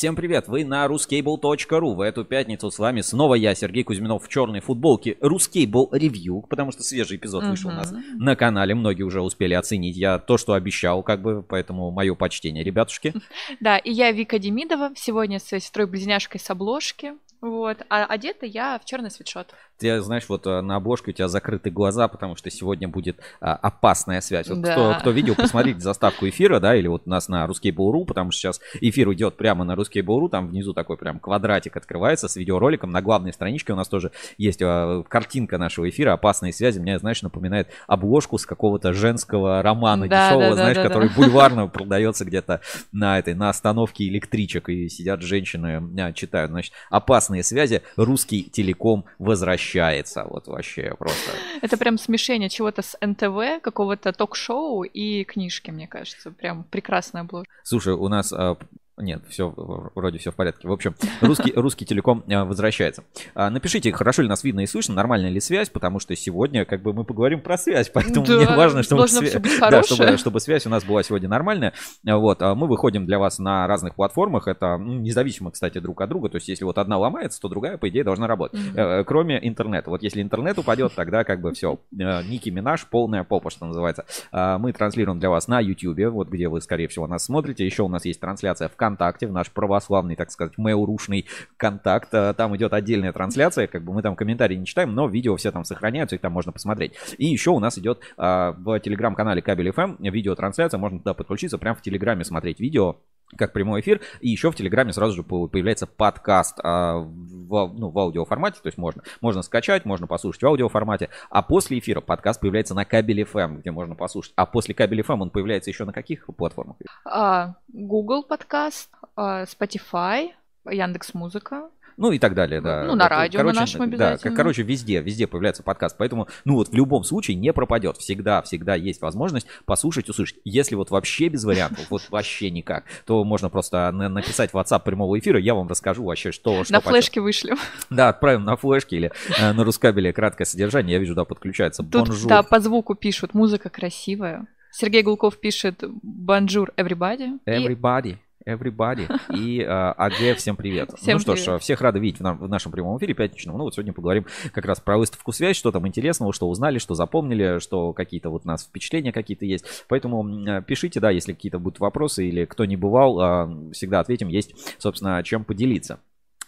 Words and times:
Всем 0.00 0.16
привет, 0.16 0.48
вы 0.48 0.64
на 0.64 0.86
ruscable.ru. 0.86 1.94
В 1.94 2.00
эту 2.00 2.24
пятницу 2.24 2.70
с 2.70 2.78
вами 2.78 3.02
снова 3.02 3.34
я, 3.34 3.54
Сергей 3.54 3.84
Кузьминов, 3.84 4.24
в 4.24 4.28
черной 4.28 4.60
футболке 4.60 5.18
Ruscable 5.20 5.90
Review, 5.90 6.40
потому 6.48 6.72
что 6.72 6.82
свежий 6.82 7.18
эпизод 7.18 7.44
вышел 7.44 7.68
у 7.68 7.74
нас 7.74 7.92
на 8.14 8.34
канале. 8.34 8.74
Многие 8.74 9.02
уже 9.02 9.20
успели 9.20 9.52
оценить. 9.52 9.98
Я 9.98 10.18
то, 10.18 10.38
что 10.38 10.54
обещал, 10.54 11.02
как 11.02 11.20
бы, 11.20 11.42
поэтому 11.42 11.90
мое 11.90 12.14
почтение, 12.14 12.64
ребятушки. 12.64 13.12
Да, 13.60 13.76
и 13.76 13.92
я 13.92 14.10
Вика 14.10 14.38
Демидова. 14.38 14.92
Сегодня 14.96 15.38
с 15.38 15.44
сестрой-близняшкой 15.44 16.40
с 16.40 16.48
обложки. 16.48 17.12
Вот. 17.40 17.78
А 17.88 18.04
одета 18.04 18.44
я 18.44 18.78
в 18.78 18.84
черный 18.84 19.10
свитшот. 19.10 19.54
Ты 19.78 19.98
знаешь, 20.02 20.28
вот 20.28 20.46
э, 20.46 20.60
на 20.60 20.76
обложке 20.76 21.10
у 21.10 21.14
тебя 21.14 21.28
закрыты 21.28 21.70
глаза, 21.70 22.06
потому 22.06 22.36
что 22.36 22.50
сегодня 22.50 22.86
будет 22.86 23.18
а, 23.40 23.54
опасная 23.54 24.20
связь. 24.20 24.48
Вот 24.50 24.60
да. 24.60 24.72
кто, 24.72 24.96
кто 25.00 25.10
видел, 25.10 25.34
посмотрите 25.34 25.80
заставку 25.80 26.28
эфира, 26.28 26.60
да, 26.60 26.76
или 26.76 26.86
вот 26.86 27.04
у 27.06 27.10
нас 27.10 27.28
на 27.28 27.46
русский 27.46 27.70
Буру, 27.70 28.04
потому 28.04 28.30
что 28.30 28.40
сейчас 28.40 28.60
эфир 28.82 29.10
идет 29.14 29.38
прямо 29.38 29.64
на 29.64 29.74
русский 29.74 30.02
Буру, 30.02 30.28
там 30.28 30.48
внизу 30.48 30.74
такой 30.74 30.98
прям 30.98 31.18
квадратик 31.18 31.78
открывается 31.78 32.28
с 32.28 32.36
видеороликом. 32.36 32.90
На 32.90 33.00
главной 33.00 33.32
страничке 33.32 33.72
у 33.72 33.76
нас 33.76 33.88
тоже 33.88 34.12
есть 34.36 34.60
а, 34.62 35.02
картинка 35.04 35.56
нашего 35.56 35.88
эфира 35.88 36.12
«Опасные 36.12 36.52
связи». 36.52 36.78
Мне, 36.78 36.98
знаешь, 36.98 37.22
напоминает 37.22 37.68
обложку 37.86 38.36
с 38.36 38.44
какого-то 38.44 38.92
женского 38.92 39.62
романа 39.62 40.08
да, 40.08 40.28
дешевого, 40.28 40.50
да, 40.50 40.54
знаешь, 40.56 40.76
да, 40.76 40.82
который 40.82 41.08
да. 41.08 41.14
бульварно 41.14 41.68
продается 41.68 42.26
где-то 42.26 42.60
на 42.92 43.18
этой, 43.18 43.32
на 43.32 43.48
остановке 43.48 44.06
электричек, 44.08 44.68
и 44.68 44.90
сидят 44.90 45.22
женщины, 45.22 45.82
а, 45.98 46.12
читают. 46.12 46.50
Значит, 46.50 46.74
«Опасные 46.90 47.29
связи», 47.42 47.82
русский 47.96 48.44
телеком 48.44 49.04
возвращается 49.18 49.50
возвращается. 49.50 50.24
Вот 50.24 50.46
вообще 50.46 50.94
просто. 50.98 51.32
Это 51.62 51.76
прям 51.76 51.98
смешение 51.98 52.48
чего-то 52.48 52.82
с 52.82 52.96
НТВ, 53.00 53.62
какого-то 53.62 54.12
ток-шоу 54.12 54.82
и 54.82 55.24
книжки, 55.24 55.70
мне 55.70 55.86
кажется. 55.86 56.30
Прям 56.30 56.64
прекрасная 56.64 57.22
обложка. 57.22 57.52
Слушай, 57.62 57.94
у 57.94 58.08
нас 58.08 58.32
а, 58.32 58.56
нет, 59.00 59.22
все, 59.28 59.52
вроде 59.94 60.18
все 60.18 60.30
в 60.30 60.34
порядке. 60.34 60.68
В 60.68 60.72
общем, 60.72 60.94
русский, 61.20 61.52
русский 61.54 61.84
телеком 61.84 62.24
э, 62.26 62.42
возвращается. 62.42 63.04
А, 63.34 63.50
напишите, 63.50 63.92
хорошо 63.92 64.22
ли 64.22 64.28
нас 64.28 64.44
видно 64.44 64.60
и 64.60 64.66
слышно, 64.66 64.94
нормальная 64.94 65.30
ли 65.30 65.40
связь, 65.40 65.68
потому 65.68 66.00
что 66.00 66.14
сегодня 66.16 66.64
как 66.64 66.82
бы 66.82 66.92
мы 66.92 67.04
поговорим 67.04 67.40
про 67.40 67.58
связь, 67.58 67.90
поэтому 67.94 68.26
да, 68.26 68.36
мне 68.36 68.46
важно, 68.46 68.82
чтобы, 68.82 69.08
свя... 69.08 69.40
да, 69.70 69.82
чтобы, 69.82 70.16
чтобы 70.16 70.40
связь 70.40 70.66
у 70.66 70.70
нас 70.70 70.84
была 70.84 71.02
сегодня 71.02 71.28
нормальная. 71.28 71.72
Вот, 72.04 72.42
а 72.42 72.54
мы 72.54 72.66
выходим 72.66 73.06
для 73.06 73.18
вас 73.18 73.38
на 73.38 73.66
разных 73.66 73.94
платформах, 73.94 74.48
это 74.48 74.76
ну, 74.76 74.94
независимо, 75.00 75.50
кстати, 75.50 75.78
друг 75.78 76.00
от 76.00 76.08
друга, 76.08 76.28
то 76.28 76.36
есть 76.36 76.48
если 76.48 76.64
вот 76.64 76.78
одна 76.78 76.98
ломается, 76.98 77.40
то 77.40 77.48
другая, 77.48 77.78
по 77.78 77.88
идее, 77.88 78.04
должна 78.04 78.26
работать, 78.26 78.60
mm-hmm. 78.60 79.04
кроме 79.04 79.46
интернета. 79.46 79.90
Вот 79.90 80.02
если 80.02 80.22
интернет 80.22 80.58
упадет, 80.58 80.92
тогда 80.94 81.24
как 81.24 81.40
бы 81.40 81.52
все, 81.52 81.78
Ники 81.90 82.50
Минаж, 82.50 82.86
полная 82.86 83.24
попа, 83.24 83.50
что 83.50 83.66
называется. 83.66 84.04
А, 84.32 84.58
мы 84.58 84.72
транслируем 84.72 85.18
для 85.18 85.30
вас 85.30 85.48
на 85.48 85.60
YouTube, 85.60 86.12
вот 86.12 86.28
где 86.28 86.48
вы, 86.48 86.60
скорее 86.60 86.88
всего, 86.88 87.06
нас 87.06 87.24
смотрите. 87.24 87.64
Еще 87.64 87.82
у 87.82 87.88
нас 87.88 88.04
есть 88.04 88.20
трансляция 88.20 88.68
в 88.68 88.76
ВКонтакте, 88.90 89.26
в 89.26 89.32
наш 89.32 89.50
православный, 89.50 90.16
так 90.16 90.30
сказать, 90.30 90.58
меурушный 90.58 91.26
контакт. 91.56 92.08
Э, 92.12 92.34
там 92.36 92.56
идет 92.56 92.72
отдельная 92.72 93.12
трансляция, 93.12 93.66
как 93.66 93.84
бы 93.84 93.92
мы 93.92 94.02
там 94.02 94.16
комментарии 94.16 94.56
не 94.56 94.66
читаем, 94.66 94.94
но 94.94 95.06
видео 95.06 95.36
все 95.36 95.52
там 95.52 95.64
сохраняются, 95.64 96.16
их 96.16 96.22
там 96.22 96.32
можно 96.32 96.52
посмотреть. 96.52 96.92
И 97.18 97.26
еще 97.26 97.50
у 97.50 97.60
нас 97.60 97.78
идет 97.78 98.00
а, 98.16 98.52
в 98.52 98.78
телеграм-канале 98.80 99.42
Кабель 99.42 99.68
FM 99.68 99.96
видеотрансляция, 100.10 100.78
можно 100.78 100.98
туда 100.98 101.14
подключиться, 101.14 101.58
прямо 101.58 101.76
в 101.76 101.82
телеграме 101.82 102.24
смотреть 102.24 102.60
видео 102.60 102.96
как 103.36 103.52
прямой 103.52 103.80
эфир. 103.80 104.00
И 104.20 104.28
еще 104.28 104.50
в 104.50 104.56
Телеграме 104.56 104.92
сразу 104.92 105.16
же 105.16 105.22
появляется 105.22 105.86
подкаст 105.86 106.58
а, 106.62 106.98
в, 106.98 107.72
ну, 107.74 107.90
в 107.90 107.98
аудиоформате, 107.98 108.60
то 108.62 108.66
есть 108.66 108.78
можно, 108.78 109.02
можно 109.20 109.42
скачать, 109.42 109.84
можно 109.84 110.06
послушать 110.06 110.42
в 110.42 110.46
аудиоформате. 110.46 111.10
А 111.30 111.42
после 111.42 111.78
эфира 111.78 112.00
подкаст 112.00 112.40
появляется 112.40 112.74
на 112.74 112.84
Кабель 112.84 113.22
FM, 113.22 113.60
где 113.60 113.70
можно 113.70 113.94
послушать. 113.94 114.32
А 114.36 114.46
после 114.46 114.74
Кабель 114.74 115.00
FM 115.00 115.22
он 115.22 115.30
появляется 115.30 115.70
еще 115.70 115.84
на 115.84 115.92
каких 115.92 116.26
платформах? 116.26 116.76
А, 117.04 117.54
Google 117.68 118.22
подкаст, 118.24 118.90
а, 119.16 119.44
Spotify, 119.44 120.30
Яндекс 120.70 121.14
Музыка. 121.14 121.70
Ну 122.00 122.12
и 122.12 122.18
так 122.18 122.34
далее, 122.34 122.62
да. 122.62 122.84
Ну, 122.84 122.94
на 122.94 123.10
радио 123.10 123.40
короче, 123.40 123.54
на 123.54 123.60
нашем 123.60 123.82
обязательно. 123.82 124.30
Да, 124.30 124.36
короче, 124.36 124.62
везде, 124.62 125.02
везде 125.02 125.26
появляется 125.26 125.62
подкаст. 125.62 125.96
Поэтому, 125.98 126.28
ну 126.46 126.54
вот 126.54 126.70
в 126.70 126.74
любом 126.74 127.04
случае 127.04 127.36
не 127.36 127.52
пропадет. 127.52 127.98
Всегда, 127.98 128.40
всегда 128.40 128.74
есть 128.74 129.02
возможность 129.02 129.46
послушать, 129.66 130.08
услышать. 130.08 130.38
Если 130.44 130.76
вот 130.76 130.90
вообще 130.90 131.28
без 131.28 131.44
вариантов, 131.44 131.86
вот 131.90 132.02
вообще 132.08 132.50
никак, 132.50 132.84
то 133.04 133.22
можно 133.22 133.50
просто 133.50 133.92
написать 133.92 134.52
в 134.52 134.56
WhatsApp 134.56 134.82
прямого 134.82 135.18
эфира, 135.18 135.38
я 135.38 135.54
вам 135.54 135.68
расскажу 135.68 136.04
вообще, 136.04 136.32
что... 136.32 136.64
что 136.64 136.72
на 136.72 136.80
флешке 136.80 137.20
вышлем. 137.20 137.58
Да, 137.90 138.08
отправим 138.08 138.44
на 138.44 138.56
флешке 138.56 138.96
или 138.96 139.12
э, 139.38 139.52
на 139.52 139.62
Рускабеле 139.62 140.14
краткое 140.14 140.46
содержание. 140.46 140.94
Я 140.94 141.00
вижу, 141.00 141.14
да, 141.14 141.26
подключается. 141.26 141.82
Тут, 141.82 142.08
да, 142.26 142.42
по 142.42 142.60
звуку 142.60 142.94
пишут, 142.94 143.34
музыка 143.34 143.68
красивая. 143.68 144.46
Сергей 144.72 145.02
Гулков 145.02 145.38
пишет 145.38 145.82
«Bonjour, 146.02 146.72
everybody». 146.76 147.40
Everybody. 147.46 148.12
И 148.12 148.29
everybody. 148.46 149.08
И 149.34 149.62
АГ, 149.62 150.36
всем 150.36 150.56
привет. 150.56 150.90
Всем 150.96 151.14
ну 151.14 151.18
что 151.20 151.32
привет. 151.32 151.60
ж, 151.60 151.62
всех 151.62 151.80
рады 151.80 151.98
видеть 151.98 152.20
в, 152.20 152.22
на, 152.22 152.34
в 152.34 152.48
нашем 152.48 152.72
прямом 152.72 152.98
эфире 152.98 153.14
пятничном. 153.14 153.56
Ну 153.56 153.64
вот 153.64 153.74
сегодня 153.74 153.92
поговорим 153.92 154.26
как 154.52 154.64
раз 154.64 154.80
про 154.80 154.98
выставку 154.98 155.32
«Связь», 155.32 155.56
что 155.56 155.72
там 155.72 155.86
интересного, 155.86 156.32
что 156.32 156.48
узнали, 156.48 156.78
что 156.78 156.94
запомнили, 156.94 157.58
что 157.58 157.92
какие-то 157.92 158.30
вот 158.30 158.42
у 158.44 158.48
нас 158.48 158.64
впечатления 158.64 159.12
какие-то 159.12 159.44
есть. 159.44 159.64
Поэтому 159.88 160.26
э, 160.46 160.62
пишите, 160.62 161.00
да, 161.00 161.10
если 161.10 161.32
какие-то 161.32 161.58
будут 161.58 161.80
вопросы 161.80 162.26
или 162.26 162.44
кто 162.44 162.64
не 162.64 162.76
бывал, 162.76 163.20
э, 163.20 163.72
всегда 163.72 164.00
ответим, 164.00 164.28
есть, 164.28 164.54
собственно, 164.78 165.22
чем 165.22 165.44
поделиться. 165.44 166.00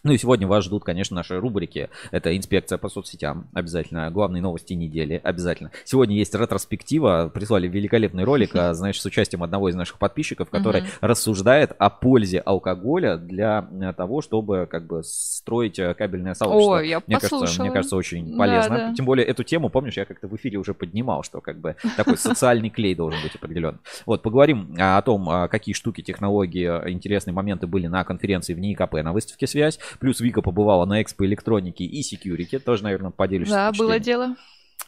Ну 0.05 0.13
и 0.13 0.19
сегодня 0.19 0.49
вас 0.49 0.65
ждут, 0.65 0.83
конечно, 0.83 1.15
наши 1.15 1.39
рубрики. 1.39 1.89
Это 2.11 2.37
инспекция 2.37 2.77
по 2.77 2.89
соцсетям, 2.89 3.47
обязательно. 3.55 4.11
Главные 4.11 4.43
новости 4.43 4.73
недели, 4.73 5.21
обязательно. 5.23 5.71
Сегодня 5.85 6.17
есть 6.17 6.35
ретроспектива. 6.35 7.31
Прислали 7.33 7.69
великолепный 7.69 8.25
ролик, 8.25 8.51
а, 8.57 8.75
знаешь, 8.75 9.01
с 9.01 9.05
участием 9.05 9.45
одного 9.45 9.69
из 9.69 9.77
наших 9.77 9.99
подписчиков, 9.99 10.51
который 10.51 10.83
рассуждает 11.01 11.73
о 11.79 11.89
пользе 11.89 12.41
алкоголя 12.41 13.17
для 13.17 13.69
э, 13.81 13.93
того, 13.93 14.23
чтобы 14.23 14.67
как 14.69 14.89
бы 14.89 15.03
строить 15.05 15.79
э, 15.79 15.95
кабельное 15.95 16.35
сообщество. 16.35 16.73
Ой, 16.73 16.89
я 16.89 17.03
мне 17.07 17.21
кажется, 17.21 17.62
мне 17.62 17.71
кажется, 17.71 17.95
очень 17.95 18.37
полезно. 18.37 18.95
Тем 18.97 19.07
более 19.07 19.25
эту 19.25 19.45
тему, 19.45 19.69
помнишь, 19.69 19.97
я 19.97 20.05
как-то 20.05 20.27
в 20.27 20.35
эфире 20.35 20.59
уже 20.59 20.75
поднимал, 20.75 21.23
что 21.23 21.41
как 21.41 21.61
бы 21.61 21.77
такой 21.97 22.17
социальный 22.17 22.71
клей 22.71 22.97
должен 22.97 23.23
быть 23.23 23.37
определен. 23.37 23.79
Вот, 24.07 24.23
поговорим 24.23 24.75
о 24.79 25.01
том, 25.03 25.29
а, 25.29 25.47
какие 25.47 25.75
штуки, 25.75 26.01
технологии, 26.01 26.67
интересные 26.91 27.35
моменты 27.35 27.69
были 27.69 27.87
на 27.87 28.03
конференции 28.03 28.55
в 28.55 28.59
НИИКП 28.59 28.95
на 28.95 29.12
выставке 29.12 29.47
«Связь». 29.47 29.79
Плюс 29.99 30.21
Вика 30.21 30.43
побывала 30.43 30.85
на 30.85 31.03
экспо 31.03 31.25
электроники 31.27 31.83
и 31.83 32.01
security. 32.03 32.59
Тоже, 32.59 32.85
наверное, 32.85 33.11
поделишься. 33.11 33.55
Да, 33.55 33.73
было 33.73 33.99
дело. 33.99 34.37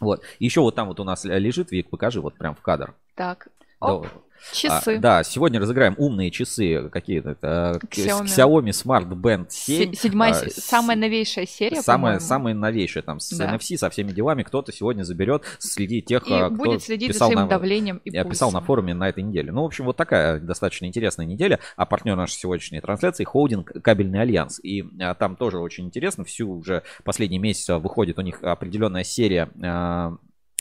Вот. 0.00 0.22
Еще 0.38 0.60
вот 0.60 0.74
там 0.74 0.88
вот 0.88 1.00
у 1.00 1.04
нас 1.04 1.24
лежит, 1.24 1.70
Вик, 1.70 1.90
покажи 1.90 2.20
вот 2.20 2.34
прям 2.34 2.54
в 2.54 2.60
кадр. 2.60 2.94
Так. 3.14 3.48
Оп. 3.80 4.06
Часы. 4.52 4.96
А, 4.96 4.98
да, 4.98 5.22
сегодня 5.24 5.60
разыграем 5.60 5.94
умные 5.98 6.30
часы 6.30 6.88
какие-то. 6.90 7.36
Э, 7.42 7.78
Xiaomi. 7.90 8.24
Xiaomi 8.26 8.70
Smart 8.70 9.08
Band 9.08 9.46
7. 9.50 9.94
Седьмая, 9.94 10.32
а, 10.32 10.50
самая 10.50 10.96
новейшая 10.96 11.46
серия, 11.46 11.82
Самая, 11.82 12.18
самая 12.18 12.54
новейшая, 12.54 13.02
там, 13.02 13.20
с 13.20 13.30
да. 13.36 13.54
NFC, 13.54 13.76
со 13.76 13.90
всеми 13.90 14.12
делами. 14.12 14.42
Кто-то 14.42 14.72
сегодня 14.72 15.02
заберет, 15.04 15.44
следит 15.58 16.06
тех, 16.06 16.22
и 16.24 16.26
кто 16.26 16.50
будет 16.50 16.82
следить 16.82 17.08
писал 17.08 17.28
за 17.28 17.34
своим 17.34 17.48
на, 17.48 17.50
давлением 17.50 18.00
и 18.04 18.10
Я 18.10 18.24
писал 18.24 18.52
на 18.52 18.60
форуме 18.60 18.94
на 18.94 19.08
этой 19.08 19.22
неделе. 19.22 19.52
Ну, 19.52 19.62
в 19.62 19.66
общем, 19.66 19.84
вот 19.84 19.96
такая 19.96 20.40
достаточно 20.40 20.86
интересная 20.86 21.26
неделя. 21.26 21.60
А 21.76 21.86
партнер 21.86 22.16
нашей 22.16 22.34
сегодняшней 22.34 22.80
трансляции 22.80 23.24
холдинг 23.24 23.72
Кабельный 23.82 24.20
Альянс. 24.20 24.60
И 24.62 24.84
а, 25.00 25.14
там 25.14 25.36
тоже 25.36 25.58
очень 25.58 25.86
интересно. 25.86 26.24
Всю 26.24 26.50
уже 26.50 26.82
последний 27.04 27.38
месяц 27.38 27.68
выходит 27.68 28.18
у 28.18 28.22
них 28.22 28.42
определенная 28.42 29.04
серия 29.04 29.48
а, 29.62 30.16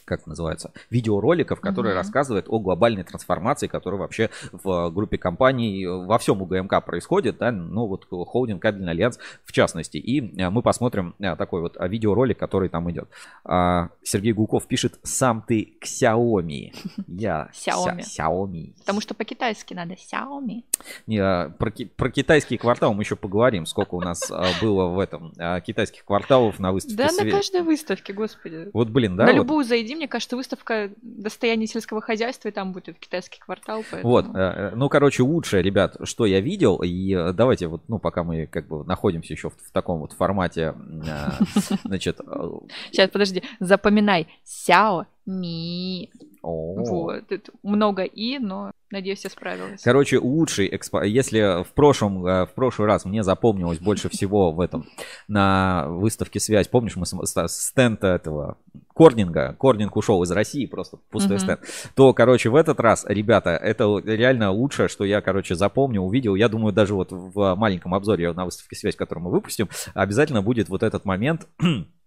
как 0.05 0.25
называется, 0.27 0.71
видеороликов, 0.89 1.59
которые 1.59 1.93
mm-hmm. 1.93 1.97
рассказывают 1.97 2.45
о 2.49 2.59
глобальной 2.59 3.03
трансформации, 3.03 3.67
которая 3.67 3.99
вообще 3.99 4.29
в 4.51 4.89
группе 4.89 5.17
компаний 5.17 5.85
во 5.85 6.17
всем 6.17 6.41
УГМК 6.41 6.83
происходит, 6.85 7.37
да, 7.37 7.51
ну 7.51 7.87
вот 7.87 8.07
холдинг 8.09 8.61
Кабельный 8.61 8.91
Альянс 8.91 9.19
в 9.43 9.51
частности. 9.51 9.97
И 9.97 10.39
э, 10.39 10.49
мы 10.49 10.61
посмотрим 10.61 11.15
э, 11.19 11.35
такой 11.35 11.61
вот 11.61 11.77
э, 11.79 11.87
видеоролик, 11.87 12.37
который 12.37 12.69
там 12.69 12.89
идет. 12.91 13.09
А, 13.43 13.89
Сергей 14.03 14.33
Гуков 14.33 14.67
пишет, 14.67 14.99
сам 15.03 15.43
ты 15.45 15.77
Xiaomi. 15.83 16.73
Я 17.07 17.49
Xiaomi. 17.53 17.99
Xiaomi. 17.99 18.73
Потому 18.79 19.01
что 19.01 19.13
по-китайски 19.13 19.73
надо 19.73 19.95
Xiaomi. 19.95 20.63
Не, 21.07 21.17
а, 21.19 21.49
про, 21.49 21.71
про 21.95 22.09
китайский 22.09 22.57
квартал 22.57 22.93
мы 22.93 23.03
еще 23.03 23.15
поговорим, 23.15 23.65
сколько 23.65 23.95
у 23.95 24.01
нас 24.01 24.31
было 24.61 24.87
в 24.87 24.99
этом 24.99 25.33
китайских 25.65 26.05
кварталов 26.05 26.59
на 26.59 26.71
выставке. 26.71 26.97
Да, 26.97 27.23
на 27.23 27.29
каждой 27.29 27.61
выставке, 27.61 28.13
господи. 28.13 28.69
Вот, 28.73 28.89
блин, 28.89 29.15
да? 29.15 29.25
На 29.25 29.31
любую 29.31 29.65
зайди 29.65 29.92
мне 29.95 30.07
кажется, 30.07 30.35
выставка 30.35 30.91
достояния 31.01 31.67
сельского 31.67 32.01
хозяйства, 32.01 32.49
и 32.49 32.51
там 32.51 32.73
будет 32.73 32.99
китайский 32.99 33.39
квартал. 33.39 33.83
Поэтому... 33.89 34.11
Вот, 34.11 34.25
э, 34.27 34.39
э, 34.39 34.71
ну, 34.75 34.89
короче, 34.89 35.23
лучшее, 35.23 35.63
ребят, 35.63 35.95
что 36.03 36.25
я 36.25 36.39
видел, 36.39 36.77
и 36.83 37.13
э, 37.13 37.33
давайте 37.33 37.67
вот, 37.67 37.83
ну, 37.87 37.99
пока 37.99 38.23
мы 38.23 38.47
как 38.47 38.67
бы 38.67 38.83
находимся 38.85 39.33
еще 39.33 39.49
в, 39.49 39.55
в 39.55 39.71
таком 39.71 39.99
вот 39.99 40.13
формате, 40.13 40.75
значит... 41.83 42.19
Сейчас, 42.91 43.09
подожди, 43.09 43.43
запоминай, 43.59 44.27
Сяо 44.43 45.07
Ми. 45.25 46.11
Вот, 46.41 47.23
много 47.63 48.03
и, 48.03 48.37
но 48.37 48.71
Надеюсь, 48.93 49.23
я 49.23 49.31
справилась. 49.31 49.81
Короче, 49.81 50.19
лучший 50.19 50.69
экспо... 50.75 51.01
Если 51.01 51.63
в 51.63 51.73
прошлом, 51.73 52.23
э, 52.27 52.45
в 52.45 52.51
прошлый 52.53 52.87
раз 52.87 53.05
мне 53.05 53.23
запомнилось 53.23 53.79
больше 53.79 54.07
всего 54.07 54.51
в 54.51 54.61
этом, 54.61 54.85
на 55.27 55.87
выставке 55.87 56.39
«Связь», 56.39 56.67
помнишь, 56.67 56.95
мы 56.95 57.07
стенд 57.47 58.03
этого 58.03 58.57
Корнинга, 58.93 59.55
Корнинг 59.57 59.95
ушел 59.95 60.21
из 60.21 60.29
России, 60.29 60.67
просто 60.67 60.97
пустой 61.09 61.39
стенд, 61.39 61.61
то, 61.95 62.13
короче, 62.13 62.49
в 62.49 62.55
этот 62.55 62.79
раз, 62.79 63.03
ребята, 63.07 63.49
это 63.49 63.97
реально 64.05 64.51
лучшее, 64.51 64.89
что 64.89 65.05
я, 65.05 65.21
короче, 65.21 65.55
запомнил, 65.55 66.05
увидел. 66.05 66.35
Я 66.35 66.47
думаю, 66.47 66.71
даже 66.71 66.93
вот 66.93 67.11
в 67.11 67.55
маленьком 67.55 67.95
обзоре 67.95 68.31
на 68.33 68.45
выставке 68.45 68.75
«Связь», 68.75 68.95
который 68.95 69.23
мы 69.23 69.31
выпустим, 69.31 69.69
обязательно 69.95 70.43
будет 70.43 70.69
вот 70.69 70.83
этот 70.83 71.03
момент 71.03 71.47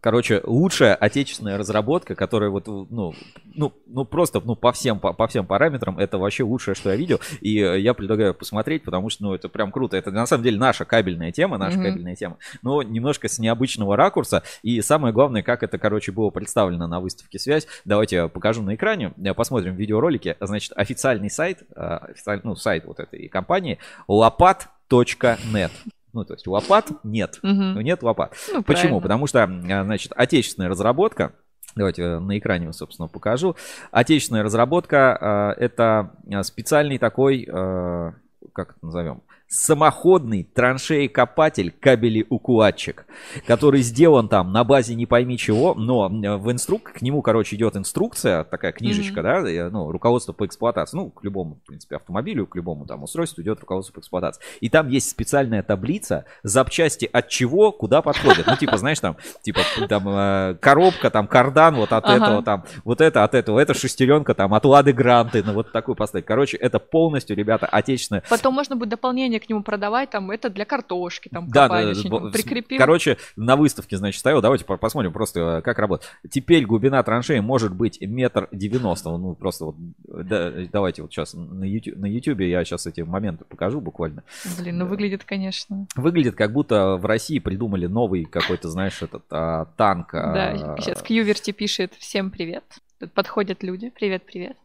короче, 0.00 0.40
лучшая 0.44 0.94
отечественная 0.94 1.58
разработка, 1.58 2.14
которая 2.14 2.50
вот, 2.50 2.66
ну, 2.66 3.14
ну, 3.54 3.72
ну 3.86 4.04
просто, 4.04 4.40
ну, 4.40 4.56
по 4.56 4.72
всем, 4.72 4.98
по, 4.98 5.12
по 5.12 5.26
всем 5.28 5.46
параметрам, 5.46 5.98
это 5.98 6.18
вообще 6.18 6.42
лучшее, 6.42 6.74
что 6.74 6.90
я 6.90 6.96
видел. 6.96 7.20
И 7.40 7.52
я 7.52 7.94
предлагаю 7.94 8.34
посмотреть, 8.34 8.82
потому 8.82 9.10
что, 9.10 9.24
ну, 9.24 9.34
это 9.34 9.48
прям 9.48 9.70
круто. 9.70 9.96
Это 9.96 10.10
на 10.10 10.26
самом 10.26 10.44
деле 10.44 10.58
наша 10.58 10.84
кабельная 10.84 11.32
тема, 11.32 11.58
наша 11.58 11.78
mm-hmm. 11.78 11.82
кабельная 11.82 12.16
тема, 12.16 12.38
но 12.62 12.82
немножко 12.82 13.28
с 13.28 13.38
необычного 13.38 13.96
ракурса. 13.96 14.42
И 14.62 14.80
самое 14.80 15.14
главное, 15.14 15.42
как 15.42 15.62
это, 15.62 15.78
короче, 15.78 16.12
было 16.12 16.30
представлено 16.30 16.86
на 16.86 17.00
выставке 17.00 17.38
«Связь». 17.38 17.66
Давайте 17.84 18.16
я 18.16 18.28
покажу 18.28 18.62
на 18.62 18.74
экране, 18.74 19.12
посмотрим 19.36 19.76
видеоролики. 19.76 20.36
Значит, 20.40 20.72
официальный 20.76 21.30
сайт, 21.30 21.62
а, 21.76 21.98
официальный, 21.98 22.42
ну, 22.44 22.56
сайт 22.56 22.84
вот 22.84 22.98
этой 23.00 23.28
компании 23.28 23.78
лопат.нет. 24.08 25.70
Ну, 26.12 26.24
то 26.24 26.34
есть 26.34 26.46
лопат 26.46 26.88
нет. 27.04 27.38
Угу. 27.42 27.80
Нет 27.80 28.02
лопат. 28.02 28.34
Ну, 28.52 28.62
Почему? 28.62 28.64
Правильно. 28.64 29.00
Потому 29.00 29.26
что, 29.26 29.44
а, 29.44 29.84
значит, 29.84 30.12
отечественная 30.16 30.68
разработка, 30.68 31.32
Давайте 31.76 32.02
э, 32.02 32.18
на 32.18 32.36
экране, 32.36 32.72
собственно, 32.72 33.06
покажу. 33.06 33.54
Отечественная 33.92 34.42
разработка 34.42 35.54
э, 35.56 35.64
это 35.64 36.10
специальный 36.42 36.98
такой, 36.98 37.46
э, 37.48 38.12
как 38.52 38.70
это 38.70 38.78
назовем, 38.82 39.22
самоходный 39.50 40.44
траншеи-копатель 40.44 41.72
кабели-укладчик, 41.72 43.04
который 43.48 43.82
сделан 43.82 44.28
там 44.28 44.52
на 44.52 44.62
базе 44.62 44.94
не 44.94 45.06
пойми 45.06 45.36
чего, 45.36 45.74
но 45.74 46.08
в 46.08 46.52
инструк 46.52 46.92
к 46.92 47.02
нему, 47.02 47.20
короче, 47.20 47.56
идет 47.56 47.76
инструкция, 47.76 48.44
такая 48.44 48.70
книжечка, 48.70 49.20
mm-hmm. 49.20 49.54
да, 49.54 49.70
ну, 49.70 49.90
руководство 49.90 50.32
по 50.32 50.46
эксплуатации, 50.46 50.96
ну, 50.96 51.10
к 51.10 51.24
любому, 51.24 51.56
в 51.64 51.66
принципе, 51.66 51.96
автомобилю, 51.96 52.46
к 52.46 52.54
любому 52.54 52.86
там 52.86 53.02
устройству 53.02 53.42
идет 53.42 53.58
руководство 53.58 53.94
по 53.94 54.00
эксплуатации. 54.00 54.40
И 54.60 54.68
там 54.68 54.88
есть 54.88 55.10
специальная 55.10 55.64
таблица, 55.64 56.26
запчасти 56.44 57.10
от 57.12 57.28
чего, 57.28 57.72
куда 57.72 58.02
подходят. 58.02 58.46
Ну, 58.46 58.56
типа, 58.56 58.78
знаешь, 58.78 59.00
там, 59.00 59.16
типа, 59.42 59.62
там, 59.88 60.08
э, 60.08 60.54
коробка, 60.60 61.10
там, 61.10 61.26
кардан 61.26 61.74
вот 61.74 61.92
от 61.92 62.04
ага. 62.04 62.24
этого, 62.24 62.42
там, 62.44 62.64
вот 62.84 63.00
это 63.00 63.24
от 63.24 63.34
этого, 63.34 63.58
это 63.58 63.74
шестеренка, 63.74 64.34
там, 64.34 64.54
от 64.54 64.64
Лады 64.64 64.92
Гранты, 64.92 65.42
ну, 65.44 65.54
вот 65.54 65.72
такую 65.72 65.96
поставить. 65.96 66.24
Короче, 66.24 66.56
это 66.56 66.78
полностью, 66.78 67.34
ребята, 67.34 67.66
отечественное. 67.66 68.22
Потом 68.30 68.54
можно 68.54 68.76
будет 68.76 68.90
дополнение 68.90 69.39
к 69.40 69.48
нему 69.48 69.62
продавать, 69.62 70.10
там, 70.10 70.30
это 70.30 70.50
для 70.50 70.64
картошки, 70.64 71.28
там, 71.28 71.48
да, 71.48 71.68
копали, 71.68 71.94
да, 71.94 72.18
да, 72.20 72.30
прикрепил. 72.30 72.78
Короче, 72.78 73.18
на 73.36 73.56
выставке, 73.56 73.96
значит, 73.96 74.20
ставил, 74.20 74.40
давайте 74.40 74.64
посмотрим 74.64 75.12
просто, 75.12 75.58
э, 75.58 75.62
как 75.62 75.78
работает. 75.78 76.10
Теперь 76.30 76.64
глубина 76.64 77.02
траншеи 77.02 77.40
может 77.40 77.74
быть 77.74 78.00
метр 78.00 78.48
девяносто, 78.52 79.16
ну, 79.16 79.34
просто 79.34 79.66
вот, 79.66 79.76
да, 80.06 80.52
давайте 80.72 81.02
вот 81.02 81.12
сейчас 81.12 81.34
на 81.34 81.64
YouTube, 81.64 81.96
на 81.96 82.06
YouTube 82.06 82.40
я 82.40 82.64
сейчас 82.64 82.86
эти 82.86 83.00
моменты 83.00 83.44
покажу 83.44 83.80
буквально. 83.80 84.22
Блин, 84.58 84.78
ну 84.78 84.86
выглядит, 84.86 85.24
конечно. 85.24 85.86
Выглядит, 85.96 86.34
как 86.34 86.52
будто 86.52 86.96
в 86.96 87.06
России 87.06 87.38
придумали 87.38 87.86
новый 87.86 88.24
какой-то, 88.24 88.68
знаешь, 88.68 89.02
этот 89.02 89.24
а, 89.30 89.66
танк. 89.76 90.12
Да, 90.12 90.74
а... 90.74 90.80
сейчас 90.80 91.02
Кьюверти 91.02 91.52
пишет, 91.52 91.94
всем 91.98 92.30
привет. 92.30 92.64
Тут 92.98 93.12
подходят 93.12 93.62
люди, 93.62 93.90
привет-привет. 93.90 94.56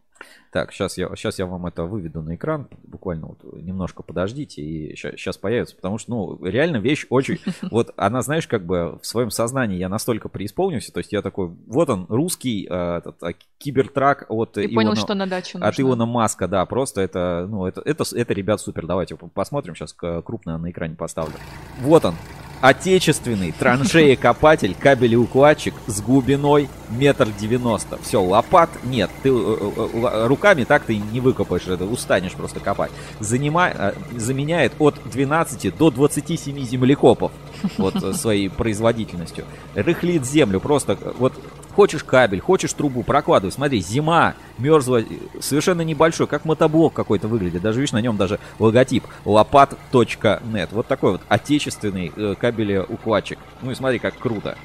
Так, 0.50 0.72
сейчас 0.72 0.96
я, 0.96 1.08
сейчас 1.16 1.38
я 1.38 1.46
вам 1.46 1.66
это 1.66 1.84
выведу 1.84 2.22
на 2.22 2.34
экран, 2.34 2.68
буквально 2.84 3.26
вот 3.26 3.38
немножко 3.62 4.02
подождите, 4.02 4.62
и 4.62 4.96
сейчас, 4.96 5.36
появится, 5.36 5.76
потому 5.76 5.98
что, 5.98 6.10
ну, 6.10 6.44
реально 6.44 6.78
вещь 6.78 7.06
очень, 7.10 7.38
вот 7.70 7.92
она, 7.96 8.22
знаешь, 8.22 8.46
как 8.46 8.64
бы 8.64 8.98
в 9.02 9.06
своем 9.06 9.30
сознании 9.30 9.76
я 9.76 9.88
настолько 9.88 10.28
преисполнился, 10.28 10.92
то 10.92 10.98
есть 10.98 11.12
я 11.12 11.20
такой, 11.20 11.48
вот 11.66 11.90
он, 11.90 12.06
русский 12.08 12.66
э, 12.68 12.98
этот, 12.98 13.22
а, 13.22 13.34
кибертрак 13.58 14.26
от 14.28 14.52
Ты 14.52 14.64
Илона, 14.64 14.74
понял, 14.74 14.96
что 14.96 15.14
на 15.14 15.26
дачу 15.26 15.58
нужно. 15.58 15.68
От 15.68 15.78
Илона 15.78 16.06
Маска, 16.06 16.48
да, 16.48 16.64
просто 16.64 17.02
это, 17.02 17.46
ну, 17.50 17.66
это, 17.66 17.82
это, 17.84 18.04
это, 18.14 18.32
ребят, 18.32 18.60
супер, 18.60 18.86
давайте 18.86 19.16
посмотрим, 19.16 19.74
сейчас 19.74 19.92
крупно 19.92 20.56
на 20.56 20.70
экране 20.70 20.94
поставлю. 20.94 21.34
Вот 21.80 22.04
он, 22.04 22.14
Отечественный 22.62 23.52
траншеекопатель, 23.52 24.74
кабелеукладчик 24.74 25.74
с 25.86 26.00
глубиной 26.00 26.68
метр 26.90 27.28
девяносто. 27.38 27.98
Все, 28.02 28.22
лопат 28.22 28.70
нет. 28.84 29.10
Ты 29.22 29.30
э, 29.30 29.32
э, 29.32 29.88
э, 29.94 30.26
руками 30.26 30.64
так 30.64 30.84
ты 30.84 30.96
не 30.96 31.20
выкопаешь 31.20 31.66
это, 31.66 31.84
устанешь 31.84 32.32
просто 32.32 32.60
копать. 32.60 32.90
Занима, 33.20 33.92
заменяет 34.16 34.72
от 34.78 34.96
12 35.04 35.76
до 35.76 35.90
27 35.90 36.64
землекопов 36.64 37.32
вот 37.78 38.16
своей 38.16 38.48
производительностью. 38.48 39.44
Рыхлит 39.74 40.24
землю 40.24 40.60
просто 40.60 40.98
вот 41.18 41.32
Хочешь 41.76 42.02
кабель, 42.04 42.40
хочешь 42.40 42.72
трубу, 42.72 43.02
прокладывай. 43.02 43.52
Смотри, 43.52 43.80
зима, 43.80 44.32
мерзло, 44.56 45.02
совершенно 45.40 45.82
небольшой, 45.82 46.26
как 46.26 46.46
мотоблок 46.46 46.94
какой-то 46.94 47.28
выглядит. 47.28 47.60
Даже, 47.60 47.80
видишь, 47.80 47.92
на 47.92 48.00
нем 48.00 48.16
даже 48.16 48.40
логотип 48.58 49.04
лопат.нет. 49.26 50.72
Вот 50.72 50.86
такой 50.86 51.12
вот 51.12 51.20
отечественный 51.28 52.10
э, 52.16 52.34
кабелеукладчик. 52.40 53.38
Ну 53.60 53.72
и 53.72 53.74
смотри, 53.74 53.98
как 53.98 54.16
круто. 54.18 54.56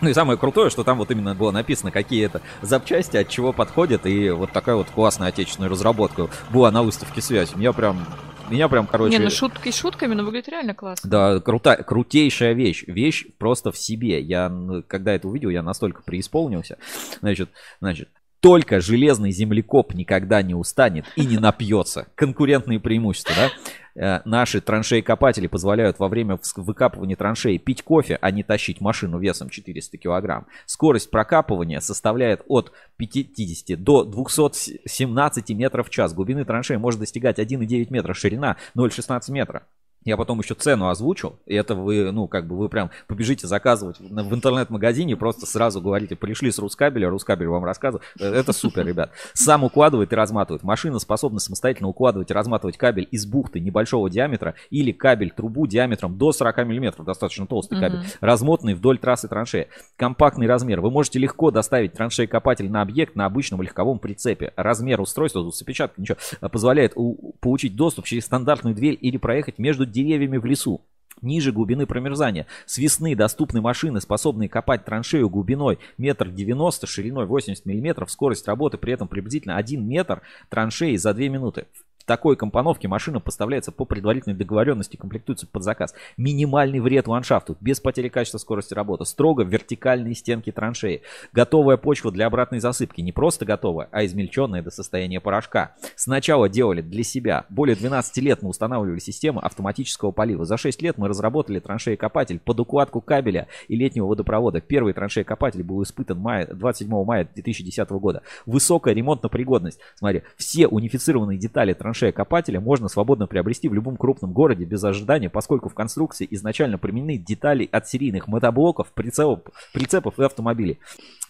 Ну 0.00 0.08
и 0.08 0.14
самое 0.14 0.38
крутое, 0.38 0.70
что 0.70 0.84
там 0.84 0.98
вот 0.98 1.10
именно 1.10 1.34
было 1.34 1.50
написано, 1.50 1.90
какие 1.90 2.24
это 2.24 2.42
запчасти, 2.62 3.16
от 3.16 3.28
чего 3.28 3.52
подходят, 3.52 4.06
и 4.06 4.30
вот 4.30 4.52
такая 4.52 4.76
вот 4.76 4.88
классная 4.90 5.28
отечественная 5.28 5.68
разработка 5.68 6.28
была 6.50 6.70
на 6.70 6.82
выставке 6.82 7.20
«Связь». 7.20 7.54
Меня 7.56 7.72
прям 7.72 8.06
меня 8.48 8.68
прям, 8.68 8.86
короче... 8.86 9.18
Не, 9.18 9.24
ну 9.24 9.30
шутки 9.30 9.72
шутками, 9.72 10.14
но 10.14 10.24
выглядит 10.24 10.48
реально 10.48 10.74
классно. 10.74 11.10
Да, 11.10 11.40
крута, 11.40 11.76
крутейшая 11.76 12.52
вещь. 12.52 12.84
Вещь 12.86 13.26
просто 13.38 13.72
в 13.72 13.78
себе. 13.78 14.20
Я, 14.20 14.52
когда 14.86 15.14
это 15.14 15.26
увидел, 15.26 15.50
я 15.50 15.62
настолько 15.62 16.02
преисполнился. 16.02 16.78
Значит, 17.20 17.50
значит, 17.80 18.08
только 18.40 18.80
железный 18.80 19.32
землекоп 19.32 19.94
никогда 19.94 20.42
не 20.42 20.54
устанет 20.54 21.06
и 21.16 21.26
не 21.26 21.38
напьется. 21.38 22.06
Конкурентные 22.14 22.78
преимущества, 22.78 23.34
да? 23.36 23.50
Э, 23.96 24.20
наши 24.26 24.60
траншеи-копатели 24.60 25.46
позволяют 25.46 25.98
во 25.98 26.08
время 26.08 26.38
выкапывания 26.56 27.16
траншеи 27.16 27.56
пить 27.56 27.82
кофе, 27.82 28.18
а 28.20 28.30
не 28.30 28.42
тащить 28.42 28.80
машину 28.80 29.18
весом 29.18 29.48
400 29.48 29.96
килограмм. 29.96 30.46
Скорость 30.66 31.10
прокапывания 31.10 31.80
составляет 31.80 32.42
от 32.46 32.72
50 32.98 33.82
до 33.82 34.04
217 34.04 35.50
метров 35.50 35.88
в 35.88 35.90
час. 35.90 36.12
Глубины 36.12 36.44
траншеи 36.44 36.76
может 36.76 37.00
достигать 37.00 37.38
1,9 37.38 37.86
метра, 37.90 38.12
ширина 38.12 38.56
0,16 38.76 39.32
метра. 39.32 39.62
Я 40.06 40.16
потом 40.16 40.38
еще 40.38 40.54
цену 40.54 40.88
озвучил, 40.88 41.36
и 41.46 41.54
это 41.54 41.74
вы, 41.74 42.12
ну, 42.12 42.28
как 42.28 42.46
бы 42.46 42.56
вы 42.56 42.68
прям 42.68 42.90
побежите 43.08 43.48
заказывать 43.48 43.98
в 43.98 44.34
интернет-магазине, 44.34 45.16
просто 45.16 45.46
сразу 45.46 45.80
говорите, 45.80 46.14
пришли 46.14 46.52
с 46.52 46.60
Рускабеля, 46.60 47.10
Рускабель 47.10 47.48
вам 47.48 47.64
рассказывает. 47.64 48.06
Э, 48.20 48.32
это 48.32 48.52
супер, 48.52 48.86
ребят. 48.86 49.10
Сам 49.34 49.64
укладывает 49.64 50.12
и 50.12 50.16
разматывает. 50.16 50.62
Машина 50.62 51.00
способна 51.00 51.40
самостоятельно 51.40 51.88
укладывать 51.88 52.30
и 52.30 52.34
разматывать 52.34 52.78
кабель 52.78 53.08
из 53.10 53.26
бухты 53.26 53.58
небольшого 53.58 54.08
диаметра 54.08 54.54
или 54.70 54.92
кабель 54.92 55.32
трубу 55.32 55.66
диаметром 55.66 56.16
до 56.16 56.30
40 56.30 56.58
мм, 56.58 57.02
достаточно 57.02 57.48
толстый 57.48 57.80
кабель, 57.80 57.98
mm-hmm. 57.98 58.18
размотанный 58.20 58.74
вдоль 58.74 58.98
трассы 58.98 59.26
траншеи. 59.26 59.66
Компактный 59.96 60.46
размер. 60.46 60.80
Вы 60.82 60.92
можете 60.92 61.18
легко 61.18 61.50
доставить 61.50 61.94
траншеи-копатель 61.94 62.70
на 62.70 62.80
объект 62.82 63.16
на 63.16 63.26
обычном 63.26 63.60
легковом 63.60 63.98
прицепе. 63.98 64.52
Размер 64.54 65.00
устройства, 65.00 65.42
тут 65.42 65.56
с 65.56 65.62
опечаткой 65.62 66.02
ничего, 66.02 66.18
позволяет 66.48 66.92
у- 66.94 67.32
получить 67.40 67.74
доступ 67.74 68.04
через 68.04 68.26
стандартную 68.26 68.76
дверь 68.76 68.96
или 69.00 69.16
проехать 69.16 69.58
между 69.58 69.84
деревьями 69.96 70.36
в 70.36 70.44
лесу. 70.44 70.82
Ниже 71.22 71.50
глубины 71.50 71.86
промерзания. 71.86 72.46
С 72.66 72.76
весны 72.76 73.16
доступны 73.16 73.62
машины, 73.62 74.02
способные 74.02 74.50
копать 74.50 74.84
траншею 74.84 75.30
глубиной 75.30 75.78
метр 75.96 76.28
девяносто, 76.28 76.86
шириной 76.86 77.24
80 77.24 77.64
мм. 77.64 78.06
Скорость 78.06 78.46
работы 78.46 78.76
при 78.76 78.92
этом 78.92 79.08
приблизительно 79.08 79.56
1 79.56 79.82
метр 79.86 80.20
траншеи 80.50 80.96
за 80.96 81.14
2 81.14 81.28
минуты 81.28 81.66
такой 82.06 82.36
компоновке 82.36 82.88
машина 82.88 83.20
поставляется 83.20 83.72
по 83.72 83.84
предварительной 83.84 84.36
договоренности, 84.36 84.96
комплектуется 84.96 85.46
под 85.46 85.64
заказ. 85.64 85.94
Минимальный 86.16 86.80
вред 86.80 87.08
ландшафту, 87.08 87.56
без 87.60 87.80
потери 87.80 88.08
качества 88.08 88.38
скорости 88.38 88.72
работы, 88.74 89.04
строго 89.04 89.42
вертикальные 89.42 90.14
стенки 90.14 90.52
траншеи, 90.52 91.02
готовая 91.32 91.76
почва 91.76 92.12
для 92.12 92.26
обратной 92.26 92.60
засыпки, 92.60 93.00
не 93.00 93.12
просто 93.12 93.44
готовая, 93.44 93.88
а 93.90 94.04
измельченная 94.04 94.62
до 94.62 94.70
состояния 94.70 95.20
порошка. 95.20 95.74
Сначала 95.96 96.48
делали 96.48 96.80
для 96.80 97.02
себя. 97.02 97.44
Более 97.48 97.76
12 97.76 98.16
лет 98.18 98.42
мы 98.42 98.50
устанавливали 98.50 99.00
систему 99.00 99.44
автоматического 99.44 100.12
полива. 100.12 100.44
За 100.44 100.56
6 100.56 100.80
лет 100.82 100.98
мы 100.98 101.08
разработали 101.08 101.58
траншеи-копатель 101.58 102.38
под 102.38 102.60
укладку 102.60 103.00
кабеля 103.00 103.48
и 103.66 103.76
летнего 103.76 104.06
водопровода. 104.06 104.60
Первый 104.60 104.92
траншеи-копатель 104.92 105.64
был 105.64 105.82
испытан 105.82 106.18
мая, 106.18 106.46
27 106.46 107.04
мая 107.04 107.28
2010 107.34 107.90
года. 107.90 108.22
Высокая 108.46 108.94
ремонтно-пригодность. 108.94 109.80
Смотри, 109.96 110.22
все 110.36 110.68
унифицированные 110.68 111.38
детали 111.38 111.72
траншеи 111.72 111.95
траншея 111.96 112.12
копателя 112.12 112.60
можно 112.60 112.88
свободно 112.88 113.26
приобрести 113.26 113.68
в 113.68 113.74
любом 113.74 113.96
крупном 113.96 114.32
городе 114.32 114.64
без 114.64 114.84
ожидания, 114.84 115.30
поскольку 115.30 115.70
в 115.70 115.74
конструкции 115.74 116.28
изначально 116.30 116.76
применены 116.76 117.16
детали 117.16 117.68
от 117.72 117.88
серийных 117.88 118.28
мотоблоков, 118.28 118.92
прицепов, 118.92 119.54
прицепов 119.72 120.18
и 120.18 120.24
автомобилей. 120.24 120.78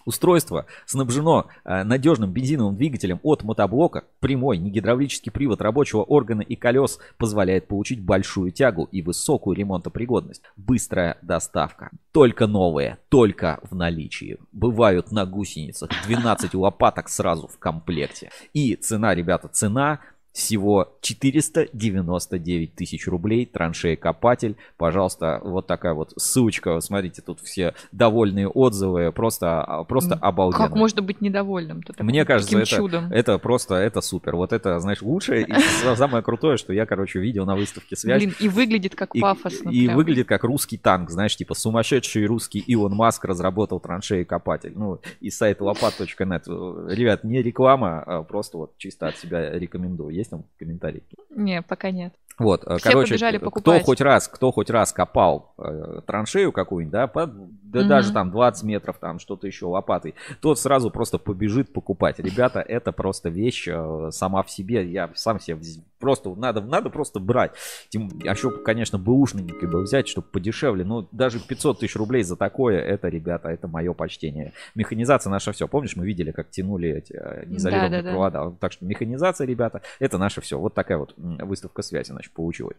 Устройство 0.06 0.66
снабжено 0.86 1.46
э, 1.64 1.82
надежным 1.82 2.32
бензиновым 2.32 2.76
двигателем 2.76 3.18
от 3.24 3.42
мотоблока. 3.42 4.04
Прямой 4.20 4.56
негидравлический 4.56 5.32
привод 5.32 5.60
рабочего 5.60 6.02
органа 6.02 6.42
и 6.42 6.54
колес 6.54 6.98
позволяет 7.18 7.66
получить 7.66 8.00
большую 8.00 8.52
тягу 8.52 8.88
и 8.92 9.02
высокую 9.02 9.56
ремонтопригодность. 9.56 10.42
Быстрая 10.56 11.18
доставка. 11.22 11.90
Только 12.12 12.46
новые, 12.46 12.98
только 13.08 13.58
в 13.68 13.74
наличии. 13.74 14.38
Бывают 14.52 15.10
на 15.10 15.26
гусеницах 15.26 15.90
12 16.06 16.54
лопаток 16.54 17.08
сразу 17.08 17.48
в 17.48 17.58
комплекте. 17.58 18.30
И 18.54 18.76
цена, 18.76 19.12
ребята, 19.12 19.48
цена 19.48 20.00
всего 20.36 20.92
499 21.00 22.74
тысяч 22.74 23.08
рублей. 23.08 23.46
Траншея 23.46 23.96
Копатель. 23.96 24.56
Пожалуйста, 24.76 25.40
вот 25.42 25.66
такая 25.66 25.94
вот 25.94 26.12
ссылочка. 26.16 26.78
Смотрите, 26.80 27.22
тут 27.22 27.40
все 27.40 27.74
довольные 27.90 28.46
отзывы. 28.46 29.12
Просто, 29.12 29.62
а, 29.62 29.84
просто 29.84 30.14
обалденно. 30.14 30.68
Как 30.68 30.76
можно 30.76 31.00
быть 31.00 31.22
недовольным? 31.22 31.82
Ты 31.82 32.04
Мне 32.04 32.26
кажется, 32.26 32.58
это, 32.58 32.66
чудом. 32.66 33.10
это 33.10 33.38
просто, 33.38 33.76
это 33.76 34.02
супер. 34.02 34.36
Вот 34.36 34.52
это, 34.52 34.78
знаешь, 34.78 35.00
лучшее 35.00 35.46
и 35.46 35.54
самое 35.96 36.22
крутое, 36.22 36.58
что 36.58 36.74
я, 36.74 36.84
короче, 36.84 37.18
видел 37.18 37.46
на 37.46 37.56
выставке 37.56 37.96
«Связь». 37.96 38.22
Блин, 38.22 38.34
и 38.38 38.48
выглядит 38.48 38.94
как 38.94 39.14
пафосно. 39.18 39.70
И, 39.70 39.88
выглядит 39.88 40.28
как 40.28 40.44
русский 40.44 40.76
танк, 40.76 41.08
знаешь, 41.08 41.34
типа 41.34 41.54
сумасшедший 41.54 42.26
русский 42.26 42.58
Илон 42.58 42.94
Маск 42.94 43.24
разработал 43.24 43.80
траншеи 43.80 44.24
Копатель. 44.24 44.72
Ну, 44.74 45.00
и 45.20 45.30
сайт 45.30 45.62
лопат.нет. 45.62 46.46
Ребят, 46.46 47.24
не 47.24 47.40
реклама, 47.40 48.02
а 48.02 48.22
просто 48.22 48.58
вот 48.58 48.76
чисто 48.76 49.08
от 49.08 49.16
себя 49.16 49.50
рекомендую 49.58 50.25
есть 50.26 50.30
там 50.30 50.44
комментарии? 50.58 51.02
Не, 51.30 51.62
пока 51.62 51.90
нет. 51.90 52.12
Вот, 52.38 52.64
э, 52.66 52.76
Все 52.76 52.90
короче, 52.90 53.38
кто 53.38 53.80
хоть 53.80 54.00
раз, 54.02 54.28
кто 54.28 54.52
хоть 54.52 54.68
раз 54.68 54.92
копал 54.92 55.54
э, 55.56 56.00
траншею 56.06 56.52
какую-нибудь, 56.52 56.92
да, 56.92 57.06
по, 57.06 57.26
да 57.26 57.80
угу. 57.80 57.88
даже 57.88 58.12
там 58.12 58.30
20 58.30 58.62
метров, 58.64 58.98
там 58.98 59.18
что-то 59.18 59.46
еще 59.46 59.64
лопатой, 59.64 60.14
тот 60.42 60.58
сразу 60.60 60.90
просто 60.90 61.16
побежит 61.16 61.72
покупать. 61.72 62.18
Ребята, 62.18 62.60
это 62.60 62.92
просто 62.92 63.30
вещь 63.30 63.66
э, 63.68 64.10
сама 64.10 64.42
в 64.42 64.50
себе. 64.50 64.86
Я 64.86 65.10
сам 65.14 65.40
себе 65.40 65.56
просто 65.98 66.34
надо, 66.34 66.60
надо 66.60 66.90
просто 66.90 67.20
брать. 67.20 67.52
Тем, 67.88 68.10
а 68.24 68.30
еще, 68.30 68.50
конечно, 68.50 68.98
бэушненький 68.98 69.66
бы 69.66 69.82
взять, 69.82 70.08
чтобы 70.08 70.26
подешевле. 70.28 70.84
Но 70.84 71.08
даже 71.12 71.40
500 71.40 71.80
тысяч 71.80 71.96
рублей 71.96 72.22
за 72.22 72.36
такое, 72.36 72.78
это, 72.80 73.08
ребята, 73.08 73.48
это 73.48 73.68
мое 73.68 73.92
почтение. 73.92 74.52
Механизация 74.74 75.30
наша 75.30 75.52
все. 75.52 75.68
Помнишь, 75.68 75.96
мы 75.96 76.06
видели, 76.06 76.30
как 76.32 76.50
тянули 76.50 76.90
эти 76.90 77.12
э, 77.12 77.44
незаливные 77.46 78.02
да, 78.02 78.02
да, 78.02 78.10
провода. 78.10 78.44
Да. 78.46 78.56
Так 78.60 78.72
что 78.72 78.84
механизация, 78.84 79.46
ребята, 79.46 79.82
это 79.98 80.18
наше 80.18 80.40
все. 80.40 80.58
Вот 80.58 80.74
такая 80.74 80.98
вот 80.98 81.14
выставка 81.16 81.82
связи, 81.82 82.10
значит, 82.10 82.32
получилась. 82.32 82.76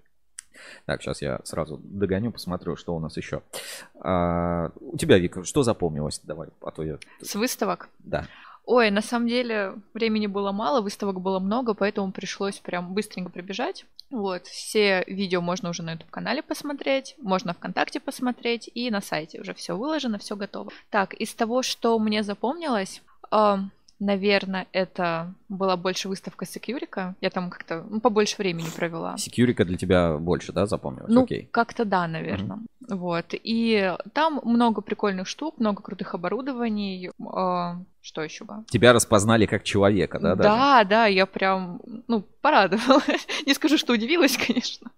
Так, 0.86 1.02
сейчас 1.02 1.22
я 1.22 1.40
сразу 1.44 1.78
догоню, 1.84 2.32
посмотрю, 2.32 2.76
что 2.76 2.96
у 2.96 3.00
нас 3.00 3.18
еще. 3.18 3.42
А, 4.00 4.72
у 4.80 4.98
тебя, 4.98 5.18
Вика, 5.18 5.44
что 5.44 5.64
запомнилось? 5.64 6.20
Давай, 6.24 6.50
а 6.62 6.72
то 6.72 6.84
я... 6.84 6.98
С 7.22 7.36
выставок? 7.36 7.90
Да. 8.00 8.28
Ой, 8.68 8.92
на 8.92 9.02
самом 9.02 9.30
деле 9.30 9.76
времени 9.94 10.28
было 10.28 10.52
мало, 10.52 10.82
выставок 10.82 11.22
было 11.22 11.40
много, 11.40 11.74
поэтому 11.74 12.12
пришлось 12.12 12.58
прям 12.58 12.94
быстренько 12.94 13.32
прибежать. 13.32 13.86
Вот, 14.10 14.46
все 14.46 15.06
видео 15.08 15.40
можно 15.40 15.70
уже 15.70 15.84
на 15.84 15.94
YouTube-канале 15.94 16.44
посмотреть, 16.44 17.16
можно 17.22 17.54
ВКонтакте 17.54 18.02
посмотреть, 18.02 18.70
и 18.74 18.92
на 18.92 19.00
сайте 19.00 19.40
уже 19.40 19.54
все 19.54 19.78
выложено, 19.78 20.18
все 20.18 20.36
готово. 20.36 20.74
Так, 20.90 21.14
из 21.14 21.34
того, 21.34 21.64
что 21.64 21.98
мне 21.98 22.24
запомнилось, 22.24 23.02
Наверное, 24.00 24.68
это 24.74 25.34
была 25.50 25.76
больше 25.76 26.08
выставка 26.08 26.46
Секьюрика. 26.46 27.16
Я 27.20 27.32
там 27.32 27.50
как-то 27.50 27.84
ну, 27.90 28.00
побольше 28.00 28.36
времени 28.38 28.68
провела. 28.76 29.18
Секьюрика 29.18 29.66
для 29.66 29.78
тебя 29.78 30.18
больше, 30.18 30.54
да, 30.54 30.68
запомнилось? 30.68 31.10
Ну, 31.10 31.24
Окей. 31.24 31.50
как-то 31.52 31.84
да, 31.84 32.08
наверное. 32.08 32.58
Mm-hmm. 32.58 32.96
Вот. 32.96 33.26
И 33.32 33.96
там 34.14 34.40
много 34.44 34.82
прикольных 34.82 35.28
штук, 35.28 35.58
много 35.58 35.82
крутых 35.82 36.14
оборудований. 36.14 37.10
Э, 37.10 37.84
что 38.02 38.22
еще 38.22 38.46
было? 38.46 38.64
Тебя 38.70 38.94
распознали 38.94 39.48
как 39.48 39.64
человека, 39.64 40.20
да? 40.20 40.36
Да, 40.36 40.44
даже? 40.44 40.90
да, 40.90 41.06
я 41.08 41.26
прям, 41.26 41.82
ну, 42.08 42.22
порадовалась. 42.42 43.28
Не 43.48 43.56
скажу, 43.56 43.78
что 43.78 43.94
удивилась, 43.94 44.38
конечно. 44.48 44.92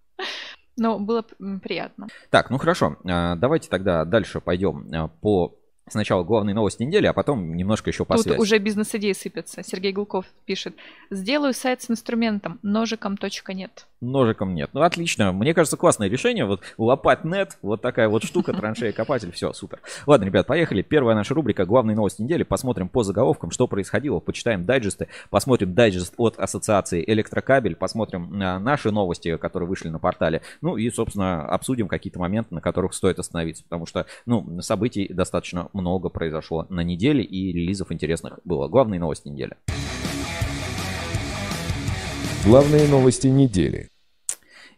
Но 0.76 0.98
было 0.98 1.24
приятно. 1.62 2.08
Так, 2.30 2.50
ну 2.50 2.58
хорошо. 2.58 2.98
А, 3.06 3.36
давайте 3.36 3.70
тогда 3.70 4.06
дальше 4.06 4.40
пойдем 4.40 4.88
а, 4.94 5.08
по 5.08 5.59
Сначала 5.90 6.24
главные 6.24 6.54
новости 6.54 6.84
недели, 6.84 7.08
а 7.08 7.14
потом 7.14 7.56
немножко 7.56 7.90
еще 7.90 8.06
по 8.06 8.16
Тут 8.16 8.24
связи. 8.24 8.40
уже 8.40 8.58
бизнес-идеи 8.58 9.14
сыпятся. 9.14 9.64
Сергей 9.64 9.92
Гулков 9.92 10.26
пишет. 10.46 10.76
Сделаю 11.10 11.54
сайт 11.54 11.82
с 11.82 11.90
инструментом, 11.90 12.60
ножиком 12.62 13.18
точка 13.18 13.54
нет 13.54 13.88
ножиком 14.02 14.56
нет. 14.56 14.70
Ну, 14.74 14.82
отлично. 14.82 15.32
Мне 15.32 15.54
кажется, 15.54 15.78
классное 15.78 16.10
решение. 16.10 16.46
Вот 16.46 16.62
лопать 16.78 17.24
нет, 17.24 17.58
вот 17.62 17.82
такая 17.82 18.08
вот 18.10 18.24
штука, 18.24 18.54
траншея, 18.60 18.92
копатель, 18.92 19.32
все, 19.32 19.54
супер. 19.54 19.80
Ладно, 20.06 20.26
ребят, 20.26 20.48
поехали. 20.48 20.82
Первая 20.82 21.16
наша 21.16 21.34
рубрика 21.34 21.66
«Главные 21.66 21.96
новости 21.96 22.22
недели». 22.22 22.44
Посмотрим 22.44 22.90
по 22.90 23.04
заголовкам, 23.04 23.52
что 23.52 23.68
происходило, 23.68 24.20
почитаем 24.20 24.66
дайджесты, 24.66 25.08
посмотрим 25.30 25.74
дайджест 25.74 26.14
от 26.18 26.38
ассоциации 26.38 27.04
«Электрокабель», 27.06 27.76
посмотрим 27.76 28.38
на 28.38 28.60
наши 28.60 28.92
новости, 28.92 29.36
которые 29.38 29.68
вышли 29.68 29.90
на 29.90 30.00
портале, 30.00 30.42
ну 30.62 30.78
и, 30.78 30.90
собственно, 30.90 31.46
обсудим 31.48 31.88
какие-то 31.88 32.20
моменты, 32.20 32.56
на 32.56 32.62
которых 32.62 32.94
стоит 32.94 33.20
остановиться, 33.20 33.64
потому 33.64 33.86
что, 33.86 34.06
ну, 34.26 34.62
событий 34.62 35.08
достаточно 35.12 35.70
много 35.80 36.10
произошло 36.10 36.66
на 36.70 36.82
неделе 36.82 37.24
и 37.24 37.52
релизов 37.52 37.92
интересных 37.92 38.40
было. 38.44 38.68
Главные 38.68 39.00
новости 39.00 39.28
недели. 39.28 39.56
Главные 42.46 42.88
новости 42.88 43.28
недели. 43.28 43.90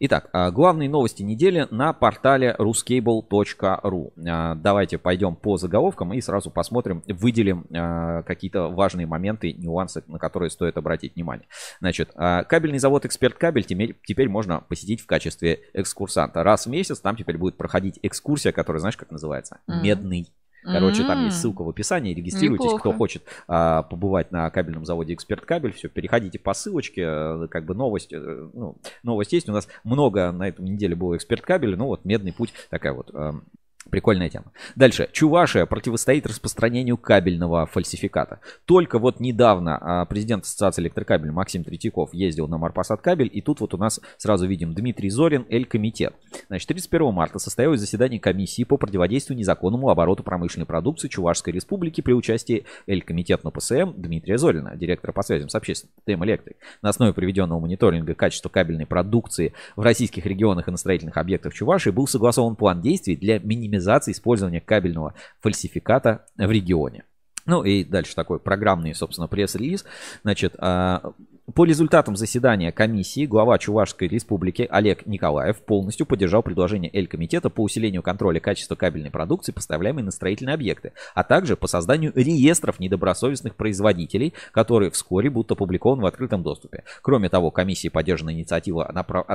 Итак, 0.03 0.29
а, 0.33 0.49
главные 0.49 0.89
новости 0.89 1.21
недели 1.21 1.67
на 1.69 1.93
портале 1.93 2.55
ruscable.ru. 2.57 4.13
А, 4.27 4.55
давайте 4.55 4.97
пойдем 4.97 5.35
по 5.35 5.57
заголовкам 5.57 6.11
и 6.11 6.21
сразу 6.21 6.49
посмотрим, 6.49 7.03
выделим 7.07 7.67
а, 7.71 8.23
какие-то 8.23 8.69
важные 8.69 9.05
моменты, 9.05 9.53
нюансы, 9.53 10.03
на 10.07 10.17
которые 10.17 10.49
стоит 10.49 10.75
обратить 10.77 11.13
внимание. 11.13 11.47
Значит, 11.81 12.11
кабельный 12.15 12.79
завод 12.79 13.05
«Эксперт 13.05 13.35
Кабель» 13.35 13.63
теперь, 13.63 13.95
теперь 14.03 14.27
можно 14.27 14.61
посетить 14.61 15.01
в 15.01 15.05
качестве 15.05 15.59
экскурсанта. 15.75 16.41
Раз 16.41 16.65
в 16.65 16.69
месяц 16.71 16.99
там 16.99 17.15
теперь 17.15 17.37
будет 17.37 17.57
проходить 17.57 17.99
экскурсия, 18.01 18.51
которая, 18.51 18.79
знаешь, 18.79 18.97
как 18.97 19.11
называется? 19.11 19.59
Медный 19.67 20.33
Короче, 20.63 21.03
там 21.03 21.25
есть 21.25 21.39
ссылка 21.39 21.63
в 21.63 21.69
описании, 21.69 22.13
регистрируйтесь, 22.13 22.65
Неплохо. 22.65 22.89
кто 22.89 22.93
хочет 22.93 23.23
а, 23.47 23.83
побывать 23.83 24.31
на 24.31 24.49
кабельном 24.49 24.85
заводе 24.85 25.13
Эксперт 25.13 25.45
Кабель, 25.45 25.73
все, 25.73 25.89
переходите 25.89 26.39
по 26.39 26.53
ссылочке, 26.53 27.01
э, 27.05 27.47
как 27.49 27.65
бы 27.65 27.73
новость, 27.73 28.13
э, 28.13 28.49
ну, 28.53 28.77
новость 29.03 29.33
есть, 29.33 29.49
у 29.49 29.53
нас 29.53 29.67
много 29.83 30.31
на 30.31 30.47
этой 30.47 30.61
неделе 30.61 30.95
было 30.95 31.17
Эксперт 31.17 31.41
Кабель, 31.41 31.75
ну 31.75 31.87
вот 31.87 32.05
Медный 32.05 32.33
путь, 32.33 32.53
такая 32.69 32.93
вот 32.93 33.13
эм, 33.13 33.45
Прикольная 33.89 34.29
тема. 34.29 34.51
Дальше. 34.75 35.09
Чувашия 35.11 35.65
противостоит 35.65 36.27
распространению 36.27 36.97
кабельного 36.97 37.65
фальсификата. 37.65 38.39
Только 38.65 38.99
вот 38.99 39.19
недавно 39.19 39.77
а, 39.77 40.05
президент 40.05 40.45
Ассоциации 40.45 40.83
электрокабель 40.83 41.31
Максим 41.31 41.63
Третьяков 41.63 42.13
ездил 42.13 42.47
на 42.47 42.59
Марпасад 42.59 43.01
кабель, 43.01 43.29
и 43.31 43.41
тут 43.41 43.59
вот 43.59 43.73
у 43.73 43.77
нас 43.77 43.99
сразу 44.17 44.47
видим 44.47 44.73
Дмитрий 44.73 45.09
Зорин, 45.09 45.47
Эль-Комитет. 45.49 46.13
Значит, 46.47 46.67
31 46.67 47.13
марта 47.13 47.39
состоялось 47.39 47.79
заседание 47.79 48.19
комиссии 48.19 48.63
по 48.63 48.77
противодействию 48.77 49.37
незаконному 49.37 49.89
обороту 49.89 50.23
промышленной 50.23 50.65
продукции 50.65 51.07
Чувашской 51.07 51.53
республики 51.53 52.01
при 52.01 52.13
участии 52.13 52.65
Эль-Комитет 52.87 53.43
на 53.43 53.51
ПСМ 53.51 53.93
Дмитрия 53.95 54.37
Зорина, 54.37 54.75
директора 54.75 55.11
по 55.11 55.23
связям 55.23 55.49
с 55.49 55.55
общественным 55.55 55.93
ТМ 56.05 56.23
Электрик. 56.25 56.57
На 56.81 56.89
основе 56.89 57.13
проведенного 57.13 57.59
мониторинга 57.59 58.13
качества 58.13 58.49
кабельной 58.49 58.85
продукции 58.85 59.53
в 59.75 59.81
российских 59.81 60.25
регионах 60.25 60.67
и 60.67 60.71
на 60.71 60.77
строительных 60.77 61.17
объектах 61.17 61.53
Чувашии 61.53 61.89
был 61.89 62.07
согласован 62.07 62.55
план 62.55 62.81
действий 62.81 63.15
для 63.15 63.39
минимизации 63.39 63.71
минимизации 63.81 64.11
использования 64.11 64.61
кабельного 64.61 65.13
фальсификата 65.39 66.25
в 66.37 66.49
регионе. 66.51 67.05
Ну 67.47 67.63
и 67.63 67.83
дальше 67.83 68.15
такой 68.15 68.39
программный, 68.39 68.93
собственно, 68.93 69.27
пресс-релиз. 69.27 69.83
Значит, 70.21 70.55
а, 70.59 71.13
по 71.53 71.65
результатам 71.65 72.15
заседания 72.15 72.71
комиссии 72.71 73.25
глава 73.25 73.57
Чувашской 73.57 74.07
республики 74.07 74.67
Олег 74.69 75.05
Николаев 75.05 75.57
полностью 75.57 76.05
поддержал 76.05 76.43
предложение 76.43 76.89
Эль-комитета 76.93 77.49
по 77.49 77.61
усилению 77.61 78.03
контроля 78.03 78.39
качества 78.39 78.75
кабельной 78.75 79.11
продукции, 79.11 79.51
поставляемой 79.51 80.03
на 80.03 80.11
строительные 80.11 80.53
объекты, 80.53 80.93
а 81.13 81.23
также 81.23 81.57
по 81.57 81.67
созданию 81.67 82.13
реестров 82.15 82.79
недобросовестных 82.79 83.55
производителей, 83.55 84.33
которые 84.51 84.91
вскоре 84.91 85.29
будут 85.29 85.51
опубликованы 85.51 86.03
в 86.03 86.05
открытом 86.05 86.43
доступе. 86.43 86.83
Кроме 87.01 87.27
того, 87.29 87.51
комиссии 87.51 87.89
поддержана 87.89 88.31
инициатива 88.31 88.89
направ... 88.93 89.25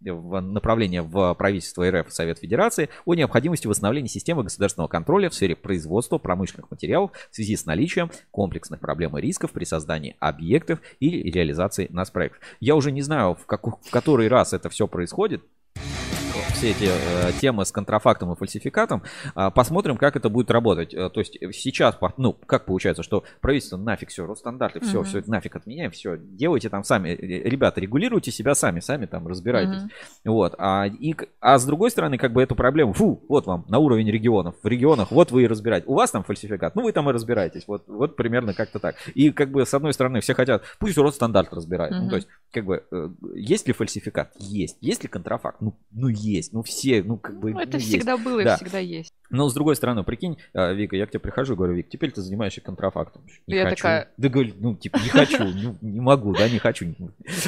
в 0.00 0.40
направление 0.40 1.02
в 1.02 1.34
правительство 1.34 1.88
РФ 1.88 2.08
и 2.08 2.10
Совет 2.10 2.38
Федерации 2.38 2.88
о 3.04 3.14
необходимости 3.14 3.66
восстановления 3.66 4.08
системы 4.08 4.44
государственного 4.44 4.88
контроля 4.88 5.28
в 5.28 5.34
сфере 5.34 5.56
производства 5.56 6.18
промышленных 6.18 6.70
материалов 6.70 7.10
в 7.30 7.34
связи 7.34 7.56
с 7.56 7.66
наличием 7.66 8.10
комплексных 8.30 8.80
проблем 8.80 9.16
и 9.18 9.20
рисков 9.20 9.52
при 9.52 9.64
создании 9.64 10.16
объектов 10.20 10.80
и 10.98 11.30
реализации 11.30 11.59
реализации 11.60 11.88
нас 11.90 12.10
проектов. 12.10 12.40
Я 12.60 12.74
уже 12.74 12.92
не 12.92 13.02
знаю, 13.02 13.34
в, 13.34 13.46
как, 13.46 13.66
в 13.66 13.90
который 13.90 14.28
раз 14.28 14.52
это 14.52 14.68
все 14.68 14.86
происходит. 14.86 15.42
Все 16.60 16.72
эти 16.72 16.90
э, 16.90 17.32
темы 17.40 17.64
с 17.64 17.72
контрафактом 17.72 18.34
и 18.34 18.36
фальсификатом, 18.36 19.02
э, 19.34 19.50
посмотрим, 19.50 19.96
как 19.96 20.16
это 20.16 20.28
будет 20.28 20.50
работать. 20.50 20.92
Э, 20.92 21.08
то 21.08 21.20
есть 21.20 21.38
сейчас, 21.52 21.96
ну, 22.18 22.34
как 22.34 22.66
получается, 22.66 23.02
что 23.02 23.24
правительство 23.40 23.78
нафиг 23.78 24.10
все, 24.10 24.26
Росстандарты, 24.26 24.80
все, 24.80 25.00
mm-hmm. 25.00 25.04
все 25.04 25.18
это 25.20 25.30
нафиг 25.30 25.56
отменяем, 25.56 25.90
все, 25.90 26.18
делайте 26.18 26.68
там 26.68 26.84
сами, 26.84 27.08
ребята, 27.08 27.80
регулируйте 27.80 28.30
себя 28.30 28.54
сами, 28.54 28.80
сами 28.80 29.06
там 29.06 29.26
разбирайтесь. 29.26 29.84
Mm-hmm. 29.84 30.30
Вот, 30.30 30.54
а, 30.58 30.86
и, 30.86 31.16
а 31.40 31.58
с 31.58 31.64
другой 31.64 31.90
стороны, 31.90 32.18
как 32.18 32.34
бы 32.34 32.42
эту 32.42 32.54
проблему, 32.54 32.92
фу, 32.92 33.24
вот 33.26 33.46
вам 33.46 33.64
на 33.68 33.78
уровень 33.78 34.10
регионов, 34.10 34.54
в 34.62 34.66
регионах, 34.66 35.12
вот 35.12 35.30
вы 35.30 35.44
и 35.44 35.46
разбираете. 35.46 35.86
У 35.86 35.94
вас 35.94 36.10
там 36.10 36.24
фальсификат, 36.24 36.76
ну 36.76 36.82
вы 36.82 36.92
там 36.92 37.08
и 37.08 37.12
разбираетесь, 37.14 37.66
вот, 37.66 37.84
вот 37.86 38.16
примерно 38.16 38.52
как-то 38.52 38.80
так. 38.80 38.96
И 39.14 39.30
как 39.30 39.50
бы 39.50 39.64
с 39.64 39.72
одной 39.72 39.94
стороны 39.94 40.20
все 40.20 40.34
хотят, 40.34 40.62
пусть 40.78 40.98
Росстандарт 40.98 41.54
разбирает, 41.54 41.94
mm-hmm. 41.94 42.02
ну 42.02 42.10
то 42.10 42.16
есть 42.16 42.28
как 42.52 42.66
бы 42.66 42.84
есть 43.34 43.66
ли 43.66 43.72
фальсификат? 43.72 44.34
Есть. 44.38 44.76
Есть 44.82 45.04
ли 45.04 45.08
контрафакт? 45.08 45.62
Ну, 45.62 45.74
ну 45.90 46.08
есть. 46.08 46.49
Ну 46.52 46.62
все, 46.62 47.02
ну 47.02 47.16
как 47.16 47.38
бы. 47.38 47.52
Ну, 47.52 47.60
это 47.60 47.74
ну, 47.74 47.78
всегда 47.78 48.12
есть. 48.12 48.24
было 48.24 48.40
и 48.40 48.44
да. 48.44 48.56
всегда 48.56 48.78
есть. 48.78 49.12
Но 49.30 49.48
с 49.48 49.54
другой 49.54 49.76
стороны, 49.76 50.02
прикинь, 50.02 50.38
а, 50.52 50.72
Вика, 50.72 50.96
я 50.96 51.06
к 51.06 51.10
тебе 51.10 51.20
прихожу 51.20 51.54
и 51.54 51.56
говорю, 51.56 51.74
Вик, 51.74 51.88
теперь 51.88 52.10
ты 52.10 52.20
занимаешься 52.20 52.60
контрафактом. 52.60 53.22
Не 53.46 53.56
я 53.56 53.64
хочу. 53.64 53.76
такая... 53.76 54.08
Да 54.16 54.28
говорю, 54.28 54.52
ну, 54.58 54.74
типа, 54.74 54.98
не 54.98 55.08
хочу, 55.08 55.44
не, 55.44 55.76
не 55.80 56.00
могу, 56.00 56.34
да, 56.34 56.48
не 56.48 56.58
хочу. 56.58 56.86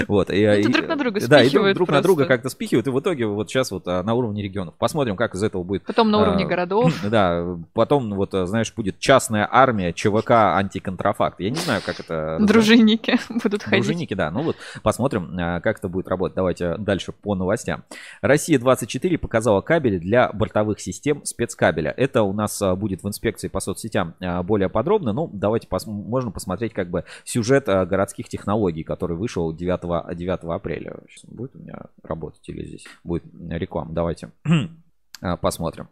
Вот. 0.07 0.31
И, 0.31 0.43
и, 0.43 0.63
друг 0.69 0.87
на 0.87 0.97
друга 0.97 1.21
Да, 1.27 1.43
и 1.43 1.51
друг, 1.51 1.75
друг 1.75 1.89
на 1.91 2.01
друга 2.01 2.27
как-то 2.27 2.49
спихивают, 2.49 2.87
и 2.87 2.91
в 2.91 3.01
итоге 3.01 3.27
вот 3.27 3.51
сейчас 3.51 3.73
вот 3.73 3.89
а, 3.89 4.03
на 4.05 4.15
уровне 4.15 4.43
регионов. 4.43 4.75
Посмотрим, 4.79 5.17
как 5.17 5.35
из 5.35 5.43
этого 5.43 5.65
будет. 5.65 5.83
Потом 5.83 6.11
на 6.11 6.21
уровне 6.21 6.45
а, 6.45 6.49
городов. 6.49 6.93
Да, 7.13 7.59
потом 7.75 8.15
вот, 8.15 8.31
знаешь, 8.33 8.73
будет 8.73 8.99
частная 8.99 9.47
армия 9.51 9.93
ЧВК 9.93 10.31
антиконтрафакт. 10.31 11.41
Я 11.41 11.51
не 11.51 11.57
знаю, 11.57 11.83
как 11.85 12.01
это... 12.01 12.39
Дружинники 12.41 13.19
будут 13.29 13.63
ходить. 13.65 13.85
Дружинники, 13.85 14.15
да. 14.15 14.31
Ну 14.31 14.43
вот, 14.43 14.57
посмотрим, 14.83 15.37
как 15.63 15.79
это 15.79 15.89
будет 15.89 16.09
работать. 16.09 16.37
Давайте 16.37 16.77
дальше 16.79 17.13
по 17.13 17.35
новостям. 17.35 17.85
Россия 18.23 18.59
24 18.59 18.92
показала 19.17 19.61
кабели 19.61 19.99
для 19.99 20.31
бортовых 20.33 20.81
систем 20.81 21.25
спецкабеля. 21.25 21.93
Это 21.97 22.23
у 22.23 22.33
нас 22.33 22.43
нас 22.43 22.61
а, 22.63 22.77
будет 22.77 23.03
в 23.03 23.09
инспекции 23.09 23.49
по 23.49 23.61
соцсетям 23.61 24.15
а, 24.21 24.43
более 24.43 24.69
подробно. 24.69 25.13
Ну, 25.13 25.31
давайте 25.33 25.69
пос 25.69 25.87
можно 25.87 26.31
посмотреть 26.31 26.73
как 26.73 26.91
бы 26.91 27.05
сюжет 27.25 27.69
а, 27.69 27.87
городских 27.87 28.29
технологий, 28.29 28.83
который 28.83 29.17
вышел 29.17 29.53
9, 29.53 30.17
9 30.17 30.45
апреля. 30.45 30.97
Сейчас 31.09 31.25
будет 31.31 31.57
у 31.57 31.59
меня 31.59 31.83
работать 32.03 32.49
или 32.49 32.65
здесь 32.65 32.85
будет 33.05 33.25
реклама. 33.49 33.93
Давайте 33.93 34.31
посмотрим. 35.41 35.89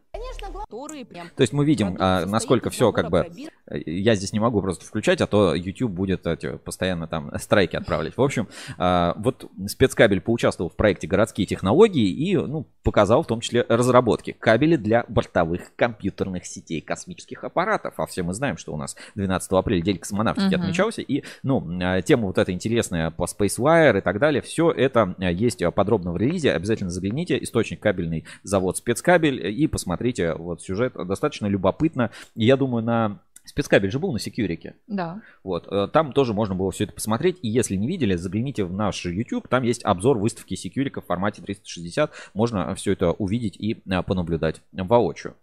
То 1.36 1.42
есть 1.42 1.52
мы 1.52 1.64
видим, 1.64 1.96
а, 1.98 2.26
насколько 2.26 2.70
все 2.70 2.92
как 2.92 3.10
бы... 3.10 3.26
Э, 3.66 3.78
я 3.86 4.14
здесь 4.14 4.32
не 4.32 4.40
могу 4.40 4.60
просто 4.60 4.84
включать, 4.84 5.20
а 5.20 5.26
то 5.26 5.54
YouTube 5.54 5.92
будет 5.92 6.26
эти, 6.26 6.56
постоянно 6.56 7.06
там 7.06 7.30
страйки 7.38 7.76
отправлять. 7.76 8.16
В 8.16 8.22
общем, 8.22 8.48
а, 8.78 9.14
вот 9.16 9.50
спецкабель 9.66 10.20
поучаствовал 10.20 10.70
в 10.70 10.76
проекте 10.76 11.06
«Городские 11.06 11.46
технологии» 11.46 12.08
и 12.08 12.36
ну, 12.36 12.66
показал 12.82 13.22
в 13.22 13.26
том 13.26 13.40
числе 13.40 13.64
разработки. 13.68 14.32
Кабели 14.32 14.76
для 14.76 15.04
бортовых 15.08 15.74
компьютерных 15.76 16.46
сетей 16.46 16.80
космических 16.80 17.44
аппаратов. 17.44 17.94
А 17.98 18.06
все 18.06 18.22
мы 18.22 18.34
знаем, 18.34 18.56
что 18.56 18.72
у 18.72 18.76
нас 18.76 18.96
12 19.14 19.52
апреля 19.52 19.82
День 19.82 19.98
космонавтики 19.98 20.54
uh-huh. 20.54 20.60
отмечался. 20.60 21.02
И, 21.02 21.24
ну, 21.42 21.66
а, 21.82 22.02
тема 22.02 22.26
вот 22.26 22.38
эта 22.38 22.52
интересная 22.52 23.10
по 23.10 23.24
SpaceWire 23.24 23.98
и 23.98 24.00
так 24.00 24.18
далее. 24.18 24.42
Все 24.42 24.70
это 24.70 25.14
есть 25.18 25.62
подробно 25.74 26.12
в 26.12 26.16
релизе. 26.16 26.52
Обязательно 26.52 26.90
загляните. 26.90 27.42
Источник 27.42 27.80
кабельный 27.80 28.24
завод 28.42 28.76
спецкабель 28.76 29.19
и 29.28 29.66
посмотрите 29.66 30.34
вот 30.34 30.62
сюжет 30.62 30.94
достаточно 30.94 31.46
любопытно. 31.46 32.10
И 32.34 32.44
я 32.44 32.56
думаю, 32.56 32.84
на 32.84 33.20
Спецкабель 33.44 33.90
же 33.90 33.98
был 33.98 34.12
на 34.12 34.18
секьюрике. 34.18 34.76
Да. 34.86 35.22
Вот. 35.42 35.66
Э, 35.70 35.88
там 35.92 36.12
тоже 36.12 36.34
можно 36.34 36.54
было 36.54 36.70
все 36.70 36.84
это 36.84 36.92
посмотреть. 36.92 37.38
И 37.42 37.48
если 37.48 37.74
не 37.76 37.88
видели, 37.88 38.14
загляните 38.14 38.64
в 38.64 38.72
наш 38.72 39.04
YouTube. 39.04 39.48
Там 39.48 39.62
есть 39.62 39.84
обзор 39.84 40.18
выставки 40.18 40.54
секьюрика 40.54 41.00
в 41.00 41.06
формате 41.06 41.42
360. 41.42 42.12
Можно 42.34 42.74
все 42.74 42.92
это 42.92 43.12
увидеть 43.12 43.56
и 43.56 43.82
э, 43.84 44.02
понаблюдать 44.02 44.62
воочию. 44.72 45.34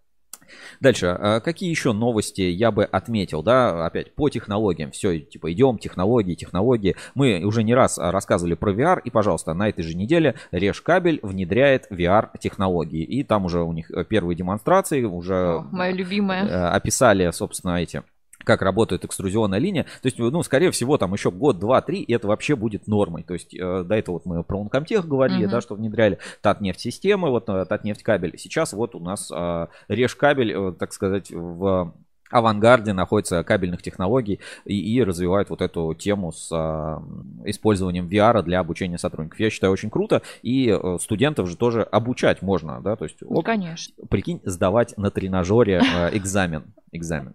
Дальше, 0.79 1.07
а 1.07 1.39
какие 1.39 1.69
еще 1.69 1.93
новости 1.93 2.41
я 2.41 2.71
бы 2.71 2.85
отметил, 2.85 3.43
да, 3.43 3.85
опять 3.85 4.13
по 4.15 4.29
технологиям, 4.29 4.91
все, 4.91 5.19
типа, 5.19 5.51
идем, 5.51 5.77
технологии, 5.77 6.35
технологии. 6.35 6.95
Мы 7.15 7.43
уже 7.43 7.63
не 7.63 7.73
раз 7.73 7.97
рассказывали 7.97 8.55
про 8.55 8.71
VR, 8.71 9.01
и, 9.03 9.09
пожалуйста, 9.09 9.53
на 9.53 9.69
этой 9.69 9.83
же 9.83 9.95
неделе 9.95 10.35
Реж 10.51 10.81
Кабель 10.81 11.19
внедряет 11.21 11.87
VR-технологии, 11.91 13.03
и 13.03 13.23
там 13.23 13.45
уже 13.45 13.61
у 13.61 13.73
них 13.73 13.91
первые 14.09 14.35
демонстрации, 14.35 15.03
уже... 15.03 15.35
О, 15.35 15.67
моя 15.71 15.91
любимая. 15.91 16.45
Э, 16.45 16.67
описали, 16.69 17.29
собственно, 17.31 17.81
эти 17.81 18.03
как 18.47 18.61
работает 18.61 19.05
экструзионная 19.05 19.59
линия. 19.59 19.83
То 19.83 20.05
есть, 20.07 20.17
ну, 20.17 20.41
скорее 20.41 20.71
всего, 20.71 20.97
там 20.97 21.13
еще 21.13 21.29
год, 21.29 21.59
два, 21.59 21.81
три, 21.81 22.01
и 22.01 22.13
это 22.13 22.27
вообще 22.27 22.55
будет 22.55 22.87
нормой. 22.87 23.23
То 23.23 23.33
есть, 23.33 23.53
э, 23.53 23.83
до 23.83 23.95
этого 23.95 24.15
вот 24.15 24.25
мы 24.25 24.43
про 24.43 24.59
Uncomtech 24.63 25.05
говорили, 25.05 25.45
uh-huh. 25.45 25.51
да, 25.51 25.61
что 25.61 25.75
внедряли 25.75 26.17
Татнефть-системы, 26.41 27.29
вот 27.29 27.49
э, 27.49 27.65
Татнефть-кабель. 27.65 28.37
Сейчас 28.37 28.73
вот 28.73 28.95
у 28.95 28.99
нас 28.99 29.29
э, 29.31 29.67
Реж-кабель, 29.89 30.53
э, 30.53 30.71
так 30.71 30.93
сказать, 30.93 31.29
в 31.31 31.93
авангарде 32.29 32.93
находится 32.93 33.43
кабельных 33.43 33.81
технологий 33.81 34.39
и, 34.65 34.95
и 34.95 35.03
развивает 35.03 35.49
вот 35.49 35.61
эту 35.61 35.93
тему 35.93 36.31
с 36.31 36.49
а, 36.51 37.01
использованием 37.45 38.07
VR 38.07 38.43
для 38.43 38.59
обучения 38.59 38.97
сотрудников. 38.97 39.39
Я 39.39 39.49
считаю 39.49 39.73
очень 39.73 39.89
круто, 39.89 40.21
и 40.41 40.69
а, 40.69 40.97
студентов 40.99 41.47
же 41.47 41.55
тоже 41.55 41.83
обучать 41.83 42.41
можно, 42.41 42.81
да, 42.81 42.95
то 42.95 43.05
есть, 43.05 43.17
ну, 43.21 43.41
конечно. 43.41 43.93
прикинь, 44.09 44.41
сдавать 44.43 44.97
на 44.97 45.11
тренажере 45.11 45.79
а, 45.79 46.09
экзамен, 46.11 46.73
экзамен. 46.91 47.33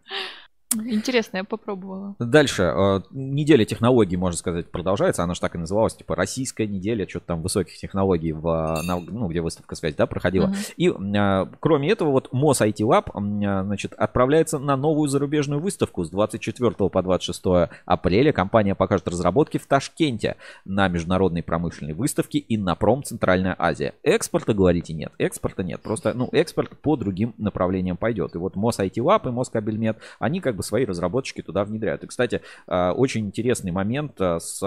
Интересно, 0.74 1.38
я 1.38 1.44
попробовала. 1.44 2.16
Дальше. 2.18 2.62
Э, 2.62 3.00
неделя 3.11 3.64
технологий, 3.64 4.16
можно 4.16 4.37
сказать, 4.37 4.70
продолжается. 4.70 5.22
Она 5.22 5.35
же 5.35 5.40
так 5.40 5.54
и 5.54 5.58
называлась, 5.58 5.94
типа 5.94 6.14
российская 6.14 6.66
неделя, 6.66 7.06
что-то 7.08 7.26
там 7.26 7.42
высоких 7.42 7.76
технологий, 7.76 8.32
в, 8.32 8.80
ну, 8.85 9.28
где 9.28 9.40
выставка 9.40 9.74
связи, 9.74 9.96
да, 9.96 10.06
проходила. 10.06 10.48
Uh-huh. 10.48 10.74
И 10.76 10.88
э, 10.88 11.46
кроме 11.61 11.90
этого, 11.90 12.11
вот 12.11 12.32
МОС 12.32 12.61
IT 12.61 12.78
Lab, 12.78 13.11
э, 13.14 13.64
значит, 13.64 13.92
отправляется 13.94 14.58
на 14.58 14.76
новую 14.76 15.08
зарубежную 15.08 15.61
выставку 15.61 16.04
с 16.04 16.11
24 16.11 16.70
по 16.70 17.02
26 17.02 17.70
апреля. 17.85 18.32
Компания 18.32 18.74
покажет 18.74 19.08
разработки 19.08 19.58
в 19.58 19.66
Ташкенте 19.66 20.37
на 20.64 20.88
международной 20.88 21.42
промышленной 21.42 21.94
выставке 21.94 22.44
Иннопром 22.48 23.02
Центральная 23.02 23.54
Азия. 23.58 23.94
Экспорта, 24.02 24.54
говорите, 24.54 24.92
нет. 24.92 25.12
Экспорта 25.18 25.62
нет. 25.62 25.80
Просто, 25.80 26.14
ну, 26.14 26.28
экспорт 26.32 26.70
по 26.78 26.96
другим 26.96 27.35
направлениям 27.38 27.96
пойдет. 27.96 28.35
И 28.35 28.38
вот 28.38 28.56
МОС 28.56 28.78
IT 28.78 28.94
Lab 28.96 29.28
и 29.28 29.32
МОС 29.32 29.50
Кабельмет, 29.50 29.98
они 30.18 30.40
как 30.40 30.56
бы 30.56 30.62
свои 30.62 30.85
разработчики 30.85 31.42
туда 31.42 31.64
внедряют. 31.64 32.05
И, 32.05 32.07
кстати, 32.07 32.42
а, 32.66 32.92
очень 32.92 33.27
интересный 33.27 33.72
момент 33.72 34.20
а, 34.20 34.40
с 34.40 34.62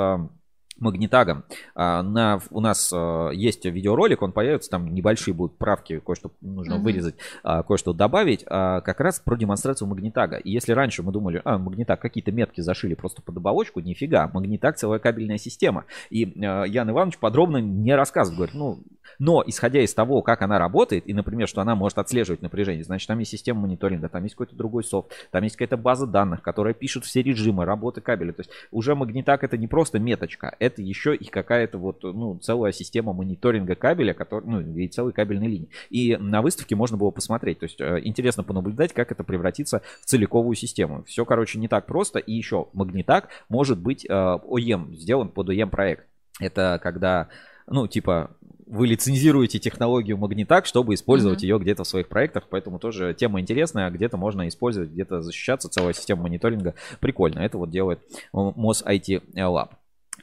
магнитагом. 0.77 1.43
А, 1.73 2.01
на, 2.03 2.39
у 2.51 2.59
нас 2.59 2.91
есть 3.33 3.65
видеоролик, 3.65 4.21
он 4.21 4.31
появится, 4.31 4.69
там 4.69 4.93
небольшие 4.93 5.33
будут 5.33 5.57
правки, 5.57 5.99
кое-что 5.99 6.31
нужно 6.41 6.75
uh-huh. 6.75 6.79
вырезать, 6.79 7.15
кое-что 7.43 7.93
добавить, 7.93 8.43
как 8.43 8.99
раз 8.99 9.19
про 9.19 9.35
демонстрацию 9.35 9.87
магнитага. 9.87 10.37
И 10.37 10.51
если 10.51 10.71
раньше 10.73 11.03
мы 11.03 11.11
думали, 11.11 11.41
а, 11.43 11.57
магнитаг, 11.57 11.99
какие-то 11.99 12.31
метки 12.31 12.61
зашили 12.61 12.93
просто 12.93 13.21
под 13.21 13.37
оболочку, 13.37 13.79
нифига, 13.79 14.29
магнитаг 14.33 14.77
целая 14.77 14.99
кабельная 14.99 15.37
система. 15.37 15.85
И 16.09 16.21
Ян 16.21 16.89
Иванович 16.89 17.17
подробно 17.17 17.57
не 17.57 17.95
рассказывает, 17.95 18.37
говорит, 18.37 18.55
ну, 18.55 18.79
но 19.19 19.43
исходя 19.45 19.81
из 19.81 19.93
того, 19.93 20.21
как 20.21 20.41
она 20.41 20.59
работает, 20.59 21.07
и, 21.07 21.13
например, 21.13 21.47
что 21.47 21.61
она 21.61 21.75
может 21.75 21.97
отслеживать 21.97 22.41
напряжение, 22.41 22.83
значит, 22.83 23.07
там 23.07 23.19
есть 23.19 23.31
система 23.31 23.61
мониторинга, 23.61 24.09
там 24.09 24.23
есть 24.23 24.35
какой-то 24.35 24.55
другой 24.55 24.83
софт, 24.83 25.11
там 25.31 25.43
есть 25.43 25.55
какая-то 25.55 25.77
база 25.77 26.05
данных, 26.05 26.41
которая 26.41 26.73
пишет 26.73 27.05
все 27.05 27.21
режимы 27.21 27.65
работы 27.65 28.01
кабеля. 28.01 28.33
То 28.33 28.41
есть 28.41 28.51
уже 28.71 28.95
магнитак 28.95 29.43
это 29.43 29.57
не 29.57 29.67
просто 29.67 29.99
меточка, 29.99 30.55
это 30.65 30.81
еще 30.81 31.15
и 31.15 31.25
какая-то 31.25 31.77
вот, 31.77 32.03
ну, 32.03 32.37
целая 32.39 32.71
система 32.71 33.13
мониторинга 33.13 33.75
кабеля, 33.75 34.13
который, 34.13 34.45
ну, 34.45 34.61
и 34.61 34.87
целой 34.87 35.13
кабельной 35.13 35.47
линии. 35.47 35.69
И 35.89 36.17
на 36.17 36.41
выставке 36.41 36.75
можно 36.75 36.97
было 36.97 37.11
посмотреть. 37.11 37.59
То 37.59 37.65
есть 37.65 37.79
э, 37.79 38.01
интересно 38.03 38.43
понаблюдать, 38.43 38.93
как 38.93 39.11
это 39.11 39.23
превратится 39.23 39.81
в 40.01 40.05
целиковую 40.05 40.55
систему. 40.55 41.03
Все, 41.03 41.25
короче, 41.25 41.59
не 41.59 41.67
так 41.67 41.85
просто. 41.85 42.19
И 42.19 42.33
еще 42.33 42.67
магнитак 42.73 43.29
может 43.49 43.79
быть 43.79 44.05
OEM, 44.05 44.93
э, 44.93 44.95
сделан 44.95 45.29
под 45.29 45.49
OEM 45.49 45.69
проект. 45.69 46.05
Это 46.39 46.79
когда 46.83 47.29
ну, 47.67 47.87
типа, 47.87 48.31
вы 48.65 48.87
лицензируете 48.87 49.59
технологию 49.59 50.17
Магнитак, 50.17 50.65
чтобы 50.65 50.93
использовать 50.93 51.43
mm-hmm. 51.43 51.47
ее 51.47 51.59
где-то 51.59 51.83
в 51.83 51.87
своих 51.87 52.07
проектах, 52.07 52.45
поэтому 52.49 52.79
тоже 52.79 53.13
тема 53.13 53.39
интересная, 53.39 53.89
где-то 53.89 54.17
можно 54.17 54.47
использовать, 54.47 54.89
где-то 54.89 55.21
защищаться, 55.21 55.69
целая 55.69 55.93
система 55.93 56.23
мониторинга 56.23 56.75
прикольно. 56.99 57.39
Это 57.39 57.57
вот 57.57 57.69
делает 57.69 57.99
МОС 58.33 58.83
IT 58.85 59.33
Lab. 59.35 59.69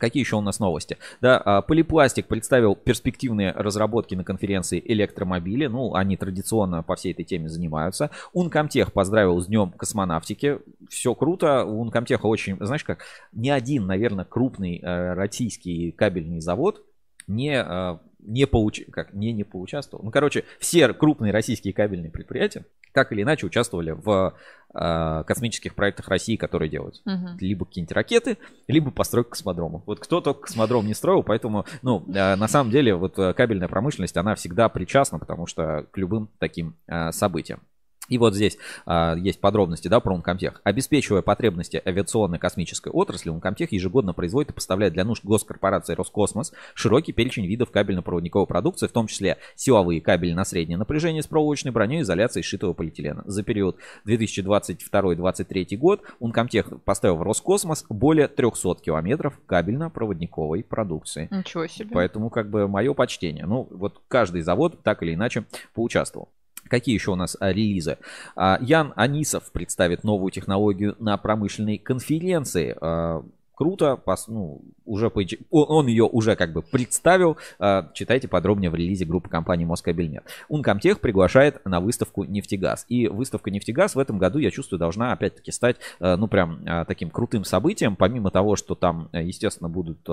Какие 0.02 0.24
еще 0.24 0.34
у 0.34 0.40
нас 0.40 0.58
новости? 0.58 0.98
Да, 1.20 1.38
а, 1.38 1.62
Полипластик 1.62 2.26
представил 2.26 2.74
перспективные 2.74 3.52
разработки 3.52 4.16
на 4.16 4.24
конференции 4.24 4.82
электромобили. 4.84 5.66
Ну, 5.66 5.94
они 5.94 6.16
традиционно 6.16 6.82
по 6.82 6.96
всей 6.96 7.12
этой 7.12 7.24
теме 7.24 7.48
занимаются. 7.48 8.10
Ункомтех 8.32 8.92
поздравил 8.92 9.40
с 9.40 9.46
днем 9.46 9.70
космонавтики. 9.70 10.58
Все 10.88 11.14
круто. 11.14 11.64
У 11.64 11.80
Ункомтеха 11.82 12.26
очень, 12.26 12.56
знаешь 12.58 12.82
как, 12.82 13.04
не 13.30 13.50
один, 13.50 13.86
наверное, 13.86 14.24
крупный 14.24 14.80
э, 14.82 15.12
российский 15.12 15.92
кабельный 15.92 16.40
завод 16.40 16.82
не, 17.28 17.56
а, 17.56 18.00
не, 18.22 18.46
получ... 18.46 18.80
как, 18.90 19.12
не, 19.12 19.32
не 19.32 19.44
поучаствовал. 19.44 20.04
Ну, 20.04 20.10
короче, 20.10 20.44
все 20.58 20.92
крупные 20.92 21.32
российские 21.32 21.74
кабельные 21.74 22.10
предприятия 22.10 22.64
так 22.92 23.12
или 23.12 23.22
иначе 23.22 23.46
участвовали 23.46 23.92
в 23.92 24.34
э, 24.74 25.24
космических 25.26 25.74
проектах 25.74 26.08
России, 26.08 26.36
которые 26.36 26.68
делают. 26.68 27.00
Мгм. 27.04 27.38
Либо 27.40 27.64
какие-нибудь 27.64 27.92
ракеты, 27.92 28.38
либо 28.68 28.90
постройка 28.90 29.30
космодрома. 29.30 29.82
Вот 29.86 29.98
кто 30.00 30.20
только 30.20 30.42
космодром 30.42 30.86
не 30.86 30.94
строил, 30.94 31.22
поэтому, 31.22 31.64
ну, 31.82 32.04
э, 32.08 32.36
на 32.36 32.48
самом 32.48 32.70
деле, 32.70 32.94
вот 32.94 33.18
э, 33.18 33.32
кабельная 33.32 33.68
промышленность, 33.68 34.16
она 34.16 34.34
всегда 34.34 34.68
причастна, 34.68 35.18
потому 35.18 35.46
что 35.46 35.86
к 35.90 35.98
любым 35.98 36.28
таким 36.38 36.76
э, 36.86 37.12
событиям. 37.12 37.60
И 38.08 38.18
вот 38.18 38.34
здесь 38.34 38.58
а, 38.84 39.14
есть 39.14 39.40
подробности, 39.40 39.88
да, 39.88 40.00
про 40.00 40.16
Uncomtech. 40.16 40.56
Обеспечивая 40.64 41.22
потребности 41.22 41.80
авиационной 41.84 42.38
космической 42.38 42.90
отрасли, 42.90 43.32
Uncomtech 43.32 43.68
ежегодно 43.70 44.12
производит 44.12 44.50
и 44.50 44.54
поставляет 44.54 44.92
для 44.92 45.04
нужд 45.04 45.24
госкорпорации 45.24 45.94
Роскосмос 45.94 46.52
широкий 46.74 47.12
перечень 47.12 47.46
видов 47.46 47.70
кабельно-проводниковой 47.70 48.46
продукции, 48.46 48.88
в 48.88 48.92
том 48.92 49.06
числе 49.06 49.38
силовые 49.54 50.00
кабели 50.00 50.32
на 50.32 50.44
среднее 50.44 50.78
напряжение 50.78 51.22
с 51.22 51.26
проволочной 51.28 51.70
броней 51.70 52.02
изоляцией 52.02 52.42
сшитого 52.42 52.72
полиэтилена. 52.72 53.22
За 53.26 53.44
период 53.44 53.78
2022-2023 54.06 55.76
год 55.76 56.02
Uncomtech 56.20 56.80
поставил 56.80 57.16
в 57.16 57.22
Роскосмос 57.22 57.84
более 57.88 58.26
300 58.26 58.76
километров 58.82 59.38
кабельно-проводниковой 59.46 60.64
продукции. 60.64 61.28
Ничего 61.30 61.68
себе. 61.68 61.90
Поэтому 61.92 62.30
как 62.30 62.50
бы 62.50 62.66
мое 62.66 62.94
почтение. 62.94 63.46
Ну, 63.46 63.68
вот 63.70 64.00
каждый 64.08 64.42
завод 64.42 64.82
так 64.82 65.02
или 65.04 65.14
иначе 65.14 65.44
поучаствовал. 65.72 66.28
Какие 66.68 66.94
еще 66.94 67.10
у 67.12 67.16
нас 67.16 67.36
а, 67.40 67.52
релизы? 67.52 67.98
А, 68.36 68.58
Ян 68.60 68.92
Анисов 68.96 69.50
представит 69.52 70.04
новую 70.04 70.30
технологию 70.30 70.96
на 70.98 71.16
промышленной 71.16 71.78
конференции. 71.78 72.76
А, 72.80 73.22
Круто, 73.54 74.00
пос- 74.04 74.24
ну, 74.28 74.62
уже 74.86 75.06
поич- 75.06 75.38
он, 75.50 75.66
он 75.68 75.86
ее 75.86 76.04
уже 76.04 76.34
как 76.36 76.52
бы 76.52 76.62
представил. 76.62 77.36
А, 77.58 77.90
Читайте 77.92 78.26
подробнее 78.26 78.70
в 78.70 78.74
релизе 78.74 79.04
группы 79.04 79.28
компании 79.28 79.64
Москабельнет. 79.64 80.24
Uncomtech 80.50 80.96
приглашает 80.96 81.64
на 81.66 81.80
выставку 81.80 82.24
«Нефтегаз». 82.24 82.86
И 82.88 83.06
выставка 83.08 83.50
«Нефтегаз» 83.50 83.94
в 83.94 83.98
этом 83.98 84.18
году, 84.18 84.38
я 84.38 84.50
чувствую, 84.50 84.80
должна 84.80 85.12
опять-таки 85.12 85.52
стать, 85.52 85.76
э, 86.00 86.16
ну, 86.16 86.26
прям 86.26 86.60
а, 86.66 86.84
таким 86.86 87.10
крутым 87.10 87.44
событием. 87.44 87.94
Помимо 87.94 88.30
того, 88.30 88.56
что 88.56 88.74
там, 88.74 89.10
э, 89.12 89.22
естественно, 89.22 89.68
будут 89.68 90.08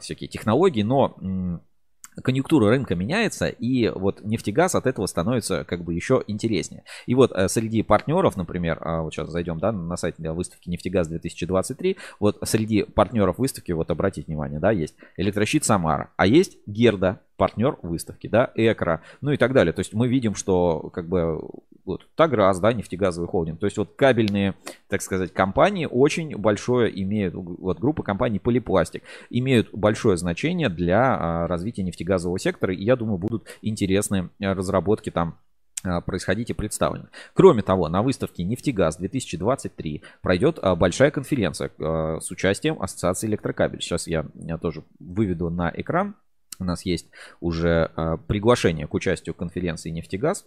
всякие 0.00 0.28
технологии, 0.28 0.82
но 0.82 1.16
конъюнктура 2.22 2.68
рынка 2.68 2.94
меняется, 2.94 3.46
и 3.46 3.88
вот 3.88 4.22
нефтегаз 4.22 4.74
от 4.74 4.86
этого 4.86 5.06
становится 5.06 5.64
как 5.64 5.84
бы 5.84 5.94
еще 5.94 6.22
интереснее. 6.26 6.84
И 7.06 7.14
вот 7.14 7.32
э, 7.32 7.48
среди 7.48 7.82
партнеров, 7.82 8.36
например, 8.36 8.78
а, 8.80 9.02
вот 9.02 9.14
сейчас 9.14 9.30
зайдем, 9.30 9.58
да, 9.58 9.72
на 9.72 9.96
сайт 9.96 10.16
для 10.18 10.32
выставки 10.32 10.68
нефтегаз 10.68 11.08
2023, 11.08 11.96
вот 12.20 12.38
среди 12.44 12.82
партнеров 12.82 13.38
выставки, 13.38 13.72
вот 13.72 13.90
обратите 13.90 14.26
внимание, 14.26 14.60
да, 14.60 14.70
есть 14.70 14.94
электрощит 15.16 15.64
Самара, 15.64 16.10
а 16.16 16.26
есть 16.26 16.58
Герда, 16.66 17.20
партнер 17.36 17.76
выставки, 17.82 18.26
да, 18.26 18.50
Экра, 18.54 19.02
ну 19.20 19.32
и 19.32 19.36
так 19.36 19.52
далее. 19.52 19.72
То 19.72 19.80
есть 19.80 19.92
мы 19.94 20.08
видим, 20.08 20.34
что 20.34 20.90
как 20.92 21.08
бы 21.08 21.40
вот 21.84 22.06
Таграз, 22.14 22.60
да, 22.60 22.72
нефтегазовый 22.72 23.28
холдинг. 23.28 23.58
То 23.58 23.66
есть 23.66 23.76
вот 23.76 23.94
кабельные, 23.96 24.54
так 24.88 25.02
сказать, 25.02 25.32
компании 25.32 25.88
очень 25.90 26.36
большое 26.36 27.02
имеют, 27.02 27.34
вот 27.34 27.80
группа 27.80 28.02
компаний 28.02 28.38
Полипластик, 28.38 29.02
имеют 29.30 29.68
большое 29.72 30.16
значение 30.16 30.68
для 30.68 31.16
а, 31.18 31.46
развития 31.48 31.82
нефтегазового 31.82 32.38
сектора. 32.38 32.74
И 32.74 32.84
я 32.84 32.96
думаю, 32.96 33.18
будут 33.18 33.46
интересные 33.62 34.30
а, 34.40 34.54
разработки 34.54 35.10
там 35.10 35.38
а, 35.84 36.00
происходить 36.00 36.50
и 36.50 36.54
представлены. 36.54 37.08
Кроме 37.34 37.62
того, 37.62 37.88
на 37.88 38.02
выставке 38.02 38.44
«Нефтегаз 38.44 39.00
2023» 39.00 40.02
пройдет 40.20 40.58
а, 40.62 40.76
большая 40.76 41.10
конференция 41.10 41.72
а, 41.78 42.18
с 42.20 42.30
участием 42.30 42.80
Ассоциации 42.80 43.26
электрокабель. 43.26 43.80
Сейчас 43.80 44.06
я 44.06 44.24
тоже 44.60 44.84
выведу 45.00 45.50
на 45.50 45.72
экран. 45.74 46.14
У 46.62 46.64
нас 46.64 46.84
есть 46.84 47.06
уже 47.40 47.90
а, 47.96 48.16
приглашение 48.16 48.86
к 48.86 48.94
участию 48.94 49.34
в 49.34 49.38
конференции 49.38 49.90
«Нефтегаз» 49.90 50.46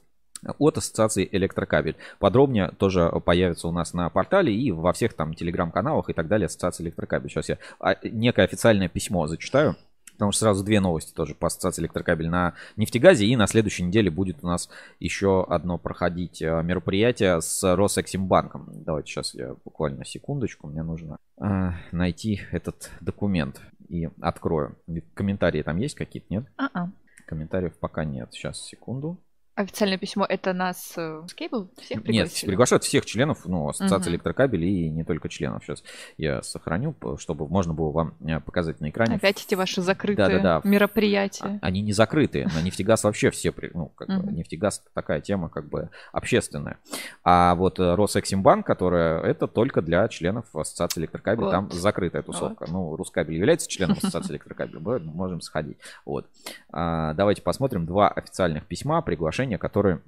от 0.58 0.78
Ассоциации 0.78 1.28
Электрокабель. 1.32 1.95
Подробнее 2.19 2.71
тоже 2.78 3.12
появится 3.23 3.67
у 3.67 3.71
нас 3.71 3.93
на 3.93 4.10
портале 4.10 4.54
и 4.54 4.71
во 4.71 4.93
всех 4.93 5.13
там 5.13 5.34
телеграм-каналах 5.34 6.10
и 6.10 6.13
так 6.13 6.28
далее 6.28 6.47
Ассоциации 6.47 6.84
Электрокабель. 6.84 7.30
Сейчас 7.30 7.49
я 7.49 7.58
а, 7.80 7.95
некое 8.04 8.45
официальное 8.45 8.89
письмо 8.89 9.28
зачитаю. 9.28 9.75
Потому 10.15 10.32
что 10.32 10.45
сразу 10.45 10.63
две 10.63 10.80
новости 10.80 11.13
тоже 11.13 11.36
по 11.36 11.47
ассоциации 11.47 11.82
электрокабель 11.82 12.30
на 12.30 12.54
нефтегазе. 12.78 13.25
И 13.25 13.36
на 13.36 13.47
следующей 13.47 13.84
неделе 13.84 14.10
будет 14.10 14.38
у 14.43 14.47
нас 14.47 14.69
еще 14.99 15.45
одно 15.47 15.78
проходить 15.78 16.41
э, 16.41 16.63
мероприятие 16.63 17.41
с 17.41 17.75
Росэксимбанком. 17.75 18.67
Давайте 18.84 19.12
сейчас 19.12 19.34
я 19.34 19.56
буквально 19.63 20.06
секундочку. 20.06 20.67
Мне 20.67 20.84
нужно 20.84 21.17
э, 21.39 21.71
найти 21.91 22.41
этот 22.51 22.91
документ 23.01 23.62
и 23.89 24.10
открою. 24.21 24.78
Комментарии 25.13 25.62
там 25.62 25.78
есть 25.78 25.95
какие-то, 25.95 26.28
нет? 26.30 26.45
А-а. 26.58 26.89
Комментариев 27.25 27.73
пока 27.80 28.06
нет. 28.06 28.30
Сейчас, 28.32 28.62
секунду. 28.62 29.19
Официальное 29.55 29.97
письмо 29.97 30.25
это 30.27 30.51
нас 30.51 30.93
э, 30.97 31.21
Скейбл? 31.29 31.69
Всех 31.77 31.99
Нет, 31.99 32.03
пригласили? 32.05 32.49
приглашают 32.49 32.83
всех 32.83 33.05
членов, 33.05 33.45
ну, 33.45 33.69
Ассоциации 33.69 34.09
Мгм. 34.09 34.15
электрокабелей 34.15 34.87
и 34.87 34.89
не 34.89 35.05
только 35.05 35.29
членов. 35.29 35.63
Сейчас 35.63 35.81
я 36.17 36.41
сохраню, 36.41 36.93
чтобы 37.19 37.47
можно 37.47 37.73
было 37.73 37.89
вам 37.91 38.15
э, 38.27 38.41
показать 38.41 38.81
на 38.81 38.89
экране. 38.89 39.15
Опять 39.15 39.45
эти 39.45 39.55
ваши 39.55 39.81
закрытые 39.81 40.27
Да-да-да. 40.39 40.61
мероприятия. 40.69 41.45
А- 41.61 41.65
Они 41.67 41.81
не 41.81 41.93
закрыты. 41.93 42.49
На 42.53 42.61
нефтегаз 42.61 43.05
вообще 43.05 43.31
все, 43.31 43.53
ну, 43.73 43.87
как 43.95 44.09
бы, 44.09 44.15
Мгм. 44.15 44.35
нефтегаз 44.35 44.83
такая 44.93 45.21
тема 45.21 45.47
как 45.47 45.69
бы 45.69 45.89
общественная. 46.11 46.77
А 47.23 47.55
вот 47.55 47.79
э, 47.79 47.95
Росэксимбанк, 47.95 48.65
которая 48.65 49.21
это 49.21 49.47
только 49.47 49.81
для 49.81 50.05
членов 50.09 50.53
Ассоциации 50.53 50.99
электрокабель, 50.99 51.45
Вот. 51.45 51.51
там 51.51 51.71
закрытая 51.71 52.23
тусовка. 52.23 52.65
Ну, 52.69 52.93
Рускабель 52.97 53.37
является 53.37 53.69
членом 53.69 53.95
Ассоциации 54.03 54.33
электрокабель, 54.33 54.75
мы 54.79 54.99
можем 54.99 55.39
сходить. 55.39 55.77
Вот. 56.03 56.25
А, 56.73 57.13
Давайте 57.13 57.41
посмотрим 57.41 57.85
два 57.85 58.09
официальных 58.09 58.65
письма, 58.65 59.01
приглашения, 59.01 59.44
которые 59.58 60.01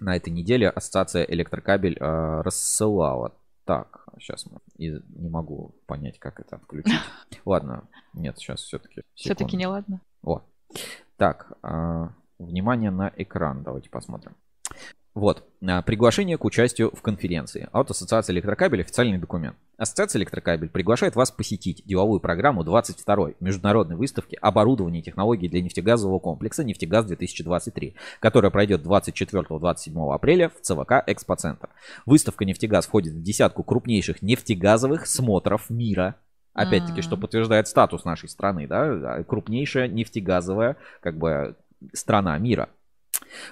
на 0.00 0.16
этой 0.16 0.30
неделе 0.30 0.68
Ассоциация 0.68 1.24
электрокабель 1.24 1.96
э, 1.98 2.40
рассылала. 2.42 3.34
Так, 3.64 4.04
сейчас 4.18 4.46
и 4.76 5.00
не 5.10 5.28
могу 5.28 5.74
понять, 5.86 6.18
как 6.18 6.40
это 6.40 6.56
отключить. 6.56 6.98
Ладно, 7.44 7.84
нет, 8.14 8.38
сейчас 8.38 8.60
все-таки. 8.60 9.02
Все-таки 9.14 9.56
не 9.56 9.66
ладно. 9.66 10.00
О. 10.24 10.42
Так, 11.16 11.52
а, 11.62 12.12
внимание 12.38 12.90
на 12.90 13.12
экран. 13.16 13.62
Давайте 13.62 13.90
посмотрим. 13.90 14.34
Вот, 15.12 15.42
а, 15.66 15.82
приглашение 15.82 16.38
к 16.38 16.44
участию 16.44 16.92
в 16.94 17.02
конференции 17.02 17.68
от 17.72 17.90
Ассоциации 17.90 18.32
электрокабель, 18.32 18.82
официальный 18.82 19.18
документ. 19.18 19.56
Ассоциация 19.76 20.20
электрокабель 20.20 20.68
приглашает 20.68 21.16
вас 21.16 21.32
посетить 21.32 21.82
деловую 21.84 22.20
программу 22.20 22.62
22-й 22.62 23.34
международной 23.40 23.96
выставки 23.96 24.38
оборудования 24.40 25.00
и 25.00 25.02
технологий 25.02 25.48
для 25.48 25.62
нефтегазового 25.62 26.20
комплекса 26.20 26.62
«Нефтегаз-2023», 26.62 27.94
которая 28.20 28.52
пройдет 28.52 28.82
24-27 28.82 30.14
апреля 30.14 30.48
в 30.48 30.60
ЦВК 30.60 31.02
«Экспоцентр». 31.08 31.70
Выставка 32.06 32.44
«Нефтегаз» 32.44 32.86
входит 32.86 33.14
в 33.14 33.22
десятку 33.22 33.64
крупнейших 33.64 34.22
нефтегазовых 34.22 35.08
смотров 35.08 35.70
мира 35.70 36.16
Опять-таки, 36.52 37.00
что 37.00 37.16
подтверждает 37.16 37.68
статус 37.68 38.04
нашей 38.04 38.28
страны, 38.28 38.66
да, 38.66 39.22
крупнейшая 39.22 39.88
нефтегазовая, 39.88 40.76
как 41.00 41.16
бы, 41.16 41.56
страна 41.92 42.36
мира. 42.38 42.68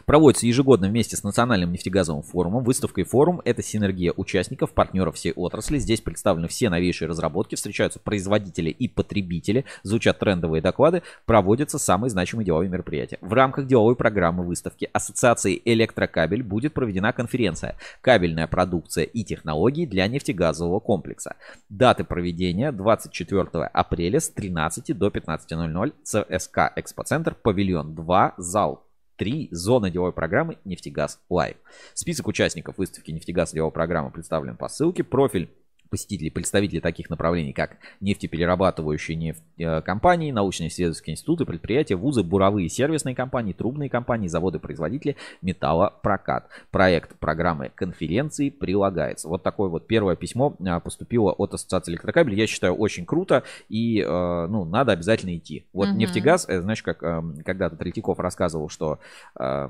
Проводится 0.07 0.47
ежегодно 0.47 0.89
вместе 0.89 1.17
с 1.17 1.23
Национальным 1.23 1.73
нефтегазовым 1.73 2.23
форумом. 2.23 2.65
Выставка 2.65 3.01
и 3.01 3.05
форум– 3.05 3.41
это 3.45 3.63
синергия 3.63 4.13
участников, 4.17 4.73
партнеров 4.73 5.17
всей 5.17 5.33
отрасли. 5.33 5.79
Здесь 5.79 6.01
представлены 6.01 6.49
все 6.49 6.71
новейшие 6.71 7.09
разработки, 7.09 7.55
встречаются 7.55 8.01
производители 8.01 8.71
и 8.71 8.89
потребители, 8.89 9.65
звучат 9.83 10.19
трендовые 10.19 10.63
доклады, 10.63 11.03
проводятся 11.27 11.79
самые 11.79 12.11
значимые 12.11 12.47
деловые 12.47 12.71
мероприятия. 12.71 13.19
В 13.21 13.33
рамках 13.33 13.67
деловой 13.67 13.97
программы 13.97 14.45
выставки 14.45 14.89
Ассоциации 14.93 15.61
Электрокабель 15.65 16.43
будет 16.43 16.75
проведена 16.75 17.13
конференция 17.13 17.77
«Кабельная 18.01 18.47
продукция 18.47 19.05
и 19.05 19.25
технологии 19.25 19.87
для 19.87 20.07
нефтегазового 20.09 20.81
комплекса». 20.81 21.37
Даты 21.69 22.05
проведения 22.05 22.73
24 22.73 23.67
апреля 23.67 24.21
с 24.21 24.31
13 24.31 24.97
до 24.97 25.09
15.00 25.09 25.93
ЦСК 26.03 26.59
Экспоцентр, 26.77 27.35
павильон 27.35 27.95
2, 27.95 28.35
зал 28.39 28.88
3. 29.19 29.49
Зона 29.51 29.91
деловой 29.91 30.13
программы 30.13 30.59
«Нефтегаз 30.65 31.21
Лайв». 31.29 31.57
Список 31.93 32.29
участников 32.29 32.79
выставки 32.79 33.11
«Нефтегаз» 33.11 33.53
деловой 33.53 33.73
программы 33.73 34.11
представлен 34.11 34.57
по 34.57 34.69
ссылке. 34.69 35.05
Профиль 35.05 35.51
посетителей, 35.89 36.31
представителей 36.31 36.81
таких 36.81 37.11
направлений, 37.11 37.53
как 37.53 37.79
нефтеперерабатывающие 38.01 39.17
нефть, 39.17 39.43
э, 39.59 39.81
компании, 39.83 40.31
научно-исследовательские 40.33 41.15
институты, 41.15 41.45
предприятия, 41.45 41.97
вузы, 41.97 42.23
буровые 42.23 42.69
сервисные 42.69 43.15
компании, 43.15 43.53
трубные 43.53 43.89
компании, 43.89 44.29
заводы-производители, 44.29 45.17
металлопрокат. 45.43 46.49
Проект 46.71 47.19
программы 47.19 47.71
конференции 47.75 48.51
прилагается. 48.51 49.29
Вот 49.29 49.43
такое 49.43 49.69
вот 49.69 49.87
первое 49.87 50.17
письмо 50.17 50.57
а, 50.67 50.81
поступило 50.81 51.33
от 51.33 51.55
Ассоциации 51.55 51.93
электрокабель. 51.93 52.35
Я 52.35 52.47
считаю, 52.47 52.75
очень 52.75 53.07
круто 53.07 53.43
и, 53.69 54.01
э, 54.01 54.47
ну, 54.49 54.65
надо 54.65 54.93
обязательно 54.93 55.37
идти. 55.37 55.67
Вот 55.73 55.89
Мгм. 55.89 55.99
нефтегаз, 55.99 56.49
э, 56.49 56.61
знаешь, 56.61 56.83
как 56.83 57.03
э, 57.03 57.23
когда-то 57.45 57.77
Третьяков 57.77 58.19
рассказывал, 58.19 58.69
что 58.69 58.99
э, 59.39 59.69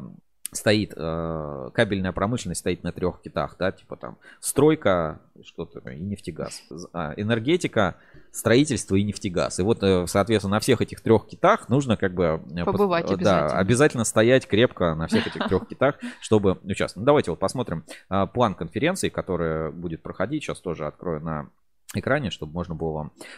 стоит, 0.53 0.93
э, 0.97 1.71
кабельная 1.75 2.13
промышленность 2.13 2.61
стоит 2.61 2.83
на 2.83 2.93
трех 2.93 3.21
китах, 3.21 3.57
да, 3.59 3.73
типа 3.73 3.97
там 3.97 4.17
стройка, 4.41 5.21
что-то 5.45 5.81
и 5.91 6.01
нефтегаз, 6.01 6.63
а, 6.93 7.13
энергетика, 7.17 7.97
строительство 8.31 8.97
и 8.97 9.03
нефтегаз. 9.03 9.59
И 9.59 9.63
вот, 9.63 9.83
э, 9.83 10.07
соответственно, 10.07 10.57
на 10.57 10.61
всех 10.61 10.81
этих 10.81 11.01
трех 11.01 11.27
китах 11.27 11.69
нужно 11.69 11.97
как 11.97 12.15
бы... 12.15 12.43
Э, 12.55 12.65
Побывать 12.65 13.07
под, 13.07 13.17
обязательно. 13.17 13.49
Да, 13.49 13.59
обязательно 13.59 14.05
стоять 14.05 14.47
крепко 14.47 14.95
на 14.95 15.07
всех 15.07 15.27
этих 15.27 15.47
трех 15.49 15.67
китах, 15.69 15.97
чтобы 16.21 16.59
участвовать. 16.65 16.97
Ну, 16.97 17.05
давайте 17.05 17.31
вот 17.31 17.41
посмотрим 17.41 17.85
план 18.33 18.55
конференции, 18.55 19.09
которая 19.09 19.71
будет 19.71 20.03
проходить. 20.03 20.45
Сейчас 20.45 20.61
тоже 20.61 20.87
открою 20.87 21.21
на 21.21 21.51
экране, 21.95 22.31
чтобы 22.31 22.53
можно 22.53 22.75
было 22.75 22.93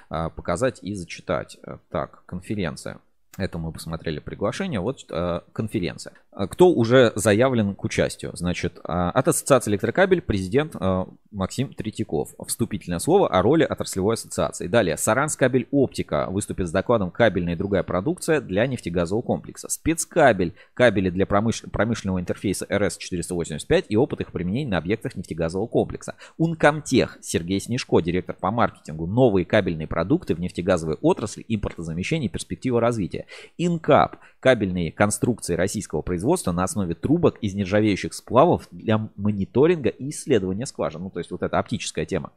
вам 0.08 0.30
показать 0.34 0.80
и 0.82 0.94
зачитать. 0.94 1.58
Так, 1.90 2.24
конференция. 2.26 3.00
Это 3.40 3.56
мы 3.56 3.72
посмотрели 3.72 4.18
приглашение. 4.18 4.80
Вот 4.80 5.06
э, 5.10 5.40
конференция. 5.54 6.12
А 6.30 6.46
кто 6.46 6.70
уже 6.70 7.12
заявлен 7.14 7.74
к 7.74 7.82
участию? 7.84 8.32
Значит, 8.34 8.76
э, 8.76 8.80
от 8.82 9.28
Ассоциации 9.28 9.70
электрокабель 9.70 10.20
президент 10.20 10.76
э, 10.78 11.04
Максим 11.30 11.72
Третьяков. 11.72 12.34
Вступительное 12.46 12.98
слово 12.98 13.28
о 13.28 13.40
роли 13.40 13.64
отраслевой 13.64 14.14
ассоциации. 14.14 14.66
Далее. 14.66 14.98
Саранскабель 14.98 15.68
Оптика 15.70 16.26
выступит 16.28 16.68
с 16.68 16.70
докладом 16.70 17.10
«Кабельная 17.10 17.54
и 17.54 17.56
другая 17.56 17.82
продукция 17.82 18.42
для 18.42 18.66
нефтегазового 18.66 19.22
комплекса». 19.22 19.70
Спецкабель. 19.70 20.52
Кабели 20.74 21.08
для 21.08 21.24
промыш... 21.24 21.62
промышленного 21.62 22.20
интерфейса 22.20 22.66
РС-485 22.66 23.86
и 23.88 23.96
опыт 23.96 24.20
их 24.20 24.32
применения 24.32 24.68
на 24.68 24.76
объектах 24.76 25.16
нефтегазового 25.16 25.66
комплекса. 25.66 26.14
Ункомтех. 26.36 27.16
Сергей 27.22 27.58
Снежко, 27.58 28.00
директор 28.00 28.36
по 28.36 28.50
маркетингу. 28.50 29.06
Новые 29.06 29.46
кабельные 29.46 29.86
продукты 29.86 30.34
в 30.34 30.40
нефтегазовой 30.40 30.96
отрасли, 31.00 31.42
импортозамещение 31.48 32.28
и 32.28 32.30
перспективы 32.30 32.80
развития. 32.80 33.24
Инкап– 33.58 34.16
кабельные 34.40 34.90
конструкции 34.90 35.54
российского 35.54 36.02
производства 36.02 36.52
на 36.52 36.64
основе 36.64 36.94
трубок 36.94 37.38
из 37.40 37.54
нержавеющих 37.54 38.14
сплавов 38.14 38.66
для 38.70 39.08
мониторинга 39.16 39.90
и 39.90 40.10
исследования 40.10 40.66
скважин. 40.66 41.02
Ну, 41.02 41.10
то 41.10 41.18
есть 41.20 41.30
вот 41.30 41.42
эта 41.42 41.58
оптическая 41.58 42.06
тема. 42.06 42.32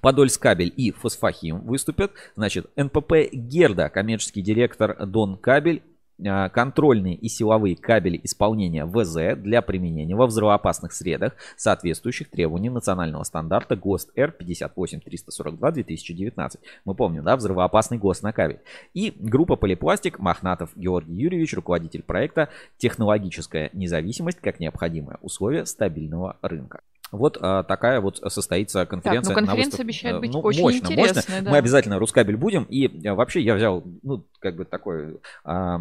Подольскабель 0.00 0.72
и 0.74 0.90
Фосфахим 0.90 1.60
выступят. 1.60 2.12
Значит, 2.34 2.70
НПП 2.76 3.30
Герда, 3.32 3.88
коммерческий 3.88 4.42
директор 4.42 5.06
Дон 5.06 5.36
Кабель 5.36 5.82
контрольные 6.22 7.14
и 7.14 7.28
силовые 7.28 7.76
кабели 7.76 8.18
исполнения 8.22 8.86
ВЗ 8.86 9.36
для 9.36 9.60
применения 9.62 10.14
во 10.14 10.26
взрывоопасных 10.26 10.92
средах, 10.92 11.32
соответствующих 11.56 12.30
требованиям 12.30 12.74
национального 12.74 13.24
стандарта 13.24 13.76
ГОСТ 13.76 14.10
Р 14.16 14.34
58342-2019. 14.38 16.58
Мы 16.84 16.94
помним, 16.94 17.24
да, 17.24 17.36
взрывоопасный 17.36 17.98
ГОСТ 17.98 18.22
на 18.22 18.32
кабель. 18.32 18.60
И 18.94 19.12
группа 19.18 19.56
Полипластик 19.56 20.18
Махнатов 20.18 20.70
Георгий 20.76 21.14
Юрьевич, 21.14 21.54
руководитель 21.54 22.02
проекта 22.02 22.48
«Технологическая 22.78 23.70
независимость 23.72 24.40
как 24.40 24.60
необходимое 24.60 25.18
условие 25.20 25.66
стабильного 25.66 26.36
рынка». 26.42 26.80
Вот 27.12 27.38
а, 27.40 27.62
такая 27.62 28.00
вот 28.00 28.20
состоится 28.32 28.84
конференция. 28.84 29.34
Так, 29.34 29.42
ну 29.42 29.46
конференция 29.46 29.78
на 29.78 29.84
обещает 29.84 30.20
быть 30.20 30.32
ну, 30.32 30.40
очень 30.40 30.62
мощно, 30.62 30.78
интересная. 30.78 31.22
Мощно. 31.22 31.42
Да. 31.42 31.50
Мы 31.52 31.56
обязательно 31.58 31.98
Рускабель 31.98 32.36
будем. 32.36 32.64
И 32.64 33.06
а, 33.06 33.14
вообще 33.14 33.42
я 33.42 33.54
взял, 33.54 33.84
ну, 34.02 34.24
как 34.46 34.56
бы 34.56 34.64
такой, 34.64 35.18
а, 35.44 35.78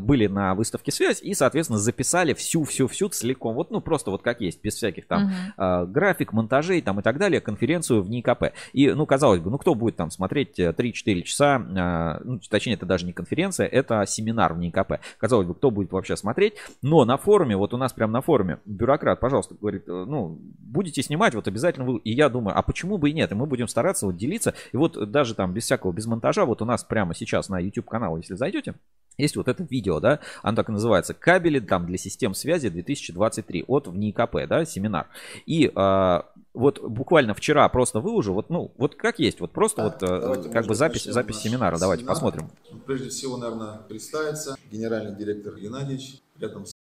были 0.00 0.26
на 0.26 0.56
выставке 0.56 0.90
связь 0.90 1.22
и, 1.22 1.32
соответственно, 1.34 1.78
записали 1.78 2.34
всю-всю-всю 2.34 3.08
целиком. 3.10 3.54
Вот, 3.54 3.70
ну, 3.70 3.80
просто 3.80 4.10
вот 4.10 4.22
как 4.22 4.40
есть, 4.40 4.60
без 4.62 4.74
всяких 4.74 5.06
там 5.06 5.32
угу. 5.56 5.86
график, 5.92 6.32
монтажей 6.32 6.82
там 6.82 6.98
и 6.98 7.02
так 7.02 7.18
далее, 7.18 7.40
конференцию 7.40 8.02
в 8.02 8.10
НИКП. 8.10 8.52
И, 8.72 8.90
ну, 8.90 9.06
казалось 9.06 9.40
бы, 9.40 9.50
ну, 9.50 9.58
кто 9.58 9.76
будет 9.76 9.94
там 9.94 10.10
смотреть 10.10 10.58
3-4 10.58 10.72
э, 11.20 11.22
часа, 11.22 11.64
а, 11.76 12.20
ну, 12.24 12.40
точнее, 12.50 12.74
это 12.74 12.86
даже 12.86 13.06
не 13.06 13.12
конференция, 13.12 13.68
это 13.68 14.04
семинар 14.06 14.54
в 14.54 14.58
НИКП. 14.58 14.94
Казалось 15.18 15.46
бы, 15.46 15.54
кто 15.54 15.70
будет 15.70 15.92
вообще 15.92 16.16
смотреть. 16.16 16.54
Но 16.82 17.04
на 17.04 17.16
форуме, 17.16 17.56
вот 17.56 17.74
у 17.74 17.76
нас 17.76 17.92
прям 17.92 18.10
на 18.10 18.20
форуме, 18.20 18.58
бюрократ, 18.64 19.20
пожалуйста, 19.20 19.54
говорит, 19.60 19.88
э, 19.88 20.04
ну, 20.08 20.36
будете 20.58 21.00
снимать, 21.02 21.34
вот 21.34 21.46
обязательно 21.46 21.86
вы... 21.86 21.98
И 21.98 22.12
я 22.12 22.28
думаю, 22.28 22.58
а 22.58 22.62
почему 22.62 22.98
бы 22.98 23.10
и 23.10 23.12
нет? 23.12 23.30
И 23.30 23.34
мы 23.36 23.46
будем 23.46 23.68
стараться 23.68 24.06
вот 24.06 24.16
делиться. 24.16 24.54
И 24.72 24.76
вот 24.76 25.10
даже 25.10 25.34
там 25.34 25.52
без 25.52 25.64
всякого, 25.64 25.92
без 25.92 26.06
монтажа, 26.06 26.44
вот 26.44 26.62
у 26.62 26.64
нас 26.64 26.82
прямо 26.82 27.14
сейчас 27.14 27.48
на 27.48 27.58
YouTube 27.58 27.83
канал, 27.84 28.16
если 28.16 28.34
зайдете, 28.34 28.74
есть 29.16 29.36
вот 29.36 29.48
это 29.48 29.62
видео, 29.62 30.00
да, 30.00 30.20
оно 30.42 30.56
так 30.56 30.68
и 30.68 30.72
называется 30.72 31.14
«Кабели 31.14 31.60
там 31.60 31.86
для 31.86 31.98
систем 31.98 32.34
связи 32.34 32.66
2023» 32.66 33.64
от 33.66 33.86
в 33.86 33.96
НИКП, 33.96 34.48
да, 34.48 34.64
семинар. 34.64 35.08
И 35.46 35.70
а, 35.74 36.26
вот 36.52 36.82
буквально 36.82 37.34
вчера 37.34 37.68
просто 37.68 38.00
выложу, 38.00 38.32
вот, 38.32 38.50
ну, 38.50 38.72
вот 38.76 38.96
как 38.96 39.18
есть, 39.18 39.40
вот 39.40 39.52
просто 39.52 39.96
да, 40.00 40.28
вот 40.28 40.48
как 40.50 40.66
бы 40.66 40.74
запись, 40.74 41.04
запись 41.04 41.38
семинара, 41.38 41.78
давайте 41.78 42.02
семинар. 42.02 42.14
посмотрим. 42.14 42.50
Прежде 42.86 43.08
всего, 43.10 43.36
наверное, 43.36 43.78
представиться, 43.88 44.56
генеральный 44.70 45.14
директор 45.14 45.54
Геннадьевич, 45.56 46.20
рядом 46.38 46.66
с 46.66 46.74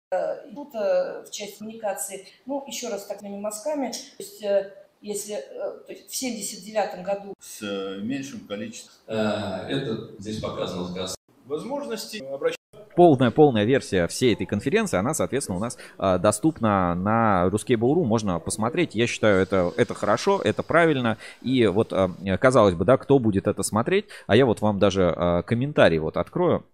идут 0.50 0.74
э, 0.74 1.24
в 1.24 1.30
часть 1.30 1.58
коммуникации, 1.58 2.26
ну, 2.44 2.64
еще 2.66 2.88
раз 2.88 3.06
так 3.06 3.22
мазками, 3.22 3.92
то 3.92 3.98
есть 4.18 4.42
э, 4.42 4.72
если 5.00 5.34
э, 5.34 5.84
то 5.86 5.92
есть 5.92 6.10
в 6.10 6.14
79 6.14 7.04
году... 7.04 7.34
С 7.40 7.60
меньшим 8.02 8.40
количеством... 8.40 8.94
Это 9.06 10.10
здесь 10.18 10.40
показано 10.40 10.88
как 10.88 10.96
раз. 10.96 11.14
Возможности 11.46 12.18
обращения 12.18 12.60
полная 12.94 13.30
полная 13.30 13.64
версия 13.64 14.06
всей 14.08 14.34
этой 14.34 14.46
конференции, 14.46 14.98
она, 14.98 15.14
соответственно, 15.14 15.56
у 15.56 15.60
нас 15.60 15.78
э, 15.98 16.18
доступна 16.18 16.94
на 16.94 17.48
Ruskable.ru, 17.48 18.04
можно 18.04 18.38
посмотреть. 18.38 18.94
Я 18.94 19.06
считаю, 19.06 19.40
это, 19.40 19.72
это 19.76 19.94
хорошо, 19.94 20.40
это 20.42 20.62
правильно. 20.62 21.16
И 21.42 21.66
вот, 21.66 21.92
э, 21.92 22.36
казалось 22.38 22.74
бы, 22.74 22.84
да, 22.84 22.96
кто 22.96 23.18
будет 23.18 23.46
это 23.46 23.62
смотреть, 23.62 24.06
а 24.26 24.36
я 24.36 24.46
вот 24.46 24.60
вам 24.60 24.78
даже 24.78 25.14
э, 25.16 25.42
комментарий 25.44 25.98
вот 25.98 26.16
открою. 26.16 26.64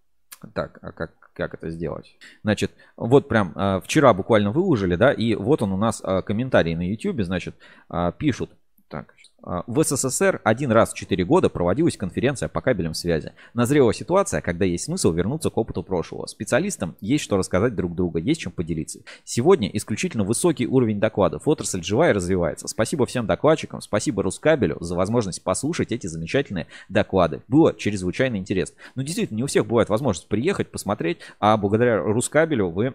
Так, 0.55 0.79
а 0.83 0.92
как, 0.92 1.31
как 1.35 1.55
это 1.55 1.70
сделать? 1.70 2.16
Значит, 2.42 2.72
вот 2.96 3.29
прям 3.29 3.53
э, 3.55 3.81
вчера 3.83 4.12
буквально 4.14 4.51
выложили, 4.51 4.96
да, 4.96 5.12
и 5.12 5.35
вот 5.35 5.62
он 5.62 5.72
у 5.72 5.77
нас 5.77 6.03
э, 6.05 6.22
комментарий 6.22 6.75
на 6.75 6.88
YouTube, 6.88 7.22
значит, 7.22 7.57
э, 7.90 8.12
пишут. 8.18 8.51
Так, 8.88 9.14
а, 9.42 9.64
в 9.66 9.83
СССР 9.83 10.40
один 10.44 10.70
раз 10.70 10.92
в 10.92 10.96
4 10.96 11.25
года 11.25 11.49
проводилась 11.49 11.96
конференция 11.96 12.49
по 12.49 12.61
кабелям 12.61 12.94
связи. 12.94 13.33
Назрела 13.53 13.92
ситуация, 13.92 14.40
когда 14.40 14.64
есть 14.64 14.85
смысл 14.85 15.12
вернуться 15.12 15.51
к 15.51 15.57
опыту 15.57 15.83
прошлого. 15.83 16.27
Специалистам 16.27 16.96
есть 17.01 17.25
что 17.25 17.37
рассказать 17.37 17.75
друг 17.75 17.94
другу, 17.94 18.18
есть 18.18 18.40
чем 18.40 18.53
поделиться. 18.53 19.01
Сегодня 19.25 19.68
исключительно 19.72 20.25
высокий 20.25 20.66
уровень 20.66 21.01
докладов. 21.01 21.46
Отрасль 21.46 21.83
живая 21.83 22.11
и 22.11 22.14
развивается. 22.14 22.68
Спасибо 22.68 23.07
всем 23.07 23.27
докладчикам, 23.27 23.81
спасибо 23.81 24.22
Рускабелю 24.22 24.79
за 24.81 24.94
возможность 24.94 25.42
послушать 25.42 25.92
эти 25.92 26.07
замечательные 26.07 26.66
доклады. 26.88 27.42
Было 27.49 27.75
чрезвычайно 27.75 28.37
интересно. 28.37 28.77
Но 28.94 29.03
действительно, 29.03 29.37
не 29.37 29.42
у 29.44 29.46
всех 29.46 29.66
бывает 29.66 29.88
возможность 29.88 30.29
приехать, 30.29 30.70
посмотреть, 30.70 31.18
а 31.40 31.57
благодаря 31.57 32.03
Рускабелю 32.03 32.70
вы 32.70 32.94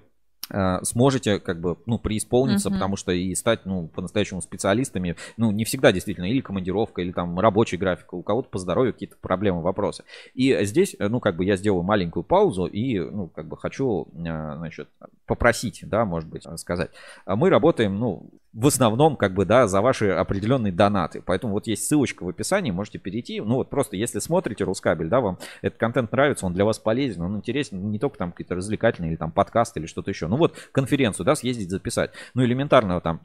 сможете 0.84 1.40
как 1.40 1.62
бы 1.62 1.78
ну 1.86 1.98
преисполниться, 1.98 2.70
uh-huh. 2.70 2.74
потому 2.74 2.98
что 2.98 3.12
и 3.12 3.34
стать 3.36 3.66
ну 3.66 3.88
по-настоящему 3.88 4.42
специалистами, 4.42 5.16
ну 5.38 5.52
не 5.52 5.64
всегда 5.64 5.92
действительно 5.92 6.26
или 6.26 6.42
командировка, 6.42 7.02
или 7.02 7.12
там 7.12 7.40
рабочий 7.40 7.78
график, 7.78 8.14
у 8.14 8.22
кого-то 8.22 8.50
по 8.50 8.60
здоровью 8.60 8.94
какие-то 8.94 9.16
проблемы, 9.22 9.62
вопросы. 9.62 10.04
И 10.34 10.58
здесь, 10.66 10.96
э, 11.00 11.08
ну 11.08 11.20
как 11.20 11.38
бы 11.38 11.46
я 11.46 11.56
сделаю 11.56 11.84
маленькую 11.84 12.24
паузу 12.24 12.66
и 12.66 13.00
ну 13.00 13.28
как 13.28 13.48
бы 13.48 13.56
хочу, 13.56 14.08
э, 14.14 14.56
значит, 14.58 14.90
попросить, 15.26 15.84
да, 15.84 16.06
может 16.06 16.28
быть, 16.28 16.46
сказать. 16.58 16.92
Мы 17.26 17.50
работаем, 17.50 17.98
ну 17.98 18.30
в 18.54 18.68
основном, 18.68 19.16
как 19.16 19.34
бы, 19.34 19.46
да, 19.46 19.68
за 19.68 19.82
ваши 19.82 20.10
определенные 20.10 20.74
донаты. 20.74 21.22
Поэтому 21.26 21.54
вот 21.54 21.68
есть 21.68 21.88
ссылочка 21.88 22.24
в 22.24 22.30
описании, 22.30 22.72
можете 22.72 23.00
перейти. 23.00 23.40
Ну 23.40 23.56
вот 23.56 23.70
просто, 23.70 23.96
если 23.96 24.20
смотрите 24.20 24.66
Рускабель, 24.66 25.08
да, 25.08 25.22
вам 25.22 25.38
этот 25.62 25.80
контент 25.80 26.12
нравится, 26.12 26.46
он 26.46 26.54
для 26.54 26.66
вас 26.66 26.78
полезен, 26.78 27.22
он 27.22 27.38
интересен, 27.38 27.92
не 27.92 28.00
только 28.00 28.18
там 28.18 28.32
какие-то 28.32 28.56
развлекательные 28.56 29.12
или 29.12 29.18
там 29.18 29.32
подкасты 29.32 29.80
или 29.80 29.88
что-то 29.88 30.12
еще. 30.12 30.28
Ну 30.28 30.36
вот 30.36 30.56
конференцию, 30.72 31.26
да, 31.26 31.36
съездить, 31.36 31.70
записать. 31.70 32.12
Ну 32.34 32.44
элементарно 32.44 33.00
там 33.00 33.22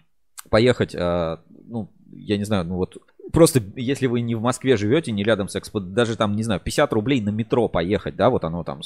поехать, 0.48 0.94
э, 0.94 1.36
ну, 1.66 1.90
я 2.12 2.36
не 2.38 2.44
знаю, 2.44 2.64
ну 2.64 2.76
вот 2.76 2.96
просто 3.32 3.62
если 3.76 4.06
вы 4.06 4.20
не 4.20 4.34
в 4.34 4.40
Москве 4.40 4.76
живете, 4.76 5.12
не 5.12 5.22
рядом 5.22 5.48
с 5.48 5.56
экспо, 5.56 5.80
даже 5.80 6.16
там, 6.16 6.36
не 6.36 6.42
знаю, 6.42 6.60
50 6.60 6.92
рублей 6.92 7.20
на 7.20 7.30
метро 7.30 7.68
поехать, 7.68 8.16
да, 8.16 8.30
вот 8.30 8.44
оно 8.44 8.64
там 8.64 8.80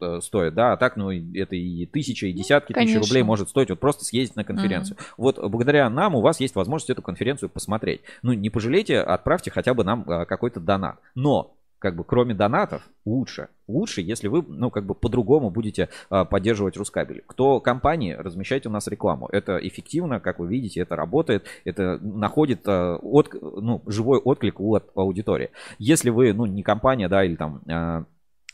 э, 0.00 0.20
стоит, 0.22 0.54
да, 0.54 0.72
а 0.72 0.76
так, 0.76 0.96
ну, 0.96 1.10
это 1.10 1.56
и 1.56 1.86
тысяча, 1.86 2.26
и 2.26 2.32
ну, 2.32 2.38
десятки 2.38 2.72
ну, 2.72 2.82
тысяч 2.82 2.98
рублей 2.98 3.22
может 3.22 3.48
стоить, 3.48 3.70
вот 3.70 3.80
просто 3.80 4.04
съездить 4.04 4.36
на 4.36 4.44
конференцию. 4.44 4.96
Mm-hmm. 4.96 5.14
Вот 5.16 5.50
благодаря 5.50 5.88
нам 5.90 6.14
у 6.14 6.20
вас 6.20 6.40
есть 6.40 6.54
возможность 6.54 6.90
эту 6.90 7.02
конференцию 7.02 7.48
посмотреть. 7.48 8.02
Ну, 8.22 8.32
не 8.32 8.50
пожалейте, 8.50 9.00
отправьте 9.00 9.50
хотя 9.50 9.74
бы 9.74 9.84
нам 9.84 10.08
э, 10.08 10.24
какой-то 10.26 10.60
донат. 10.60 10.98
Но 11.14 11.54
как 11.78 11.96
бы 11.96 12.04
кроме 12.04 12.34
донатов 12.34 12.82
лучше. 13.04 13.48
Лучше, 13.66 14.00
если 14.00 14.28
вы, 14.28 14.42
ну, 14.46 14.70
как 14.70 14.84
бы 14.86 14.94
по-другому 14.94 15.50
будете 15.50 15.88
а, 16.10 16.24
поддерживать 16.24 16.76
Рускабель. 16.76 17.22
Кто 17.26 17.60
компании, 17.60 18.14
размещайте 18.14 18.68
у 18.68 18.72
нас 18.72 18.88
рекламу. 18.88 19.28
Это 19.30 19.58
эффективно, 19.58 20.20
как 20.20 20.38
вы 20.38 20.48
видите, 20.48 20.80
это 20.80 20.96
работает, 20.96 21.44
это 21.64 21.98
находит 21.98 22.62
а, 22.66 22.96
от, 22.96 23.32
ну, 23.40 23.82
живой 23.86 24.18
отклик 24.18 24.60
у 24.60 24.78
аудитории. 24.94 25.50
Если 25.78 26.10
вы, 26.10 26.32
ну, 26.32 26.46
не 26.46 26.62
компания, 26.62 27.08
да, 27.08 27.24
или 27.24 27.36
там... 27.36 27.60
А, 27.68 28.04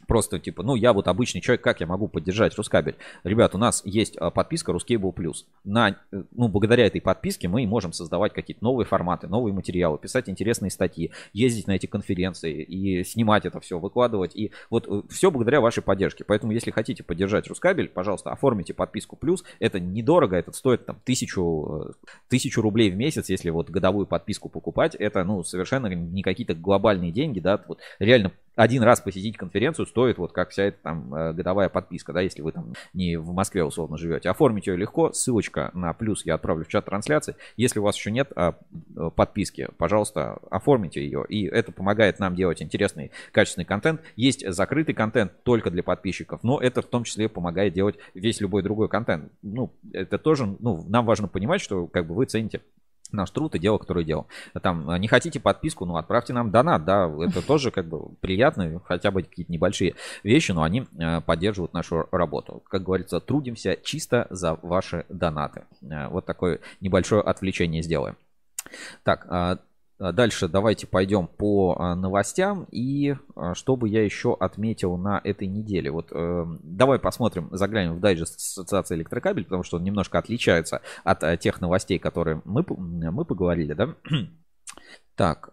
просто 0.07 0.39
типа, 0.39 0.63
ну 0.63 0.75
я 0.75 0.93
вот 0.93 1.09
обычный 1.09 1.41
человек, 1.41 1.63
как 1.63 1.81
я 1.81 1.87
могу 1.87 2.09
поддержать 2.09 2.57
Рускабель? 2.57 2.97
Ребят, 3.25 3.55
у 3.55 3.59
нас 3.59 3.83
есть 3.85 4.17
а, 4.19 4.31
подписка 4.31 4.73
Ruscable 4.73 5.15
Plus. 5.15 5.45
На, 5.65 5.91
э, 5.91 6.23
ну, 6.33 6.49
благодаря 6.49 6.87
этой 6.87 7.01
подписке 7.01 7.49
мы 7.49 7.67
можем 7.67 7.93
создавать 7.93 8.33
какие-то 8.33 8.63
новые 8.63 8.87
форматы, 8.87 9.27
новые 9.27 9.53
материалы, 9.53 9.99
писать 9.99 10.29
интересные 10.29 10.71
статьи, 10.71 11.11
ездить 11.33 11.67
на 11.67 11.73
эти 11.73 11.87
конференции 11.87 12.63
и 12.63 13.05
снимать 13.05 13.47
это 13.47 13.61
все, 13.61 13.79
выкладывать. 13.79 14.37
И 14.37 14.51
вот 14.71 14.87
э, 14.89 15.03
все 15.11 15.31
благодаря 15.31 15.61
вашей 15.61 15.83
поддержке. 15.83 16.25
Поэтому, 16.25 16.53
если 16.53 16.71
хотите 16.71 17.03
поддержать 17.03 17.49
Рускабель, 17.49 17.89
пожалуйста, 17.89 18.31
оформите 18.31 18.75
подписку 18.75 19.17
Плюс. 19.17 19.45
Это 19.59 19.81
недорого, 19.81 20.37
это 20.37 20.53
стоит 20.53 20.87
там 20.87 21.01
тысячу, 21.05 21.89
э, 21.89 22.09
тысячу 22.29 22.61
рублей 22.63 22.91
в 22.91 22.97
месяц, 22.97 23.29
если 23.29 23.51
вот 23.51 23.71
годовую 23.71 24.07
подписку 24.07 24.49
покупать. 24.49 24.95
Это, 24.95 25.25
ну, 25.25 25.43
совершенно 25.43 25.87
не 25.87 26.23
какие-то 26.23 26.55
глобальные 26.55 27.13
деньги, 27.13 27.41
да, 27.41 27.63
вот 27.67 27.81
реально 27.99 28.33
один 28.57 28.83
раз 28.83 29.01
посетить 29.01 29.37
конференцию 29.37 29.87
стоит 29.87 30.19
вот 30.19 30.33
как 30.33 30.51
вся 30.51 30.65
эта 30.65 30.79
там 30.83 31.15
э, 31.15 31.33
годовая 31.33 31.69
подписка, 31.69 32.13
да, 32.13 32.21
если 32.21 32.43
вы 32.43 32.53
там 32.53 32.75
не 32.93 33.17
в 33.17 33.33
Москве 33.33 33.65
условно 33.65 33.99
живете. 33.99 34.31
Оформить 34.31 34.67
ее 34.67 34.77
легко, 34.77 35.13
ссылочка 35.13 35.71
на 35.75 35.93
плюс 35.93 36.25
я 36.25 36.35
отправлю 36.35 36.65
в 36.65 36.69
чат 36.69 36.85
трансляции. 36.85 37.37
Если 37.57 37.81
у 37.81 37.83
вас 37.83 37.97
еще 37.97 38.11
нет 38.11 38.33
а, 38.37 38.55
э, 38.97 39.11
подписки, 39.15 39.69
пожалуйста, 39.77 40.39
оформите 40.51 41.03
ее. 41.03 41.25
И 41.29 41.47
это 41.47 41.73
помогает 41.73 42.19
нам 42.19 42.35
делать 42.35 42.63
интересный, 42.63 43.11
качественный 43.33 43.65
контент. 43.65 44.01
Есть 44.17 44.49
закрытый 44.49 44.95
контент 44.95 45.33
только 45.43 45.71
для 45.71 45.83
подписчиков, 45.83 46.43
но 46.43 46.61
это 46.61 46.83
в 46.83 46.87
том 46.87 47.05
числе 47.05 47.29
помогает 47.29 47.73
делать 47.73 47.97
весь 48.15 48.41
любой 48.41 48.63
другой 48.63 48.89
контент. 48.89 49.33
Ну, 49.43 49.73
это 49.93 50.19
тоже, 50.19 50.57
ну, 50.61 50.85
нам 50.89 51.05
важно 51.07 51.29
понимать, 51.29 51.61
что 51.61 51.87
как 51.87 52.07
бы 52.07 52.15
вы 52.15 52.27
цените 52.27 52.61
наш 53.15 53.31
труд 53.31 53.55
и 53.55 53.59
дело, 53.59 53.79
которое 53.79 54.05
делал. 54.05 54.27
Там, 54.63 54.91
э, 54.91 54.99
не 54.99 55.09
хотите 55.09 55.41
подписку, 55.41 55.85
ну, 55.85 55.97
отправьте 55.97 56.33
нам 56.33 56.51
донат, 56.51 56.85
да, 56.85 57.11
это 57.21 57.43
тоже 57.47 57.71
как 57.71 57.87
бы 57.87 58.15
приятно, 58.21 58.81
хотя 58.85 59.11
бы 59.11 59.23
какие-то 59.23 59.53
небольшие 59.53 59.95
вещи, 60.23 60.53
но 60.53 60.63
они 60.63 60.87
э, 60.99 61.21
поддерживают 61.21 61.73
нашу 61.73 62.07
работу. 62.11 62.63
Как 62.69 62.83
говорится, 62.83 63.21
трудимся 63.21 63.77
чисто 63.83 64.27
за 64.31 64.59
ваши 64.63 65.07
донаты. 65.09 65.65
Э, 65.83 66.09
вот 66.09 66.27
такое 66.27 66.61
небольшое 66.81 67.23
отвлечение 67.23 67.83
сделаем. 67.83 68.17
Так, 69.03 69.27
а, 69.29 69.59
дальше 70.13 70.49
давайте 70.49 70.87
пойдем 70.87 71.27
по 71.27 71.77
а, 71.79 71.95
новостям. 71.95 72.67
И 72.71 73.17
а, 73.37 73.55
что 73.55 73.77
бы 73.77 73.89
я 73.89 74.05
еще 74.05 74.35
отметил 74.35 74.97
на 74.97 75.21
этой 75.23 75.49
неделе. 75.49 75.91
Вот 75.91 76.09
э, 76.13 76.47
давай 76.63 76.99
посмотрим, 76.99 77.49
заглянем 77.53 77.95
в 77.95 78.01
дайджест 78.01 78.37
Ассоциации 78.37 78.97
электрокабель, 78.97 79.45
потому 79.45 79.63
что 79.63 79.77
он 79.77 79.85
немножко 79.85 80.19
отличается 80.19 80.83
от 81.05 81.41
тех 81.41 81.61
новостей, 81.61 81.99
которые 81.99 82.43
мы, 82.45 82.65
мы 82.69 83.25
поговорили, 83.25 83.75
да? 83.75 83.95
Так. 85.17 85.51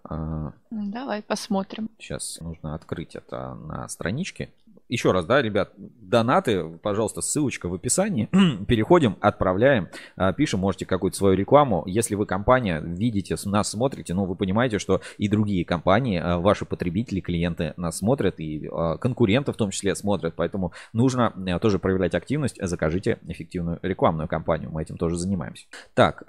Давай 0.71 1.21
посмотрим. 1.21 1.91
Сейчас 1.99 2.39
нужно 2.39 2.73
открыть 2.73 3.15
это 3.15 3.53
на 3.53 3.87
страничке 3.89 4.49
еще 4.91 5.13
раз, 5.13 5.25
да, 5.25 5.41
ребят, 5.41 5.71
донаты, 5.77 6.65
пожалуйста, 6.84 7.21
ссылочка 7.21 7.69
в 7.69 7.73
описании. 7.73 8.27
Переходим, 8.67 9.15
отправляем, 9.21 9.88
а, 10.17 10.34
пишем, 10.34 10.60
можете 10.60 10.86
какую-то 10.86 11.15
свою 11.15 11.36
рекламу. 11.36 11.84
Если 11.88 12.15
вы 12.15 12.25
компания, 12.25 12.82
видите, 12.84 13.38
нас 13.45 13.71
смотрите, 13.71 14.13
ну, 14.13 14.25
вы 14.25 14.36
понимаете, 14.36 14.80
что 14.80 14.99
и 15.17 15.30
другие 15.30 15.63
компании, 15.63 16.19
а, 16.21 16.39
ваши 16.39 16.65
потребители, 16.65 17.21
клиенты 17.21 17.73
нас 17.77 17.99
смотрят, 17.99 18.41
и 18.41 18.69
а, 18.69 18.97
конкуренты 18.97 19.54
в 19.54 19.56
том 19.56 19.71
числе 19.71 19.95
смотрят, 19.95 20.36
поэтому 20.36 20.73
нужно 20.91 21.34
тоже 21.62 21.80
проявлять 21.80 22.13
активность, 22.13 22.58
закажите 22.62 23.19
эффективную 23.27 23.80
рекламную 23.82 24.27
кампанию, 24.27 24.71
мы 24.71 24.82
этим 24.82 24.97
тоже 24.97 25.15
занимаемся. 25.15 25.67
Так, 25.93 26.25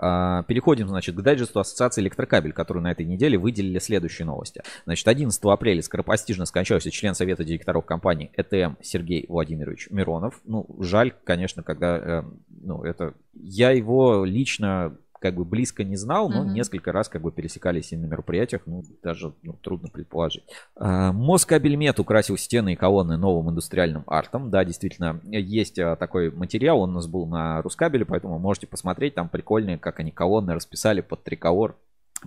переходим, 0.47 0.87
значит, 0.87 1.17
к 1.17 1.21
дайджесту 1.21 1.59
Ассоциации 1.59 2.01
Электрокабель, 2.01 2.53
которую 2.53 2.85
на 2.85 2.93
этой 2.93 3.07
неделе 3.07 3.37
выделили 3.37 3.81
следующие 3.81 4.27
новости. 4.27 4.63
Значит, 4.85 5.09
11 5.09 5.43
апреля 5.45 5.83
скоропостижно 5.83 6.47
скончался 6.47 6.93
член 6.93 7.15
Совета 7.15 7.45
директоров 7.45 7.85
компании 7.85 8.31
ТМ 8.53 8.75
Сергей 8.83 9.25
Владимирович 9.31 9.89
Миронов. 9.91 10.43
Ну, 10.45 10.67
жаль, 10.81 11.15
конечно, 11.25 11.63
когда, 11.63 11.97
э, 11.97 12.23
ну, 12.51 12.85
это, 12.85 13.15
я 13.33 13.71
его 13.71 14.27
лично 14.27 14.99
как 15.21 15.37
бы 15.37 15.45
близко 15.45 15.85
не 15.85 15.97
знал, 15.97 16.29
но 16.29 16.45
mm-hmm. 16.45 16.53
несколько 16.53 16.93
раз 16.93 17.09
как 17.09 17.23
бы 17.23 17.31
пересекались 17.31 17.93
и 17.93 17.97
на 17.97 18.07
мероприятиях, 18.07 18.63
ну, 18.67 18.83
даже 19.03 19.33
ну, 19.43 19.55
трудно 19.55 19.89
предположить. 19.89 20.43
А, 20.77 21.13
Москабельмет 21.13 22.01
украсил 22.01 22.37
стены 22.37 22.73
и 22.73 22.77
колонны 22.77 23.17
новым 23.17 23.51
индустриальным 23.51 24.03
артом. 24.07 24.51
Да, 24.51 24.65
действительно, 24.65 25.21
есть 25.25 25.79
а, 25.79 25.97
такой 25.97 26.31
материал, 26.31 26.81
он 26.81 26.91
у 26.91 26.95
нас 26.95 27.07
был 27.07 27.27
на 27.27 27.63
Рускабеле, 27.63 28.05
поэтому 28.05 28.39
можете 28.39 28.67
посмотреть, 28.67 29.15
там 29.15 29.29
прикольные, 29.29 29.79
как 29.79 30.01
они 30.01 30.11
колонны 30.11 30.55
расписали 30.55 31.01
под 31.01 31.23
триколор. 31.23 31.77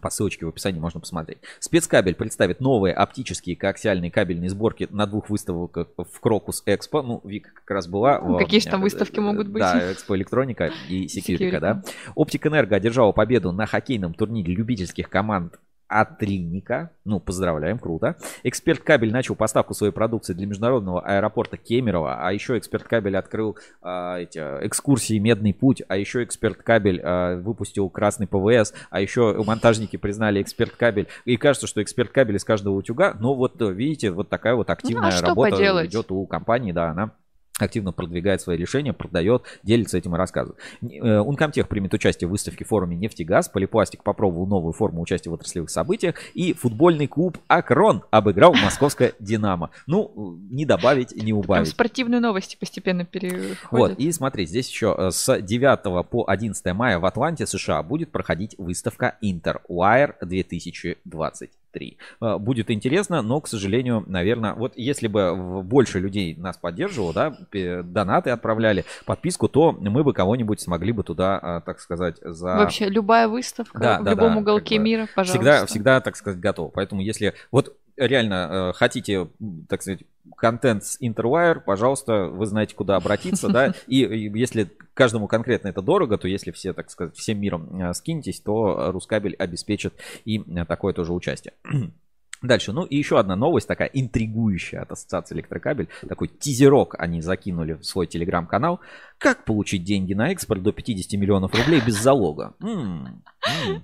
По 0.01 0.09
ссылочке 0.09 0.45
в 0.45 0.49
описании 0.49 0.79
можно 0.79 0.99
посмотреть. 0.99 1.39
Спецкабель 1.59 2.15
представит 2.15 2.59
новые 2.59 2.93
оптические 2.93 3.55
коаксиальные 3.55 4.11
кабельные 4.11 4.49
сборки 4.49 4.87
на 4.91 5.05
двух 5.05 5.29
выставках 5.29 5.87
в 5.97 6.19
Крокус 6.19 6.63
Экспо. 6.65 7.01
Ну, 7.01 7.21
Вика 7.23 7.51
как 7.53 7.69
раз 7.71 7.87
была. 7.87 8.19
Ну, 8.19 8.37
какие 8.37 8.59
же 8.59 8.67
там 8.67 8.81
выставки 8.81 9.19
могут 9.19 9.47
быть? 9.47 9.61
Да, 9.61 9.91
Экспо 9.91 10.15
Электроника 10.15 10.71
и 10.89 11.07
Секьюрика, 11.15 11.59
да. 11.59 11.83
Оптик 12.15 12.45
Энерго 12.47 12.75
одержала 12.75 13.11
победу 13.11 13.51
на 13.51 13.65
хоккейном 13.65 14.13
турнире 14.13 14.53
любительских 14.53 15.09
команд 15.09 15.59
от 15.87 16.21
Линника. 16.21 16.91
Ну, 17.03 17.19
поздравляем, 17.19 17.77
круто. 17.77 18.17
Эксперт 18.43 18.81
Кабель 18.81 19.11
начал 19.11 19.35
поставку 19.35 19.73
своей 19.73 19.93
продукции 19.93 20.33
для 20.33 20.47
международного 20.47 21.01
аэропорта 21.01 21.57
Кемерово. 21.57 22.25
А 22.25 22.33
еще 22.33 22.57
Эксперт 22.57 22.83
Кабель 22.83 23.15
открыл 23.17 23.57
э, 23.83 24.21
эти 24.21 24.39
экскурсии 24.39 25.19
Медный 25.19 25.53
путь. 25.53 25.83
А 25.87 25.97
еще 25.97 26.23
Эксперт 26.23 26.57
Кабель 26.57 26.99
э, 26.99 27.35
выпустил 27.37 27.89
Красный 27.89 28.27
ПВС. 28.27 28.73
А 28.89 28.99
еще 28.99 29.35
монтажники 29.45 29.97
признали 29.97 30.41
Эксперт 30.41 30.71
Кабель. 30.75 31.07
И 31.25 31.37
кажется, 31.37 31.67
что 31.67 31.81
Эксперт 31.83 32.11
Кабель 32.11 32.37
из 32.37 32.43
каждого 32.43 32.75
утюга. 32.75 33.15
Но 33.19 33.35
вот 33.35 33.61
видите, 33.61 34.11
вот 34.11 34.29
такая 34.29 34.55
вот 34.55 34.69
активная 34.69 35.11
ну, 35.11 35.17
а 35.17 35.21
работа 35.21 35.51
поделать? 35.51 35.89
идет 35.89 36.11
у 36.11 36.25
компании. 36.25 36.71
Да, 36.71 36.89
она 36.89 37.11
активно 37.59 37.91
продвигает 37.91 38.41
свои 38.41 38.57
решения, 38.57 38.93
продает, 38.93 39.43
делится 39.63 39.97
этим 39.97 40.15
и 40.15 40.17
рассказывает. 40.17 40.59
Э, 40.81 41.19
Ункомтех 41.19 41.67
примет 41.67 41.93
участие 41.93 42.27
в 42.27 42.31
выставке 42.31 42.65
в 42.65 42.67
форуме 42.67 42.95
«Нефтегаз», 42.95 43.49
Полипластик 43.49 44.03
попробовал 44.03 44.47
новую 44.47 44.73
форму 44.73 45.01
участия 45.01 45.29
в 45.29 45.33
отраслевых 45.33 45.69
событиях, 45.69 46.15
и 46.33 46.53
футбольный 46.53 47.07
клуб 47.07 47.37
«Акрон» 47.47 48.03
обыграл 48.11 48.53
московское 48.53 49.13
«Динамо». 49.19 49.71
Ну, 49.87 50.37
не 50.49 50.65
добавить, 50.65 51.15
не 51.15 51.33
убавить. 51.33 51.65
Там 51.69 51.73
спортивные 51.73 52.19
новости 52.19 52.57
постепенно 52.59 53.05
переходят. 53.05 53.57
Вот, 53.71 53.91
и 53.97 54.11
смотри, 54.11 54.45
здесь 54.45 54.69
еще 54.69 54.95
э, 54.97 55.11
с 55.11 55.41
9 55.41 56.09
по 56.09 56.25
11 56.27 56.65
мая 56.73 56.99
в 56.99 57.05
Атланте, 57.05 57.45
США, 57.45 57.81
будет 57.83 58.11
проходить 58.11 58.55
выставка 58.57 59.17
«Интерwire 59.21 60.15
2020». 60.21 61.49
3. 61.75 61.97
А, 62.21 62.37
будет 62.39 62.71
интересно, 62.71 63.21
но, 63.21 63.41
к 63.41 63.47
сожалению, 63.47 64.03
наверное, 64.07 64.53
вот 64.53 64.73
если 64.77 65.07
бы 65.07 65.61
больше 65.61 65.99
людей 65.99 66.35
нас 66.35 66.57
поддерживало, 66.57 67.13
да, 67.13 67.37
донаты 67.83 68.29
отправляли, 68.29 68.85
подписку, 69.05 69.49
то 69.49 69.73
мы 69.73 70.03
бы 70.03 70.13
кого-нибудь 70.13 70.61
смогли 70.61 70.93
бы 70.93 71.03
туда, 71.03 71.37
а, 71.37 71.61
так 71.61 71.79
сказать, 71.79 72.15
за... 72.21 72.55
Вообще 72.55 72.87
любая 72.87 73.27
выставка 73.27 73.77
да, 73.77 73.99
в 73.99 74.03
да, 74.03 74.11
любом 74.11 74.33
да, 74.33 74.39
уголке 74.39 74.77
мира, 74.77 75.07
пожалуйста. 75.13 75.37
Всегда, 75.37 75.65
всегда, 75.65 76.01
так 76.01 76.15
сказать, 76.15 76.39
готов. 76.39 76.71
Поэтому 76.73 77.01
если... 77.01 77.33
Вот 77.51 77.75
реально 77.97 78.69
э, 78.69 78.73
хотите, 78.73 79.29
так 79.69 79.81
сказать, 79.81 80.01
контент 80.35 80.83
с 80.83 80.99
Interwire, 81.01 81.59
пожалуйста, 81.59 82.25
вы 82.27 82.45
знаете, 82.45 82.75
куда 82.75 82.95
обратиться, 82.95 83.49
да, 83.49 83.73
и, 83.87 83.97
если 84.33 84.71
каждому 84.93 85.27
конкретно 85.27 85.69
это 85.69 85.81
дорого, 85.81 86.17
то 86.17 86.27
если 86.27 86.51
все, 86.51 86.73
так 86.73 86.89
сказать, 86.89 87.15
всем 87.15 87.39
миром 87.39 87.81
э, 87.81 87.93
скинетесь, 87.93 88.39
то 88.39 88.91
Рускабель 88.91 89.35
обеспечит 89.35 89.93
и 90.25 90.39
э, 90.39 90.65
такое 90.65 90.93
тоже 90.93 91.13
участие. 91.13 91.53
Дальше, 92.41 92.73
ну 92.73 92.83
и 92.83 92.97
еще 92.97 93.17
одна 93.17 93.35
новость 93.35 93.67
такая 93.67 93.89
интригующая 93.93 94.81
от 94.81 94.91
Ассоциации 94.91 95.35
Электрокабель. 95.35 95.87
Такой 96.07 96.27
тизерок 96.27 96.95
они 96.99 97.21
закинули 97.21 97.73
в 97.73 97.83
свой 97.83 98.07
телеграм-канал. 98.07 98.81
Как 99.17 99.45
получить 99.45 99.83
деньги 99.83 100.13
на 100.13 100.31
экспорт 100.31 100.61
до 100.61 100.71
50 100.71 101.19
миллионов 101.19 101.55
рублей 101.55 101.81
без 101.83 101.95
залога? 101.95 102.53
М-м-м, 102.59 103.23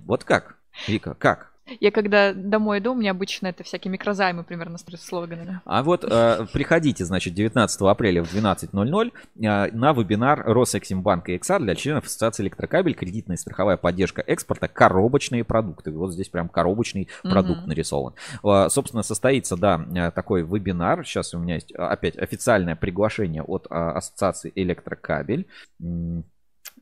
вот 0.04 0.24
как? 0.24 0.58
Вика, 0.86 1.14
как? 1.14 1.51
Я 1.80 1.90
когда 1.90 2.32
домой 2.34 2.80
иду, 2.80 2.92
у 2.92 2.94
меня 2.94 3.12
обычно 3.12 3.46
это 3.46 3.62
всякие 3.62 3.92
микрозаймы 3.92 4.42
примерно 4.42 4.78
с 4.78 4.84
слоганами. 4.98 5.60
А 5.64 5.82
вот 5.82 6.04
э, 6.04 6.46
приходите, 6.52 7.04
значит, 7.04 7.34
19 7.34 7.80
апреля 7.82 8.22
в 8.22 8.34
12.00 8.34 9.12
э, 9.36 9.70
на 9.72 9.92
вебинар 9.92 10.42
Росэксимбанк 10.44 11.28
и 11.28 11.36
XR 11.36 11.60
для 11.60 11.74
членов 11.74 12.06
Ассоциации 12.06 12.42
Электрокабель, 12.42 12.94
кредитная 12.94 13.36
и 13.36 13.38
страховая 13.38 13.76
поддержка 13.76 14.22
экспорта, 14.26 14.68
коробочные 14.68 15.44
продукты. 15.44 15.92
Вот 15.92 16.12
здесь 16.12 16.28
прям 16.28 16.48
коробочный 16.48 17.08
продукт 17.22 17.62
mm-hmm. 17.62 17.68
нарисован. 17.68 18.14
Э, 18.44 18.68
собственно, 18.68 19.02
состоится, 19.02 19.56
да, 19.56 19.84
э, 19.94 20.10
такой 20.10 20.42
вебинар. 20.42 21.06
Сейчас 21.06 21.32
у 21.32 21.38
меня 21.38 21.54
есть 21.54 21.72
опять 21.72 22.18
официальное 22.18 22.76
приглашение 22.76 23.42
от 23.42 23.66
э, 23.70 23.74
Ассоциации 23.74 24.52
Электрокабель. 24.56 25.46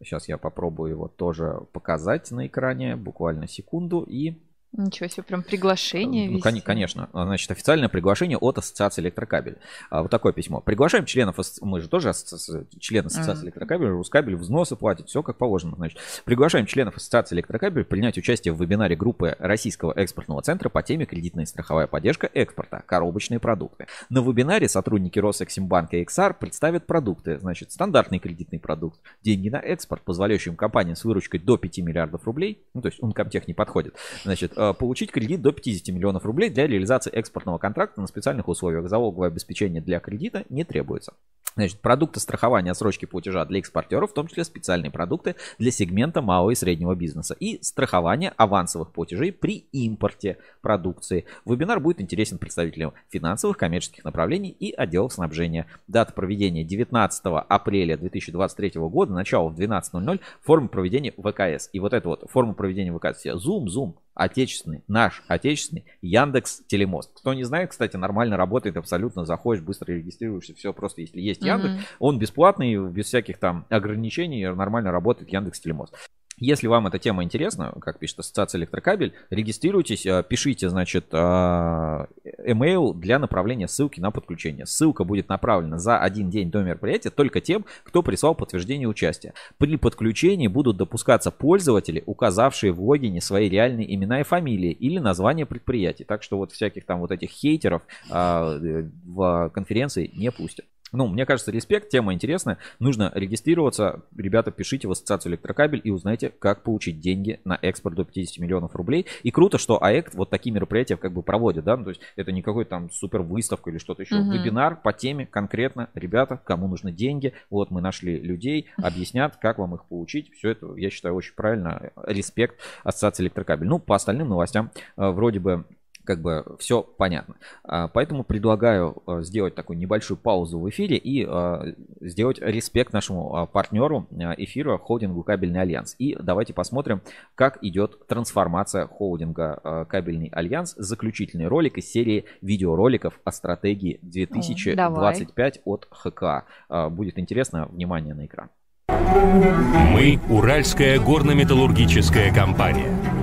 Сейчас 0.02 0.28
я 0.28 0.38
попробую 0.38 0.92
его 0.92 1.08
тоже 1.08 1.60
показать 1.72 2.30
на 2.30 2.46
экране, 2.46 2.96
буквально 2.96 3.46
секунду. 3.46 4.02
И 4.08 4.38
Ничего 4.72 5.08
себе, 5.08 5.24
прям 5.24 5.42
приглашение 5.42 6.28
Ну, 6.30 6.36
вести. 6.36 6.42
кон- 6.48 6.60
конечно. 6.60 7.08
А, 7.12 7.24
Значит, 7.24 7.50
официальное 7.50 7.88
приглашение 7.88 8.38
от 8.38 8.58
Ассоциации 8.58 9.02
электрокабель. 9.02 9.58
А, 9.90 10.02
Вот 10.02 10.10
такое 10.12 10.32
письмо. 10.32 10.60
Приглашаем 10.60 11.06
членов, 11.06 11.36
мы 11.60 11.80
же 11.80 11.88
тоже 11.88 12.10
асоци- 12.10 12.66
члены 12.78 13.06
Ассоциации 13.06 13.40
Мгм. 13.40 13.44
электрокабель, 13.46 13.88
Рускабель 13.88 14.36
взносы 14.36 14.76
платят, 14.76 15.08
все 15.08 15.24
как 15.24 15.38
положено. 15.38 15.74
Значит, 15.76 15.98
приглашаем 16.24 16.66
членов 16.66 16.96
Ассоциации 16.96 17.34
электрокабель 17.34 17.84
принять 17.84 18.16
участие 18.16 18.54
в 18.54 18.60
вебинаре 18.62 18.94
группы 18.94 19.34
Российского 19.40 19.92
экспортного 19.92 20.40
центра 20.42 20.68
по 20.68 20.82
теме 20.84 21.04
кредитная 21.04 21.44
и 21.44 21.46
страховая 21.48 21.88
поддержка 21.88 22.30
экспорта, 22.32 22.82
коробочные 22.86 23.40
продукты. 23.40 23.86
На 24.08 24.20
вебинаре 24.22 24.68
сотрудники 24.68 25.18
Росэксимбанка 25.18 25.96
и 25.96 26.04
XR 26.04 26.34
представят 26.38 26.86
продукты. 26.86 27.38
Значит, 27.40 27.72
стандартный 27.72 28.20
кредитный 28.20 28.60
продукт, 28.60 29.00
деньги 29.22 29.48
на 29.48 29.56
экспорт, 29.58 30.02
позволяющим 30.02 30.54
компаниям 30.54 30.94
с 30.94 31.04
выручкой 31.04 31.40
до 31.40 31.56
5 31.56 31.82
миллиардов 31.82 32.24
рублей, 32.24 32.62
ну 32.72 32.82
то 32.82 32.88
есть 32.88 33.00
Uncomtech 33.02 33.44
не 33.48 33.54
подходит, 33.54 33.96
значит, 34.24 34.52
э, 34.56 34.59
получить 34.78 35.10
кредит 35.10 35.42
до 35.42 35.52
50 35.52 35.94
миллионов 35.94 36.24
рублей 36.24 36.50
для 36.50 36.66
реализации 36.66 37.10
экспортного 37.10 37.58
контракта 37.58 38.00
на 38.00 38.06
специальных 38.06 38.48
условиях. 38.48 38.88
Залоговое 38.88 39.28
обеспечение 39.28 39.80
для 39.80 40.00
кредита 40.00 40.44
не 40.48 40.64
требуется. 40.64 41.14
Значит, 41.56 41.80
продукты 41.80 42.20
страхования 42.20 42.70
отсрочки 42.70 43.06
платежа 43.06 43.44
для 43.44 43.58
экспортеров, 43.58 44.12
в 44.12 44.14
том 44.14 44.28
числе 44.28 44.44
специальные 44.44 44.92
продукты 44.92 45.34
для 45.58 45.72
сегмента 45.72 46.22
малого 46.22 46.52
и 46.52 46.54
среднего 46.54 46.94
бизнеса 46.94 47.34
и 47.38 47.60
страхование 47.62 48.32
авансовых 48.36 48.92
платежей 48.92 49.32
при 49.32 49.66
импорте 49.72 50.38
продукции. 50.62 51.24
Вебинар 51.44 51.80
будет 51.80 52.00
интересен 52.00 52.38
представителям 52.38 52.92
финансовых, 53.08 53.58
коммерческих 53.58 54.04
направлений 54.04 54.50
и 54.50 54.72
отделов 54.72 55.12
снабжения. 55.12 55.66
Дата 55.88 56.12
проведения 56.12 56.62
19 56.62 57.22
апреля 57.48 57.96
2023 57.96 58.72
года, 58.82 59.12
начало 59.12 59.48
в 59.48 59.58
12.00, 59.58 60.20
форма 60.42 60.68
проведения 60.68 61.12
ВКС. 61.12 61.68
И 61.72 61.80
вот 61.80 61.92
это 61.92 62.08
вот 62.08 62.30
форма 62.30 62.54
проведения 62.54 62.96
ВКС. 62.96 63.26
Zoom, 63.26 63.64
Zoom, 63.66 63.94
отечественный, 64.20 64.84
наш 64.86 65.22
отечественный, 65.28 65.84
Яндекс 66.02 66.62
Телемост. 66.66 67.10
Кто 67.14 67.32
не 67.32 67.44
знает, 67.44 67.70
кстати, 67.70 67.96
нормально 67.96 68.36
работает 68.36 68.76
абсолютно, 68.76 69.24
заходишь, 69.24 69.62
быстро 69.64 69.92
регистрируешься, 69.92 70.54
все 70.54 70.72
просто, 70.74 71.00
если 71.00 71.20
есть 71.20 71.42
Яндекс, 71.42 71.74
Мгм. 71.74 71.82
он 71.98 72.18
бесплатный, 72.18 72.76
без 72.90 73.06
всяких 73.06 73.38
там 73.38 73.64
ограничений, 73.70 74.46
нормально 74.46 74.92
работает 74.92 75.32
Яндекс 75.32 75.60
Телемост. 75.60 75.94
Если 76.40 76.68
вам 76.68 76.86
эта 76.86 76.98
тема 76.98 77.22
интересна, 77.22 77.72
как 77.82 77.98
пишет 77.98 78.20
Ассоциация 78.20 78.58
Электрокабель, 78.58 79.12
регистрируйтесь, 79.28 80.06
э, 80.06 80.24
пишите, 80.26 80.70
значит, 80.70 81.06
э, 81.12 81.16
email 81.16 82.94
для 82.94 83.18
направления 83.18 83.68
ссылки 83.68 84.00
на 84.00 84.10
подключение. 84.10 84.64
Ссылка 84.64 85.04
будет 85.04 85.28
направлена 85.28 85.78
за 85.78 85.98
один 85.98 86.30
день 86.30 86.50
до 86.50 86.62
мероприятия 86.62 87.10
только 87.10 87.42
тем, 87.42 87.66
кто 87.84 88.02
прислал 88.02 88.34
подтверждение 88.34 88.88
участия. 88.88 89.34
При 89.58 89.76
подключении 89.76 90.48
будут 90.48 90.78
допускаться 90.78 91.30
пользователи, 91.30 92.02
указавшие 92.06 92.72
в 92.72 92.80
логине 92.82 93.20
свои 93.20 93.50
реальные 93.50 93.94
имена 93.94 94.20
и 94.20 94.24
фамилии 94.24 94.72
или 94.72 94.98
название 94.98 95.44
предприятий. 95.44 96.04
Так 96.04 96.22
что 96.22 96.38
вот 96.38 96.52
всяких 96.52 96.86
там 96.86 97.00
вот 97.00 97.10
этих 97.10 97.28
хейтеров 97.28 97.82
э, 98.10 98.88
в 99.04 99.50
конференции 99.52 100.10
не 100.14 100.30
пустят. 100.32 100.64
Ну, 100.92 101.06
мне 101.06 101.26
кажется, 101.26 101.50
респект, 101.50 101.88
тема 101.88 102.14
интересная. 102.14 102.58
Нужно 102.78 103.12
регистрироваться. 103.14 104.02
Ребята, 104.16 104.50
пишите 104.50 104.88
в 104.88 104.90
Ассоциацию 104.90 105.32
Электрокабель 105.32 105.80
и 105.84 105.90
узнайте, 105.90 106.30
как 106.38 106.62
получить 106.62 107.00
деньги 107.00 107.40
на 107.44 107.58
экспорт 107.62 107.96
до 107.96 108.04
50 108.04 108.38
миллионов 108.38 108.74
рублей. 108.74 109.06
И 109.22 109.30
круто, 109.30 109.58
что 109.58 109.82
АЭК 109.82 110.14
вот 110.14 110.30
такие 110.30 110.52
мероприятия 110.52 110.96
как 110.96 111.12
бы 111.12 111.22
проводит, 111.22 111.64
да, 111.64 111.76
ну, 111.76 111.84
то 111.84 111.90
есть 111.90 112.00
это 112.16 112.32
не 112.32 112.42
какой 112.42 112.64
там 112.64 112.90
супер 112.90 113.22
выставка 113.22 113.70
или 113.70 113.78
что-то 113.78 114.02
еще. 114.02 114.16
Мгм. 114.16 114.32
Вебинар 114.32 114.76
по 114.76 114.92
теме 114.92 115.26
конкретно, 115.26 115.88
ребята, 115.94 116.40
кому 116.44 116.68
нужны 116.68 116.92
деньги, 116.92 117.34
вот 117.50 117.70
мы 117.70 117.80
нашли 117.80 118.18
людей, 118.18 118.68
объяснят, 118.76 119.36
как 119.36 119.58
вам 119.58 119.74
их 119.74 119.84
получить. 119.84 120.32
Все 120.34 120.50
это, 120.50 120.74
я 120.76 120.90
считаю, 120.90 121.14
очень 121.14 121.34
правильно. 121.34 121.92
Респект 122.06 122.58
Ассоциации 122.84 123.24
Электрокабель. 123.24 123.66
Ну, 123.66 123.78
по 123.78 123.94
остальным 123.96 124.28
новостям 124.28 124.70
э, 124.96 125.08
вроде 125.10 125.40
бы 125.40 125.64
как 126.04 126.20
бы 126.20 126.44
все 126.58 126.82
понятно. 126.82 127.36
А, 127.64 127.88
Поэтому 127.88 128.24
предлагаю 128.24 129.02
э, 129.06 129.22
сделать 129.22 129.54
такую 129.54 129.78
небольшую 129.78 130.18
паузу 130.18 130.58
в 130.58 130.68
эфире 130.70 130.96
и 130.96 131.26
э, 131.28 131.74
сделать 132.00 132.38
респект 132.40 132.92
нашему 132.92 133.36
а, 133.36 133.46
партнеру 133.46 134.06
э, 134.10 134.34
эфира 134.38 134.78
холдингу 134.78 135.22
Кабельный 135.22 135.60
Альянс. 135.60 135.94
И 135.98 136.16
давайте 136.20 136.52
посмотрим, 136.52 137.02
как 137.34 137.58
идет 137.62 138.06
трансформация 138.06 138.86
холдинга 138.86 139.60
э, 139.62 139.84
Кабельный 139.88 140.28
Альянс. 140.28 140.74
Заключительный 140.76 141.46
ролик 141.46 141.78
из 141.78 141.90
серии 141.90 142.24
видеороликов 142.42 143.20
о 143.24 143.32
стратегии 143.32 143.98
2025 144.02 145.60
от 145.64 145.88
ХК. 145.90 146.44
Э, 146.68 146.88
Будет 146.88 147.18
интересно. 147.18 147.66
Внимание 147.70 148.14
на 148.14 148.26
экран. 148.26 148.48
Мы– 148.88 150.20
Уральская 150.30 150.98
горно-металлургическая 150.98 152.32
компания. 152.32 153.19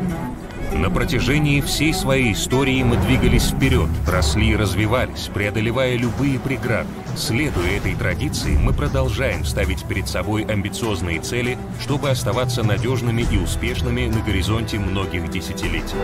На 0.77 0.91
протяжении 0.91 1.59
всей 1.59 1.91
своей 1.91 2.33
истории 2.33 2.83
мы 2.83 2.97
двигались 2.97 3.49
вперед, 3.49 3.89
росли 4.07 4.49
и 4.49 4.55
развивались, 4.55 5.27
преодолевая 5.33 5.97
любые 5.97 6.37
преграды. 6.39 6.87
Следуя 7.15 7.77
этой 7.77 7.95
традиции, 7.95 8.55
мы 8.55 8.73
продолжаем 8.73 9.43
ставить 9.43 9.83
перед 9.85 10.07
собой 10.07 10.43
амбициозные 10.43 11.19
цели, 11.19 11.57
чтобы 11.81 12.11
оставаться 12.11 12.61
надежными 12.61 13.25
и 13.31 13.37
успешными 13.37 14.05
на 14.05 14.21
горизонте 14.21 14.77
многих 14.77 15.31
десятилетий. 15.31 15.95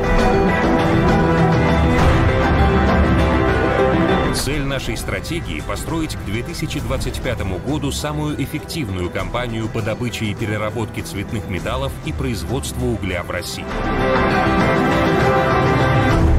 Цель 4.36 4.64
нашей 4.64 4.98
стратегии– 4.98 5.62
построить 5.68 6.16
к 6.16 6.26
2025 6.26 7.42
году 7.66 7.92
самую 7.92 8.42
эффективную 8.44 9.10
компанию 9.10 9.70
по 9.70 9.82
добыче 9.82 10.26
и 10.26 10.34
переработке 10.34 11.02
цветных 11.02 11.48
металлов 11.50 11.94
и 12.06 12.12
производству 12.12 12.88
угля 12.88 13.24
в 13.24 13.30
России. 13.30 13.66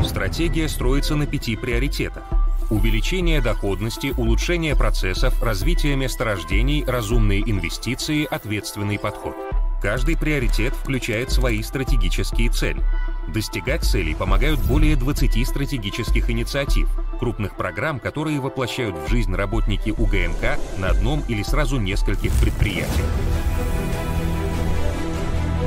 Стратегия 0.05 0.68
строится 0.68 1.14
на 1.14 1.26
пяти 1.26 1.57
приоритетах. 1.57 2.24
Увеличение 2.70 3.40
доходности, 3.40 4.12
улучшение 4.16 4.74
процессов, 4.74 5.40
развитие 5.42 5.97
месторождений, 5.97 6.84
разумные 6.84 7.40
инвестиции, 7.40 8.26
ответственный 8.28 8.99
подход. 8.99 9.36
Каждый 9.85 10.16
приоритет 10.16 10.72
включает 10.72 11.30
свои 11.30 11.62
стратегические 11.62 12.49
цели. 12.49 12.82
Достигать 13.28 13.82
целей 13.85 14.14
помогают 14.14 14.59
более 14.61 14.97
20 14.97 15.47
стратегических 15.47 16.30
инициатив, 16.30 16.89
крупных 17.20 17.55
программ, 17.55 18.01
которые 18.01 18.41
воплощают 18.41 18.97
в 18.97 19.11
жизнь 19.11 19.35
работники 19.35 19.91
УГМК 19.91 20.59
на 20.78 20.89
одном 20.89 21.22
или 21.28 21.43
сразу 21.43 21.78
нескольких 21.78 22.32
предприятиях. 22.41 23.07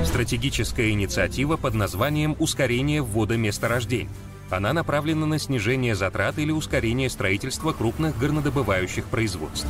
Стратегическая 0.04 0.90
инициатива 0.90 1.56
под 1.56 1.76
названием 1.76 2.36
«Ускорение 2.40 3.04
ввода 3.04 3.38
месторождений». 3.38 4.10
Она 4.50 4.74
направлена 4.74 5.28
на 5.28 5.38
снижение 5.38 5.94
затрат 5.94 6.40
или 6.40 6.52
ускорение 6.52 7.12
строительства 7.12 7.72
крупных 7.72 8.18
горнодобывающих 8.18 9.06
производств. 9.06 9.68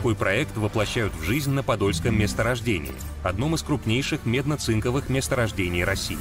Такой 0.00 0.14
проект 0.14 0.56
воплощают 0.56 1.12
в 1.14 1.22
жизнь 1.24 1.50
на 1.50 1.62
Подольском 1.62 2.18
месторождении, 2.18 2.94
одном 3.22 3.54
из 3.54 3.62
крупнейших 3.62 4.24
медно-цинковых 4.24 5.10
месторождений 5.10 5.84
России. 5.84 6.16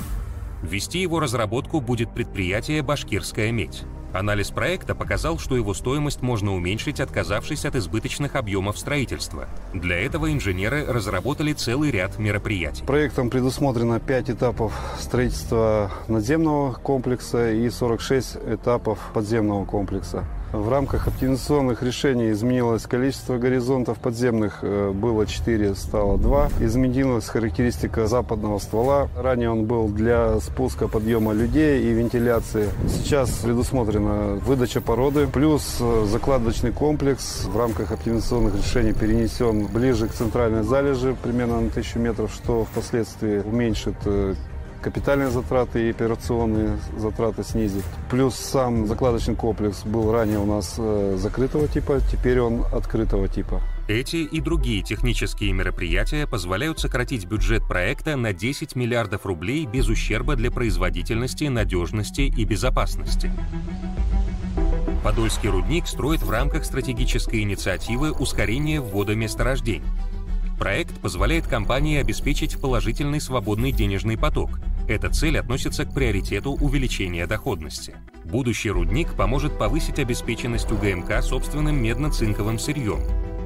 Вести 0.62 1.00
его 1.00 1.22
разработку 1.22 1.80
будет 1.80 2.14
предприятие 2.14 2.82
«Башкирская 2.82 3.54
медь». 3.54 3.84
Анализ 4.12 4.52
проекта 4.52 4.96
показал, 4.96 5.40
что 5.40 5.56
его 5.56 5.74
стоимость 5.74 6.22
можно 6.22 6.54
уменьшить, 6.54 7.00
отказавшись 7.00 7.64
от 7.64 7.78
избыточных 7.78 8.36
объемов 8.36 8.78
строительства. 8.78 9.48
Для 9.74 9.98
этого 9.98 10.30
инженеры 10.34 10.84
разработали 10.86 11.54
целый 11.54 11.90
ряд 11.90 12.20
мероприятий. 12.20 12.84
Проектом 12.84 13.30
предусмотрено 13.30 14.02
5 14.02 14.32
этапов 14.32 14.74
строительства 15.00 15.90
надземного 16.10 16.74
комплекса 16.74 17.54
и 17.54 17.70
46 17.70 18.40
этапов 18.46 19.00
подземного 19.14 19.64
комплекса. 19.64 20.26
В 20.52 20.68
рамках 20.68 21.08
оптимизационных 21.08 21.84
решений 21.84 22.32
изменилось 22.32 22.88
количество 22.88 23.38
горизонтов 23.38 24.00
подземных, 24.00 24.60
э, 24.64 24.92
было 24.92 25.28
4, 25.28 25.76
стало 25.76 26.18
2. 26.18 26.50
Изменилась 26.60 27.28
характеристика 27.28 28.08
западного 28.08 28.58
ствола. 28.58 29.10
Ранее 29.16 29.52
он 29.52 29.66
был 29.66 29.90
для 29.90 30.40
спуска 30.40 30.88
подъема 30.88 31.34
людей 31.34 31.84
и 31.84 31.94
вентиляции. 31.94 32.68
Сейчас 32.88 33.30
предусмотрена 33.44 34.40
выдача 34.44 34.82
породы, 34.82 35.28
плюс 35.28 35.78
э, 35.80 36.06
закладочный 36.10 36.72
комплекс 36.72 37.46
в 37.46 37.56
рамках 37.56 37.92
оптимизационных 37.92 38.56
решений 38.56 38.94
перенесен 38.94 39.68
ближе 39.68 40.08
к 40.08 40.14
центральной 40.14 40.64
залежи, 40.64 41.16
примерно 41.22 41.62
на 41.62 41.68
1000 41.68 42.00
метров, 42.00 42.34
что 42.34 42.66
впоследствии 42.66 43.40
уменьшит 43.40 43.98
э, 44.06 44.34
капитальные 44.82 45.30
затраты 45.30 45.88
и 45.88 45.90
операционные 45.90 46.78
затраты 46.98 47.44
снизит. 47.44 47.84
Плюс 48.10 48.36
сам 48.36 48.88
закладочный 48.88 49.36
комплекс 49.36 49.84
был 49.84 50.12
ранее 50.12 50.40
у 50.40 50.46
нас 50.46 50.76
э, 50.78 51.18
закрытого 51.18 51.68
типа, 51.68 52.00
теперь 52.12 52.40
он 52.40 52.66
открытого 52.72 53.28
типа. 53.28 53.62
Эти 53.88 54.18
и 54.18 54.40
другие 54.40 54.84
технические 54.84 55.52
мероприятия 55.52 56.28
позволяют 56.28 56.80
сократить 56.80 57.26
бюджет 57.26 57.68
проекта 57.68 58.16
на 58.16 58.34
10 58.34 58.76
миллиардов 58.76 59.26
рублей 59.26 59.66
без 59.66 59.88
ущерба 59.88 60.36
для 60.36 60.52
производительности, 60.52 61.46
надежности 61.46 62.22
и 62.22 62.46
безопасности. 62.46 63.32
Подольский 65.04 65.50
рудник 65.50 65.88
строит 65.88 66.22
в 66.22 66.30
рамках 66.30 66.66
стратегической 66.66 67.42
инициативы 67.42 68.12
ускорения 68.12 68.82
ввода 68.82 69.16
месторождений. 69.16 69.82
Проект 70.60 71.00
позволяет 71.00 71.48
компании 71.48 72.00
обеспечить 72.00 72.60
положительный 72.60 73.22
свободный 73.22 73.72
денежный 73.72 74.18
поток. 74.18 74.60
Эта 74.90 75.10
цель 75.10 75.40
относится 75.40 75.86
к 75.86 75.94
приоритету 75.94 76.52
увеличения 76.52 77.26
доходности. 77.28 77.96
Будущий 78.26 78.70
рудник 78.70 79.14
поможет 79.14 79.58
повысить 79.58 80.00
обеспеченность 80.00 80.70
УГМК 80.70 81.24
собственным 81.24 81.82
медно-цинковым 81.82 82.60
сырьем. 82.60 83.00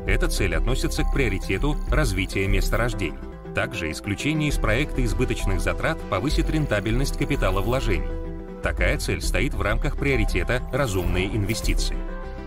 Эта 0.08 0.28
цель 0.28 0.56
относится 0.56 1.04
к 1.04 1.14
приоритету 1.14 1.78
развития 1.92 2.48
месторождений. 2.48 3.20
Также 3.54 3.92
исключение 3.92 4.50
из 4.50 4.58
проекта 4.58 5.06
избыточных 5.06 5.62
затрат 5.62 6.02
повысит 6.10 6.50
рентабельность 6.50 7.18
капитала 7.20 7.62
вложений. 7.62 8.08
Такая 8.64 8.98
цель 8.98 9.22
стоит 9.22 9.54
в 9.54 9.62
рамках 9.62 9.98
приоритета 9.98 10.64
«разумные 10.72 11.28
инвестиции». 11.28 11.96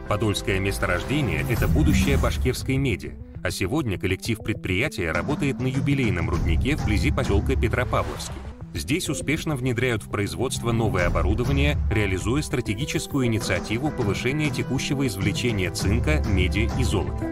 Подольское 0.08 0.58
месторождение– 0.58 1.44
это 1.50 1.68
будущее 1.68 2.16
башкирской 2.16 2.76
меди, 2.76 3.14
а 3.46 3.50
сегодня 3.52 3.96
коллектив 3.96 4.38
предприятия 4.38 5.12
работает 5.12 5.60
на 5.60 5.68
юбилейном 5.68 6.28
руднике 6.28 6.74
вблизи 6.74 7.12
поселка 7.12 7.54
Петропавловский. 7.54 8.34
Здесь 8.74 9.08
успешно 9.08 9.54
внедряют 9.54 10.02
в 10.02 10.10
производство 10.10 10.72
новое 10.72 11.06
оборудование, 11.06 11.78
реализуя 11.88 12.42
стратегическую 12.42 13.26
инициативу 13.26 13.92
повышения 13.92 14.50
текущего 14.50 15.06
извлечения 15.06 15.70
цинка, 15.70 16.24
меди 16.26 16.68
и 16.76 16.82
золота. 16.82 17.24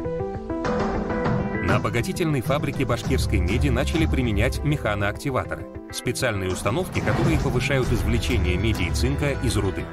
На 1.65 1.77
обогатительной 1.77 2.43
фабрике 2.43 2.85
башкирской 2.85 3.41
меди 3.41 3.69
начали 3.69 4.07
применять 4.07 4.63
механоактиваторы– 4.63 5.67
специальные 5.93 6.53
установки, 6.53 7.01
которые 7.01 7.41
повышают 7.41 7.91
извлечение 7.91 8.57
меди 8.57 8.85
и 8.85 8.91
цинка 8.93 9.33
из 9.43 9.57
руды. 9.57 9.85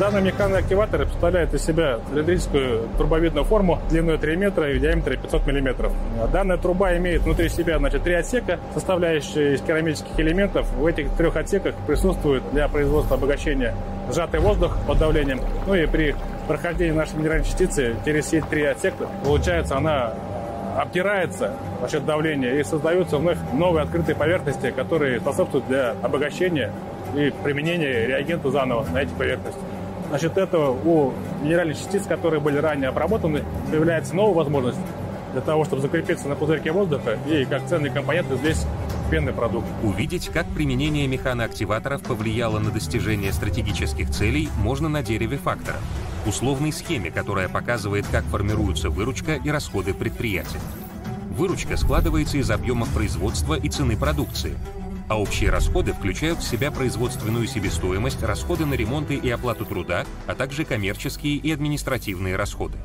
Данный 0.00 0.22
механный 0.22 0.60
активатор 0.60 1.02
представляет 1.04 1.52
из 1.52 1.62
себя 1.62 1.98
цилиндрическую 2.08 2.88
трубовидную 2.96 3.44
форму 3.44 3.78
длиной 3.90 4.16
3 4.16 4.34
метра 4.34 4.72
и 4.72 4.78
диаметре 4.78 5.18
500 5.18 5.46
миллиметров. 5.46 5.92
Данная 6.32 6.56
труба 6.56 6.96
имеет 6.96 7.20
внутри 7.20 7.50
себя 7.50 7.76
значит, 7.76 8.02
три 8.02 8.14
отсека, 8.14 8.58
составляющие 8.72 9.56
из 9.56 9.60
керамических 9.60 10.18
элементов. 10.18 10.66
В 10.72 10.86
этих 10.86 11.10
трех 11.18 11.36
отсеках 11.36 11.74
присутствует 11.86 12.42
для 12.50 12.66
производства 12.68 13.18
обогащения 13.18 13.74
сжатый 14.10 14.40
воздух 14.40 14.78
под 14.86 14.96
давлением. 14.96 15.42
Ну 15.66 15.74
и 15.74 15.84
при 15.84 16.16
прохождении 16.48 16.96
нашей 16.96 17.16
минеральной 17.18 17.44
частицы 17.44 17.94
через 18.02 18.24
все 18.24 18.40
три 18.40 18.64
отсека, 18.64 19.06
получается, 19.22 19.76
она 19.76 20.14
обтирается 20.78 21.52
за 21.82 21.90
счет 21.90 22.06
давления 22.06 22.54
и 22.54 22.64
создаются 22.64 23.18
вновь 23.18 23.36
новые 23.52 23.82
открытые 23.82 24.16
поверхности, 24.16 24.70
которые 24.70 25.20
способствуют 25.20 25.68
для 25.68 25.90
обогащения 26.00 26.72
и 27.14 27.30
применения 27.44 28.06
реагента 28.06 28.50
заново 28.50 28.86
на 28.94 29.02
эти 29.02 29.10
поверхности. 29.10 29.60
За 30.10 30.18
счет 30.18 30.36
этого 30.36 30.70
у 30.70 31.12
минеральных 31.42 31.78
частиц, 31.78 32.04
которые 32.06 32.40
были 32.40 32.58
ранее 32.58 32.88
обработаны, 32.88 33.44
появляется 33.70 34.14
новая 34.14 34.34
возможность 34.34 34.78
для 35.32 35.40
того, 35.40 35.64
чтобы 35.64 35.82
закрепиться 35.82 36.28
на 36.28 36.34
пузырьке 36.34 36.72
воздуха 36.72 37.16
и 37.28 37.44
как 37.44 37.66
ценный 37.66 37.90
компонент 37.90 38.30
извлечь 38.32 38.56
пенный 39.10 39.32
продукт. 39.32 39.66
Увидеть, 39.82 40.28
как 40.28 40.46
применение 40.48 41.06
механоактиваторов 41.06 42.02
повлияло 42.02 42.58
на 42.58 42.70
достижение 42.70 43.32
стратегических 43.32 44.10
целей, 44.10 44.48
можно 44.58 44.88
на 44.88 45.02
дереве 45.02 45.36
факторов. 45.36 45.80
Условной 46.26 46.72
схеме, 46.72 47.10
которая 47.10 47.48
показывает, 47.48 48.06
как 48.10 48.24
формируются 48.24 48.90
выручка 48.90 49.34
и 49.34 49.50
расходы 49.50 49.94
предприятия. 49.94 50.60
Выручка 51.30 51.76
складывается 51.76 52.38
из 52.38 52.50
объемов 52.50 52.88
производства 52.90 53.54
и 53.54 53.68
цены 53.68 53.96
продукции, 53.96 54.56
а 55.10 55.16
общие 55.16 55.50
расходы 55.50 55.92
включают 55.92 56.38
в 56.38 56.48
себя 56.48 56.70
производственную 56.70 57.48
себестоимость, 57.48 58.22
расходы 58.22 58.64
на 58.64 58.74
ремонты 58.74 59.16
и 59.16 59.28
оплату 59.28 59.66
труда, 59.66 60.06
а 60.28 60.36
также 60.36 60.64
коммерческие 60.64 61.34
и 61.34 61.50
административные 61.50 62.36
расходы. 62.36 62.78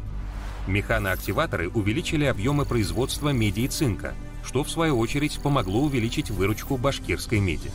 Механоактиваторы 0.65 1.69
увеличили 1.69 2.26
объемы 2.26 2.65
производства 2.65 3.30
меди 3.30 3.59
и 3.59 3.67
цинка, 3.67 4.15
что 4.43 4.63
в 4.63 4.71
свою 4.71 4.97
очередь 4.97 5.39
помогло 5.39 5.84
увеличить 5.84 6.32
выручку 6.32 6.78
башкирской 6.78 7.39
меди. 7.39 7.69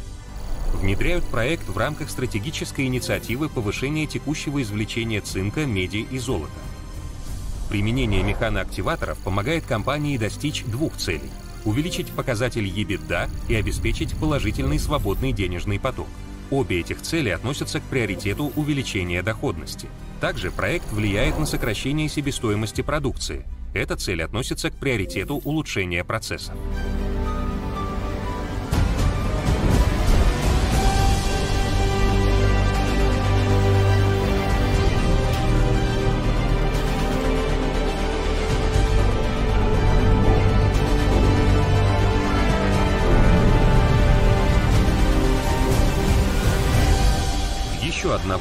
Внедряют 0.75 1.25
проект 1.27 1.69
в 1.69 1.79
рамках 1.79 2.11
стратегической 2.11 2.87
инициативы 2.87 3.49
повышения 3.49 4.09
текущего 4.09 4.61
извлечения 4.61 5.21
цинка, 5.21 5.65
меди 5.65 6.09
и 6.11 6.19
золота. 6.19 6.51
Применение 7.69 8.25
механоактиваторов 8.25 9.19
помогает 9.19 9.65
компании 9.65 10.19
достичь 10.19 10.65
двух 10.65 10.97
целей– 10.97 11.31
увеличить 11.65 12.11
показатель 12.11 12.67
EBITDA 12.67 13.31
и 13.49 13.55
обеспечить 13.55 14.15
положительный 14.17 14.79
свободный 14.79 15.33
денежный 15.33 15.79
поток. 15.79 16.09
Обе 16.51 16.81
этих 16.81 17.01
цели 17.01 17.29
относятся 17.29 17.81
к 17.81 17.85
приоритету 17.85 18.53
увеличения 18.57 19.23
доходности. 19.23 19.89
Также 20.21 20.51
проект 20.51 20.91
влияет 20.93 21.39
на 21.39 21.47
сокращение 21.47 22.09
себестоимости 22.09 22.83
продукции. 22.83 23.47
Эта 23.73 23.97
цель 23.97 24.23
относится 24.23 24.71
к 24.71 24.75
приоритету 24.75 25.37
улучшения 25.45 26.03
процесса. 26.03 26.53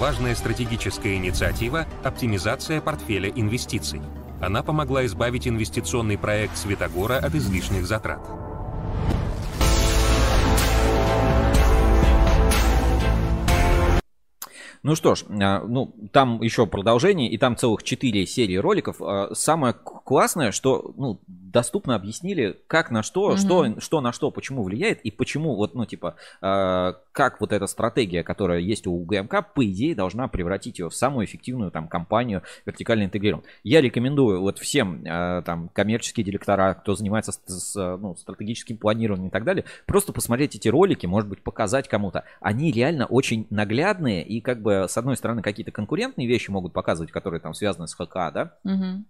Важная 0.10 0.34
стратегическая 0.34 1.18
инициатива– 1.18 1.86
оптимизация 2.04 2.82
портфеля 2.82 3.30
инвестиций. 3.30 4.02
Она 4.42 4.64
помогла 4.64 5.06
избавить 5.06 5.48
инвестиционный 5.48 6.18
проект 6.18 6.58
Светогора 6.58 7.18
от 7.18 7.36
излишних 7.36 7.86
затрат. 7.86 8.49
Ну 14.82 14.96
что 14.96 15.16
ж, 15.16 15.26
а, 15.30 15.62
ну 15.66 15.94
там 16.14 16.42
еще 16.42 16.66
продолжение, 16.66 17.30
и 17.30 17.38
там 17.38 17.58
целых 17.58 17.84
4 17.84 18.26
серии 18.26 18.56
роликов. 18.56 19.02
А, 19.02 19.34
самое 19.34 19.74
классное, 19.74 20.52
что 20.52 20.94
ну, 20.96 21.20
доступно 21.28 21.96
объяснили, 21.96 22.58
как 22.68 22.90
на 22.90 23.04
что, 23.04 23.34
mm-hmm. 23.34 23.38
что, 23.38 23.80
что 23.82 24.02
на 24.02 24.14
что, 24.14 24.32
почему 24.32 24.64
влияет, 24.64 25.02
и 25.02 25.12
почему 25.12 25.56
вот, 25.56 25.76
ну, 25.76 25.86
типа, 25.86 26.16
э, 26.42 26.94
как 27.12 27.42
вот 27.42 27.52
эта 27.52 27.68
стратегия, 27.68 28.24
которая 28.24 28.60
есть 28.60 28.88
у 28.88 28.98
ГМК, 29.00 29.54
по 29.54 29.66
идее, 29.66 29.96
должна 29.96 30.28
превратить 30.28 30.80
ее 30.80 30.90
в 30.90 30.96
самую 30.96 31.26
эффективную 31.26 31.72
там 31.72 31.88
компанию 31.88 32.44
вертикально 32.66 33.04
интегрированную. 33.04 33.50
Я 33.64 33.82
рекомендую 33.82 34.42
вот 34.42 34.60
всем 34.60 35.04
там 35.04 35.70
коммерческие 35.74 36.24
директора, 36.24 36.74
кто 36.76 36.96
занимается 36.96 37.32
с, 37.32 37.40
с, 37.48 37.76
ну, 37.76 38.16
стратегическим 38.16 38.78
планированием 38.78 39.30
и 39.30 39.32
так 39.32 39.44
далее, 39.44 39.66
просто 39.86 40.14
посмотреть 40.14 40.56
эти 40.56 40.68
ролики, 40.68 41.06
может 41.06 41.28
быть, 41.30 41.42
показать 41.42 41.88
кому-то. 41.88 42.24
Они 42.40 42.72
реально 42.72 43.06
очень 43.06 43.48
наглядные 43.50 44.24
и 44.24 44.40
как 44.42 44.62
бы 44.62 44.69
с 44.70 44.98
одной 44.98 45.18
стороны 45.18 45.42
какие-то 45.42 45.72
конкурентные 45.72 46.28
вещи 46.28 46.50
могут 46.50 46.74
показывать, 46.74 47.12
которые 47.12 47.40
там 47.40 47.54
связаны 47.54 47.88
с 47.88 47.94
ХК, 47.94 48.32
да, 48.34 48.58
mm-hmm. 48.66 49.04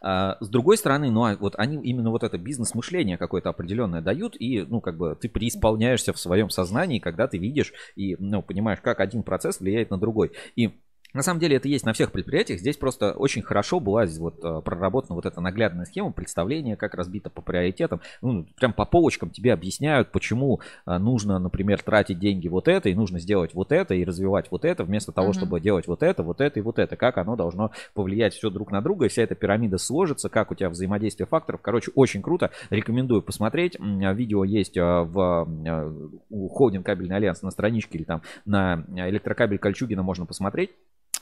А, 0.00 0.36
с 0.40 0.48
другой 0.48 0.76
стороны, 0.76 1.10
ну, 1.10 1.24
а 1.24 1.36
вот 1.36 1.54
они 1.56 1.76
именно 1.82 2.10
вот 2.10 2.22
это 2.22 2.38
бизнес-мышление 2.38 3.16
какое-то 3.16 3.50
определенное 3.50 4.00
дают, 4.00 4.36
и, 4.38 4.62
ну, 4.62 4.80
как 4.80 4.96
бы 4.96 5.16
ты 5.20 5.28
преисполняешься 5.28 6.12
в 6.12 6.18
своем 6.18 6.50
сознании, 6.50 6.98
когда 6.98 7.26
ты 7.26 7.38
видишь 7.38 7.72
и, 7.96 8.16
ну, 8.18 8.42
понимаешь, 8.42 8.80
как 8.82 9.00
один 9.00 9.22
процесс 9.22 9.60
влияет 9.60 9.90
на 9.90 9.98
другой. 9.98 10.32
И 10.56 10.80
на 11.12 11.22
самом 11.22 11.40
деле 11.40 11.56
это 11.56 11.68
есть 11.68 11.84
на 11.84 11.92
всех 11.92 12.12
предприятиях. 12.12 12.60
Здесь 12.60 12.76
просто 12.76 13.12
очень 13.12 13.42
хорошо 13.42 13.80
была 13.80 14.04
вот 14.18 14.42
э, 14.42 14.62
проработана 14.64 15.14
вот 15.14 15.26
эта 15.26 15.40
наглядная 15.40 15.84
схема 15.84 16.12
представления, 16.12 16.76
как 16.76 16.94
разбито 16.94 17.30
по 17.30 17.42
приоритетам. 17.42 18.00
Ну, 18.20 18.46
прям 18.56 18.72
по 18.72 18.84
полочкам 18.84 19.30
тебе 19.30 19.52
объясняют, 19.52 20.10
почему 20.10 20.60
э, 20.86 20.98
нужно, 20.98 21.38
например, 21.38 21.82
тратить 21.82 22.18
деньги 22.18 22.48
вот 22.48 22.68
это, 22.68 22.88
и 22.88 22.94
нужно 22.94 23.18
сделать 23.18 23.54
вот 23.54 23.72
это, 23.72 23.94
и 23.94 24.04
развивать 24.04 24.50
вот 24.50 24.64
это, 24.64 24.84
вместо 24.84 25.12
того, 25.12 25.30
mm-hmm. 25.30 25.36
чтобы 25.36 25.60
делать 25.60 25.86
вот 25.86 26.02
это, 26.02 26.22
вот 26.22 26.40
это 26.40 26.58
и 26.58 26.62
вот 26.62 26.78
это. 26.78 26.96
Как 26.96 27.18
оно 27.18 27.36
должно 27.36 27.72
повлиять 27.94 28.34
все 28.34 28.50
друг 28.50 28.70
на 28.70 28.80
друга, 28.80 29.06
и 29.06 29.08
вся 29.08 29.22
эта 29.22 29.34
пирамида 29.34 29.78
сложится, 29.78 30.28
как 30.28 30.50
у 30.50 30.54
тебя 30.54 30.70
взаимодействие 30.70 31.26
факторов. 31.26 31.60
Короче, 31.60 31.90
очень 31.94 32.22
круто. 32.22 32.50
Рекомендую 32.70 33.22
посмотреть. 33.22 33.76
Видео 33.78 34.44
есть 34.44 34.76
в 34.76 35.48
у 36.30 36.48
Холдинг 36.48 36.86
Кабельный 36.86 37.16
Альянс 37.16 37.42
на 37.42 37.50
страничке 37.50 37.98
или 37.98 38.04
там 38.04 38.22
на 38.44 38.84
электрокабель 38.88 39.58
Кольчугина 39.58 40.02
можно 40.02 40.26
посмотреть. 40.26 40.70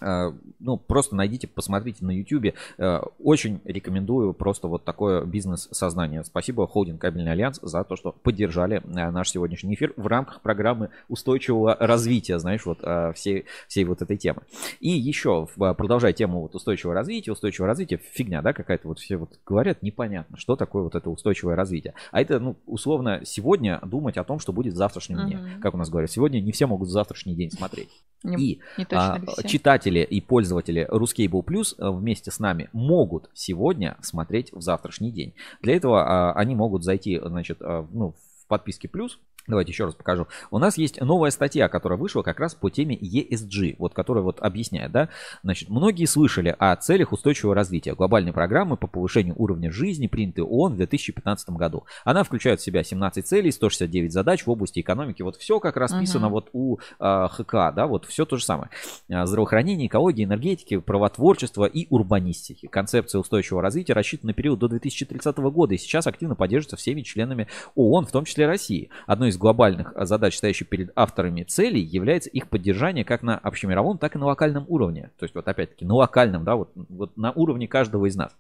Э, 0.01 0.33
ну, 0.59 0.77
просто 0.77 1.15
найдите, 1.15 1.47
посмотрите 1.47 2.05
на 2.05 2.11
YouTube. 2.11 2.55
Э, 2.79 3.01
очень 3.19 3.61
рекомендую 3.65 4.33
просто 4.35 4.69
вот 4.69 4.85
такое 4.85 5.25
бизнес-сознание. 5.25 6.25
Спасибо 6.25 6.67
Холдинг 6.67 7.01
Кабельный 7.01 7.33
Альянс 7.33 7.59
за 7.63 7.85
то, 7.85 7.97
что 7.97 8.13
поддержали 8.13 8.83
э, 8.85 9.11
наш 9.11 9.31
сегодняшний 9.31 9.75
эфир 9.75 9.93
в 9.97 10.07
рамках 10.07 10.41
программы 10.41 10.91
устойчивого 11.09 11.77
развития, 11.79 12.39
знаешь, 12.39 12.65
вот 12.65 12.81
всей, 13.15 13.47
всей 13.69 13.85
вот 13.85 14.03
этой 14.03 14.17
темы. 14.17 14.43
И 14.81 14.91
еще, 14.91 15.49
продолжая 15.57 16.13
тему 16.13 16.43
вот 16.43 16.55
устойчивого 16.55 16.95
развития, 16.95 17.33
устойчивого 17.33 17.69
развития, 17.69 17.99
фигня, 17.99 18.43
да, 18.43 18.53
какая-то 18.53 18.89
вот 18.89 18.99
все 18.99 19.17
вот 19.17 19.39
говорят, 19.47 19.83
непонятно, 19.83 20.37
что 20.37 20.57
такое 20.57 20.83
вот 20.83 20.95
это 20.95 21.11
устойчивое 21.11 21.57
развитие. 21.57 21.95
А 22.13 22.21
это, 22.21 22.39
ну, 22.39 22.57
условно, 22.67 23.21
сегодня 23.25 23.81
думать 23.83 24.17
о 24.17 24.25
том, 24.25 24.39
что 24.39 24.53
будет 24.53 24.75
в 24.75 24.77
завтрашнем 24.77 25.27
дне. 25.27 25.59
Как 25.61 25.75
у 25.75 25.77
нас 25.77 25.91
говорят, 25.91 26.11
сегодня 26.11 26.41
не 26.41 26.53
все 26.53 26.67
могут 26.67 26.89
в 26.89 26.93
завтрашний 26.93 27.35
день 27.35 27.51
смотреть. 27.51 27.91
Не, 28.23 28.37
и 28.37 28.61
не 28.77 28.87
а, 28.91 29.19
читатели 29.47 29.90
читатели 29.91 30.03
и 30.03 30.21
пользователи 30.21 30.89
Ruscable 30.91 31.45
Plus 31.45 31.75
э, 31.79 31.91
вместе 31.91 32.31
с 32.31 32.39
нами 32.39 32.69
могут 32.73 33.29
сегодня 33.35 33.97
смотреть 34.01 34.53
в 34.53 34.61
завтрашний 34.61 35.11
день. 35.11 35.35
Для 35.63 35.77
этого 35.77 36.03
а, 36.03 36.33
они 36.33 36.55
могут 36.55 36.85
зайти, 36.85 37.21
значит, 37.23 37.59
а, 37.61 37.87
ну, 37.93 38.15
в 38.43 38.47
подписке 38.47 38.89
плюс, 38.89 39.19
Давайте 39.47 39.73
еще 39.73 39.85
раз 39.87 39.95
покажу. 39.95 40.27
У 40.51 40.59
нас 40.59 40.77
есть 40.79 41.01
новая 41.01 41.31
статья, 41.31 41.69
которая 41.69 41.99
вышла 41.99 42.23
как 42.23 42.39
раз 42.39 42.55
по 42.55 42.71
теме 42.71 42.97
ESG, 42.97 43.77
вот 43.79 43.95
которая 43.95 44.23
вот 44.23 44.41
объясняет, 44.41 44.93
да. 44.93 45.09
Значит, 45.43 45.71
многие 45.71 46.05
слышали 46.05 46.55
о 46.59 46.77
целях 46.77 47.13
устойчивого 47.13 47.55
развития, 47.55 47.95
глобальной 47.95 48.33
программы 48.33 48.77
по 48.77 48.87
повышению 48.87 49.35
уровня 49.37 49.71
жизни, 49.73 50.07
принятой 50.07 50.45
ООН 50.45 50.75
в 50.75 50.77
2015 50.77 51.51
году. 51.51 51.85
Она 52.05 52.23
включает 52.23 52.61
в 52.61 52.65
себя 52.65 52.85
17 52.85 53.27
целей, 53.27 53.51
169 53.51 54.13
задач 54.13 54.47
в 54.47 54.51
области 54.51 54.81
экономики. 54.81 55.23
Вот 55.23 55.37
все 55.37 55.59
как 55.59 55.77
расписано 55.77 56.27
uh-huh. 56.27 56.31
вот 56.31 56.51
у 56.53 56.79
э, 56.99 57.29
ХК, 57.31 57.75
да, 57.75 57.87
вот 57.87 58.05
все 58.05 58.25
то 58.25 58.37
же 58.37 58.45
самое. 58.45 58.71
А, 59.11 59.27
здравоохранение, 59.27 59.89
экология, 59.89 60.25
энергетики, 60.25 60.79
правотворчество 60.79 61.65
и 61.65 61.87
урбанистики. 61.91 62.67
Концепция 62.67 63.21
устойчивого 63.21 63.63
развития 63.63 63.95
рассчитана 63.95 64.29
на 64.29 64.35
период 64.35 64.59
до 64.59 64.69
2030 64.69 65.37
года 65.39 65.75
и 65.75 65.79
сейчас 65.79 66.07
активно 66.07 66.35
поддерживается 66.35 66.77
всеми 66.77 67.03
членами 67.03 67.49
ООН, 67.75 68.07
в 68.07 68.13
том 68.13 68.25
числе 68.25 68.47
России. 68.47 68.91
Одной 69.07 69.30
из 69.31 69.39
глобальных 69.39 69.93
задач, 69.97 70.37
стоящих 70.37 70.69
перед 70.69 70.93
авторами 70.95 71.43
целей, 71.45 71.81
является 71.81 72.29
их 72.31 72.49
поддержание 72.49 73.05
как 73.05 73.23
на 73.23 73.39
общемировом, 73.39 73.99
так 73.99 74.15
и 74.15 74.19
на 74.19 74.27
локальном 74.27 74.67
уровне. 74.69 75.11
То 75.19 75.25
есть 75.25 75.35
вот 75.35 75.49
опять-таки 75.49 75.85
на 75.85 75.95
локальном, 75.95 76.45
да, 76.45 76.57
вот, 76.57 76.71
вот 76.75 77.17
на 77.17 77.33
уровне 77.33 77.67
каждого 77.67 78.07
из 78.07 78.17
нас. 78.17 78.37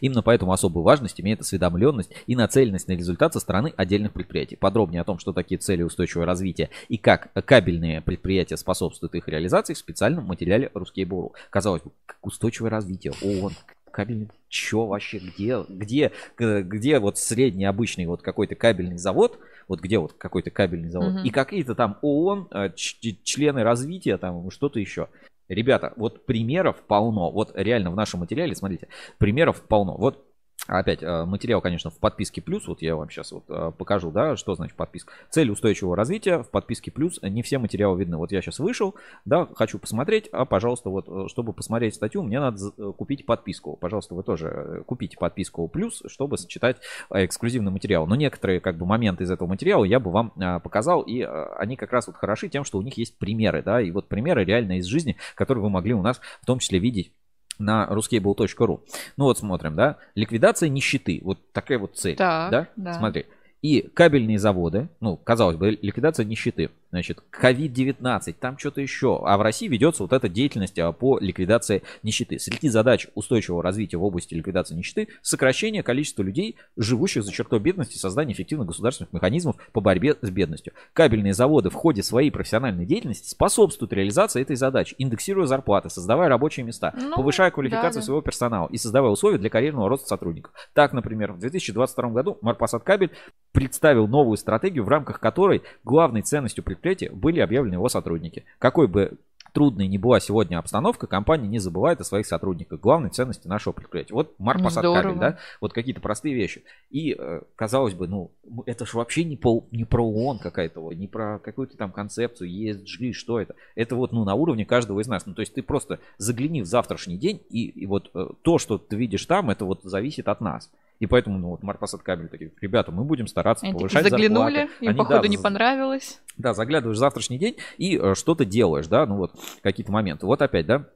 Именно 0.00 0.22
поэтому 0.22 0.52
особую 0.52 0.82
важность 0.82 1.20
имеет 1.20 1.40
осведомленность 1.40 2.10
и 2.26 2.36
нацеленность 2.36 2.88
на 2.88 2.92
результат 2.92 3.32
со 3.32 3.40
стороны 3.40 3.72
отдельных 3.76 4.12
предприятий. 4.12 4.56
Подробнее 4.56 5.02
о 5.02 5.04
том, 5.04 5.18
что 5.18 5.32
такие 5.32 5.58
цели 5.58 5.82
устойчивого 5.82 6.26
развития 6.26 6.70
и 6.88 6.96
как 6.96 7.30
кабельные 7.44 8.00
предприятия 8.00 8.56
способствуют 8.56 9.14
их 9.14 9.28
реализации 9.28 9.74
в 9.74 9.78
специальном 9.78 10.24
материале 10.24 10.70
Русские 10.74 11.06
Буру. 11.06 11.34
Казалось 11.50 11.82
бы, 11.82 11.90
как 12.06 12.24
устойчивое 12.26 12.70
развитие, 12.70 13.12
ООН, 13.22 13.52
кабельный, 13.96 14.28
чё 14.50 14.84
вообще, 14.84 15.18
где, 15.18 15.64
где, 15.70 16.12
где 16.38 16.98
вот 16.98 17.16
средний 17.16 17.64
обычный 17.64 18.04
вот 18.04 18.20
какой-то 18.20 18.54
кабельный 18.54 18.98
завод, 18.98 19.38
вот 19.68 19.80
где 19.80 19.98
вот 19.98 20.12
какой-то 20.12 20.50
кабельный 20.50 20.90
завод, 20.90 21.14
угу. 21.14 21.20
и 21.20 21.30
какие-то 21.30 21.74
там 21.74 21.98
ООН, 22.02 22.48
э, 22.50 22.70
члены 22.76 23.62
развития, 23.62 24.18
там 24.18 24.50
что-то 24.50 24.78
еще. 24.78 25.08
Ребята, 25.48 25.94
вот 25.96 26.26
примеров 26.26 26.76
полно. 26.86 27.30
Вот 27.30 27.52
реально 27.54 27.90
в 27.90 27.96
нашем 27.96 28.20
материале, 28.20 28.54
смотрите, 28.54 28.88
примеров 29.16 29.62
полно. 29.62 29.96
Вот 29.96 30.25
Опять 30.66 31.02
э, 31.02 31.24
материал, 31.24 31.60
конечно, 31.60 31.90
в 31.90 31.98
подписке 31.98 32.42
плюс. 32.42 32.66
Вот 32.66 32.82
я 32.82 32.96
вам 32.96 33.08
сейчас 33.08 33.32
вот 33.32 33.44
э, 33.48 33.72
покажу, 33.76 34.10
да, 34.10 34.36
что 34.36 34.54
значит 34.54 34.76
подписка. 34.76 35.12
Цель 35.30 35.50
устойчивого 35.50 35.96
развития 35.96 36.42
в 36.42 36.50
подписке 36.50 36.90
плюс. 36.90 37.20
Не 37.22 37.42
все 37.42 37.58
материалы 37.58 38.00
видны. 38.00 38.16
Вот 38.16 38.32
я 38.32 38.42
сейчас 38.42 38.58
вышел, 38.58 38.94
да, 39.24 39.48
хочу 39.54 39.78
посмотреть, 39.78 40.28
а, 40.32 40.44
пожалуйста, 40.44 40.90
вот, 40.90 41.06
э, 41.08 41.28
чтобы 41.28 41.52
посмотреть 41.52 41.94
статью, 41.94 42.22
мне 42.22 42.40
надо 42.40 42.56
купить 42.92 43.26
подписку. 43.26 43.76
Пожалуйста, 43.76 44.14
вы 44.14 44.22
тоже 44.22 44.82
купите 44.86 45.16
подписку 45.16 45.68
плюс, 45.68 46.02
чтобы 46.06 46.36
читать 46.48 46.78
эксклюзивный 47.10 47.70
материал. 47.70 48.06
Но 48.06 48.16
некоторые, 48.16 48.60
как 48.60 48.76
бы, 48.76 48.86
моменты 48.86 49.24
из 49.24 49.30
этого 49.30 49.48
материала 49.48 49.84
я 49.84 50.00
бы 50.00 50.10
вам 50.10 50.32
показал, 50.60 51.02
и 51.02 51.22
они 51.22 51.76
как 51.76 51.92
раз 51.92 52.06
вот 52.08 52.16
хороши 52.16 52.48
тем, 52.48 52.64
что 52.64 52.78
у 52.78 52.82
них 52.82 52.98
есть 52.98 53.16
примеры, 53.18 53.62
да, 53.62 53.80
и 53.80 53.90
вот 53.90 54.08
примеры 54.08 54.44
реально 54.44 54.78
из 54.78 54.86
жизни, 54.86 55.16
которые 55.34 55.62
вы 55.62 55.70
могли 55.70 55.94
у 55.94 56.02
нас 56.02 56.20
в 56.42 56.46
том 56.46 56.58
числе 56.58 56.78
видеть 56.78 57.12
на 57.58 57.86
ruskable.ru. 57.90 58.80
Ну 59.16 59.24
вот 59.24 59.38
смотрим, 59.38 59.74
да, 59.74 59.96
ликвидация 60.14 60.68
нищеты, 60.68 61.20
вот 61.22 61.38
такая 61.52 61.78
вот 61.78 61.96
цель, 61.96 62.16
так, 62.16 62.50
да? 62.50 62.68
да, 62.76 62.94
смотри. 62.94 63.26
И 63.62 63.80
кабельные 63.82 64.38
заводы, 64.38 64.88
ну, 65.00 65.16
казалось 65.16 65.56
бы, 65.56 65.78
ликвидация 65.82 66.24
нищеты. 66.24 66.70
Значит, 66.90 67.22
COVID-19, 67.32 68.34
там 68.38 68.58
что-то 68.58 68.80
еще. 68.80 69.20
А 69.24 69.36
в 69.36 69.42
России 69.42 69.68
ведется 69.68 70.02
вот 70.02 70.12
эта 70.12 70.28
деятельность 70.28 70.78
а, 70.78 70.92
по 70.92 71.18
ликвидации 71.18 71.82
нищеты. 72.02 72.38
Среди 72.38 72.68
задач 72.68 73.08
устойчивого 73.14 73.62
развития 73.62 73.96
в 73.96 74.04
области 74.04 74.34
ликвидации 74.34 74.74
нищеты– 74.74 75.08
сокращение 75.22 75.82
количества 75.82 76.22
людей, 76.22 76.56
живущих 76.76 77.24
за 77.24 77.32
чертой 77.32 77.58
бедности, 77.58 77.98
создание 77.98 78.34
эффективных 78.34 78.68
государственных 78.68 79.12
механизмов 79.12 79.56
по 79.72 79.80
борьбе 79.80 80.16
с 80.22 80.30
бедностью. 80.30 80.72
Кабельные 80.92 81.34
заводы 81.34 81.70
в 81.70 81.74
ходе 81.74 82.02
своей 82.02 82.30
профессиональной 82.30 82.86
деятельности 82.86 83.28
способствуют 83.28 83.92
реализации 83.92 84.42
этой 84.42 84.56
задачи, 84.56 84.94
индексируя 84.98 85.46
зарплаты, 85.46 85.90
создавая 85.90 86.28
рабочие 86.28 86.64
места, 86.64 86.94
ну, 86.96 87.14
повышая 87.14 87.50
квалификацию 87.50 87.94
да, 87.94 88.00
да. 88.00 88.04
своего 88.04 88.22
персонала 88.22 88.68
и 88.68 88.78
создавая 88.78 89.10
условия 89.10 89.38
для 89.38 89.50
карьерного 89.50 89.88
роста 89.88 90.06
сотрудников. 90.06 90.52
Так, 90.72 90.92
например, 90.92 91.32
в 91.32 91.38
2022 91.38 92.10
году 92.10 92.38
Марпасад 92.42 92.84
Кабель 92.84 93.10
представил 93.52 94.06
новую 94.06 94.36
стратегию, 94.36 94.84
в 94.84 94.88
рамках 94.88 95.20
которой 95.20 95.62
главной 95.84 96.22
ценностью 96.22 96.62
предприятия 96.76 97.10
были 97.10 97.40
объявлены 97.40 97.74
его 97.74 97.88
сотрудники. 97.88 98.44
Какой 98.58 98.86
бы 98.86 99.18
трудной 99.56 99.86
не 99.86 99.96
была 99.96 100.20
сегодня 100.20 100.58
обстановка, 100.58 101.06
компания 101.06 101.48
не 101.48 101.58
забывает 101.58 101.98
о 102.02 102.04
своих 102.04 102.26
сотрудниках. 102.26 102.78
Главной 102.78 103.08
ценности 103.08 103.48
нашего 103.48 103.72
предприятия. 103.72 104.12
Вот 104.12 104.34
Марк 104.38 104.60
Кабель, 104.60 105.18
да, 105.18 105.38
вот 105.62 105.72
какие-то 105.72 106.02
простые 106.02 106.34
вещи. 106.34 106.62
И 106.90 107.16
э, 107.18 107.40
казалось 107.56 107.94
бы, 107.94 108.06
ну, 108.06 108.30
это 108.66 108.84
же 108.84 108.98
вообще 108.98 109.24
не, 109.24 109.38
по, 109.38 109.64
не 109.70 109.84
про 109.84 110.04
ООН 110.06 110.40
какая-то, 110.40 110.92
не 110.92 111.08
про 111.08 111.38
какую-то 111.38 111.74
там 111.78 111.90
концепцию, 111.90 112.50
ESG, 112.50 113.12
что 113.12 113.40
это. 113.40 113.54
Это 113.76 113.96
вот, 113.96 114.12
ну, 114.12 114.24
на 114.24 114.34
уровне 114.34 114.66
каждого 114.66 115.00
из 115.00 115.06
нас. 115.06 115.24
Ну, 115.24 115.32
то 115.32 115.40
есть 115.40 115.54
ты 115.54 115.62
просто 115.62 116.00
загляни 116.18 116.60
в 116.60 116.66
завтрашний 116.66 117.16
день, 117.16 117.40
и, 117.48 117.64
и 117.64 117.86
вот 117.86 118.10
э, 118.12 118.26
то, 118.42 118.58
что 118.58 118.76
ты 118.76 118.94
видишь 118.96 119.24
там, 119.24 119.48
это 119.48 119.64
вот 119.64 119.80
зависит 119.84 120.28
от 120.28 120.42
нас. 120.42 120.70
И 120.98 121.06
поэтому, 121.06 121.38
ну, 121.38 121.48
вот 121.50 121.62
Марпасад 121.62 122.02
Кабель 122.02 122.28
такие, 122.28 122.52
ребята, 122.60 122.90
мы 122.90 123.04
будем 123.04 123.26
стараться 123.26 123.66
Они 123.66 123.74
повышать 123.74 124.04
заглянули, 124.04 124.54
зарплаты. 124.54 124.84
им, 124.84 124.88
Они, 124.88 124.98
походу, 124.98 125.22
да, 125.22 125.28
не 125.28 125.36
понравилось. 125.38 126.20
Да, 126.38 126.54
заглядываешь 126.54 126.96
в 126.96 127.00
завтрашний 127.00 127.38
день 127.38 127.56
и 127.76 127.98
э, 127.98 128.14
что-то 128.14 128.44
делаешь, 128.44 128.86
да, 128.86 129.04
ну 129.06 129.16
вот 129.16 129.32
какие-то 129.62 129.92
моменты. 129.92 130.26
Вот 130.26 130.40
опять, 130.40 130.66
да, 130.66 130.86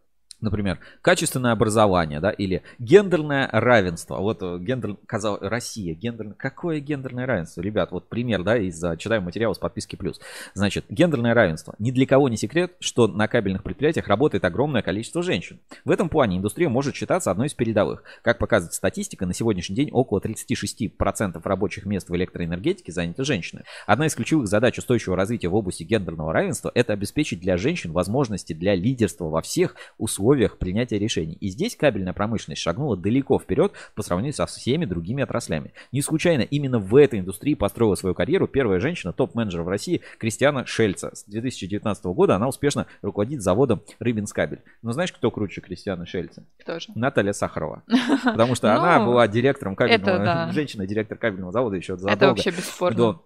Например, 0.40 0.78
качественное 1.02 1.52
образование, 1.52 2.20
да, 2.20 2.30
или 2.30 2.62
гендерное 2.78 3.48
равенство. 3.52 4.16
Вот 4.16 4.42
э, 4.42 4.58
гендер, 4.58 4.96
казалось, 5.06 5.42
Россия, 5.42 5.94
гендерное, 5.94 6.34
какое 6.34 6.80
гендерное 6.80 7.26
равенство? 7.26 7.60
Ребят, 7.60 7.92
вот 7.92 8.08
пример, 8.08 8.42
да, 8.42 8.56
из 8.56 8.82
читаем 8.98 9.24
материал 9.24 9.54
с 9.54 9.58
подписки 9.58 9.96
плюс. 9.96 10.20
Значит, 10.54 10.86
гендерное 10.88 11.34
равенство. 11.34 11.74
Ни 11.78 11.90
для 11.90 12.06
кого 12.06 12.28
не 12.28 12.36
секрет, 12.36 12.74
что 12.80 13.06
на 13.06 13.28
кабельных 13.28 13.62
предприятиях 13.62 14.08
работает 14.08 14.44
огромное 14.44 14.82
количество 14.82 15.22
женщин. 15.22 15.60
В 15.84 15.90
этом 15.90 16.08
плане 16.08 16.38
индустрия 16.38 16.68
может 16.68 16.94
считаться 16.94 17.30
одной 17.30 17.48
из 17.48 17.54
передовых. 17.54 18.02
Как 18.22 18.38
показывает 18.38 18.74
статистика, 18.74 19.26
на 19.26 19.34
сегодняшний 19.34 19.76
день 19.76 19.90
около 19.92 20.20
36% 20.20 21.40
рабочих 21.44 21.84
мест 21.84 22.08
в 22.08 22.16
электроэнергетике 22.16 22.92
заняты 22.92 23.24
женщинами. 23.24 23.64
Одна 23.86 24.06
из 24.06 24.14
ключевых 24.14 24.48
задач 24.48 24.78
устойчивого 24.78 25.16
развития 25.16 25.48
в 25.48 25.54
области 25.54 25.82
гендерного 25.82 26.32
равенства– 26.32 26.72
это 26.74 26.92
обеспечить 26.92 27.40
для 27.40 27.56
женщин 27.56 27.92
возможности 27.92 28.52
для 28.52 28.74
лидерства 28.74 29.26
во 29.26 29.42
всех 29.42 29.76
условиях 29.98 30.29
условиях 30.30 30.58
принятия 30.58 30.98
решений. 30.98 31.36
И 31.40 31.48
здесь 31.48 31.74
кабельная 31.74 32.12
промышленность 32.12 32.62
шагнула 32.62 32.96
далеко 32.96 33.38
вперед 33.40 33.72
по 33.96 34.02
сравнению 34.02 34.32
со 34.32 34.46
всеми 34.46 34.84
другими 34.84 35.24
отраслями. 35.24 35.72
Не 35.90 36.02
случайно 36.02 36.42
именно 36.42 36.78
в 36.78 36.94
этой 36.94 37.18
индустрии 37.18 37.54
построила 37.54 37.96
свою 37.96 38.14
карьеру 38.14 38.46
первая 38.46 38.78
женщина, 38.78 39.12
топ-менеджер 39.12 39.62
в 39.62 39.68
России 39.68 40.02
Кристиана 40.18 40.64
Шельца. 40.66 41.10
С 41.14 41.24
2019 41.24 42.04
года 42.06 42.36
она 42.36 42.46
успешно 42.46 42.86
руководит 43.02 43.42
заводом 43.42 43.82
Рыбинскабель. 43.98 44.60
Но 44.82 44.92
знаешь, 44.92 45.12
кто 45.12 45.32
круче 45.32 45.60
Кристиана 45.60 46.06
Шельца? 46.06 46.44
Кто 46.60 46.78
же? 46.78 46.88
Наталья 46.94 47.32
Сахарова. 47.32 47.82
Потому 48.24 48.54
что 48.54 48.72
она 48.72 49.00
ну, 49.00 49.06
была 49.06 49.26
директором 49.26 49.74
кабельного, 49.74 50.52
женщина-директор 50.52 51.18
кабельного 51.18 51.50
завода 51.50 51.74
еще 51.74 51.96
задолго. 51.96 52.16
Это 52.16 52.28
вообще 52.28 52.50
бесспорно 52.50 53.18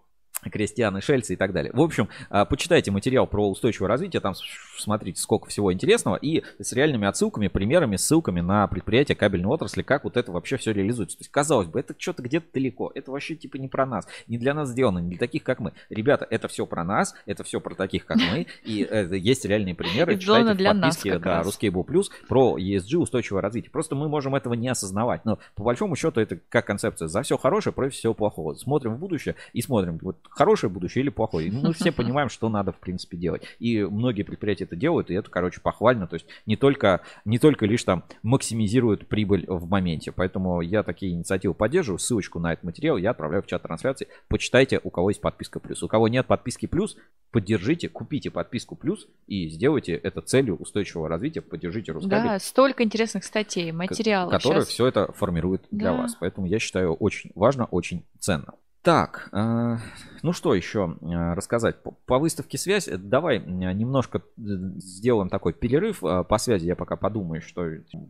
крестьяны, 0.50 1.00
шельцы 1.00 1.34
и 1.34 1.36
так 1.36 1.52
далее. 1.52 1.72
В 1.72 1.80
общем, 1.80 2.08
а, 2.30 2.44
почитайте 2.44 2.90
материал 2.90 3.26
про 3.26 3.48
устойчивое 3.48 3.88
развитие, 3.88 4.20
там 4.20 4.34
смотрите, 4.76 5.20
сколько 5.20 5.48
всего 5.48 5.72
интересного, 5.72 6.16
и 6.16 6.42
с 6.58 6.72
реальными 6.72 7.06
отсылками, 7.06 7.48
примерами, 7.48 7.96
ссылками 7.96 8.40
на 8.40 8.66
предприятия 8.66 9.14
кабельной 9.14 9.48
отрасли, 9.48 9.82
как 9.82 10.04
вот 10.04 10.16
это 10.16 10.32
вообще 10.32 10.56
все 10.56 10.72
реализуется. 10.72 11.16
То 11.18 11.22
есть, 11.22 11.30
казалось 11.30 11.68
бы, 11.68 11.80
это 11.80 11.94
что-то 11.96 12.22
где-то 12.22 12.46
далеко, 12.52 12.90
это 12.94 13.10
вообще 13.10 13.34
типа 13.34 13.56
не 13.56 13.68
про 13.68 13.86
нас, 13.86 14.06
не 14.26 14.38
для 14.38 14.54
нас 14.54 14.70
сделано, 14.70 14.98
не 14.98 15.10
для 15.10 15.18
таких, 15.18 15.42
как 15.42 15.60
мы. 15.60 15.72
Ребята, 15.90 16.26
это 16.28 16.48
все 16.48 16.66
про 16.66 16.84
нас, 16.84 17.14
это 17.26 17.44
все 17.44 17.60
про 17.60 17.74
таких, 17.74 18.06
как 18.06 18.18
мы, 18.18 18.46
и 18.64 18.88
есть 19.12 19.44
реальные 19.44 19.74
примеры, 19.74 20.18
читайте 20.18 20.54
в 20.54 20.64
подписке, 20.64 21.18
да, 21.18 21.42
Ruskable 21.42 21.84
Plus 21.84 22.06
про 22.28 22.58
ESG, 22.58 22.96
устойчивое 22.96 23.42
развитие. 23.42 23.70
Просто 23.70 23.94
мы 23.94 24.08
можем 24.08 24.34
этого 24.34 24.54
не 24.54 24.68
осознавать, 24.68 25.24
но 25.24 25.38
по 25.54 25.64
большому 25.64 25.96
счету 25.96 26.20
это 26.20 26.38
как 26.48 26.66
концепция, 26.66 27.08
за 27.08 27.22
все 27.22 27.36
хорошее 27.36 27.72
против 27.72 27.94
всего 27.94 28.14
плохого. 28.14 28.54
Смотрим 28.54 28.94
в 28.94 28.98
будущее 28.98 29.36
и 29.52 29.62
смотрим, 29.62 29.98
вот 30.02 30.16
хорошее 30.34 30.70
будущее 30.70 31.02
или 31.02 31.10
плохое. 31.10 31.50
Мы 31.50 31.72
все 31.72 31.92
понимаем, 31.92 32.28
что 32.28 32.48
надо, 32.48 32.72
в 32.72 32.78
принципе, 32.78 33.16
делать. 33.16 33.42
И 33.58 33.82
многие 33.82 34.22
предприятия 34.22 34.64
это 34.64 34.76
делают, 34.76 35.10
и 35.10 35.14
это, 35.14 35.30
короче, 35.30 35.60
похвально. 35.60 36.06
То 36.06 36.14
есть 36.14 36.26
не 36.46 36.56
только, 36.56 37.02
не 37.24 37.38
только 37.38 37.66
лишь 37.66 37.84
там 37.84 38.04
максимизируют 38.22 39.06
прибыль 39.06 39.44
в 39.46 39.68
моменте. 39.68 40.12
Поэтому 40.12 40.60
я 40.60 40.82
такие 40.82 41.12
инициативы 41.12 41.54
поддерживаю. 41.54 41.98
Ссылочку 41.98 42.38
на 42.38 42.52
этот 42.52 42.64
материал 42.64 42.96
я 42.96 43.10
отправляю 43.10 43.42
в 43.42 43.46
чат 43.46 43.62
трансляции. 43.62 44.08
Почитайте, 44.28 44.80
у 44.82 44.90
кого 44.90 45.10
есть 45.10 45.20
подписка 45.20 45.60
плюс. 45.60 45.82
У 45.82 45.88
кого 45.88 46.08
нет 46.08 46.26
подписки 46.26 46.66
плюс, 46.66 46.96
поддержите, 47.30 47.88
купите 47.88 48.30
подписку 48.30 48.76
плюс 48.76 49.06
и 49.26 49.48
сделайте 49.48 49.94
это 49.94 50.20
целью 50.20 50.56
устойчивого 50.56 51.08
развития. 51.08 51.40
Поддержите 51.40 51.92
Рускабель. 51.92 52.28
Да, 52.28 52.38
столько 52.38 52.82
интересных 52.82 53.24
статей, 53.24 53.72
материалов. 53.72 54.32
Которые 54.32 54.62
Сейчас... 54.62 54.68
все 54.72 54.86
это 54.86 55.12
формируют 55.12 55.66
для 55.70 55.92
да. 55.92 55.98
вас. 55.98 56.16
Поэтому 56.18 56.46
я 56.46 56.58
считаю 56.58 56.94
очень 56.94 57.30
важно, 57.34 57.66
очень 57.66 58.04
ценно. 58.18 58.54
Так, 58.84 59.30
э, 59.32 59.78
ну 60.22 60.32
что 60.34 60.54
еще 60.54 60.98
э, 61.00 61.32
рассказать? 61.32 61.76
По, 62.04 62.18
выставке 62.18 62.58
«Связь» 62.58 62.86
э, 62.86 62.98
давай 62.98 63.38
немножко 63.40 64.20
сделаем 64.36 65.30
такой 65.30 65.54
перерыв 65.54 66.00
по 66.00 66.36
связи. 66.36 66.66
Я 66.66 66.76
пока 66.76 66.96
подумаю, 66.96 67.40
что 67.40 67.66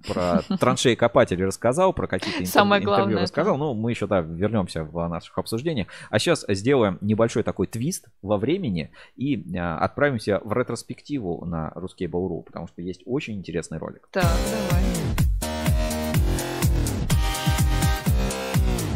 про 0.08 0.42
траншеи 0.58 0.96
копатели 0.96 1.44
рассказал, 1.44 1.92
про 1.92 2.08
какие-то 2.08 2.38
интервью, 2.38 2.52
Самое 2.52 2.82
главное, 2.82 3.04
интервью 3.04 3.22
рассказал. 3.22 3.56
Ну, 3.56 3.74
мы 3.74 3.92
еще, 3.92 4.08
да, 4.08 4.20
вернемся 4.20 4.82
в 4.82 5.06
наших 5.06 5.38
обсуждениях. 5.38 5.86
А 6.10 6.18
сейчас 6.18 6.44
сделаем 6.48 6.98
небольшой 7.00 7.44
такой 7.44 7.68
твист 7.68 8.08
во 8.20 8.36
времени 8.36 8.90
и 9.14 9.56
отправимся 9.56 10.40
в 10.44 10.52
ретроспективу 10.52 11.44
на 11.44 11.72
Ruskable.ru, 11.76 12.42
потому 12.42 12.66
что 12.66 12.82
есть 12.82 13.02
очень 13.06 13.36
интересный 13.36 13.78
ролик. 13.78 14.08
Так, 14.10 14.24
давай. 14.24 14.82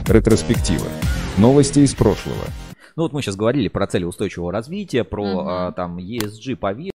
Ретроспектива. 0.08 0.88
Новости 1.38 1.78
из 1.78 1.94
прошлого. 1.94 2.46
Ну 2.96 3.04
вот 3.04 3.12
мы 3.12 3.22
сейчас 3.22 3.36
говорили 3.36 3.68
про 3.68 3.86
цели 3.86 4.02
устойчивого 4.02 4.50
развития, 4.50 5.04
про 5.04 5.22
угу. 5.22 5.48
а, 5.48 5.70
там 5.70 5.98
ESG 5.98 6.56
повестку 6.56 6.97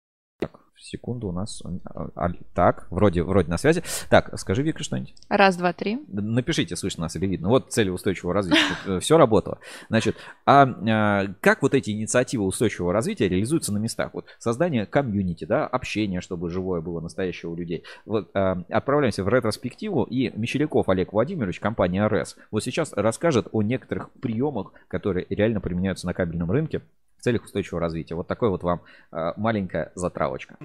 секунду 0.81 1.28
у 1.28 1.33
нас. 1.33 1.62
А, 1.85 2.09
а, 2.14 2.28
так, 2.55 2.87
вроде, 2.91 3.22
вроде 3.22 3.49
на 3.49 3.59
связи. 3.59 3.83
Так, 4.09 4.39
скажи, 4.39 4.62
Вика, 4.62 4.83
что-нибудь. 4.83 5.14
Раз, 5.28 5.57
два, 5.57 5.72
три. 5.72 5.99
Напишите, 6.09 6.76
слышно 6.76 7.03
нас 7.03 7.16
или 7.16 7.26
видно. 7.26 7.49
Вот 7.49 7.72
цели 7.72 7.91
устойчивого 7.91 8.35
развития. 8.35 8.61
Э, 8.87 9.01
Все 9.01 9.16
работало. 9.16 9.59
Значит, 9.89 10.16
а, 10.47 10.62
а 10.62 11.26
как 11.41 11.62
вот 11.62 11.74
эти 11.74 11.91
инициативы 11.91 12.45
устойчивого 12.45 12.93
развития 12.93 13.28
реализуются 13.28 13.72
на 13.72 13.78
местах? 13.78 14.14
Вот 14.14 14.26
создание 14.39 14.87
комьюнити, 14.87 15.45
да, 15.45 15.66
общение, 15.66 16.20
чтобы 16.20 16.51
живое 16.51 16.81
было 16.81 17.01
настоящее 17.01 17.51
у 17.51 17.57
людей. 17.57 17.85
Вот 18.05 18.31
отправляемся 18.35 19.24
в 19.24 19.28
ретроспективу, 19.28 20.05
и 20.05 20.31
Мещеряков 20.37 20.89
Олег 20.89 21.12
Владимирович, 21.12 21.61
компания 21.61 22.07
РС, 22.07 22.37
вот 22.51 22.64
сейчас 22.64 22.93
расскажет 22.93 23.49
о 23.53 23.62
некоторых 23.62 24.11
приемах, 24.12 24.72
которые 24.89 25.26
реально 25.28 25.61
применяются 25.61 26.07
на 26.07 26.14
кабельном 26.14 26.51
рынке 26.51 26.83
в 27.21 27.23
целях 27.23 27.45
устойчивого 27.45 27.81
развития. 27.81 28.14
Вот 28.14 28.27
такой 28.27 28.49
вот 28.49 28.62
вам 28.62 28.81
э, 29.12 29.33
маленькая 29.37 29.93
затравочка. 29.95 30.57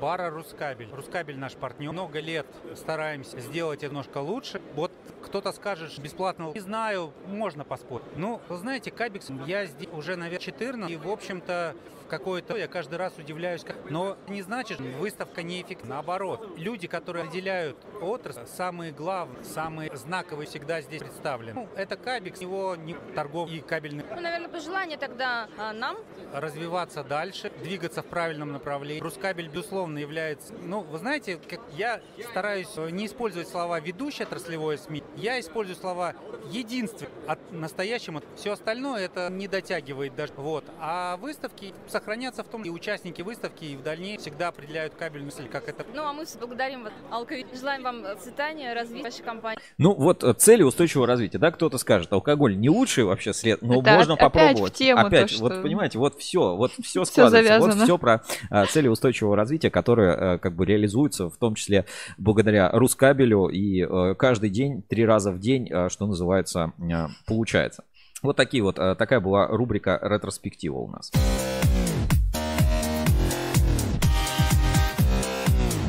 Бара 0.00 0.30
Рускабель. 0.30 0.88
Рускабель 0.92 1.38
наш 1.38 1.54
партнер. 1.54 1.92
Много 1.92 2.20
лет 2.20 2.46
стараемся 2.76 3.40
сделать 3.40 3.82
немножко 3.82 4.18
лучше. 4.18 4.62
Вот 4.74 4.92
кто-то 5.24 5.52
скажет 5.52 5.98
бесплатно, 5.98 6.52
не 6.54 6.60
знаю, 6.60 7.12
можно 7.26 7.64
поспорить. 7.64 8.06
Ну, 8.16 8.40
вы 8.48 8.56
знаете, 8.56 8.90
Кабикс, 8.90 9.28
я 9.46 9.66
здесь 9.66 9.88
уже, 9.92 10.16
наверное, 10.16 10.40
14, 10.44 10.90
и, 10.90 10.96
в 10.96 11.10
общем-то, 11.10 11.74
какое-то, 12.12 12.56
я 12.58 12.68
каждый 12.68 12.96
раз 12.96 13.16
удивляюсь, 13.16 13.64
как... 13.64 13.90
но 13.90 14.18
не 14.28 14.42
значит, 14.42 14.80
выставка 14.80 15.42
неэффективна. 15.42 15.94
Наоборот, 15.94 16.58
люди, 16.58 16.86
которые 16.86 17.24
отделяют 17.24 17.78
отрасль, 18.02 18.46
самые 18.46 18.92
главные, 18.92 19.42
самые 19.44 19.96
знаковые 19.96 20.46
всегда 20.46 20.82
здесь 20.82 21.00
представлены. 21.00 21.54
Ну, 21.54 21.68
это 21.74 21.96
Кабикс, 21.96 22.42
его 22.42 22.76
не 22.76 22.94
торговый 23.14 23.56
и 23.56 23.60
кабельный. 23.60 24.04
Ну, 24.10 24.20
наверное, 24.20 24.50
пожелание 24.50 24.98
тогда 24.98 25.48
нам? 25.72 25.96
Развиваться 26.32 27.04
дальше, 27.04 27.52
двигаться 27.62 28.02
в 28.02 28.06
правильном 28.06 28.52
направлении. 28.52 29.00
Рускабель, 29.00 29.48
безусловно, 29.48 29.98
является... 29.98 30.54
Ну, 30.62 30.80
вы 30.80 30.98
знаете, 30.98 31.38
как 31.48 31.60
я 31.76 32.00
стараюсь 32.30 32.74
не 32.90 33.06
использовать 33.06 33.48
слова 33.48 33.80
«ведущий 33.80 34.22
отраслевой 34.22 34.78
СМИ», 34.78 35.02
я 35.16 35.38
использую 35.40 35.76
слова 35.76 36.14
«единственный» 36.50 37.10
от 37.26 37.38
настоящего. 37.52 38.22
Все 38.36 38.52
остальное 38.52 39.04
это 39.04 39.28
не 39.30 39.48
дотягивает 39.48 40.14
даже. 40.14 40.32
Вот. 40.36 40.64
А 40.80 41.16
выставки 41.18 41.74
сохранятся 41.88 42.44
в 42.44 42.48
том, 42.48 42.62
и 42.62 42.70
участники 42.70 43.22
выставки 43.22 43.64
и 43.64 43.76
в 43.76 43.82
дальнейшем 43.82 44.22
всегда 44.22 44.48
определяют 44.48 44.94
кабельную 44.94 45.26
мысль, 45.26 45.48
как 45.48 45.68
это. 45.68 45.84
Ну, 45.94 46.02
а 46.02 46.12
мы 46.12 46.24
благодарим 46.38 46.84
вот, 46.84 46.92
Алкови. 47.10 47.46
Желаем 47.52 47.82
вам 47.82 48.04
цветания, 48.18 48.74
развития 48.74 49.04
вашей 49.04 49.22
компании. 49.22 49.58
Ну, 49.78 49.94
вот 49.94 50.24
э, 50.24 50.32
цели 50.34 50.62
устойчивого 50.62 51.06
развития, 51.06 51.38
да, 51.38 51.50
кто-то 51.50 51.78
скажет, 51.78 52.12
алкоголь 52.12 52.56
не 52.56 52.68
лучший 52.68 53.04
вообще 53.04 53.32
след, 53.32 53.62
но 53.62 53.80
это 53.80 53.94
можно 53.94 54.14
опять 54.14 54.32
попробовать. 54.32 54.74
В 54.74 54.76
тему 54.76 55.06
опять, 55.06 55.28
то, 55.28 55.34
что... 55.34 55.61
понимаете, 55.62 55.98
вот 55.98 56.18
все, 56.18 56.56
вот 56.56 56.72
все 56.82 57.04
складывается. 57.04 57.58
вот 57.58 57.74
все 57.84 57.98
про 57.98 58.22
а, 58.50 58.66
цели 58.66 58.88
устойчивого 58.88 59.36
развития, 59.36 59.70
которые 59.70 60.12
а, 60.12 60.38
как 60.38 60.54
бы 60.54 60.64
реализуются, 60.66 61.28
в 61.28 61.36
том 61.36 61.54
числе 61.54 61.86
благодаря 62.18 62.70
Рускабелю, 62.70 63.48
и 63.48 63.82
а, 63.82 64.14
каждый 64.14 64.50
день, 64.50 64.82
три 64.82 65.04
раза 65.04 65.32
в 65.32 65.38
день, 65.38 65.68
а, 65.72 65.88
что 65.88 66.06
называется, 66.06 66.72
а, 66.92 67.08
получается. 67.26 67.84
Вот 68.22 68.36
такие 68.36 68.62
вот, 68.62 68.78
а, 68.78 68.94
такая 68.94 69.20
была 69.20 69.48
рубрика 69.48 69.98
ретроспектива 70.00 70.78
у 70.78 70.88
нас. 70.88 71.10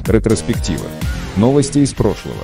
Ретроспектива. 0.06 0.88
Новости 1.38 1.80
из 1.80 1.94
прошлого. 1.94 2.44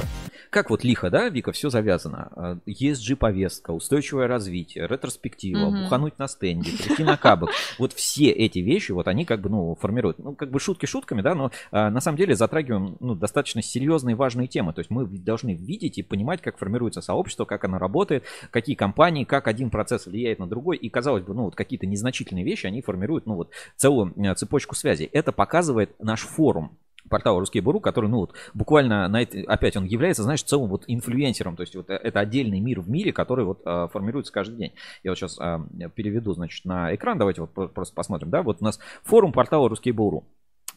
Как 0.49 0.71
вот 0.71 0.83
лихо, 0.83 1.11
да, 1.11 1.29
Вика, 1.29 1.51
все 1.51 1.69
завязано. 1.69 2.59
ESG-повестка, 2.65 3.71
устойчивое 3.71 4.27
развитие, 4.27 4.87
ретроспектива, 4.87 5.67
угу. 5.67 5.83
бухануть 5.83 6.17
на 6.17 6.27
стенде, 6.27 6.71
прийти 6.71 7.03
на 7.03 7.17
кабок. 7.17 7.51
Вот 7.77 7.93
все 7.93 8.29
эти 8.29 8.59
вещи, 8.59 8.91
вот 8.91 9.07
они 9.07 9.25
как 9.25 9.41
бы, 9.41 9.49
ну, 9.49 9.75
формируют, 9.75 10.17
ну, 10.17 10.33
как 10.33 10.49
бы 10.49 10.59
шутки 10.59 10.87
шутками, 10.87 11.21
да, 11.21 11.35
но 11.35 11.51
а, 11.71 11.91
на 11.91 12.01
самом 12.01 12.17
деле 12.17 12.35
затрагиваем, 12.35 12.97
ну, 12.99 13.13
достаточно 13.13 13.61
серьезные 13.61 14.15
важные 14.15 14.47
темы. 14.47 14.73
То 14.73 14.79
есть 14.79 14.89
мы 14.89 15.05
должны 15.05 15.53
видеть 15.53 15.99
и 15.99 16.03
понимать, 16.03 16.41
как 16.41 16.57
формируется 16.57 17.01
сообщество, 17.01 17.45
как 17.45 17.63
оно 17.65 17.77
работает, 17.77 18.23
какие 18.49 18.75
компании, 18.75 19.25
как 19.25 19.47
один 19.47 19.69
процесс 19.69 20.07
влияет 20.07 20.39
на 20.39 20.47
другой. 20.47 20.77
И, 20.77 20.89
казалось 20.89 21.23
бы, 21.23 21.33
ну, 21.35 21.43
вот 21.43 21.55
какие-то 21.55 21.85
незначительные 21.85 22.43
вещи, 22.43 22.65
они 22.65 22.81
формируют, 22.81 23.27
ну, 23.27 23.35
вот 23.35 23.51
целую 23.75 24.13
цепочку 24.35 24.75
связей. 24.75 25.09
Это 25.11 25.31
показывает 25.31 25.91
наш 25.99 26.21
форум 26.21 26.77
портала 27.09 27.39
Русский 27.39 27.61
Буру, 27.61 27.79
который, 27.79 28.09
ну 28.09 28.17
вот, 28.17 28.33
буквально 28.53 29.07
на 29.07 29.21
это, 29.21 29.39
опять 29.47 29.75
он 29.75 29.85
является, 29.85 30.23
знаешь, 30.23 30.43
целым 30.43 30.69
вот 30.69 30.83
инфлюенсером, 30.87 31.55
то 31.55 31.61
есть 31.61 31.75
вот 31.75 31.89
э, 31.89 31.95
это 31.95 32.19
отдельный 32.19 32.59
мир 32.59 32.81
в 32.81 32.89
мире, 32.89 33.11
который 33.11 33.45
вот 33.45 33.61
а, 33.65 33.87
формируется 33.87 34.31
каждый 34.31 34.57
день. 34.57 34.73
Я 35.03 35.11
вот 35.11 35.17
сейчас 35.17 35.37
а, 35.39 35.65
переведу, 35.95 36.33
значит, 36.33 36.65
на 36.65 36.93
экран, 36.95 37.17
давайте 37.17 37.41
вот 37.41 37.73
просто 37.73 37.93
посмотрим, 37.93 38.29
да, 38.29 38.43
вот 38.43 38.57
у 38.61 38.63
нас 38.63 38.79
форум 39.03 39.31
портала 39.31 39.67
Русский 39.69 39.91
Буру. 39.91 40.25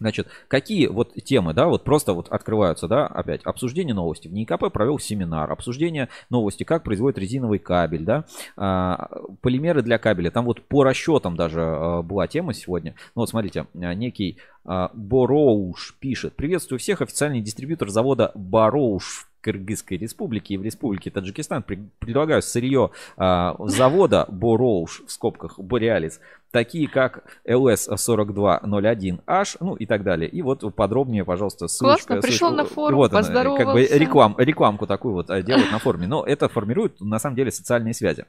Значит, 0.03 0.27
какие 0.49 0.89
вот 0.89 1.15
темы, 1.15 1.55
да, 1.55 1.69
вот 1.69 1.85
просто 1.85 2.13
вот 2.13 2.29
открываются, 2.29 2.89
да, 2.89 3.07
опять, 3.07 3.43
обсуждение 3.45 3.95
новости. 3.95 4.27
В 4.27 4.33
НИКП 4.33 4.73
провел 4.73 4.99
семинар, 4.99 5.51
обсуждение 5.51 6.09
новости, 6.29 6.65
как 6.65 6.83
производит 6.83 7.19
резиновый 7.19 7.61
кабель, 7.61 8.03
да, 8.05 8.25
а, 8.57 9.09
полимеры 9.43 9.83
для 9.83 9.99
кабеля. 9.99 10.33
Там 10.33 10.45
вот 10.45 10.61
по 10.63 10.83
расчетам 10.83 11.37
даже 11.37 11.61
а, 11.63 12.03
была 12.03 12.27
тема 12.27 12.53
сегодня. 12.53 12.97
Ну 13.15 13.23
вот 13.23 13.29
смотрите, 13.29 13.67
а, 13.75 13.95
некий 13.95 14.39
Бороуш 14.65 15.97
пишет. 15.99 16.35
Приветствую 16.35 16.79
всех, 16.79 17.01
официальный 17.01 17.41
дистрибьютор 17.41 17.89
завода 17.91 18.33
Бороуш 18.35 19.29
Кыргызской 19.43 19.99
республики 19.99 20.55
и 20.55 20.57
в 20.57 20.63
республике 20.63 21.11
Таджикистан 21.11 21.63
предлагаю 21.63 22.41
сырье 22.41 22.91
а, 23.17 23.57
завода 23.59 24.25
Бороуш 24.29 25.03
в 25.07 25.11
скобках 25.11 25.59
Бореалис, 25.59 26.21
такие 26.53 26.87
как 26.87 27.25
LS4201H, 27.49 29.57
ну 29.61 29.75
и 29.75 29.87
так 29.87 30.05
далее. 30.05 30.31
И 30.31 30.43
вот 30.43 30.63
подробнее, 30.77 31.25
пожалуйста, 31.25 31.67
ссылочка. 31.67 32.07
Классно, 32.07 32.23
пришел 32.23 32.51
ссылочка, 32.51 32.63
на 32.63 32.69
форум, 32.69 32.97
вот 32.97 33.13
она, 33.13 33.57
как 33.57 33.73
бы 33.73 33.85
реклам, 33.85 34.37
рекламку 34.39 34.87
такую 34.87 35.15
вот 35.15 35.31
а, 35.31 35.43
делают 35.43 35.73
на 35.73 35.81
форуме. 35.81 36.07
Но 36.07 36.25
это 36.25 36.49
формирует 36.49 37.01
на 37.01 37.19
самом 37.19 37.35
деле 37.35 37.51
социальные 37.51 37.95
связи. 37.95 38.27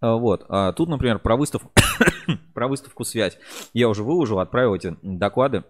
А, 0.00 0.14
вот. 0.14 0.44
А 0.48 0.72
тут, 0.72 0.88
например, 0.88 1.18
про 1.18 1.36
выставку, 1.36 1.70
про 2.54 2.68
выставку 2.68 3.04
связь. 3.04 3.38
Я 3.72 3.88
уже 3.88 4.02
выложил, 4.02 4.38
отправил 4.38 4.74
эти 4.74 4.96
доклады. 5.02 5.64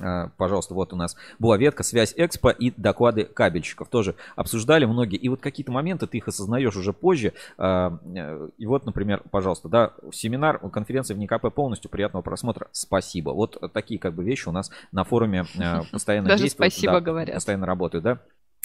А, 0.00 0.30
пожалуйста, 0.36 0.74
вот 0.74 0.92
у 0.92 0.96
нас 0.96 1.16
была 1.38 1.56
ветка 1.56 1.82
«Связь 1.82 2.14
Экспо» 2.16 2.50
и 2.50 2.72
доклады 2.76 3.24
кабельщиков. 3.24 3.88
Тоже 3.88 4.14
обсуждали 4.36 4.84
многие. 4.84 5.16
И 5.16 5.28
вот 5.28 5.40
какие-то 5.40 5.72
моменты 5.72 6.06
ты 6.06 6.18
их 6.18 6.28
осознаешь 6.28 6.76
уже 6.76 6.92
позже. 6.92 7.32
И 7.58 8.66
вот, 8.66 8.86
например, 8.86 9.22
пожалуйста, 9.30 9.68
да, 9.68 9.92
семинар, 10.12 10.58
конференция 10.70 11.14
в 11.14 11.18
НИКП 11.18 11.52
полностью. 11.54 11.90
Приятного 11.90 12.22
просмотра. 12.22 12.68
Спасибо. 12.72 13.30
Вот 13.30 13.60
такие 13.72 14.00
как 14.00 14.14
бы 14.14 14.24
вещи 14.24 14.48
у 14.48 14.52
нас 14.52 14.70
на 14.92 15.04
форуме 15.04 15.44
постоянно 15.92 16.28
Даже 16.28 16.44
действуют. 16.44 16.72
спасибо 16.72 16.94
да, 16.94 17.00
говорят. 17.00 17.34
Постоянно 17.34 17.66
работают, 17.66 18.04
да. 18.04 18.18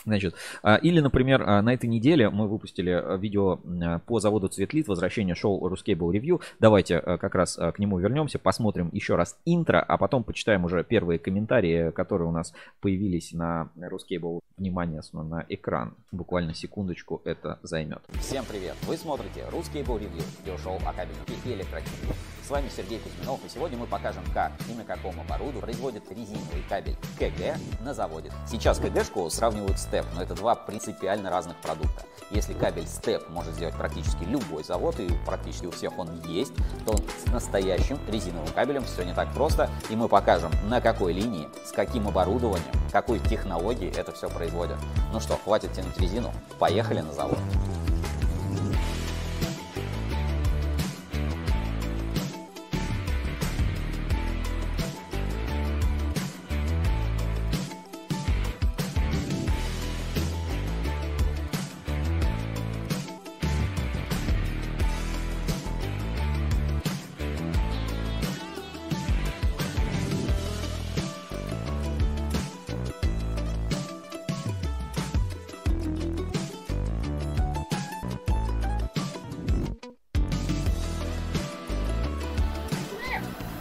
Значит, 0.05 0.35
а, 0.61 0.75
или, 0.75 0.99
например, 0.99 1.43
а, 1.45 1.61
на 1.61 1.73
этой 1.73 1.87
неделе 1.87 2.29
мы 2.29 2.47
выпустили 2.47 2.91
а, 2.91 3.17
видео 3.17 3.59
по 4.05 4.19
заводу 4.19 4.47
Цветлит, 4.47 4.87
возвращение 4.87 5.35
шоу 5.35 5.67
Ruscable 5.67 6.11
Review. 6.11 6.41
Давайте 6.59 6.99
как 6.99 7.33
раз 7.35 7.55
к 7.55 7.79
нему 7.79 7.97
вернемся, 7.97 8.39
посмотрим 8.39 8.89
еще 8.93 9.15
раз 9.15 9.37
интро, 9.45 9.81
а 9.81 9.97
потом 9.97 10.23
почитаем 10.23 10.65
уже 10.65 10.83
первые 10.83 11.19
комментарии, 11.19 11.91
которые 11.91 12.27
у 12.27 12.31
нас 12.31 12.53
появились 12.81 13.33
на 13.33 13.69
Ruscable. 13.77 14.39
Внимание 14.57 15.01
на 15.11 15.45
экран. 15.49 15.95
Буквально 16.11 16.53
секундочку 16.53 17.21
это 17.25 17.59
займет. 17.61 17.99
Всем 18.21 18.45
привет! 18.45 18.75
Вы 18.87 18.95
смотрите 18.95 19.41
Ruscable 19.51 19.99
Review, 19.99 20.23
видеошоу 20.39 20.77
о 20.85 20.93
кабельной 20.93 21.25
и 21.45 21.53
электротехнике. 21.53 22.13
С 22.45 22.49
вами 22.51 22.69
Сергей 22.69 22.99
Кузьминов, 22.99 23.43
и 23.43 23.49
сегодня 23.49 23.75
мы 23.75 23.87
покажем, 23.87 24.23
как 24.31 24.51
и 24.69 24.73
на 24.75 24.83
каком 24.83 25.19
оборудовании 25.19 25.61
производят 25.61 26.03
резиновый 26.11 26.63
кабель 26.69 26.95
КГ 27.17 27.57
на 27.81 27.91
заводе. 27.95 28.31
Сейчас 28.47 28.77
КГшку 28.77 29.27
сравнивают 29.31 29.79
с 29.79 29.85
ТЭП, 29.85 30.05
но 30.13 30.21
это 30.21 30.35
два 30.35 30.53
принципиально 30.53 31.31
разных 31.31 31.57
продукта. 31.57 32.03
Если 32.29 32.53
кабель 32.53 32.85
СТЕП 32.85 33.29
может 33.29 33.55
сделать 33.55 33.73
практически 33.73 34.25
любой 34.25 34.63
завод, 34.63 34.99
и 34.99 35.09
практически 35.25 35.65
у 35.65 35.71
всех 35.71 35.97
он 35.97 36.21
есть, 36.27 36.53
то 36.85 36.95
с 36.95 37.31
настоящим 37.31 37.97
резиновым 38.07 38.53
кабелем 38.53 38.83
все 38.83 39.01
не 39.01 39.15
так 39.15 39.33
просто, 39.33 39.71
и 39.89 39.95
мы 39.95 40.07
покажем, 40.07 40.51
на 40.69 40.81
какой 40.81 41.13
линии, 41.13 41.49
с 41.65 41.71
каким 41.71 42.07
оборудованием, 42.07 42.71
какой 42.91 43.17
технологией 43.21 43.91
это 43.91 44.11
все 44.11 44.29
производят. 44.29 44.77
Ну 45.11 45.19
что, 45.19 45.35
хватит 45.35 45.73
тянуть 45.73 45.97
резину, 45.97 46.31
поехали 46.59 46.99
на 46.99 47.11
завод. 47.11 47.39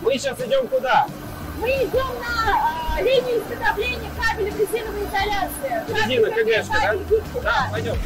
Мы 0.05 0.19
сейчас 0.19 0.39
идем 0.39 0.69
куда? 0.69 1.07
Мы 1.59 1.69
идем 1.71 2.07
на 2.21 2.99
э, 2.99 3.03
линию 3.03 3.39
изготовления 3.43 4.11
кабеля 4.21 4.51
резиновой 4.51 5.05
изоляции. 5.07 5.83
Резина 5.89 6.31
КГшка, 6.31 6.75
да? 6.83 6.95
гибкий, 6.97 7.41
Да, 7.43 7.69
пойдем. 7.73 7.97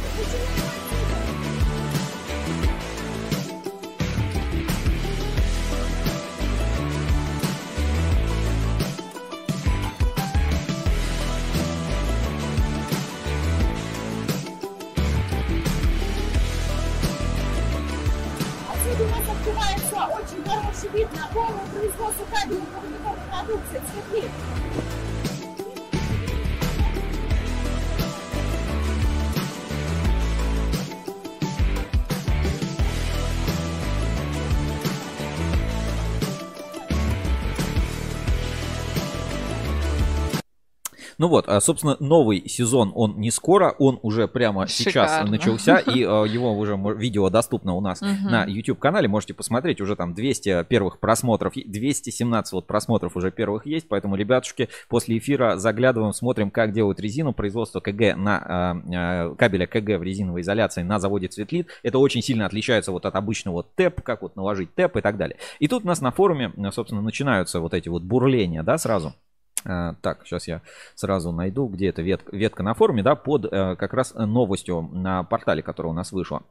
Ну 41.19 41.27
вот, 41.27 41.49
а, 41.49 41.59
собственно, 41.59 41.97
новый 41.99 42.47
сезон, 42.47 42.93
он 42.95 43.19
не 43.19 43.29
скоро, 43.29 43.75
он 43.77 43.99
уже 44.03 44.29
прямо 44.29 44.67
сейчас 44.67 45.11
Шикарно. 45.11 45.31
начался, 45.31 45.77
и 45.79 46.01
а, 46.03 46.23
его 46.23 46.57
уже 46.57 46.77
видео 46.95 47.29
доступно 47.29 47.73
у 47.73 47.81
нас 47.81 47.99
на 48.01 48.45
YouTube-канале, 48.45 49.09
можете 49.09 49.33
посмотреть, 49.33 49.81
уже 49.81 49.97
там 49.97 50.13
200 50.13 50.63
первых 50.69 50.99
просмотров, 50.99 51.57
и 51.57 51.69
217 51.69 52.53
вот 52.53 52.67
просмотров 52.67 53.17
уже 53.17 53.31
первых 53.31 53.65
есть, 53.65 53.89
поэтому, 53.89 54.15
ребятушки, 54.15 54.69
после 54.87 55.17
эфира 55.17 55.57
заглядываем, 55.57 56.13
смотрим, 56.13 56.51
как 56.51 56.71
делают 56.71 57.01
резину, 57.01 57.33
производство 57.33 57.81
КГ 57.81 58.15
на 58.15 58.81
а, 58.89 59.35
кабеля 59.35 59.67
КГ 59.67 59.99
в 59.99 60.03
резиновой 60.03 60.41
изоляции 60.41 60.83
на 60.83 60.99
заводе 60.99 61.27
Цветлит, 61.27 61.67
это 61.83 61.99
очень 61.99 62.21
сильно 62.21 62.45
отличается 62.45 62.93
вот 62.93 63.05
от 63.05 63.15
обычного 63.17 63.63
ТЭП, 63.75 64.01
как 64.03 64.21
вот 64.21 64.37
наложить 64.37 64.73
ТЭП 64.73 64.95
и 64.95 65.01
так 65.01 65.17
далее. 65.17 65.37
И 65.59 65.67
тут 65.67 65.83
у 65.83 65.87
нас 65.87 65.99
на 65.99 66.11
форуме, 66.11 66.53
собственно, 66.71 67.01
начинаются 67.01 67.59
вот 67.59 67.73
эти 67.73 67.89
вот 67.89 68.03
бурления, 68.03 68.63
да, 68.63 68.77
сразу. 68.77 69.13
А, 69.65 69.93
Так, 70.01 70.25
сейчас 70.25 70.47
я 70.47 70.61
сразу 70.95 71.31
найду, 71.31 71.67
где 71.67 71.87
эта 71.87 72.01
ветка, 72.01 72.35
ветка 72.35 72.63
на 72.63 72.73
форуме, 72.73 73.03
да, 73.03 73.15
под 73.15 73.45
э, 73.45 73.75
как 73.75 73.93
раз 73.93 74.13
новостью 74.13 74.81
на 74.81 75.23
портале, 75.23 75.61
которая 75.61 75.91
у 75.91 75.95
нас 75.95 76.11
вышла. 76.11 76.43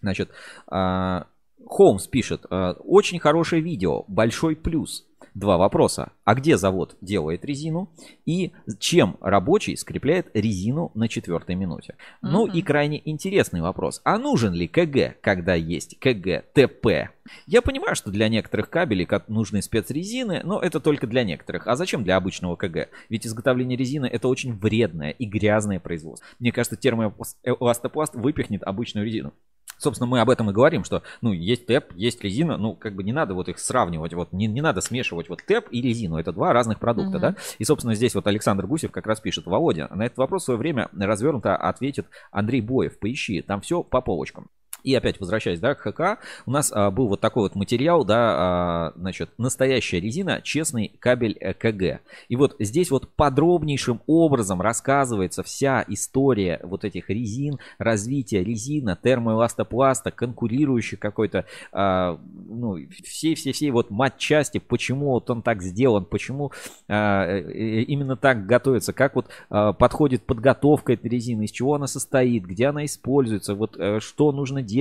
Значит, 0.00 0.30
а, 0.66 1.26
Холмс 1.66 2.06
пишет, 2.06 2.44
э, 2.50 2.74
очень 2.84 3.18
хорошее 3.18 3.62
видео, 3.62 4.04
большой 4.08 4.56
плюс. 4.56 5.06
Два 5.34 5.58
вопроса. 5.58 6.12
А 6.22 6.36
где 6.36 6.56
завод 6.56 6.96
делает 7.00 7.44
резину? 7.44 7.90
И 8.24 8.52
чем 8.78 9.16
рабочий 9.20 9.76
скрепляет 9.76 10.28
резину 10.32 10.92
на 10.94 11.08
четвертой 11.08 11.56
минуте? 11.56 11.96
Ну 12.22 12.46
и 12.46 12.62
крайне 12.62 13.02
интересный 13.04 13.60
вопрос. 13.60 14.00
А 14.04 14.16
нужен 14.16 14.54
ли 14.54 14.68
КГ, 14.68 15.16
когда 15.20 15.54
есть 15.54 15.98
КГ 15.98 16.44
ТП? 16.54 17.10
Я 17.46 17.62
понимаю, 17.62 17.96
что 17.96 18.12
для 18.12 18.28
некоторых 18.28 18.70
кабелей 18.70 19.08
нужны 19.26 19.60
спецрезины, 19.60 20.42
но 20.44 20.60
это 20.60 20.78
только 20.78 21.08
для 21.08 21.24
некоторых. 21.24 21.66
А 21.66 21.74
зачем 21.74 22.04
для 22.04 22.16
обычного 22.16 22.54
КГ? 22.54 22.88
Ведь 23.08 23.26
изготовление 23.26 23.76
резины 23.76 24.06
это 24.06 24.28
очень 24.28 24.54
вредное 24.54 25.10
и 25.10 25.24
грязное 25.24 25.80
производство. 25.80 26.24
Мне 26.38 26.52
кажется, 26.52 26.76
термоэластопласт 26.76 28.14
выпихнет 28.14 28.62
обычную 28.62 29.04
резину. 29.04 29.32
Собственно, 29.78 30.08
мы 30.08 30.20
об 30.20 30.30
этом 30.30 30.50
и 30.50 30.52
говорим, 30.52 30.84
что, 30.84 31.02
ну, 31.20 31.32
есть 31.32 31.66
ТЭП, 31.66 31.92
есть 31.94 32.22
резина, 32.22 32.56
ну, 32.56 32.74
как 32.74 32.94
бы 32.94 33.02
не 33.02 33.12
надо 33.12 33.34
вот 33.34 33.48
их 33.48 33.58
сравнивать, 33.58 34.14
вот 34.14 34.32
не, 34.32 34.46
не 34.46 34.60
надо 34.60 34.80
смешивать 34.80 35.28
вот 35.28 35.42
ТЭП 35.44 35.68
и 35.70 35.80
резину, 35.80 36.18
это 36.18 36.32
два 36.32 36.52
разных 36.52 36.78
продукта, 36.78 37.18
Мгм. 37.18 37.20
да? 37.20 37.36
И, 37.58 37.64
собственно, 37.64 37.94
здесь 37.94 38.14
вот 38.14 38.26
Александр 38.26 38.66
Гусев 38.66 38.90
как 38.90 39.06
раз 39.06 39.20
пишет, 39.20 39.46
Володя, 39.46 39.88
на 39.94 40.04
этот 40.06 40.18
вопрос 40.18 40.42
в 40.42 40.44
свое 40.46 40.58
время 40.58 40.88
развернуто 40.96 41.56
ответит 41.56 42.06
Андрей 42.30 42.60
Боев, 42.60 42.98
поищи, 42.98 43.42
там 43.42 43.60
все 43.60 43.82
по 43.82 44.00
полочкам. 44.00 44.48
И 44.84 44.94
опять 44.94 45.18
возвращаясь, 45.18 45.60
да, 45.60 45.74
к 45.74 45.80
ХК, 45.80 46.22
у 46.44 46.50
нас 46.50 46.70
а, 46.72 46.90
был 46.90 47.08
вот 47.08 47.20
такой 47.20 47.44
вот 47.44 47.54
материал, 47.54 48.04
да, 48.04 48.16
а, 48.18 48.92
значит, 48.96 49.30
настоящая 49.38 49.98
резина, 49.98 50.42
честный 50.42 50.92
кабель 51.00 51.36
э, 51.40 51.54
КГ. 51.54 52.00
И 52.28 52.36
вот 52.36 52.54
здесь 52.58 52.90
вот 52.90 53.08
подробнейшим 53.08 54.02
образом 54.06 54.60
рассказывается 54.60 55.42
вся 55.42 55.84
история 55.88 56.60
вот 56.62 56.84
этих 56.84 57.08
резин, 57.08 57.58
развития 57.78 58.44
резина, 58.44 58.98
термоэластопласта, 59.02 60.10
конкурирующих 60.10 60.98
какой-то, 60.98 61.46
а, 61.72 62.20
ну, 62.46 62.76
все-все-все 63.02 63.70
вот 63.70 63.90
матчасти, 63.90 64.58
почему 64.58 65.12
вот 65.12 65.30
он 65.30 65.40
так 65.40 65.62
сделан, 65.62 66.04
почему 66.04 66.52
а, 66.88 67.24
э, 67.24 67.40
э, 67.40 67.80
именно 67.84 68.16
так 68.16 68.44
готовится, 68.44 68.92
как 68.92 69.16
вот 69.16 69.28
а, 69.48 69.72
подходит 69.72 70.24
подготовка 70.24 70.92
этой 70.92 71.08
резины, 71.08 71.44
из 71.44 71.50
чего 71.50 71.74
она 71.74 71.86
состоит, 71.86 72.44
где 72.44 72.66
она 72.66 72.84
используется, 72.84 73.54
вот 73.54 73.76
э, 73.78 74.00
что 74.00 74.30
нужно 74.30 74.60
делать. 74.60 74.73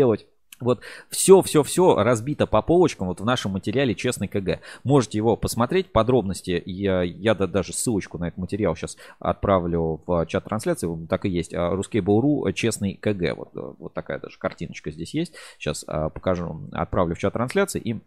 Вот 0.59 0.81
все, 1.09 1.41
все, 1.41 1.63
все 1.63 1.95
разбито 1.95 2.47
по 2.47 2.61
полочкам 2.61 3.07
вот 3.07 3.19
в 3.19 3.25
нашем 3.25 3.51
материале 3.51 3.95
«Честный 3.95 4.27
КГ». 4.27 4.61
Можете 4.83 5.17
его 5.17 5.35
посмотреть, 5.35 5.91
подробности. 5.91 6.61
Я, 6.65 7.01
я 7.01 7.35
да- 7.35 7.47
даже 7.47 7.73
ссылочку 7.73 8.17
на 8.17 8.29
этот 8.29 8.37
материал 8.37 8.75
сейчас 8.75 8.97
отправлю 9.19 10.01
в 10.05 10.25
чат 10.27 10.45
трансляции. 10.45 10.87
Так 11.07 11.25
и 11.25 11.29
есть. 11.29 11.53
Ruskable.ru 11.53 12.51
«Честный 12.53 12.95
КГ». 12.95 13.35
Вот, 13.35 13.49
э, 13.55 13.73
вот 13.77 13.93
такая 13.93 14.19
даже 14.19 14.37
картиночка 14.37 14.91
здесь 14.91 15.13
есть. 15.13 15.33
Сейчас 15.57 15.83
а, 15.87 16.09
покажу, 16.09 16.69
отправлю 16.71 17.15
в 17.15 17.19
чат 17.19 17.33
трансляции 17.33 17.81
и 17.81 18.01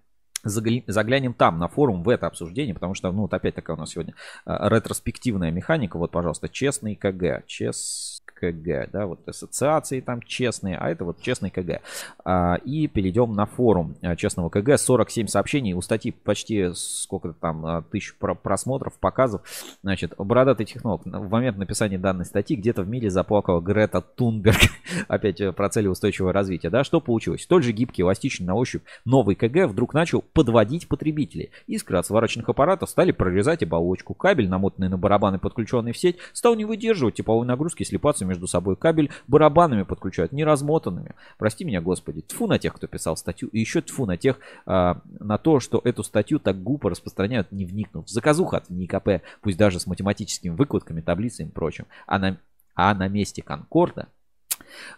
загля- 0.47 0.85
заглянем 0.87 1.35
там 1.35 1.59
на 1.59 1.69
форум 1.69 2.03
в 2.03 2.09
это 2.09 2.27
обсуждение, 2.27 2.75
потому 2.75 2.95
что, 2.95 3.11
ну, 3.13 3.23
вот 3.23 3.35
опять 3.35 3.55
такая 3.55 3.77
у 3.77 3.81
нас 3.81 3.91
сегодня 3.91 4.15
а, 4.45 4.69
ретроспективная 4.69 5.51
механика. 5.51 5.99
Вот, 5.99 6.11
пожалуйста, 6.11 6.49
честный 6.49 6.95
КГ. 6.97 7.45
Чес 7.47 8.16
КГ, 8.33 8.91
да, 8.93 9.07
вот 9.07 9.27
ассоциации 9.29 10.01
там 10.01 10.23
честные, 10.23 10.77
а 10.77 10.91
это 10.91 11.05
вот 11.05 11.21
честный 11.21 11.51
КГ. 11.51 11.81
А, 12.25 12.57
И 12.65 12.87
перейдем 12.87 13.33
на 13.33 13.47
форум 13.47 13.97
а, 14.03 14.17
честного 14.17 14.49
КГ. 14.49 14.79
47 14.79 15.27
сообщений, 15.27 15.73
у 15.75 15.81
статьи 15.81 16.11
почти 16.13 16.71
сколько 16.75 17.33
там, 17.33 17.65
а, 17.67 17.83
тысяч 17.83 18.15
про- 18.17 18.35
просмотров, 18.35 18.99
показов. 18.99 19.43
Значит, 19.83 20.15
бородатый 20.19 20.65
технолог. 20.65 21.03
В 21.05 21.31
момент 21.31 21.57
написания 21.57 21.99
данной 21.99 22.25
статьи 22.25 22.57
где-то 22.57 22.83
в 22.83 22.89
мире 22.89 23.11
заплакала 23.11 23.61
Грета 23.61 24.01
Тунберг. 24.01 24.59
Опять 25.09 25.41
э, 25.41 25.53
про 25.53 25.69
цели 25.69 25.89
устойчивого 25.89 26.33
развития. 26.33 26.71
Да, 26.71 26.85
что 26.85 27.01
получилось? 27.01 27.43
Столь 27.43 27.63
же 27.63 27.73
гибкий, 27.73 28.03
эластичный 28.03 28.47
на 28.47 28.55
ощупь 28.55 28.83
новый 29.05 29.35
КГ 29.35 29.67
вдруг 29.67 29.95
начал 29.95 30.23
подводить 30.23 30.89
потребителей. 30.89 31.51
Искры 31.67 31.99
от 31.99 32.07
сварочных 32.07 32.49
аппаратов 32.49 32.91
стали 32.91 33.13
прорезать 33.13 33.63
оболочку. 33.63 34.15
Кабель, 34.15 34.49
намотанный 34.49 34.89
на 34.89 34.99
барабаны, 34.99 35.39
подключенный 35.39 35.93
в 35.93 35.99
сеть, 35.99 36.17
стал 36.33 36.55
не 36.55 36.65
выдерживать 36.65 37.15
тепловой 37.15 37.47
нагрузки 37.47 37.83
и 37.83 37.85
слипаться 38.17 38.25
между 38.25 38.47
собой. 38.47 38.77
Кабель 38.77 39.11
барабанами 39.29 39.83
подключают, 39.83 40.33
не 40.33 40.45
размотанными. 40.45 41.15
Прости 41.39 41.65
меня, 41.65 41.81
Господи. 41.81 42.23
Тьфу 42.23 42.47
на 42.47 42.59
тех, 42.59 42.75
кто 42.75 42.87
писал 42.87 43.17
статью. 43.17 43.49
И 43.49 43.61
еще 43.61 43.83
тьфу 43.83 44.07
на 44.07 44.17
тех, 44.17 44.39
а, 44.65 45.01
на 45.21 45.39
то, 45.39 45.61
что 45.61 45.81
эту 45.85 46.03
статью 46.03 46.39
так 46.39 46.63
глупо 46.63 46.91
распространяют, 46.91 47.53
не 47.53 47.65
вникнув. 47.65 48.09
Заказуха 48.09 48.59
от 48.59 48.71
НИКП, 48.71 49.23
пусть 49.43 49.59
даже 49.59 49.79
с 49.79 49.87
математическими 49.87 50.55
выкладками, 50.55 51.01
таблицами 51.01 51.49
и 51.49 51.53
прочим. 51.53 51.87
А 52.07 52.19
на, 52.19 52.39
а 52.75 52.95
на 52.95 53.09
месте 53.09 53.43
Конкорда 53.43 54.09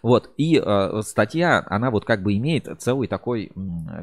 вот, 0.01 0.31
и 0.37 0.61
э, 0.63 1.01
статья, 1.03 1.63
она 1.67 1.91
вот 1.91 2.05
как 2.05 2.23
бы 2.23 2.35
имеет 2.35 2.67
целый 2.81 3.07
такой, 3.07 3.51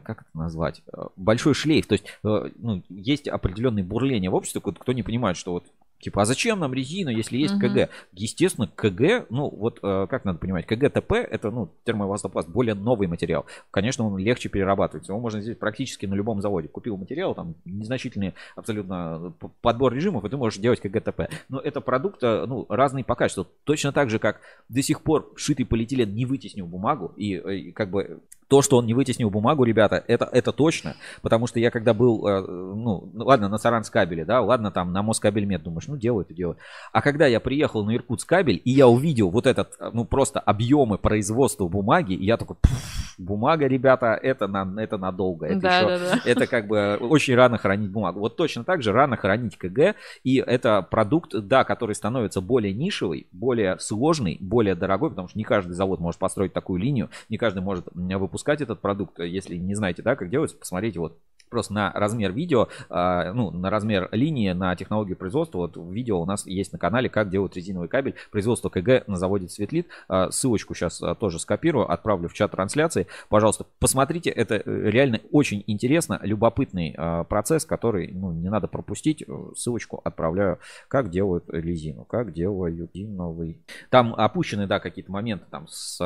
как 0.04 0.22
это 0.22 0.30
назвать, 0.34 0.82
э, 0.92 1.06
большой 1.16 1.54
шлейф. 1.54 1.86
То 1.86 1.94
есть, 1.94 2.04
э, 2.24 2.50
ну, 2.56 2.82
есть 2.88 3.26
определенные 3.26 3.84
бурления 3.84 4.30
в 4.30 4.34
обществе, 4.34 4.60
кто 4.60 4.92
не 4.92 5.02
понимает, 5.02 5.36
что 5.36 5.52
вот 5.52 5.64
Типа, 5.98 6.22
а 6.22 6.24
зачем 6.24 6.60
нам 6.60 6.74
резина, 6.74 7.08
если 7.08 7.38
есть 7.38 7.54
Мгм. 7.54 7.60
КГ? 7.60 7.88
Естественно, 8.12 8.68
КГ, 8.74 9.26
ну 9.30 9.48
вот 9.48 9.78
э, 9.82 10.06
как 10.08 10.24
надо 10.24 10.38
понимать, 10.38 10.66
КГ-ТП 10.66 11.12
это 11.12 11.50
ну, 11.50 11.70
термоэластопласт, 11.84 12.48
более 12.48 12.74
новый 12.74 13.08
материал. 13.08 13.46
Конечно, 13.70 14.06
он 14.06 14.18
легче 14.18 14.48
перерабатывается. 14.48 15.12
Его 15.12 15.20
можно 15.20 15.40
сделать 15.40 15.58
практически 15.58 16.06
на 16.06 16.14
любом 16.14 16.40
заводе. 16.42 16.68
Купил 16.68 16.96
материал, 16.96 17.34
там 17.34 17.54
незначительный 17.64 18.34
абсолютно 18.54 19.32
п- 19.38 19.48
подбор 19.62 19.94
режимов, 19.94 20.24
и 20.24 20.28
ты 20.28 20.36
можешь 20.36 20.58
делать 20.60 20.80
КГ-ТП. 20.80 21.28
Но 21.48 21.60
это 21.60 21.80
продукт 21.80 22.22
э, 22.22 22.44
ну, 22.46 22.66
разный 22.68 23.04
по 23.04 23.14
качеству. 23.14 23.46
Точно 23.64 23.92
так 23.92 24.10
же, 24.10 24.18
как 24.18 24.40
до 24.68 24.82
сих 24.82 25.02
пор 25.02 25.32
шитый 25.36 25.64
полиэтилен 25.64 26.14
не 26.14 26.26
вытеснил 26.26 26.66
бумагу, 26.66 27.12
и, 27.16 27.34
э, 27.34 27.56
и 27.56 27.72
как 27.72 27.90
бы 27.90 28.20
то, 28.48 28.62
что 28.62 28.76
он 28.78 28.86
не 28.86 28.94
вытеснил 28.94 29.30
бумагу, 29.30 29.64
ребята, 29.64 30.02
это, 30.06 30.28
это 30.32 30.52
точно. 30.52 30.94
Потому 31.22 31.46
что 31.46 31.58
я 31.58 31.70
когда 31.70 31.94
был, 31.94 32.26
э, 32.26 32.40
ну, 32.46 33.10
ну, 33.12 33.24
ладно, 33.24 33.48
на 33.48 33.58
Саранскабеле, 33.58 34.24
да, 34.24 34.40
ладно, 34.40 34.70
там 34.70 34.92
на 34.92 35.02
Москабельмет, 35.02 35.62
думаешь, 35.62 35.86
ну, 35.88 35.96
делают 35.96 36.30
и 36.30 36.34
делают. 36.34 36.58
А 36.92 37.02
когда 37.02 37.26
я 37.26 37.40
приехал 37.40 37.84
на 37.84 37.94
Иркутскабель, 37.96 38.60
и 38.64 38.70
я 38.70 38.86
увидел 38.88 39.30
вот 39.30 39.46
этот, 39.46 39.74
э, 39.80 39.90
ну, 39.92 40.04
просто 40.04 40.38
объемы 40.40 40.98
производства 40.98 41.66
бумаги, 41.68 42.14
и 42.14 42.24
я 42.24 42.36
такой, 42.36 42.56
«Пф, 42.60 42.72
бумага, 43.18 43.66
ребята, 43.66 44.18
это, 44.22 44.46
на, 44.46 44.80
это 44.80 44.98
надолго. 44.98 45.46
Это, 45.46 45.60
Да, 45.60 45.78
еще- 45.80 45.86
да, 45.88 45.98
да. 46.16 46.20
это 46.30 46.46
как 46.46 46.66
бы 46.68 46.96
очень 47.00 47.34
рано 47.34 47.58
хранить 47.58 47.90
бумагу. 47.90 48.20
Вот 48.20 48.36
точно 48.36 48.62
так 48.62 48.82
же 48.82 48.92
рано 48.92 49.16
хранить 49.16 49.56
КГ, 49.56 49.94
и 50.22 50.36
это 50.36 50.82
продукт, 50.82 51.32
да, 51.34 51.64
который 51.64 51.94
становится 51.94 52.40
более 52.40 52.74
нишевый, 52.74 53.26
более 53.32 53.78
сложный, 53.78 54.36
более 54.40 54.74
дорогой, 54.74 55.10
потому 55.10 55.28
что 55.28 55.38
не 55.38 55.44
каждый 55.44 55.72
завод 55.72 55.98
может 56.00 56.20
построить 56.20 56.52
такую 56.52 56.78
линию, 56.80 57.08
не 57.28 57.38
каждый 57.38 57.62
может 57.62 57.86
м, 57.94 58.06
выпускать 58.36 58.60
этот 58.60 58.82
продукт. 58.82 59.18
Если 59.18 59.56
не 59.56 59.74
знаете, 59.74 60.02
да, 60.02 60.14
как 60.14 60.28
делается, 60.28 60.58
посмотрите 60.58 61.00
вот 61.00 61.18
просто 61.48 61.72
на 61.72 61.92
размер 61.92 62.32
видео, 62.32 62.68
а, 62.88 63.32
ну, 63.32 63.50
на 63.50 63.70
размер 63.70 64.08
линии, 64.12 64.52
на 64.52 64.74
технологию 64.76 65.16
производства. 65.16 65.58
Вот 65.58 65.76
видео 65.76 66.20
у 66.20 66.26
нас 66.26 66.46
есть 66.46 66.72
на 66.72 66.78
канале, 66.78 67.08
как 67.08 67.30
делают 67.30 67.56
резиновый 67.56 67.88
кабель. 67.88 68.14
Производство 68.30 68.68
КГ 68.68 69.04
на 69.06 69.16
заводе 69.16 69.48
Светлит. 69.48 69.88
А, 70.08 70.30
ссылочку 70.30 70.74
сейчас 70.74 71.02
а, 71.02 71.14
тоже 71.14 71.38
скопирую, 71.38 71.90
отправлю 71.90 72.28
в 72.28 72.34
чат 72.34 72.52
трансляции. 72.52 73.06
Пожалуйста, 73.28 73.66
посмотрите, 73.78 74.30
это 74.30 74.56
э, 74.56 74.62
реально 74.66 75.20
очень 75.30 75.62
интересно, 75.66 76.18
любопытный 76.22 76.94
процесс, 77.28 77.64
который 77.64 78.10
ну, 78.12 78.32
не 78.32 78.48
надо 78.48 78.68
пропустить. 78.68 79.24
Ссылочку 79.54 80.00
отправляю, 80.04 80.58
как 80.88 81.10
делают 81.10 81.44
резину, 81.48 82.04
как 82.04 82.32
делают 82.32 82.94
резиновый. 82.94 83.60
Там 83.90 84.14
опущены, 84.14 84.66
да, 84.66 84.80
какие-то 84.80 85.12
моменты 85.12 85.46
там 85.50 85.66
с 85.68 85.98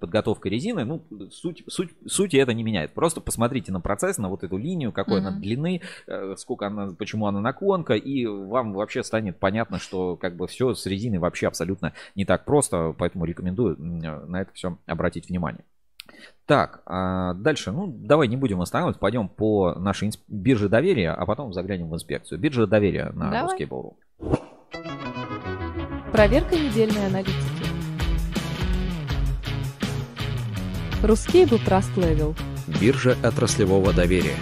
подготовкой 0.00 0.52
резины. 0.52 0.84
Ну, 0.84 1.02
суть, 1.30 1.64
суть, 1.68 1.90
суть 2.06 2.34
это 2.34 2.52
не 2.52 2.62
меняет. 2.62 2.92
Просто 2.92 3.20
посмотрите 3.20 3.72
на 3.72 3.80
процесс, 3.80 4.18
на 4.18 4.28
вот 4.28 4.44
эту 4.44 4.56
линию, 4.56 4.92
какой 4.92 5.20
mm-hmm. 5.20 5.26
она 5.26 5.38
длины, 5.38 5.80
э, 6.06 6.34
сколько 6.36 6.66
она, 6.66 6.92
почему 6.98 7.26
она 7.26 7.40
наклонка, 7.40 7.94
и 7.94 8.26
вам 8.26 8.72
вообще 8.72 9.02
станет 9.02 9.38
понятно, 9.38 9.78
что 9.78 10.16
как 10.16 10.36
бы 10.36 10.46
все 10.46 10.74
с 10.74 10.86
резиной 10.86 11.18
вообще 11.18 11.46
абсолютно 11.46 11.92
не 12.14 12.24
так 12.24 12.44
просто, 12.44 12.94
поэтому 12.96 13.24
рекомендую 13.24 13.76
на 13.78 14.42
это 14.42 14.52
все 14.54 14.78
обратить 14.86 15.28
внимание. 15.28 15.64
Так, 16.46 16.82
а 16.84 17.32
дальше, 17.34 17.72
ну, 17.72 17.86
давай 17.86 18.28
не 18.28 18.36
будем 18.36 18.60
останавливаться, 18.60 19.00
пойдем 19.00 19.28
по 19.28 19.74
нашей 19.74 20.08
инсп... 20.08 20.20
бирже 20.28 20.68
доверия, 20.68 21.12
а 21.12 21.24
потом 21.24 21.54
заглянем 21.54 21.88
в 21.88 21.94
инспекцию. 21.94 22.38
Биржа 22.38 22.66
доверия 22.66 23.10
на. 23.14 23.46
Ruskable.ru. 23.46 23.94
Проверка 26.12 26.54
недельной 26.54 27.06
аналитики. 27.06 27.53
Ruskable 31.04 31.58
Trust 31.58 31.94
Level– 31.96 32.34
Биржа 32.80 33.14
отраслевого 33.22 33.92
доверия. 33.92 34.36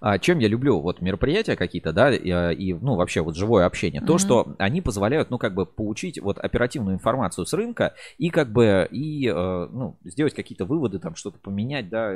А, 0.00 0.18
чем 0.18 0.38
я 0.38 0.48
люблю 0.48 0.80
вот 0.80 1.02
мероприятия 1.02 1.56
какие-то, 1.56 1.92
да, 1.92 2.12
и, 2.14 2.30
а, 2.30 2.78
ну 2.80 2.96
вообще 2.96 3.20
вот 3.20 3.36
живое 3.36 3.66
общение, 3.66 4.00
mm-hmm. 4.00 4.06
то, 4.06 4.18
что 4.18 4.54
они 4.58 4.80
позволяют, 4.80 5.30
ну 5.30 5.38
как 5.38 5.54
бы 5.54 5.66
получить 5.66 6.18
вот 6.20 6.38
оперативную 6.38 6.94
информацию 6.94 7.44
с 7.44 7.52
рынка 7.52 7.94
и 8.16 8.30
как 8.30 8.50
бы 8.50 8.88
и 8.90 9.28
э, 9.28 9.68
ну 9.70 9.98
сделать 10.04 10.34
какие-то 10.34 10.64
выводы, 10.64 10.98
там 10.98 11.16
что-то 11.16 11.38
поменять, 11.38 11.90
да, 11.90 12.14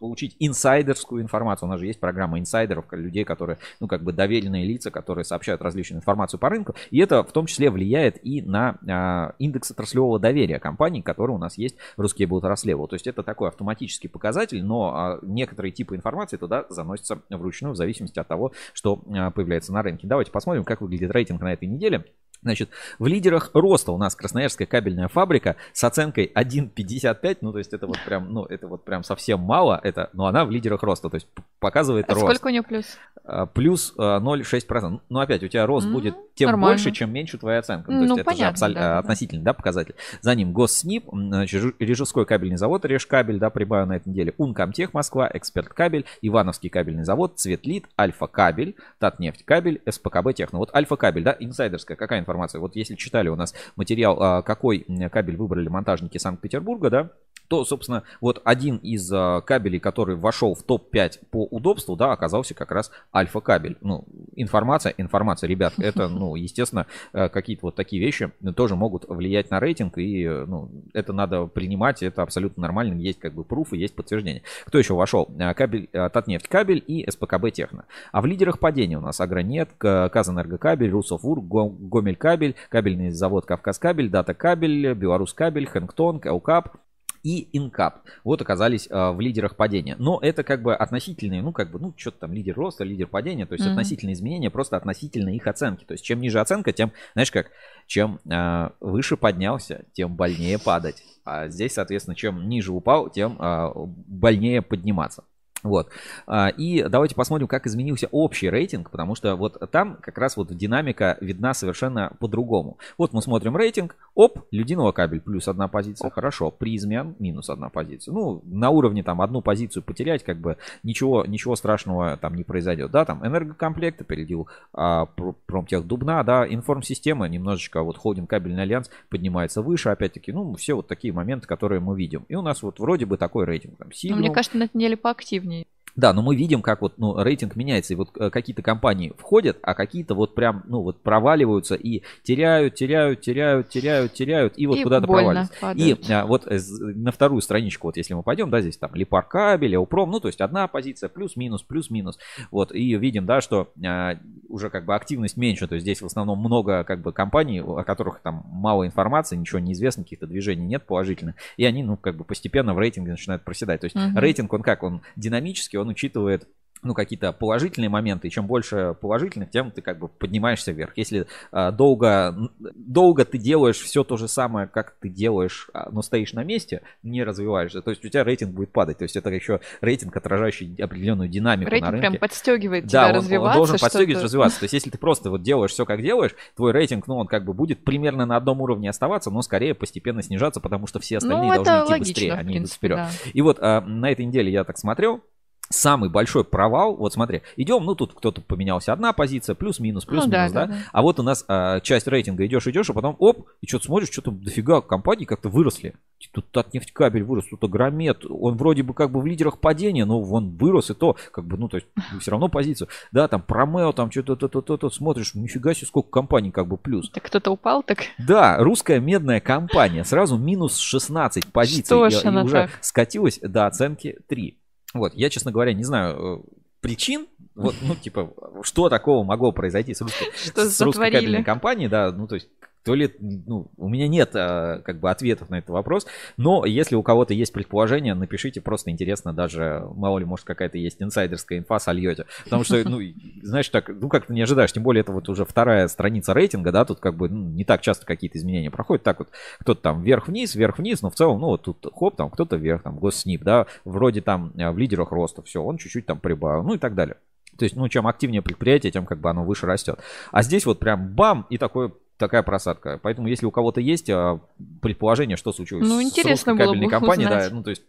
получить 0.00 0.34
инсайдерскую 0.40 1.22
информацию. 1.22 1.68
У 1.68 1.70
нас 1.70 1.78
же 1.78 1.86
есть 1.86 2.00
программа 2.00 2.40
инсайдеров, 2.40 2.86
людей, 2.90 3.24
которые, 3.24 3.58
ну 3.78 3.86
как 3.86 4.02
бы 4.02 4.12
доверенные 4.12 4.66
лица, 4.66 4.90
которые 4.90 5.24
сообщают 5.24 5.62
различную 5.62 6.00
информацию 6.00 6.40
по 6.40 6.48
рынку, 6.48 6.74
и 6.90 6.98
это 6.98 7.22
в 7.22 7.30
том 7.30 7.46
числе 7.46 7.70
влияет 7.70 8.18
и 8.24 8.42
на 8.42 8.78
э, 8.84 9.34
индекс 9.38 9.70
отраслевого 9.70 10.18
доверия 10.18 10.58
компаний, 10.58 11.00
который 11.00 11.30
у 11.30 11.38
нас 11.38 11.56
есть 11.58 11.76
русские 11.96 12.26
будут 12.26 12.44
отраслевого. 12.44 12.88
То 12.88 12.94
есть 12.94 13.06
это 13.06 13.22
такой 13.22 13.48
автоматический 13.48 14.08
показатель, 14.08 14.64
но 14.64 15.20
некоторые 15.22 15.70
типы 15.70 15.94
информации 15.94 16.36
туда 16.36 16.66
заносятся 16.68 17.19
вручную 17.28 17.74
в 17.74 17.76
зависимости 17.76 18.18
от 18.18 18.28
того, 18.28 18.52
что 18.72 19.02
а, 19.14 19.30
появляется 19.30 19.72
на 19.72 19.82
рынке. 19.82 20.06
Давайте 20.06 20.30
посмотрим, 20.30 20.64
как 20.64 20.80
выглядит 20.80 21.10
рейтинг 21.10 21.40
на 21.40 21.52
этой 21.52 21.68
неделе. 21.68 22.04
Значит, 22.42 22.70
в 22.98 23.06
лидерах 23.06 23.50
роста 23.54 23.92
у 23.92 23.98
нас 23.98 24.14
Красноярская 24.14 24.66
кабельная 24.66 25.08
фабрика 25.08 25.56
с 25.72 25.84
оценкой 25.84 26.30
1,55, 26.34 27.38
ну 27.42 27.52
то 27.52 27.58
есть 27.58 27.72
это 27.72 27.86
вот 27.86 27.98
прям, 28.04 28.32
ну 28.32 28.44
это 28.44 28.66
вот 28.66 28.84
прям 28.84 29.02
совсем 29.04 29.40
мало, 29.40 29.78
это, 29.82 30.10
но 30.12 30.26
она 30.26 30.44
в 30.44 30.50
лидерах 30.50 30.82
роста, 30.82 31.10
то 31.10 31.16
есть 31.16 31.28
показывает 31.58 32.08
а 32.08 32.14
рост. 32.14 32.26
Сколько 32.26 32.46
у 32.46 32.50
нее 32.50 32.62
плюс? 32.62 32.98
А, 33.24 33.46
плюс 33.46 33.94
0,6%. 33.96 35.00
Ну 35.08 35.18
опять, 35.18 35.42
у 35.42 35.48
тебя 35.48 35.66
рост 35.66 35.86
mm-hmm. 35.86 35.92
будет 35.92 36.14
тем 36.34 36.50
Нормально. 36.50 36.76
больше, 36.76 36.90
чем 36.92 37.12
меньше 37.12 37.36
твоя 37.36 37.58
оценка. 37.58 37.90
Ну, 37.90 37.98
то 37.98 38.02
есть 38.02 38.10
ну, 38.10 38.16
это 38.16 38.24
понятно, 38.24 38.56
же 38.56 38.64
абсол... 38.64 38.74
да, 38.74 38.98
относительный 38.98 39.42
да. 39.42 39.50
Да, 39.50 39.54
показатель. 39.54 39.94
За 40.22 40.34
ним 40.34 40.52
Госснип, 40.52 41.04
значит, 41.12 41.74
Рижской 41.78 42.24
кабельный 42.24 42.56
завод 42.56 42.84
Решкабель, 42.84 43.38
да, 43.38 43.50
прибавил 43.50 43.86
на 43.86 43.96
этой 43.96 44.08
неделе, 44.08 44.32
Ункомтех 44.38 44.94
Москва, 44.94 45.28
Эксперт 45.32 45.68
Кабель, 45.68 46.06
Ивановский 46.22 46.70
кабельный 46.70 47.04
завод, 47.04 47.38
Цветлит, 47.38 47.86
Альфа 47.98 48.26
Кабель, 48.26 48.76
Татнефть 48.98 49.44
Кабель, 49.44 49.82
СПКБ 49.88 50.32
Техно. 50.34 50.58
Вот 50.58 50.74
Альфа 50.74 50.96
Кабель, 50.96 51.24
да, 51.24 51.36
инсайдерская, 51.38 51.96
какая 51.96 52.20
информация? 52.20 52.29
Вот 52.58 52.76
если 52.76 52.94
читали 52.94 53.28
у 53.28 53.36
нас 53.36 53.54
материал, 53.76 54.20
а, 54.20 54.42
какой 54.42 54.86
кабель 55.12 55.36
выбрали 55.36 55.68
монтажники 55.68 56.18
Санкт-Петербурга, 56.18 56.90
да, 56.90 57.10
то, 57.50 57.64
собственно, 57.64 58.04
вот 58.20 58.40
один 58.44 58.76
из 58.76 59.12
а, 59.12 59.40
кабелей, 59.40 59.80
который 59.80 60.14
вошел 60.14 60.54
в 60.54 60.62
топ-5 60.62 61.18
по 61.32 61.46
удобству, 61.46 61.96
да, 61.96 62.12
оказался 62.12 62.54
как 62.54 62.70
раз 62.70 62.92
альфа-кабель. 63.12 63.76
Ну, 63.80 64.04
информация, 64.36 64.94
информация, 64.96 65.48
ребят, 65.48 65.74
это, 65.78 66.06
ну, 66.06 66.36
естественно, 66.36 66.86
э, 67.12 67.28
какие-то 67.28 67.66
вот 67.66 67.74
такие 67.74 68.00
вещи 68.00 68.30
тоже 68.54 68.76
могут 68.76 69.04
влиять 69.08 69.50
на 69.50 69.58
рейтинг, 69.58 69.98
и, 69.98 70.28
ну, 70.28 70.70
это 70.94 71.12
надо 71.12 71.46
принимать, 71.46 72.04
это 72.04 72.22
абсолютно 72.22 72.60
нормально, 72.62 72.94
есть 72.94 73.18
как 73.18 73.34
бы 73.34 73.42
пруфы, 73.42 73.76
есть 73.76 73.96
подтверждение. 73.96 74.42
Кто 74.64 74.78
еще 74.78 74.94
вошел? 74.94 75.28
Э, 75.36 75.52
кабель, 75.52 75.88
э, 75.92 76.08
Татнефть 76.08 76.46
кабель 76.46 76.84
и 76.86 77.04
СПКБ 77.10 77.50
Техно. 77.52 77.84
А 78.12 78.20
в 78.20 78.26
лидерах 78.26 78.60
падения 78.60 78.96
у 78.96 79.00
нас 79.00 79.20
Агронет, 79.20 79.70
Казэнергокабель, 79.76 80.90
Русофур, 80.90 81.40
Гомель 81.40 82.14
кабель, 82.14 82.54
кабельный 82.68 83.10
завод 83.10 83.44
Кавказ 83.44 83.80
кабель, 83.80 84.08
Дата 84.08 84.34
кабель, 84.34 84.94
Беларусь 84.94 85.32
кабель, 85.32 85.66
Хэнгтон, 85.66 86.20
Каукап, 86.20 86.76
и 87.22 87.48
Инкап. 87.52 88.02
Вот 88.24 88.40
оказались 88.40 88.88
э, 88.90 89.10
в 89.10 89.20
лидерах 89.20 89.56
падения. 89.56 89.96
Но 89.98 90.18
это 90.20 90.42
как 90.42 90.62
бы 90.62 90.74
относительные, 90.74 91.42
ну 91.42 91.52
как 91.52 91.70
бы, 91.70 91.78
ну 91.78 91.94
что-то 91.96 92.20
там 92.20 92.32
лидер 92.32 92.54
роста, 92.54 92.84
лидер 92.84 93.06
падения, 93.06 93.46
то 93.46 93.54
есть 93.54 93.64
mm-hmm. 93.64 93.70
относительные 93.70 94.14
изменения, 94.14 94.50
просто 94.50 94.76
относительно 94.76 95.30
их 95.30 95.46
оценки. 95.46 95.84
То 95.84 95.92
есть 95.92 96.04
чем 96.04 96.20
ниже 96.20 96.40
оценка, 96.40 96.72
тем, 96.72 96.92
знаешь 97.14 97.30
как, 97.30 97.50
чем 97.86 98.20
э, 98.30 98.70
выше 98.80 99.16
поднялся, 99.16 99.84
тем 99.92 100.16
больнее 100.16 100.58
падать. 100.58 101.02
А 101.24 101.48
здесь, 101.48 101.74
соответственно, 101.74 102.14
чем 102.14 102.48
ниже 102.48 102.72
упал, 102.72 103.10
тем 103.10 103.36
э, 103.40 103.72
больнее 103.74 104.62
подниматься. 104.62 105.24
Вот. 105.62 105.88
А, 106.26 106.48
и 106.48 106.82
давайте 106.88 107.14
посмотрим, 107.14 107.46
как 107.46 107.66
изменился 107.66 108.08
общий 108.10 108.48
рейтинг, 108.48 108.90
потому 108.90 109.14
что 109.14 109.36
вот 109.36 109.58
там 109.70 109.98
как 110.00 110.18
раз 110.18 110.36
вот 110.36 110.54
динамика 110.56 111.18
видна 111.20 111.54
совершенно 111.54 112.12
по-другому. 112.18 112.78
Вот 112.98 113.12
мы 113.12 113.22
смотрим 113.22 113.56
рейтинг, 113.56 113.96
оп, 114.14 114.40
Людиного 114.50 114.92
кабель 114.92 115.20
плюс 115.20 115.48
одна 115.48 115.68
позиция, 115.68 116.10
хорошо, 116.10 116.50
призмен 116.50 117.14
минус 117.18 117.50
одна 117.50 117.68
позиция. 117.68 118.12
Ну, 118.12 118.42
на 118.44 118.70
уровне 118.70 119.02
там 119.02 119.20
одну 119.20 119.42
позицию 119.42 119.82
потерять, 119.82 120.24
как 120.24 120.38
бы 120.38 120.56
ничего, 120.82 121.24
ничего 121.26 121.56
страшного 121.56 122.16
там 122.16 122.34
не 122.34 122.44
произойдет. 122.44 122.90
Да, 122.90 123.04
там 123.04 123.26
энергокомплект 123.26 124.00
опередил 124.00 124.48
а, 124.72 125.06
промтех 125.46 125.86
Дубна, 125.86 126.22
да, 126.24 126.46
информсистема 126.48 127.28
немножечко, 127.28 127.82
вот 127.82 127.96
холдинг 127.96 128.30
кабельный 128.30 128.62
альянс 128.62 128.90
поднимается 129.08 129.62
выше, 129.62 129.90
опять-таки, 129.90 130.32
ну, 130.32 130.54
все 130.54 130.74
вот 130.74 130.88
такие 130.88 131.12
моменты, 131.12 131.46
которые 131.46 131.80
мы 131.80 131.96
видим. 131.96 132.24
И 132.28 132.34
у 132.34 132.42
нас 132.42 132.62
вот 132.62 132.78
вроде 132.78 133.06
бы 133.06 133.16
такой 133.16 133.44
рейтинг. 133.44 133.76
Там, 133.76 133.92
Сильвиум, 133.92 134.20
Мне 134.20 134.30
кажется, 134.30 134.56
на 134.56 134.64
этой 134.64 134.76
неделе 134.76 134.96
поактивнее. 134.96 135.49
Да, 135.96 136.12
но 136.12 136.22
мы 136.22 136.36
видим, 136.36 136.62
как 136.62 136.82
вот 136.82 136.98
ну, 136.98 137.22
рейтинг 137.22 137.56
меняется, 137.56 137.94
и 137.94 137.96
вот 137.96 138.10
э, 138.16 138.30
какие-то 138.30 138.62
компании 138.62 139.12
входят, 139.18 139.58
а 139.62 139.74
какие-то 139.74 140.14
вот 140.14 140.34
прям, 140.34 140.62
ну 140.66 140.82
вот 140.82 141.02
проваливаются 141.02 141.74
и 141.74 142.02
теряют, 142.22 142.74
теряют, 142.74 143.20
теряют, 143.20 143.68
теряют, 143.68 144.12
теряют, 144.12 144.54
и 144.56 144.66
вот 144.66 144.78
и 144.78 144.82
куда-то 144.82 145.06
проваливаются. 145.06 145.72
И 145.72 145.96
а, 146.12 146.26
вот 146.26 146.46
э, 146.46 146.58
на 146.78 147.12
вторую 147.12 147.40
страничку, 147.40 147.88
вот 147.88 147.96
если 147.96 148.14
мы 148.14 148.22
пойдем, 148.22 148.50
да, 148.50 148.60
здесь 148.60 148.76
там 148.76 148.94
Липар 148.94 149.24
кабель, 149.24 149.76
Упром, 149.76 150.10
ну 150.10 150.20
то 150.20 150.28
есть 150.28 150.40
одна 150.40 150.66
позиция, 150.68 151.08
плюс-минус, 151.08 151.62
плюс-минус, 151.62 152.18
вот, 152.50 152.72
и 152.72 152.96
видим, 152.96 153.26
да, 153.26 153.40
что 153.40 153.68
а, 153.84 154.18
уже 154.48 154.70
как 154.70 154.84
бы 154.84 154.94
активность 154.94 155.36
меньше, 155.36 155.66
то 155.66 155.74
есть 155.74 155.84
здесь 155.84 156.02
в 156.02 156.06
основном 156.06 156.38
много 156.38 156.84
как 156.84 157.00
бы 157.00 157.12
компаний, 157.12 157.60
о 157.60 157.82
которых 157.84 158.20
там 158.20 158.44
мало 158.46 158.86
информации, 158.86 159.36
ничего 159.36 159.58
не 159.58 159.72
известно, 159.72 160.02
каких-то 160.02 160.26
движений 160.26 160.66
нет 160.66 160.86
положительных, 160.86 161.36
и 161.56 161.64
они, 161.64 161.82
ну, 161.82 161.96
как 161.96 162.16
бы 162.16 162.24
постепенно 162.24 162.74
в 162.74 162.78
рейтинге 162.78 163.12
начинают 163.12 163.44
проседать. 163.44 163.80
То 163.80 163.86
есть 163.86 163.96
uh-huh. 163.96 164.18
рейтинг, 164.18 164.52
он 164.52 164.62
как, 164.62 164.82
он 164.82 165.02
динамический, 165.16 165.78
он 165.80 165.88
учитывает 165.88 166.48
ну, 166.82 166.94
какие-то 166.94 167.32
положительные 167.32 167.90
моменты, 167.90 168.28
и 168.28 168.30
чем 168.30 168.46
больше 168.46 168.96
положительных, 169.00 169.50
тем 169.50 169.70
ты 169.70 169.82
как 169.82 169.98
бы 169.98 170.08
поднимаешься 170.08 170.72
вверх. 170.72 170.92
Если 170.96 171.26
э, 171.52 171.72
долго, 171.72 172.50
долго 172.58 173.24
ты 173.24 173.38
делаешь 173.38 173.78
все 173.78 174.02
то 174.02 174.16
же 174.16 174.28
самое, 174.28 174.66
как 174.66 174.96
ты 174.98 175.08
делаешь, 175.08 175.68
а, 175.74 175.90
но 175.90 176.00
стоишь 176.00 176.32
на 176.32 176.42
месте, 176.42 176.82
не 177.02 177.22
развиваешься, 177.22 177.82
то 177.82 177.90
есть 177.90 178.04
у 178.04 178.08
тебя 178.08 178.24
рейтинг 178.24 178.52
будет 178.52 178.72
падать. 178.72 178.98
То 178.98 179.04
есть 179.04 179.16
это 179.16 179.28
еще 179.30 179.60
рейтинг, 179.80 180.16
отражающий 180.16 180.74
определенную 180.82 181.28
динамику 181.28 181.70
рейтинг 181.70 181.86
на 181.86 181.92
рынке. 181.92 182.08
прям 182.08 182.20
подстегивает 182.20 182.88
тебя 182.88 183.08
да, 183.08 183.12
развиваться. 183.12 183.58
он 183.58 183.66
должен 183.66 183.78
подстегивать, 183.78 184.24
развиваться. 184.24 184.60
То 184.60 184.64
есть 184.64 184.72
если 184.72 184.90
ты 184.90 184.96
просто 184.96 185.30
вот 185.30 185.42
делаешь 185.42 185.72
все, 185.72 185.84
как 185.84 186.02
делаешь, 186.02 186.34
твой 186.56 186.72
рейтинг, 186.72 187.06
ну, 187.06 187.16
он 187.18 187.26
как 187.26 187.44
бы 187.44 187.52
будет 187.52 187.84
примерно 187.84 188.24
на 188.24 188.36
одном 188.36 188.62
уровне 188.62 188.88
оставаться, 188.88 189.30
но 189.30 189.42
скорее 189.42 189.74
постепенно 189.74 190.22
снижаться, 190.22 190.60
потому 190.60 190.86
что 190.86 190.98
все 190.98 191.18
остальные 191.18 191.58
ну, 191.58 191.64
должны 191.64 191.84
идти 191.84 191.92
логично, 191.92 192.12
быстрее, 192.12 192.32
они 192.32 192.52
принципе, 192.54 192.58
идут 192.58 192.72
вперед. 192.72 192.96
Да. 192.96 193.30
И 193.34 193.42
вот 193.42 193.58
а, 193.60 193.80
на 193.82 194.10
этой 194.10 194.24
неделе 194.24 194.50
я 194.50 194.64
так 194.64 194.78
смотрел, 194.78 195.22
самый 195.70 196.10
большой 196.10 196.44
провал, 196.44 196.96
вот 196.96 197.12
смотри, 197.12 197.42
идем, 197.56 197.84
ну 197.84 197.94
тут 197.94 198.12
кто-то 198.12 198.40
поменялся 198.40 198.92
одна 198.92 199.12
позиция, 199.12 199.54
плюс-минус, 199.54 200.04
плюс-минус, 200.04 200.48
Ну 200.48 200.54
да, 200.54 200.66
да, 200.66 200.72
да, 200.72 200.78
а 200.92 201.02
вот 201.02 201.20
у 201.20 201.22
нас 201.22 201.44
а, 201.48 201.80
часть 201.80 202.08
рейтинга 202.08 202.44
идешь, 202.44 202.66
идешь, 202.66 202.90
а 202.90 202.92
потом 202.92 203.16
оп, 203.18 203.48
и 203.60 203.66
что-то 203.66 203.86
смотришь, 203.86 204.10
что-то 204.10 204.32
дофига 204.32 204.80
компаний 204.80 205.24
как-то 205.24 205.48
выросли. 205.48 205.94
Тут 206.32 206.50
Татнефтькабель 206.50 207.22
вырос, 207.22 207.46
тут 207.48 207.64
Агромет, 207.64 208.24
он 208.28 208.56
вроде 208.56 208.82
бы 208.82 208.94
как 208.94 209.10
бы 209.10 209.20
в 209.20 209.26
лидерах 209.26 209.58
падения, 209.58 210.04
но 210.04 210.20
он 210.20 210.56
вырос, 210.56 210.90
и 210.90 210.94
то, 210.94 211.16
как 211.32 211.44
бы, 211.46 211.56
ну, 211.56 211.68
то 211.68 211.78
есть, 211.78 211.86
все 212.20 212.30
равно 212.32 212.48
позицию. 212.48 212.88
Да, 213.12 213.28
там 213.28 213.40
Промео, 213.40 213.92
там 213.92 214.10
что-то, 214.10 214.36
то, 214.36 214.48
то, 214.48 214.60
то, 214.60 214.76
то, 214.76 214.90
смотришь, 214.90 215.34
нифига 215.34 215.72
себе, 215.72 215.86
сколько 215.86 216.10
компаний 216.10 216.50
как 216.50 216.66
бы 216.66 216.76
плюс. 216.76 217.10
Так 217.10 217.24
кто-то 217.24 217.52
упал, 217.52 217.82
так 217.82 218.00
Да, 218.18 218.58
русская 218.58 219.00
медная 219.00 219.40
компания 219.40 220.04
сразу 220.04 220.36
минус 220.36 220.78
16 220.78 221.46
позиций 221.52 221.84
Что 221.84 222.06
и, 222.06 222.10
и 222.12 222.38
уже 222.38 222.52
так? 222.52 222.70
скатилась 222.80 223.38
до 223.40 223.66
оценки 223.66 224.18
3. 224.28 224.56
Вот, 224.94 225.14
я, 225.14 225.30
честно 225.30 225.52
говоря, 225.52 225.72
не 225.72 225.84
знаю 225.84 226.16
э, 226.16 226.42
причин, 226.80 227.26
вот, 227.54 227.74
ну, 227.82 227.94
типа, 227.94 228.32
что 228.62 228.88
такого 228.88 229.24
могло 229.24 229.52
произойти 229.52 229.94
с 229.94 230.00
русской, 230.00 230.28
Что 230.34 230.68
с 230.68 230.80
русской 230.80 231.10
кабельной 231.10 231.44
компанией, 231.44 231.88
да, 231.88 232.10
ну, 232.10 232.26
то 232.26 232.34
есть, 232.36 232.48
то 232.84 232.94
ли, 232.94 233.14
ну, 233.20 233.70
у 233.76 233.88
меня 233.88 234.08
нет 234.08 234.30
э, 234.34 234.80
как 234.84 235.00
бы 235.00 235.10
ответов 235.10 235.50
на 235.50 235.58
этот 235.58 235.70
вопрос, 235.70 236.06
но 236.36 236.64
если 236.64 236.96
у 236.96 237.02
кого-то 237.02 237.34
есть 237.34 237.52
предположение, 237.52 238.14
напишите, 238.14 238.60
просто 238.60 238.90
интересно, 238.90 239.32
даже, 239.32 239.86
мало 239.94 240.18
ли, 240.18 240.24
может, 240.24 240.46
какая-то 240.46 240.78
есть 240.78 241.02
инсайдерская 241.02 241.58
инфа 241.58 241.78
сольете, 241.78 242.26
потому 242.44 242.64
что, 242.64 242.82
ну, 242.88 243.00
знаешь, 243.42 243.68
так, 243.68 243.88
ну, 243.88 244.08
как-то 244.08 244.32
не 244.32 244.42
ожидаешь, 244.42 244.72
тем 244.72 244.82
более 244.82 245.02
это 245.02 245.12
вот 245.12 245.28
уже 245.28 245.44
вторая 245.44 245.88
страница 245.88 246.32
рейтинга, 246.32 246.72
да, 246.72 246.84
тут 246.84 247.00
как 247.00 247.16
бы 247.16 247.28
ну, 247.28 247.50
не 247.50 247.64
так 247.64 247.82
часто 247.82 248.06
какие-то 248.06 248.38
изменения 248.38 248.70
проходят, 248.70 249.02
так 249.02 249.18
вот, 249.18 249.28
кто-то 249.60 249.80
там 249.80 250.02
вверх-вниз, 250.02 250.54
вверх-вниз, 250.54 251.02
но 251.02 251.10
в 251.10 251.14
целом, 251.14 251.40
ну, 251.40 251.48
вот 251.48 251.62
тут 251.62 251.86
хоп, 251.94 252.16
там 252.16 252.30
кто-то 252.30 252.56
вверх, 252.56 252.82
там, 252.82 252.98
госснип, 252.98 253.42
да, 253.42 253.66
вроде 253.84 254.22
там 254.22 254.52
э, 254.56 254.70
в 254.70 254.78
лидерах 254.78 255.12
роста, 255.12 255.42
все, 255.42 255.62
он 255.62 255.76
чуть-чуть 255.76 256.06
там 256.06 256.18
прибавил, 256.18 256.62
ну, 256.62 256.74
и 256.74 256.78
так 256.78 256.94
далее. 256.94 257.16
То 257.58 257.64
есть, 257.64 257.76
ну, 257.76 257.86
чем 257.88 258.06
активнее 258.06 258.40
предприятие, 258.40 258.90
тем 258.90 259.04
как 259.04 259.18
бы 259.18 259.28
оно 259.28 259.44
выше 259.44 259.66
растет. 259.66 259.98
А 260.32 260.42
здесь 260.42 260.64
вот 260.64 260.78
прям 260.78 261.08
бам, 261.08 261.46
и 261.50 261.58
такой 261.58 261.92
такая 262.20 262.42
просадка. 262.42 263.00
Поэтому, 263.02 263.28
если 263.28 263.46
у 263.46 263.50
кого-то 263.50 263.80
есть 263.80 264.08
а, 264.10 264.40
предположение, 264.80 265.36
что 265.36 265.52
случилось 265.52 265.88
Ну, 265.88 266.00
с 266.00 266.04
интересно 266.04 266.52
русской 266.52 266.54
было 266.54 266.66
кабельной 266.72 266.88
компанией, 266.88 267.28
да, 267.28 267.48
ну, 267.50 267.62
то 267.62 267.70
есть, 267.70 267.82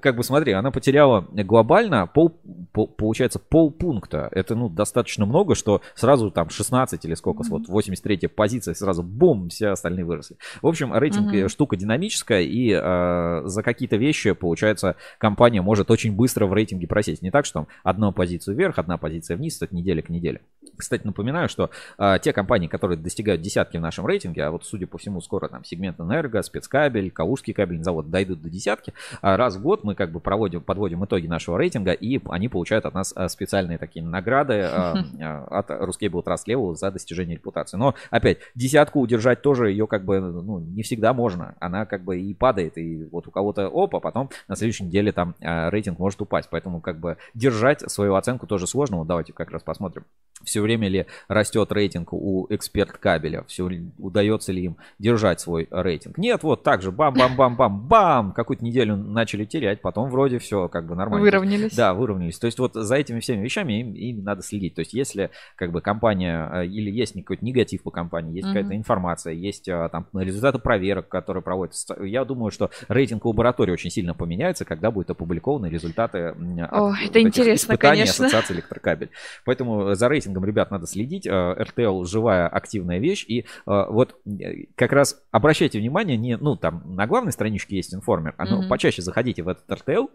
как 0.00 0.16
бы 0.16 0.22
смотри, 0.22 0.52
она 0.52 0.70
потеряла 0.70 1.26
глобально 1.32 2.06
пол, 2.06 2.38
пол- 2.72 2.88
получается, 2.88 3.38
полпункта. 3.38 4.28
Это, 4.32 4.54
ну, 4.54 4.68
достаточно 4.68 5.26
много, 5.26 5.54
что 5.54 5.80
сразу 5.94 6.30
там 6.30 6.50
16 6.50 7.04
или 7.04 7.14
сколько, 7.14 7.42
вот 7.48 7.68
83 7.68 8.28
позиция, 8.28 8.74
сразу 8.74 9.02
бум, 9.02 9.48
все 9.48 9.68
остальные 9.68 10.04
выросли. 10.04 10.36
В 10.62 10.66
общем, 10.66 10.92
рейтинг 10.92 11.32
э, 11.32 11.48
штука 11.48 11.76
динамическая, 11.76 12.42
и 12.42 12.70
э, 12.70 13.42
за 13.44 13.62
какие-то 13.62 13.96
вещи, 13.96 14.32
получается, 14.32 14.96
компания 15.18 15.62
может 15.62 15.90
очень 15.90 16.14
быстро 16.14 16.46
в 16.46 16.52
рейтинге 16.52 16.86
просесть. 16.86 17.22
Не 17.22 17.30
так, 17.30 17.46
что 17.46 17.60
там 17.60 17.68
одна 17.82 18.12
позицию 18.12 18.56
вверх, 18.56 18.78
одна 18.78 18.98
позиция 18.98 19.36
вниз, 19.36 19.60
от 19.62 19.72
недели 19.72 20.00
к 20.00 20.08
неделе. 20.08 20.40
Кстати, 20.76 21.06
напоминаю, 21.06 21.48
что 21.48 21.70
э, 21.98 22.18
те 22.22 22.32
компании, 22.32 22.68
которые 22.68 22.98
достигают 22.98 23.42
десятки 23.70 23.78
в 23.78 23.80
нашем 23.80 24.06
рейтинге, 24.06 24.44
а 24.44 24.50
вот, 24.50 24.64
судя 24.64 24.86
по 24.86 24.98
всему, 24.98 25.20
скоро 25.20 25.48
там 25.48 25.64
сегмент 25.64 26.00
энерго, 26.00 26.42
спецкабель, 26.42 27.10
Калужский 27.10 27.54
кабельный 27.54 27.84
завод 27.84 28.10
дойдут 28.10 28.42
до 28.42 28.50
десятки, 28.50 28.92
а 29.22 29.36
раз 29.36 29.56
в 29.56 29.62
год 29.62 29.84
мы 29.84 29.94
как 29.94 30.10
бы 30.10 30.20
проводим, 30.20 30.60
подводим 30.60 31.04
итоги 31.04 31.26
нашего 31.26 31.58
рейтинга, 31.58 31.92
и 31.92 32.20
они 32.28 32.48
получают 32.48 32.86
от 32.86 32.94
нас 32.94 33.12
э, 33.16 33.28
специальные 33.28 33.78
такие 33.78 34.04
награды 34.04 34.54
э, 34.54 34.68
от 35.50 35.70
Ruscable 35.70 36.24
Trust 36.24 36.46
Level 36.48 36.74
за 36.74 36.90
достижение 36.90 37.36
репутации. 37.36 37.76
Но, 37.76 37.94
опять, 38.10 38.38
десятку 38.54 39.00
удержать 39.00 39.42
тоже 39.42 39.70
ее 39.70 39.86
как 39.86 40.04
бы, 40.04 40.20
ну, 40.20 40.58
не 40.60 40.82
всегда 40.82 41.12
можно. 41.12 41.54
Она 41.60 41.86
как 41.86 42.02
бы 42.02 42.20
и 42.20 42.34
падает, 42.34 42.78
и 42.78 43.08
вот 43.10 43.26
у 43.26 43.30
кого-то 43.30 43.68
оп, 43.68 43.94
а 43.96 44.00
потом 44.00 44.30
на 44.48 44.56
следующей 44.56 44.84
неделе 44.84 45.12
там 45.12 45.34
рейтинг 45.40 45.98
может 45.98 46.20
упасть. 46.20 46.48
Поэтому 46.50 46.80
как 46.80 46.98
бы 46.98 47.16
держать 47.34 47.80
свою 47.90 48.14
оценку 48.14 48.46
тоже 48.46 48.66
сложно. 48.66 48.98
Вот 48.98 49.06
давайте 49.06 49.32
как 49.32 49.50
раз 49.50 49.62
посмотрим, 49.62 50.04
все 50.44 50.60
время 50.60 50.88
ли 50.88 51.06
растет 51.28 51.70
рейтинг 51.72 52.12
у 52.12 52.46
эксперт 52.50 52.96
кабеля, 52.98 53.44
все 53.46 53.59
ли- 53.68 53.90
удается 53.98 54.52
ли 54.52 54.64
им 54.64 54.76
держать 54.98 55.40
свой 55.40 55.68
рейтинг. 55.70 56.18
Нет, 56.18 56.42
вот 56.42 56.62
так 56.62 56.82
же 56.82 56.90
бам-бам-бам-бам-бам, 56.90 58.32
какую-то 58.32 58.64
неделю 58.64 58.96
начали 58.96 59.44
терять, 59.44 59.80
потом 59.80 60.10
вроде 60.10 60.38
все 60.38 60.68
как 60.68 60.86
бы 60.86 60.94
нормально. 60.94 61.24
Выровнялись. 61.24 61.74
Да, 61.74 61.94
выровнялись. 61.94 62.38
То 62.38 62.46
есть 62.46 62.58
вот 62.58 62.74
за 62.74 62.94
этими 62.96 63.20
всеми 63.20 63.42
вещами 63.42 63.80
им, 63.80 63.94
им 63.94 64.24
надо 64.24 64.42
следить. 64.42 64.74
То 64.74 64.80
есть 64.80 64.92
если 64.94 65.30
как 65.56 65.72
бы 65.72 65.80
компания 65.80 66.48
э, 66.52 66.66
или 66.66 66.90
есть 66.90 67.14
какой-то 67.14 67.44
негатив 67.44 67.82
по 67.82 67.90
компании, 67.90 68.36
есть 68.36 68.48
какая-то 68.48 68.76
информация, 68.76 69.32
есть 69.32 69.68
э, 69.68 69.88
там 69.90 70.06
результаты 70.14 70.58
проверок, 70.58 71.08
которые 71.08 71.42
проводятся, 71.42 71.96
я 72.02 72.24
думаю, 72.24 72.50
что 72.50 72.70
рейтинг 72.88 73.24
лаборатории 73.24 73.72
очень 73.72 73.90
сильно 73.90 74.14
поменяется, 74.14 74.64
когда 74.64 74.90
будут 74.90 75.10
опубликованы 75.10 75.66
результаты 75.66 76.18
от 76.28 76.36
О, 76.72 76.88
вот 76.88 76.96
это 77.02 77.20
интересно, 77.20 77.76
конечно. 77.76 78.26
Ассоциации 78.26 78.54
электрокабель. 78.54 79.10
Поэтому 79.44 79.94
за 79.94 80.08
рейтингом, 80.08 80.44
ребят, 80.44 80.70
надо 80.70 80.86
следить. 80.86 81.26
Э, 81.26 81.54
RTL 81.58 82.04
живая, 82.06 82.48
активная 82.48 82.98
вещь. 82.98 83.24
И 83.26 83.40
э, 83.40 83.44
вот 83.66 84.16
э, 84.26 84.66
как 84.74 84.92
раз 84.92 85.22
обращайте 85.30 85.78
внимание, 85.78 86.16
не, 86.16 86.36
ну, 86.36 86.56
там 86.56 86.82
на 86.94 87.06
главной 87.06 87.32
страничке 87.32 87.76
есть 87.76 87.94
информер, 87.94 88.34
а 88.38 88.46
ну, 88.46 88.58
Мгм. 88.60 88.68
почаще 88.68 89.02
заходите 89.02 89.42
в 89.42 89.48
этот 89.48 89.68
RTL, 89.70 90.08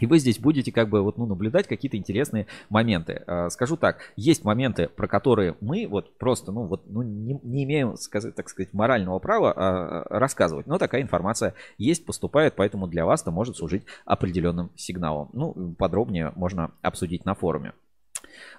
и 0.00 0.06
вы 0.06 0.18
здесь 0.18 0.38
будете 0.38 0.72
как 0.72 0.88
бы 0.88 1.02
вот, 1.02 1.16
ну, 1.16 1.26
наблюдать 1.26 1.66
какие-то 1.66 1.96
интересные 1.96 2.46
моменты. 2.68 3.22
Э, 3.26 3.48
Скажу 3.50 3.76
так, 3.76 3.98
есть 4.16 4.44
моменты, 4.44 4.88
про 4.88 5.08
которые 5.08 5.56
мы 5.60 5.86
вот 5.88 6.18
просто, 6.18 6.52
ну, 6.52 6.66
вот, 6.66 6.82
ну, 6.86 7.02
не, 7.02 7.40
не 7.42 7.64
имеем, 7.64 7.96
сказать, 7.96 8.34
так 8.34 8.48
сказать, 8.48 8.74
морального 8.74 9.18
права 9.18 9.52
э, 9.56 10.18
рассказывать. 10.18 10.66
Но 10.66 10.78
такая 10.78 11.02
информация 11.02 11.54
есть, 11.78 12.04
поступает, 12.04 12.54
поэтому 12.56 12.86
для 12.88 13.06
вас 13.06 13.22
это 13.22 13.30
может 13.30 13.56
служить 13.56 13.84
определенным 14.04 14.70
сигналом. 14.76 15.30
Ну, 15.32 15.74
подробнее 15.78 16.32
можно 16.36 16.72
обсудить 16.82 17.24
на 17.24 17.34
форуме 17.34 17.70
а, 17.70 17.85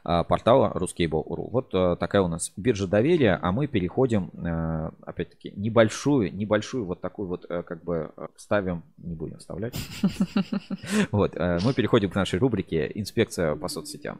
портала 0.03 0.71
Ruskable.ru. 0.75 1.49
Вот 1.51 1.73
э, 1.73 1.95
такая 1.99 2.21
у 2.21 2.27
нас 2.27 2.51
биржа 2.55 2.87
доверия, 2.87 3.39
а 3.41 3.51
мы 3.51 3.67
переходим, 3.67 4.31
э, 4.33 4.91
опять-таки, 5.05 5.53
небольшую, 5.55 6.35
небольшую 6.35 6.85
вот 6.85 7.01
такую 7.01 7.27
вот, 7.27 7.45
э, 7.49 7.63
как 7.63 7.83
бы, 7.83 8.11
э, 8.15 8.27
ставим, 8.35 8.83
не 8.97 9.15
будем 9.15 9.37
вставлять. 9.37 9.75
Вот, 11.11 11.35
э, 11.35 11.59
мы 11.63 11.73
переходим 11.73 12.09
к 12.09 12.15
нашей 12.15 12.39
рубрике 12.39 12.91
«Инспекция 12.93 13.55
по 13.55 13.67
соцсетям». 13.67 14.19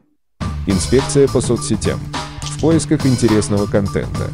Инспекция 0.67 1.27
по 1.27 1.41
соцсетям. 1.41 1.99
В 2.41 2.61
поисках 2.61 3.05
интересного 3.05 3.65
контента. 3.65 4.29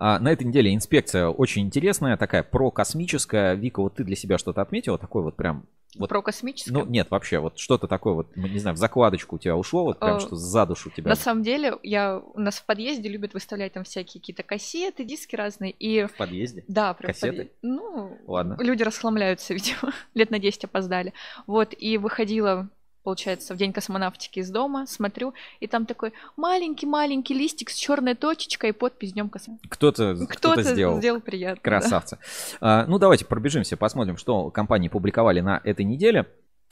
А, 0.00 0.20
На 0.20 0.30
этой 0.30 0.44
неделе 0.44 0.72
инспекция 0.72 1.28
очень 1.28 1.62
интересная, 1.62 2.16
такая 2.16 2.44
прокосмическая. 2.44 3.54
Вика, 3.54 3.80
вот 3.82 3.96
ты 3.96 4.04
для 4.04 4.14
себя 4.14 4.38
что-то 4.38 4.62
отметила? 4.62 4.96
Такой 4.96 5.22
вот 5.22 5.34
прям... 5.36 5.66
Вот, 5.98 6.08
Про 6.10 6.20
космическое? 6.22 6.70
ну, 6.70 6.84
нет, 6.84 7.10
вообще, 7.10 7.38
вот 7.38 7.58
что-то 7.58 7.88
такое 7.88 8.12
вот, 8.12 8.36
не 8.36 8.58
знаю, 8.58 8.76
в 8.76 8.78
закладочку 8.78 9.36
у 9.36 9.38
тебя 9.38 9.56
ушло, 9.56 9.84
вот 9.84 9.98
прям 9.98 10.18
Э, 10.18 10.20
что 10.20 10.36
за 10.36 10.66
душу 10.66 10.90
тебя. 10.90 11.08
На 11.08 11.16
самом 11.16 11.42
деле, 11.42 11.78
я 11.82 12.18
у 12.18 12.38
нас 12.38 12.56
в 12.58 12.66
подъезде 12.66 13.08
любят 13.08 13.32
выставлять 13.32 13.72
там 13.72 13.84
всякие 13.84 14.20
какие-то 14.20 14.42
кассеты, 14.42 15.02
диски 15.04 15.34
разные. 15.34 15.70
И... 15.72 16.04
В 16.04 16.14
подъезде? 16.14 16.62
Да, 16.68 16.92
прям 16.92 17.08
Кассеты? 17.08 17.28
подъезде. 17.30 17.52
Ну, 17.62 18.18
Ладно. 18.26 18.56
люди 18.60 18.82
расхламляются, 18.82 19.54
видимо. 19.54 19.92
Лет 20.14 20.30
на 20.30 20.38
10 20.38 20.64
опоздали. 20.64 21.14
Вот, 21.46 21.74
и 21.76 21.96
выходила, 21.96 22.68
получается, 23.08 23.54
в 23.54 23.56
день 23.56 23.72
космонавтики 23.72 24.40
из 24.40 24.50
дома, 24.50 24.84
смотрю, 24.86 25.32
и 25.60 25.66
там 25.66 25.86
такой 25.86 26.12
маленький-маленький 26.36 27.32
листик 27.32 27.70
с 27.70 27.74
черной 27.74 28.14
точечкой 28.14 28.68
и 28.68 28.72
подпись 28.74 29.14
Днем 29.14 29.30
космонавтики. 29.30 29.70
Кто-то, 29.70 30.14
кто-то, 30.14 30.34
Кто-то 30.34 30.62
сделал. 30.62 30.98
сделал 30.98 31.22
приятно, 31.22 31.62
да. 31.64 31.70
Красавцы. 31.70 32.18
А, 32.60 32.84
ну, 32.84 32.98
давайте 32.98 33.24
пробежимся, 33.24 33.78
посмотрим, 33.78 34.18
что 34.18 34.50
компании 34.50 34.88
публиковали 34.88 35.40
на 35.40 35.62
этой 35.64 35.86
неделе. 35.86 36.26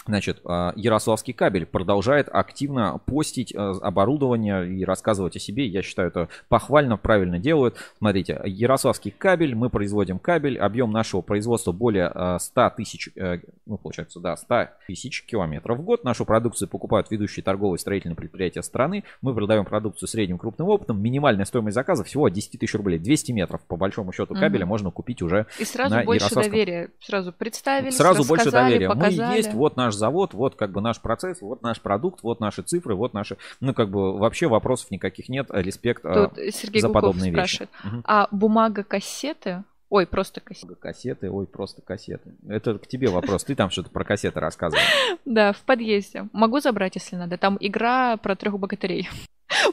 Значит, 0.06 0.40
а, 0.44 0.72
Ярославский 0.76 1.32
кабель 1.32 1.66
продолжает 1.66 2.28
активно 2.30 2.98
постить 3.06 3.52
а, 3.54 3.72
оборудование 3.82 4.68
и 4.68 4.84
рассказывать 4.84 5.36
о 5.36 5.40
себе. 5.40 5.66
Я 5.66 5.82
считаю, 5.82 6.08
это 6.08 6.28
похвально, 6.48 6.96
правильно 6.96 7.38
делают. 7.38 7.76
Смотрите, 7.98 8.40
Ярославский 8.44 9.10
кабель, 9.10 9.54
мы 9.54 9.68
производим 9.68 10.18
кабель. 10.18 10.58
Объем 10.58 10.92
нашего 10.92 11.22
производства 11.22 11.72
более 11.72 12.10
а, 12.14 12.38
100 12.38 12.70
тысяч, 12.76 13.10
э, 13.16 13.40
ну, 13.66 13.78
получается, 13.78 14.20
да, 14.20 14.36
100 14.36 14.68
тысяч 14.86 15.24
километров 15.24 15.78
в 15.78 15.82
год. 15.82 16.04
Нашу 16.04 16.24
продукцию 16.24 16.68
покупают 16.68 17.10
ведущие 17.10 17.42
торговые 17.42 17.78
и 17.78 17.80
строительные 17.80 18.16
предприятия 18.16 18.62
страны. 18.62 19.04
Мы 19.22 19.34
продаем 19.34 19.64
продукцию 19.64 20.08
средним 20.08 20.38
крупным 20.38 20.68
опытом. 20.68 21.02
Минимальная 21.02 21.44
стоимость 21.44 21.74
заказа 21.74 22.04
всего 22.04 22.26
от 22.26 22.32
10 22.32 22.58
тысяч 22.58 22.74
рублей. 22.74 22.98
200 22.98 23.32
метров, 23.32 23.60
по 23.62 23.76
большому 23.76 24.12
счету, 24.12 24.34
кабеля 24.34 24.66
можно 24.66 24.90
купить 24.90 25.22
уже 25.22 25.46
И 25.58 25.64
сразу 25.64 25.96
на 25.96 26.04
больше 26.04 26.26
Ярославском 26.26 26.52
доверия. 26.52 26.90
Сразу 27.00 27.32
представили, 27.32 27.90
Сразу 27.90 28.24
больше 28.24 28.50
доверия. 28.50 28.88
показали. 28.88 29.30
Мы 29.30 29.36
есть, 29.36 29.52
вот 29.52 29.76
наш 29.76 29.95
завод, 29.96 30.34
вот 30.34 30.54
как 30.54 30.72
бы 30.72 30.80
наш 30.80 31.00
процесс, 31.00 31.40
вот 31.40 31.62
наш 31.62 31.80
продукт, 31.80 32.22
вот 32.22 32.40
наши 32.40 32.62
цифры, 32.62 32.94
вот 32.94 33.14
наши... 33.14 33.36
Ну, 33.60 33.74
как 33.74 33.90
бы 33.90 34.16
вообще 34.18 34.46
вопросов 34.46 34.90
никаких 34.90 35.28
нет. 35.28 35.48
Респект 35.50 36.04
а, 36.04 36.28
Тут 36.28 36.54
Сергей 36.54 36.80
за 36.80 36.88
Гуков 36.88 37.02
подобные 37.02 37.30
вещи. 37.30 37.56
спрашивает. 37.56 37.70
Мгм. 37.84 38.02
А 38.06 38.28
бумага 38.30 38.84
кассеты? 38.84 39.64
Ой, 39.88 40.06
просто 40.06 40.40
кассеты. 40.40 40.74
Кассеты, 40.74 41.30
ой, 41.30 41.46
просто 41.46 41.80
кассеты. 41.80 42.34
Это 42.48 42.78
к 42.78 42.86
тебе 42.88 43.08
вопрос. 43.08 43.44
Ты 43.44 43.54
там 43.54 43.70
что-то 43.70 43.90
про 43.90 44.04
кассеты 44.04 44.40
рассказывал. 44.40 44.82
Да, 45.24 45.52
в 45.52 45.60
подъезде. 45.62 46.28
Могу 46.32 46.60
забрать, 46.60 46.94
если 46.94 47.16
надо. 47.16 47.36
Там 47.36 47.56
игра 47.60 48.16
про 48.16 48.36
трех 48.36 48.58
богатырей. 48.58 49.08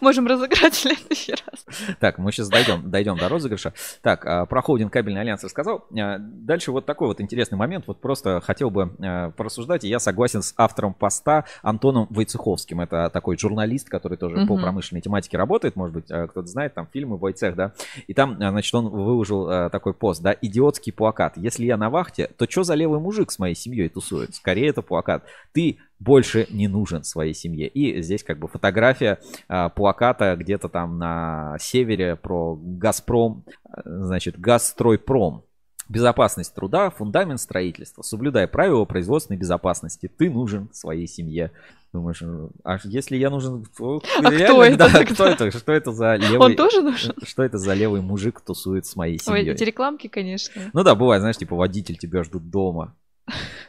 Можем 0.02 0.28
разыграть 0.28 0.74
в 0.74 0.78
следующий 0.80 1.32
раз. 1.34 1.66
Так, 2.00 2.18
мы 2.18 2.32
сейчас 2.32 2.50
дойдем, 2.50 2.90
дойдем 2.90 3.18
до 3.18 3.28
розыгрыша. 3.30 3.74
Так, 4.02 4.26
а, 4.26 4.46
про 4.46 4.62
холдинг 4.62 4.94
кабельный 4.94 5.22
альянс 5.22 5.44
рассказал. 5.44 5.86
А, 5.98 6.18
Дальше 6.20 6.72
вот 6.72 6.86
такой 6.86 7.08
вот 7.08 7.20
интересный 7.22 7.58
момент. 7.58 7.86
Вот 7.88 8.00
просто 8.00 8.40
хотел 8.42 8.70
бы 8.70 8.96
а, 9.00 9.32
порассуждать. 9.32 9.84
И 9.84 9.88
я 9.88 10.00
согласен 10.00 10.42
с 10.42 10.54
автором 10.58 10.94
поста 10.94 11.46
Антоном 11.62 12.08
Войцеховским. 12.10 12.82
Это 12.82 13.10
такой 13.12 13.38
журналист, 13.38 13.90
который 13.90 14.18
тоже 14.18 14.36
по 14.48 14.54
Мгм. 14.54 14.62
промышленной 14.62 15.02
тематике 15.02 15.38
работает. 15.38 15.76
Может 15.76 15.94
быть, 15.96 16.06
кто-то 16.06 16.46
знает, 16.46 16.74
там 16.74 16.88
фильмы 16.92 17.18
Войцех, 17.18 17.56
да. 17.56 17.74
И 18.08 18.14
там, 18.14 18.36
значит, 18.38 18.74
он 18.76 18.90
выложил 18.90 19.70
такой 19.70 19.94
пост, 19.94 20.22
да, 20.22 20.36
идиотский 20.40 20.94
плакат. 20.94 21.34
Если 21.38 21.66
я 21.66 21.78
на 21.78 21.90
вахте, 21.90 22.30
то 22.38 22.50
что 22.50 22.64
за 22.64 22.76
левый 22.76 23.00
мужик 23.00 23.32
с 23.32 23.40
моей 23.40 23.56
семьей 23.56 23.90
тусует? 23.90 24.36
Скорее 24.36 24.70
это 24.70 24.82
плакат. 24.82 25.24
Ты 25.54 25.80
больше 26.04 26.48
не 26.50 26.68
нужен 26.68 27.04
своей 27.04 27.34
семье. 27.34 27.68
И 27.68 28.02
здесь 28.02 28.24
как 28.24 28.38
бы 28.38 28.48
фотография 28.48 29.20
а, 29.48 29.70
плаката 29.70 30.36
где-то 30.38 30.70
там 30.70 30.98
на 30.98 31.58
севере 31.60 32.16
про 32.16 32.56
Газпром, 32.56 33.44
а, 33.64 33.82
значит, 33.86 34.40
Газстройпром. 34.40 35.44
Безопасность 35.90 36.54
труда, 36.56 36.90
фундамент 36.90 37.40
строительства. 37.40 38.02
Соблюдай 38.04 38.48
правила 38.48 38.86
производственной 38.86 39.38
безопасности. 39.38 40.08
Ты 40.08 40.30
нужен 40.30 40.70
своей 40.72 41.08
семье. 41.08 41.52
Думаешь, 41.92 42.24
а 42.64 42.78
если 42.86 43.18
я 43.18 43.30
нужен... 43.30 43.66
А 43.78 44.32
реально, 44.32 44.46
кто 44.46 44.64
это 44.64 44.78
да, 44.78 44.90
тогда? 44.90 45.14
кто 45.14 45.26
это? 45.26 45.52
Что 45.52 45.72
это 45.74 45.92
за 45.92 46.16
левый... 46.16 46.40
Он 46.40 46.56
тоже 46.56 46.82
нужен? 46.82 47.14
Что 47.24 47.44
это 47.44 47.58
за 47.58 47.74
левый 47.74 48.02
мужик 48.02 48.42
тусует 48.42 48.86
с 48.86 48.96
моей 48.96 49.16
Ой, 49.16 49.20
семьей? 49.20 49.52
эти 49.52 49.64
рекламки, 49.64 50.08
конечно. 50.08 50.72
Ну 50.74 50.84
да, 50.84 50.96
бывает, 50.96 51.22
знаешь, 51.22 51.38
типа 51.38 51.56
водитель 51.56 51.98
тебя 51.98 52.24
ждут 52.24 52.50
дома. 52.50 52.96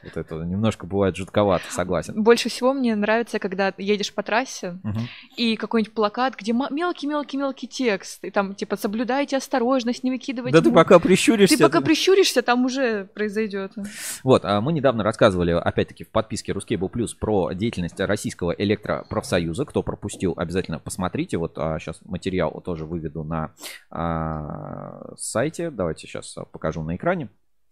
Вот 0.03 0.17
это 0.17 0.35
немножко 0.37 0.85
бывает 0.87 1.17
жутковато, 1.17 1.65
согласен. 1.71 2.23
Больше 2.23 2.49
всего 2.49 2.73
мне 2.75 2.95
нравится, 2.97 3.39
когда 3.39 3.73
едешь 3.79 4.13
по 4.13 4.23
трассе, 4.23 4.79
Мгм. 4.83 5.09
и 5.37 5.57
какой-нибудь 5.57 5.95
плакат, 5.95 6.35
где 6.37 6.53
мелкий-мелкий-мелкий 6.53 7.69
текст, 7.69 8.23
и 8.25 8.31
там 8.31 8.55
типа 8.55 8.77
соблюдайте 8.77 9.37
осторожность, 9.37 10.03
не 10.05 10.11
выкидывайте. 10.11 10.53
Да 10.57 10.63
ты 10.63 10.71
мусор». 10.71 10.85
пока 10.85 10.99
прищуришься, 10.99 11.57
Ты 11.57 11.63
пока 11.63 11.79
ты- 11.79 11.85
прищуришься, 11.87 12.43
там 12.43 12.65
уже 12.65 13.05
произойдет. 13.15 13.73
Вот, 14.25 14.45
а 14.45 14.61
мы 14.61 14.73
недавно 14.73 15.05
рассказывали, 15.05 15.53
опять-таки, 15.53 16.05
в 16.05 16.11
подписке 16.11 16.53
Ruscable 16.53 16.91
Plus 16.91 17.11
про 17.19 17.53
деятельность 17.53 17.99
Российского 18.01 18.51
электропрофсоюза. 18.51 19.65
Кто 19.65 19.83
пропустил, 19.83 20.35
обязательно 20.37 20.79
посмотрите. 20.81 21.39
Вот 21.39 21.55
сейчас 21.55 22.01
материал 22.05 22.61
тоже 22.65 22.85
выведу 22.85 23.25
на 23.25 23.53
а, 23.91 25.15
сайте. 25.17 25.71
Давайте 25.71 26.07
сейчас 26.07 26.35
покажу 26.53 26.83
на 26.83 26.97
экране. 26.97 27.29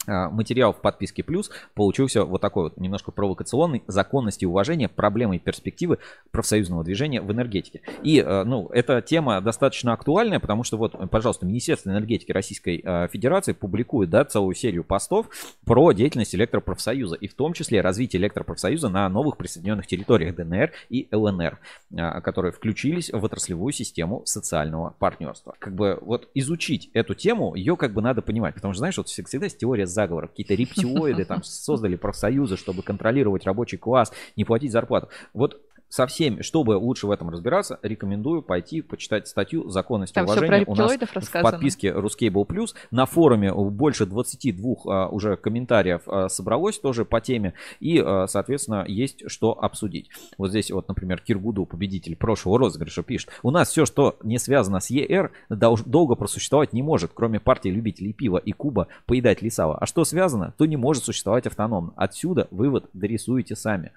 А, 0.06 0.30
Материал 0.30 0.72
в 0.72 0.80
подписке 0.80 1.22
плюс 1.22 1.50
получился 1.74 2.24
вот 2.24 2.40
такой 2.40 2.64
вот 2.64 2.76
немножко 2.78 3.12
провокационный 3.12 3.82
законности 3.86 4.44
уважения 4.44 4.88
проблемы 4.88 5.36
и 5.36 5.38
перспективы 5.38 5.98
профсоюзного 6.30 6.82
движения 6.82 7.20
в 7.20 7.30
энергетике. 7.30 7.82
И, 8.02 8.18
э, 8.20 8.44
ну, 8.44 8.68
эта 8.68 9.00
тема 9.00 9.40
достаточно 9.40 9.92
актуальная, 9.92 10.40
потому 10.40 10.64
что 10.64 10.76
вот, 10.76 10.96
пожалуйста, 11.10 11.46
Министерство 11.46 11.90
энергетики 11.90 12.32
Российской 12.32 12.82
э, 12.84 13.08
Федерации 13.12 13.52
публикует, 13.52 14.10
да, 14.10 14.24
целую 14.24 14.54
серию 14.54 14.82
постов 14.82 15.28
про 15.64 15.92
деятельность 15.92 16.34
электропрофсоюза 16.34 17.16
и 17.16 17.28
в 17.28 17.34
том 17.34 17.52
числе 17.52 17.80
развитие 17.80 18.20
электропрофсоюза 18.20 18.88
на 18.88 19.08
новых 19.08 19.36
присоединенных 19.36 19.86
территориях 19.86 20.34
ДНР 20.34 20.72
и 20.90 21.08
ЛНР, 21.12 21.58
а, 21.96 22.20
которые 22.20 22.52
включились 22.52 23.10
в 23.12 23.24
отраслевую 23.24 23.72
систему 23.72 24.22
социального 24.24 24.94
партнерства. 24.98 25.54
Как 25.58 25.74
бы 25.74 25.98
вот 26.00 26.28
изучить 26.34 26.90
эту 26.92 27.14
тему, 27.14 27.54
ее 27.54 27.76
как 27.76 27.92
бы 27.92 28.02
надо 28.02 28.22
понимать, 28.22 28.54
потому 28.54 28.74
что, 28.74 28.78
знаешь, 28.78 28.96
вот 28.96 29.06
всег- 29.06 29.26
всегда 29.26 29.46
есть 29.46 29.58
теория 29.58 29.86
заговора, 29.92 30.28
какие-то 30.28 30.54
рептилоиды 30.54 31.24
там 31.24 31.42
создали 31.44 31.96
профсоюзы, 31.96 32.56
чтобы 32.56 32.82
контролировать 32.82 33.44
рабочий 33.44 33.78
класс, 33.78 34.12
не 34.36 34.44
платить 34.44 34.72
зарплату. 34.72 35.08
Вот 35.32 35.60
со 35.92 36.06
всеми, 36.06 36.40
чтобы 36.40 36.78
лучше 36.78 37.06
в 37.06 37.10
этом 37.10 37.28
разбираться, 37.28 37.78
рекомендую 37.82 38.40
пойти 38.40 38.80
почитать 38.80 39.28
статью 39.28 39.68
«Законность 39.68 40.12
и 40.12 40.14
Там 40.14 40.24
уважение» 40.24 40.64
у 40.66 40.74
нас 40.74 40.90
в 40.90 41.42
подписке 41.42 41.88
Ruscable 41.88 42.46
Plus. 42.46 42.68
На 42.90 43.04
форуме 43.04 43.52
больше 43.52 44.06
22 44.06 44.74
а, 44.86 45.08
уже 45.08 45.36
комментариев 45.36 46.00
а, 46.06 46.30
собралось 46.30 46.78
тоже 46.78 47.04
по 47.04 47.20
теме. 47.20 47.52
И, 47.78 47.98
а, 48.02 48.26
соответственно, 48.26 48.86
есть 48.88 49.24
что 49.26 49.52
обсудить. 49.52 50.08
Вот 50.38 50.48
здесь 50.48 50.70
вот, 50.70 50.88
например, 50.88 51.20
Киргуду, 51.20 51.66
победитель 51.66 52.16
прошлого 52.16 52.58
розыгрыша, 52.58 53.02
пишет. 53.02 53.28
У 53.42 53.50
нас 53.50 53.68
все, 53.68 53.84
что 53.84 54.16
не 54.22 54.38
связано 54.38 54.80
с 54.80 54.88
ЕР, 54.88 55.30
долго 55.50 56.14
просуществовать 56.14 56.72
не 56.72 56.82
может, 56.82 57.10
кроме 57.12 57.38
партии 57.38 57.68
любителей 57.68 58.14
пива 58.14 58.38
и 58.38 58.52
Куба 58.52 58.88
поедать 59.04 59.42
Лисава. 59.42 59.76
А 59.76 59.84
что 59.84 60.04
связано, 60.04 60.54
то 60.56 60.64
не 60.64 60.78
может 60.78 61.04
существовать 61.04 61.46
автономно. 61.46 61.92
Отсюда 61.96 62.48
вывод 62.50 62.88
дорисуете 62.94 63.56
сами. 63.56 63.92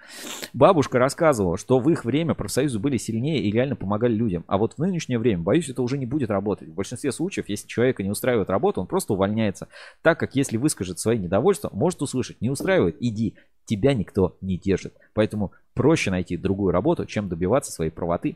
Бабушка 0.51 0.99
рассказывала, 0.99 1.57
что 1.57 1.84
в 1.85 1.89
их 1.91 2.03
время 2.03 2.33
профсоюзы 2.33 2.79
были 2.79 2.97
сильнее 2.97 3.43
и 3.43 3.51
реально 3.51 3.75
помогали 3.75 4.11
людям. 4.11 4.43
А 4.47 4.57
вот 4.57 4.73
в 4.73 4.79
нынешнее 4.79 5.19
время, 5.19 5.43
боюсь, 5.43 5.69
это 5.69 5.83
уже 5.83 5.99
не 5.99 6.07
будет 6.07 6.31
работать. 6.31 6.67
В 6.67 6.73
большинстве 6.73 7.11
случаев, 7.11 7.47
если 7.47 7.67
человека 7.67 8.01
не 8.01 8.09
устраивает 8.09 8.49
работа, 8.49 8.81
он 8.81 8.87
просто 8.87 9.13
увольняется. 9.13 9.67
Так 10.01 10.19
как 10.19 10.35
если 10.35 10.57
выскажет 10.57 10.97
свои 10.97 11.19
недовольства, 11.19 11.69
может 11.71 12.01
услышать, 12.01 12.41
не 12.41 12.49
устраивает, 12.49 12.97
иди, 12.99 13.35
тебя 13.65 13.93
никто 13.93 14.35
не 14.41 14.57
держит. 14.57 14.95
Поэтому 15.13 15.51
проще 15.75 16.09
найти 16.09 16.37
другую 16.37 16.71
работу, 16.71 17.05
чем 17.05 17.29
добиваться 17.29 17.71
своей 17.71 17.91
правоты 17.91 18.35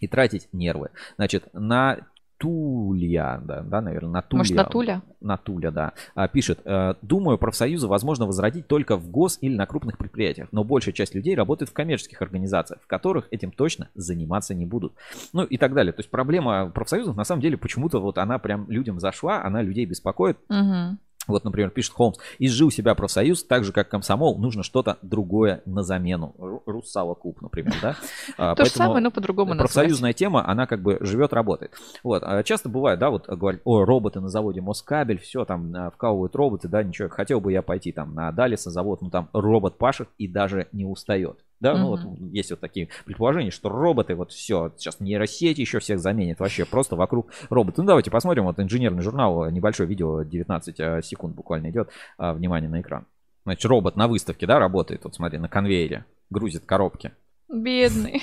и 0.00 0.08
тратить 0.08 0.48
нервы. 0.52 0.88
Значит, 1.14 1.44
на 1.52 2.00
Тулья, 2.38 3.40
да, 3.44 3.62
да, 3.62 3.80
наверное, 3.80 4.12
на 4.12 4.22
Тулья. 4.22 4.38
Может, 4.38 4.56
Натуля? 4.56 5.02
Натуля, 5.20 5.70
да. 5.70 5.92
А, 6.14 6.28
Пишет, 6.28 6.60
э, 6.64 6.94
думаю, 7.02 7.36
профсоюзы 7.36 7.88
возможно 7.88 8.26
возродить 8.26 8.68
только 8.68 8.96
в 8.96 9.10
гос 9.10 9.38
или 9.40 9.56
на 9.56 9.66
крупных 9.66 9.98
предприятиях, 9.98 10.48
но 10.52 10.62
большая 10.62 10.94
часть 10.94 11.14
людей 11.14 11.34
работает 11.34 11.70
в 11.70 11.72
коммерческих 11.72 12.22
организациях, 12.22 12.80
в 12.82 12.86
которых 12.86 13.26
этим 13.32 13.50
точно 13.50 13.88
заниматься 13.94 14.54
не 14.54 14.66
будут. 14.66 14.92
Ну 15.32 15.42
и 15.42 15.58
так 15.58 15.74
далее. 15.74 15.92
То 15.92 16.00
есть 16.00 16.10
проблема 16.10 16.70
профсоюзов, 16.70 17.16
на 17.16 17.24
самом 17.24 17.42
деле, 17.42 17.56
почему-то 17.56 18.00
вот 18.00 18.18
она 18.18 18.38
прям 18.38 18.70
людям 18.70 19.00
зашла, 19.00 19.42
она 19.42 19.60
людей 19.60 19.84
беспокоит. 19.84 20.38
Мгм. 20.48 20.98
Вот, 21.28 21.44
например, 21.44 21.70
пишет 21.70 21.92
Холмс, 21.92 22.18
изжил 22.38 22.70
себя 22.70 22.94
профсоюз, 22.94 23.44
так 23.44 23.62
же, 23.64 23.72
как 23.72 23.88
комсомол, 23.88 24.38
нужно 24.38 24.62
что-то 24.62 24.98
другое 25.02 25.62
на 25.66 25.82
замену. 25.82 26.34
Ру- 26.38 26.62
Руссало 26.66 27.14
клуб, 27.14 27.40
например, 27.42 27.74
да? 27.80 27.96
То 28.56 28.64
же 28.64 28.70
самое, 28.70 29.00
но 29.00 29.10
по-другому 29.10 29.50
назвать. 29.54 29.72
Профсоюзная 29.72 30.12
тема, 30.12 30.48
она 30.48 30.66
как 30.66 30.82
бы 30.82 30.98
живет, 31.00 31.32
работает. 31.32 31.72
Вот, 32.02 32.22
а 32.24 32.42
часто 32.42 32.68
бывает, 32.68 32.98
да, 32.98 33.10
вот 33.10 33.28
говорят, 33.28 33.60
о, 33.64 33.84
роботы 33.84 34.20
на 34.20 34.28
заводе 34.28 34.60
Москабель, 34.60 35.18
все, 35.18 35.44
там 35.44 35.72
а, 35.74 35.90
вкалывают 35.90 36.34
роботы, 36.34 36.68
да, 36.68 36.82
ничего, 36.82 37.08
хотел 37.08 37.40
бы 37.40 37.52
я 37.52 37.62
пойти 37.62 37.92
там 37.92 38.14
на 38.14 38.32
Далиса 38.32 38.70
завод, 38.70 39.02
ну 39.02 39.10
там 39.10 39.28
робот 39.32 39.78
пашет 39.78 40.08
и 40.18 40.26
даже 40.26 40.68
не 40.72 40.84
устает. 40.84 41.44
Да, 41.60 41.76
ну 41.76 41.88
вот 41.88 42.00
есть 42.32 42.50
вот 42.50 42.60
такие 42.60 42.88
предположения, 43.04 43.50
что 43.50 43.68
роботы, 43.68 44.14
вот 44.14 44.30
все, 44.30 44.72
сейчас 44.76 45.00
нейросети 45.00 45.60
еще 45.60 45.80
всех 45.80 45.98
заменят, 45.98 46.38
вообще 46.38 46.64
просто 46.64 46.94
вокруг 46.94 47.30
робота. 47.50 47.80
Ну 47.82 47.88
давайте 47.88 48.10
посмотрим, 48.10 48.44
вот 48.44 48.60
инженерный 48.60 49.02
журнал, 49.02 49.50
небольшое 49.50 49.88
видео, 49.88 50.22
19 50.22 50.80
э, 50.80 51.02
секунд 51.02 51.34
буквально 51.34 51.70
идет, 51.70 51.90
А, 52.16 52.32
внимание 52.32 52.70
на 52.70 52.80
экран. 52.80 53.06
Значит, 53.44 53.64
робот 53.64 53.96
на 53.96 54.06
выставке, 54.08 54.46
да, 54.46 54.58
работает, 54.58 55.04
вот 55.04 55.14
смотри, 55.14 55.38
на 55.38 55.48
конвейере, 55.48 56.04
грузит 56.30 56.64
коробки. 56.64 57.12
Бедный. 57.48 58.22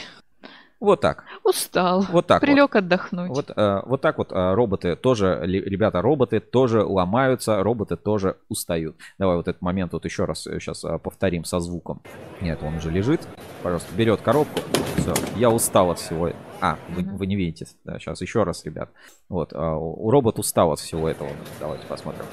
Вот 0.80 1.02
так. 1.02 1.24
Устал. 1.44 2.06
Вот 2.10 2.28
так 2.28 2.42
вот. 2.42 2.48
Прилег 2.48 2.76
отдохнуть. 2.76 3.30
Вот, 3.30 3.52
э, 3.56 3.82
вот 3.86 4.02
так 4.02 4.18
вот 4.18 4.32
э, 4.32 4.54
роботы 4.54 4.96
тоже, 4.96 5.40
ребята, 5.44 6.02
роботы 6.02 6.40
тоже 6.40 6.84
ломаются, 6.84 7.64
роботы 7.64 7.96
тоже 7.96 8.38
устают. 8.50 8.98
Давай 9.18 9.38
вот 9.38 9.48
этот 9.48 9.62
момент 9.62 9.94
вот 9.94 10.06
еще 10.06 10.26
раз 10.26 10.44
сейчас 10.44 10.84
повторим 11.02 11.46
со 11.46 11.60
звуком. 11.60 12.02
Нет, 12.42 12.60
он 12.62 12.76
уже 12.76 12.92
лежит. 12.92 13.22
Пожалуйста, 13.64 13.96
берет 13.96 14.22
коробку. 14.22 14.60
Все, 14.98 15.14
я 15.36 15.50
устал 15.50 15.92
от 15.92 16.00
всего. 16.00 16.32
А, 16.62 16.78
вы, 16.90 17.04
вы 17.04 17.26
не 17.26 17.36
видите. 17.36 17.68
Да, 17.84 18.00
сейчас 18.00 18.22
еще 18.22 18.44
раз, 18.44 18.66
ребят. 18.66 18.90
Вот, 19.30 19.54
э, 19.54 19.56
робот 19.58 20.40
устал 20.40 20.72
от 20.72 20.80
всего 20.80 21.08
этого. 21.08 21.30
Давайте 21.60 21.86
посмотрим. 21.88 22.26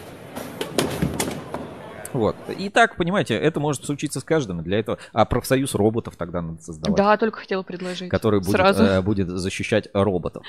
Вот. 2.13 2.37
И 2.59 2.69
так, 2.69 2.97
понимаете, 2.97 3.35
это 3.35 3.61
может 3.61 3.85
случиться 3.85 4.21
с 4.21 4.25
каждым. 4.25 4.63
Для 4.63 4.79
этого... 4.79 4.99
А 5.13 5.25
профсоюз 5.25 5.75
роботов 5.75 6.15
тогда 6.17 6.43
надо 6.43 6.63
создавать 6.63 6.97
Да, 6.97 7.17
только 7.17 7.39
хотела 7.41 7.63
предложить. 7.63 8.09
который 8.11 8.41
будет, 8.41 8.53
Сразу. 8.53 8.83
э, 8.83 9.03
будет 9.03 9.29
защищать 9.29 9.89
роботов. 9.93 10.45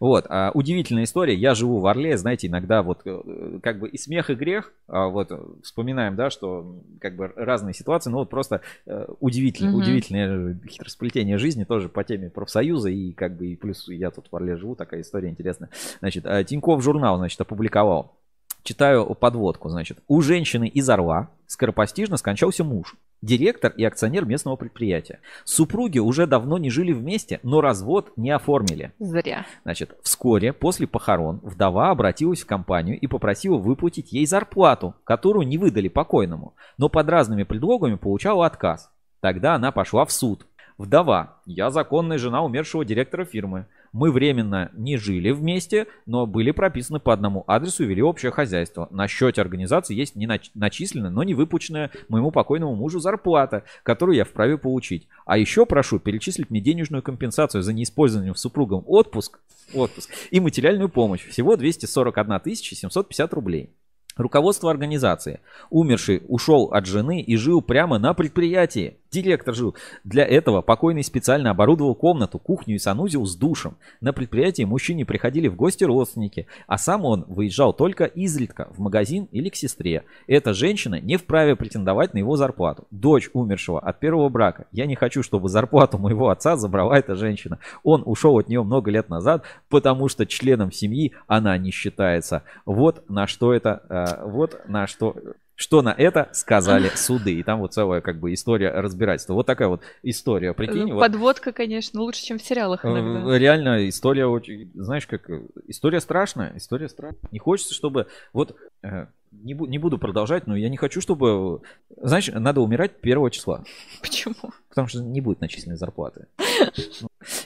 Вот, 0.00 0.26
а, 0.28 0.50
удивительная 0.54 1.04
история. 1.04 1.34
Я 1.34 1.54
живу 1.54 1.80
в 1.80 1.86
Орле, 1.86 2.16
знаете, 2.16 2.46
иногда 2.46 2.82
вот 2.82 3.00
э, 3.04 3.58
как 3.62 3.78
бы 3.80 3.88
и 3.88 3.98
смех, 3.98 4.30
и 4.30 4.34
грех. 4.34 4.72
А 4.88 5.08
вот 5.08 5.30
вспоминаем, 5.62 6.16
да, 6.16 6.30
что 6.30 6.76
как 7.00 7.16
бы 7.16 7.32
разные 7.36 7.74
ситуации, 7.74 8.10
но 8.10 8.18
вот 8.18 8.30
просто 8.30 8.60
э, 8.86 9.06
удивительно, 9.20 9.70
Мгм. 9.70 9.78
удивительное 9.80 10.58
хитросплетение 10.68 11.38
жизни 11.38 11.64
тоже 11.64 11.88
по 11.88 12.04
теме 12.04 12.30
профсоюза 12.30 12.88
и 12.90 13.12
как 13.12 13.36
бы 13.36 13.46
и 13.46 13.56
плюс 13.56 13.88
я 13.88 14.10
тут 14.10 14.26
в 14.30 14.36
Орле 14.36 14.56
живу, 14.56 14.74
такая 14.74 15.00
история 15.02 15.28
интересная. 15.28 15.70
Значит, 16.00 16.24
э, 16.26 16.44
Тиньков 16.44 16.82
журнал, 16.82 17.16
значит, 17.18 17.40
опубликовал. 17.40 18.16
Читаю 18.62 19.04
подводку, 19.14 19.68
значит. 19.68 19.98
У 20.06 20.20
женщины 20.22 20.68
из 20.68 20.88
Орла 20.88 21.30
скоропостижно 21.46 22.16
скончался 22.16 22.62
муж, 22.62 22.94
директор 23.20 23.72
и 23.76 23.84
акционер 23.84 24.24
местного 24.24 24.54
предприятия. 24.54 25.18
Супруги 25.44 25.98
уже 25.98 26.26
давно 26.26 26.58
не 26.58 26.70
жили 26.70 26.92
вместе, 26.92 27.40
но 27.42 27.60
развод 27.60 28.12
не 28.16 28.30
оформили. 28.30 28.92
Зря. 29.00 29.46
Значит, 29.64 29.96
вскоре 30.02 30.52
после 30.52 30.86
похорон 30.86 31.40
вдова 31.42 31.90
обратилась 31.90 32.42
в 32.42 32.46
компанию 32.46 32.98
и 32.98 33.06
попросила 33.08 33.58
выплатить 33.58 34.12
ей 34.12 34.26
зарплату, 34.26 34.94
которую 35.04 35.46
не 35.46 35.58
выдали 35.58 35.88
покойному, 35.88 36.54
но 36.78 36.88
под 36.88 37.08
разными 37.08 37.42
предлогами 37.42 37.96
получала 37.96 38.46
отказ. 38.46 38.90
Тогда 39.20 39.54
она 39.54 39.72
пошла 39.72 40.04
в 40.04 40.12
суд. 40.12 40.46
Вдова, 40.78 41.40
я 41.46 41.70
законная 41.70 42.18
жена 42.18 42.42
умершего 42.42 42.84
директора 42.84 43.24
фирмы, 43.24 43.66
Мы 43.92 44.10
временно 44.10 44.70
не 44.72 44.96
жили 44.96 45.30
вместе, 45.30 45.86
но 46.06 46.26
были 46.26 46.50
прописаны 46.50 46.98
по 46.98 47.12
одному 47.12 47.44
адресу 47.46 47.84
и 47.84 47.86
вели 47.86 48.02
общее 48.02 48.32
хозяйство. 48.32 48.88
На 48.90 49.06
счете 49.06 49.42
организации 49.42 49.94
есть 49.94 50.16
не 50.16 50.26
нач- 50.26 50.50
начисленная, 50.54 51.10
но 51.10 51.22
не 51.22 51.34
выпущенная 51.34 51.90
моему 52.08 52.30
покойному 52.30 52.74
мужу 52.74 53.00
зарплата, 53.00 53.64
которую 53.82 54.16
я 54.16 54.24
вправе 54.24 54.56
получить. 54.56 55.08
А 55.26 55.36
еще 55.36 55.66
прошу 55.66 55.98
перечислить 55.98 56.48
мне 56.48 56.60
денежную 56.60 57.02
компенсацию 57.02 57.62
за 57.62 57.74
неиспользование 57.74 58.34
супругом 58.34 58.82
отпуск, 58.86 59.40
отпуск 59.74 60.10
и 60.30 60.40
материальную 60.40 60.88
помощь. 60.88 61.26
Всего 61.28 61.56
241 61.56 62.40
750 62.54 63.34
рублей. 63.34 63.70
Руководство 64.16 64.70
организации. 64.70 65.40
Умерший 65.70 66.22
ушел 66.28 66.64
от 66.72 66.86
жены 66.86 67.20
и 67.20 67.36
жил 67.36 67.62
прямо 67.62 67.98
на 67.98 68.14
предприятии. 68.14 68.96
Директор 69.10 69.54
жил. 69.54 69.74
Для 70.04 70.24
этого 70.24 70.62
покойный 70.62 71.04
специально 71.04 71.50
оборудовал 71.50 71.94
комнату, 71.94 72.38
кухню 72.38 72.76
и 72.76 72.78
санузел 72.78 73.26
с 73.26 73.36
душем. 73.36 73.76
На 74.00 74.14
предприятии 74.14 74.62
мужчине 74.62 75.04
приходили 75.04 75.48
в 75.48 75.56
гости 75.56 75.84
родственники, 75.84 76.46
а 76.66 76.78
сам 76.78 77.04
он 77.04 77.26
выезжал 77.28 77.74
только 77.74 78.04
изредка 78.04 78.68
в 78.74 78.78
магазин 78.78 79.28
или 79.30 79.50
к 79.50 79.56
сестре. 79.56 80.04
Эта 80.26 80.54
женщина 80.54 80.98
не 80.98 81.18
вправе 81.18 81.56
претендовать 81.56 82.14
на 82.14 82.18
его 82.18 82.36
зарплату. 82.36 82.86
Дочь 82.90 83.28
умершего 83.34 83.80
от 83.80 84.00
первого 84.00 84.30
брака. 84.30 84.66
Я 84.72 84.86
не 84.86 84.94
хочу, 84.94 85.22
чтобы 85.22 85.50
зарплату 85.50 85.98
моего 85.98 86.30
отца 86.30 86.56
забрала 86.56 86.98
эта 86.98 87.14
женщина. 87.14 87.58
Он 87.82 88.02
ушел 88.06 88.38
от 88.38 88.48
нее 88.48 88.62
много 88.62 88.90
лет 88.90 89.10
назад, 89.10 89.44
потому 89.68 90.08
что 90.08 90.24
членом 90.24 90.72
семьи 90.72 91.12
она 91.26 91.58
не 91.58 91.70
считается. 91.70 92.44
Вот 92.64 93.08
на 93.10 93.26
что 93.26 93.52
это, 93.52 93.82
э, 93.88 94.01
вот 94.24 94.68
на 94.68 94.86
что 94.86 95.14
что 95.54 95.82
на 95.82 95.94
это 95.96 96.28
сказали 96.32 96.88
суды. 96.96 97.34
И 97.34 97.42
там 97.42 97.60
вот 97.60 97.72
целая 97.72 98.00
как 98.00 98.18
бы 98.18 98.34
история 98.34 98.70
разбирательства. 98.70 99.34
Вот 99.34 99.46
такая 99.46 99.68
вот 99.68 99.82
история, 100.02 100.54
прикинь. 100.54 100.88
Ну, 100.88 100.94
вот. 100.94 101.00
Подводка, 101.00 101.52
конечно, 101.52 102.00
лучше, 102.00 102.22
чем 102.22 102.38
в 102.38 102.42
сериалах 102.42 102.84
иногда. 102.84 103.34
Э, 103.34 103.38
Реально 103.38 103.88
история 103.88 104.26
очень, 104.26 104.70
знаешь, 104.74 105.06
как 105.06 105.28
э, 105.30 105.42
история 105.68 106.00
страшная, 106.00 106.52
история 106.56 106.88
страшная. 106.88 107.28
Не 107.30 107.38
хочется, 107.38 107.74
чтобы 107.74 108.08
вот 108.32 108.56
э, 108.82 109.06
не, 109.32 109.54
бу- 109.54 109.66
не 109.66 109.78
буду 109.78 109.98
продолжать, 109.98 110.46
но 110.46 110.56
я 110.56 110.68
не 110.68 110.76
хочу, 110.76 111.00
чтобы, 111.00 111.62
знаешь, 111.96 112.28
надо 112.32 112.60
умирать 112.60 113.00
первого 113.00 113.30
числа, 113.30 113.64
Почему? 114.00 114.34
потому 114.68 114.88
что 114.88 115.02
не 115.02 115.20
будет 115.20 115.40
начисленной 115.40 115.76
зарплаты 115.76 116.26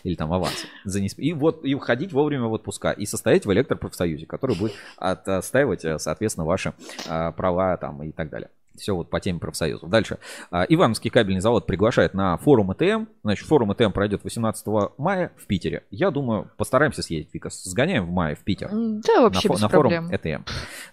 или 0.02 0.14
там 0.14 0.32
аванс 0.32 0.66
за 0.84 1.00
и 1.00 1.32
вот 1.32 1.64
и 1.64 1.74
уходить 1.74 2.12
вовремя 2.12 2.46
в 2.46 2.52
отпуска 2.52 2.90
и 2.90 3.06
состоять 3.06 3.46
в 3.46 3.52
электропрофсоюзе, 3.52 4.26
который 4.26 4.56
будет 4.56 4.72
отстаивать, 4.96 5.84
э, 5.84 5.98
соответственно, 5.98 6.46
ваши 6.46 6.72
э, 7.08 7.32
права 7.32 7.76
там 7.76 8.02
и 8.02 8.12
так 8.12 8.30
далее. 8.30 8.50
Все 8.76 8.94
вот 8.94 9.10
по 9.10 9.20
теме 9.20 9.38
профсоюзов. 9.38 9.88
Дальше. 9.90 10.18
А, 10.50 10.64
Ивановский 10.68 11.10
кабельный 11.10 11.40
завод 11.40 11.66
приглашает 11.66 12.14
на 12.14 12.36
форум 12.38 12.72
ЭТМ. 12.72 13.06
Значит, 13.22 13.46
форум 13.46 13.72
ЭТМ 13.72 13.90
пройдет 13.92 14.24
18 14.24 14.66
мая 14.98 15.32
в 15.36 15.46
Питере. 15.46 15.84
Я 15.90 16.10
думаю, 16.10 16.50
постараемся 16.56 17.02
съездить, 17.02 17.32
Вика. 17.34 17.48
Сгоняем 17.50 18.06
в 18.06 18.10
мае 18.10 18.34
в 18.36 18.40
Питер. 18.40 18.68
Да, 18.70 19.22
вообще 19.22 19.48
на, 19.48 19.52
без 19.52 19.60
на 19.60 19.68
проблем. 19.68 20.04
форум 20.08 20.16
ЭТМ. 20.16 20.42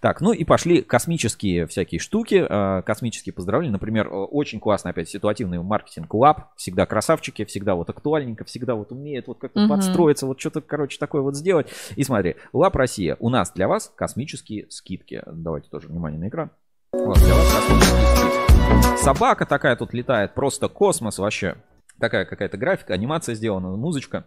Так, 0.02 0.22
ну 0.22 0.32
и 0.34 0.44
пошли 0.44 0.82
космические 0.82 1.68
всякие 1.68 2.00
штуки, 2.00 2.46
э, 2.48 2.82
космические 2.84 3.34
поздравления. 3.34 3.74
Например, 3.74 4.10
очень 4.12 4.60
классный 4.60 4.92
опять 4.92 5.10
ситуативный 5.10 5.62
маркетинг 5.62 6.14
лаб. 6.14 6.56
Всегда 6.56 6.86
красавчики, 6.86 7.46
всегда 7.46 7.76
вот 7.76 7.90
актуальненько, 7.90 8.44
всегда 8.46 8.76
вот 8.76 8.92
умеет 8.92 9.28
вот 9.28 9.40
как-то 9.40 9.62
Мгм. 9.62 9.70
подстроиться, 9.70 10.26
вот 10.26 10.40
что-то, 10.40 10.62
короче, 10.62 10.98
такое 11.00 11.22
вот 11.22 11.36
сделать. 11.36 11.68
И 11.96 12.04
смотри, 12.04 12.36
лаб 12.54 12.76
Россия. 12.76 13.18
У 13.20 13.30
нас 13.30 13.52
для 13.52 13.68
вас 13.68 13.92
космические 13.96 14.68
скидки. 14.70 15.22
Давайте 15.26 15.70
тоже 15.70 15.88
внимание 15.88 16.20
на 16.20 16.28
экран. 16.28 16.52
Вот, 16.94 17.18
для 17.18 17.34
вас 17.34 17.48
скидки. 17.48 19.04
Собака 19.04 19.46
такая 19.48 19.76
тут 19.76 19.94
летает, 19.94 20.36
просто 20.36 20.70
космос 20.70 21.18
вообще. 21.18 21.56
Такая 22.00 22.24
какая-то 22.26 22.58
графика, 22.58 22.94
анимация 22.94 23.34
сделана, 23.34 23.70
музычка. 23.70 24.26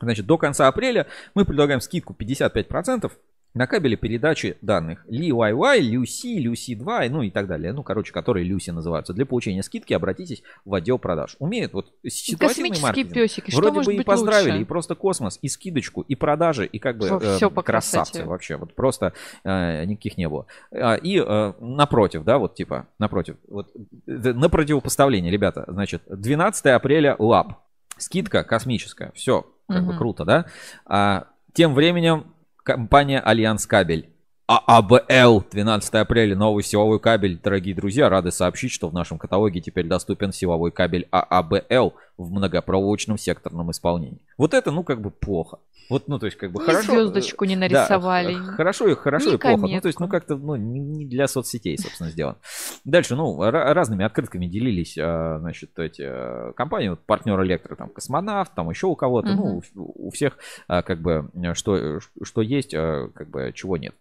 Значит, 0.00 0.26
до 0.26 0.36
конца 0.36 0.66
апреля 0.66 1.06
мы 1.34 1.44
предлагаем 1.44 1.80
скидку 1.80 2.16
55% 2.18 3.10
на 3.54 3.66
кабели 3.66 3.96
передачи 3.96 4.56
данных 4.62 5.04
LiYY, 5.08 5.80
Люси, 5.80 6.38
Люси 6.38 6.74
2, 6.74 7.08
ну 7.08 7.22
и 7.22 7.30
так 7.30 7.46
далее. 7.48 7.72
Ну, 7.72 7.82
короче, 7.82 8.12
которые 8.12 8.44
Люси 8.44 8.70
называются. 8.70 9.12
Для 9.14 9.26
получения 9.26 9.62
скидки 9.62 9.92
обратитесь 9.94 10.42
в 10.64 10.74
отдел 10.74 10.98
продаж. 10.98 11.34
Умеет 11.38 11.72
вот 11.72 11.92
ситуативный 12.06 12.48
Космические 12.70 12.82
маркетинг. 12.82 13.14
песики, 13.14 13.50
что 13.50 13.60
Вроде 13.60 13.74
может 13.74 13.86
бы 13.86 13.94
и 13.94 13.96
быть 13.98 14.06
поздравили, 14.06 14.50
лучше? 14.52 14.62
и 14.62 14.64
просто 14.64 14.94
космос, 14.94 15.38
и 15.42 15.48
скидочку, 15.48 16.02
и 16.02 16.14
продажи, 16.14 16.66
и 16.66 16.78
как 16.78 16.98
бы 16.98 17.08
Во- 17.08 17.16
э, 17.16 17.36
всё 17.36 17.50
по 17.50 17.62
красавцы 17.62 18.12
красоте. 18.12 18.28
вообще. 18.28 18.56
Вот 18.56 18.74
просто 18.74 19.12
э, 19.44 19.84
никаких 19.86 20.18
не 20.18 20.28
было. 20.28 20.46
А, 20.70 20.94
И 20.94 21.18
э, 21.18 21.52
напротив, 21.60 22.24
да, 22.24 22.38
вот 22.38 22.54
типа, 22.54 22.86
напротив, 22.98 23.36
вот 23.48 23.70
э, 24.06 24.10
на 24.32 24.48
противопоставление, 24.48 25.32
ребята, 25.32 25.64
значит, 25.68 26.02
12 26.08 26.66
апреля 26.66 27.16
лаб. 27.18 27.54
Скидка 27.96 28.44
космическая. 28.44 29.10
Все, 29.14 29.46
как 29.68 29.82
бы 29.84 29.90
Мгм. 29.92 29.98
круто, 29.98 30.24
да? 30.24 30.46
А, 30.86 31.26
тем 31.54 31.74
временем 31.74 32.26
компания 32.68 33.18
Альянс 33.18 33.66
Кабель. 33.66 34.10
ААБЛ, 34.46 35.44
12 35.50 35.94
апреля, 35.94 36.36
новый 36.36 36.62
силовой 36.62 37.00
кабель. 37.00 37.40
Дорогие 37.42 37.74
друзья, 37.74 38.10
рады 38.10 38.30
сообщить, 38.30 38.72
что 38.72 38.90
в 38.90 38.92
нашем 38.92 39.16
каталоге 39.16 39.62
теперь 39.62 39.86
доступен 39.86 40.32
силовой 40.32 40.70
кабель 40.70 41.08
ААБЛ 41.10 41.94
в 42.18 42.30
многопроволочном 42.30 43.16
секторном 43.16 43.70
исполнении. 43.70 44.20
Вот 44.36 44.52
это, 44.52 44.70
ну, 44.70 44.84
как 44.84 45.00
бы 45.00 45.10
плохо. 45.10 45.60
Вот, 45.88 46.06
ну, 46.08 46.18
то 46.18 46.26
есть, 46.26 46.36
как 46.38 46.52
бы 46.52 46.60
Ни 46.60 46.66
хорошо. 46.66 46.92
звездочку 46.92 47.44
не 47.46 47.54
Да, 47.56 47.60
нарисовали. 47.60 48.34
х- 48.34 48.52
хорошо 48.56 48.88
и 48.88 48.94
хорошо 48.94 49.30
ни 49.30 49.34
и 49.34 49.38
плохо. 49.38 49.66
Ну, 49.66 49.80
то 49.80 49.88
есть, 49.88 50.00
ну, 50.00 50.08
как-то, 50.08 50.36
ну, 50.36 50.56
не, 50.56 51.06
для 51.06 51.26
соцсетей, 51.28 51.78
собственно, 51.78 52.10
сделано. 52.10 52.36
Дальше, 52.84 53.16
ну, 53.16 53.40
ра- 53.42 53.72
разными 53.72 54.04
открытками 54.04 54.46
делились, 54.46 54.98
а, 55.00 55.38
значит, 55.40 55.78
эти 55.78 56.02
а, 56.04 56.52
компании, 56.52 56.90
вот 56.90 57.00
партнер 57.00 57.42
электро, 57.42 57.74
там, 57.74 57.88
космонавт, 57.88 58.54
там 58.54 58.68
еще 58.70 58.86
у 58.86 58.96
кого-то, 58.96 59.28
ну, 59.32 59.62
у 59.74 60.10
всех, 60.10 60.36
а, 60.66 60.82
как 60.82 61.00
бы, 61.00 61.30
э, 61.34 61.54
что, 61.54 62.00
что 62.22 62.42
есть, 62.42 62.74
а, 62.74 63.08
как 63.14 63.30
бы, 63.30 63.52
чего 63.54 63.76
нет. 63.76 63.94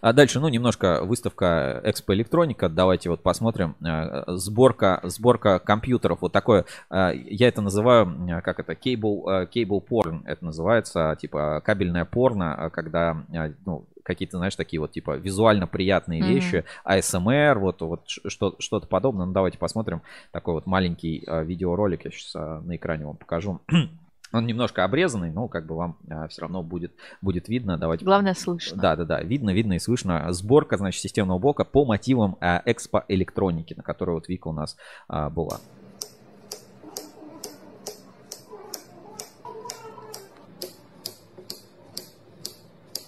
А 0.00 0.12
дальше, 0.12 0.40
ну, 0.40 0.48
немножко 0.48 1.04
выставка 1.04 1.80
Экспо 1.84 2.14
Электроника. 2.14 2.68
Давайте 2.68 3.10
вот 3.10 3.22
посмотрим. 3.22 3.76
Э, 3.84 4.24
Сборка, 4.26 5.00
сборка 5.04 5.58
компьютеров. 5.58 6.18
Вот 6.22 6.32
такое, 6.32 6.64
э, 6.90 7.12
я 7.14 7.48
это 7.48 7.60
называю, 7.60 8.06
э, 8.28 8.40
как 8.42 8.60
это, 8.60 8.72
э, 8.72 8.76
cable 8.76 9.82
porn. 9.86 10.22
Это 10.24 10.44
называется, 10.44 11.16
типа, 11.20 11.62
кабельное 11.64 12.04
порно, 12.04 12.70
когда, 12.72 13.16
ну, 13.64 13.84
какие-то, 14.02 14.38
знаешь, 14.38 14.56
такие 14.56 14.80
вот, 14.80 14.92
типа, 14.92 15.16
визуально 15.16 15.66
приятные 15.66 16.22
Мгм. 16.22 16.32
вещи, 16.32 16.64
ASMR, 16.84 17.58
вот, 17.58 17.80
вот 17.82 18.02
что, 18.06 18.56
что-то 18.58 18.86
подобное. 18.86 19.26
Ну, 19.26 19.32
давайте 19.32 19.58
посмотрим. 19.58 20.02
Такой 20.32 20.54
вот 20.54 20.66
маленький 20.66 21.24
видеоролик 21.26 22.04
я 22.04 22.10
сейчас 22.10 22.34
на 22.34 22.76
экране 22.76 23.06
вам 23.06 23.16
покажу. 23.16 23.60
Он 24.32 24.46
немножко 24.46 24.84
обрезанный, 24.84 25.30
но 25.30 25.46
как 25.48 25.66
бы 25.66 25.74
вам 25.76 25.98
все 26.28 26.40
равно 26.40 26.62
будет, 26.62 26.92
будет 27.20 27.48
видно. 27.48 27.76
Давайте 27.76 28.04
Главное, 28.04 28.34
слышно. 28.34 28.80
да, 28.80 28.96
да, 28.96 29.04
да, 29.04 29.20
видно, 29.20 29.50
видно 29.50 29.74
и 29.74 29.78
слышно. 29.78 30.32
Сборка, 30.32 30.78
значит, 30.78 31.02
системного 31.02 31.38
блока 31.38 31.64
по 31.64 31.84
мотивам 31.84 32.36
а, 32.40 32.62
экспо 32.64 33.04
электроники, 33.08 33.74
на 33.74 33.82
которой 33.82 34.12
вот 34.12 34.28
Вика 34.28 34.48
у 34.48 34.52
нас 34.52 34.76
а, 35.08 35.28
была. 35.28 35.60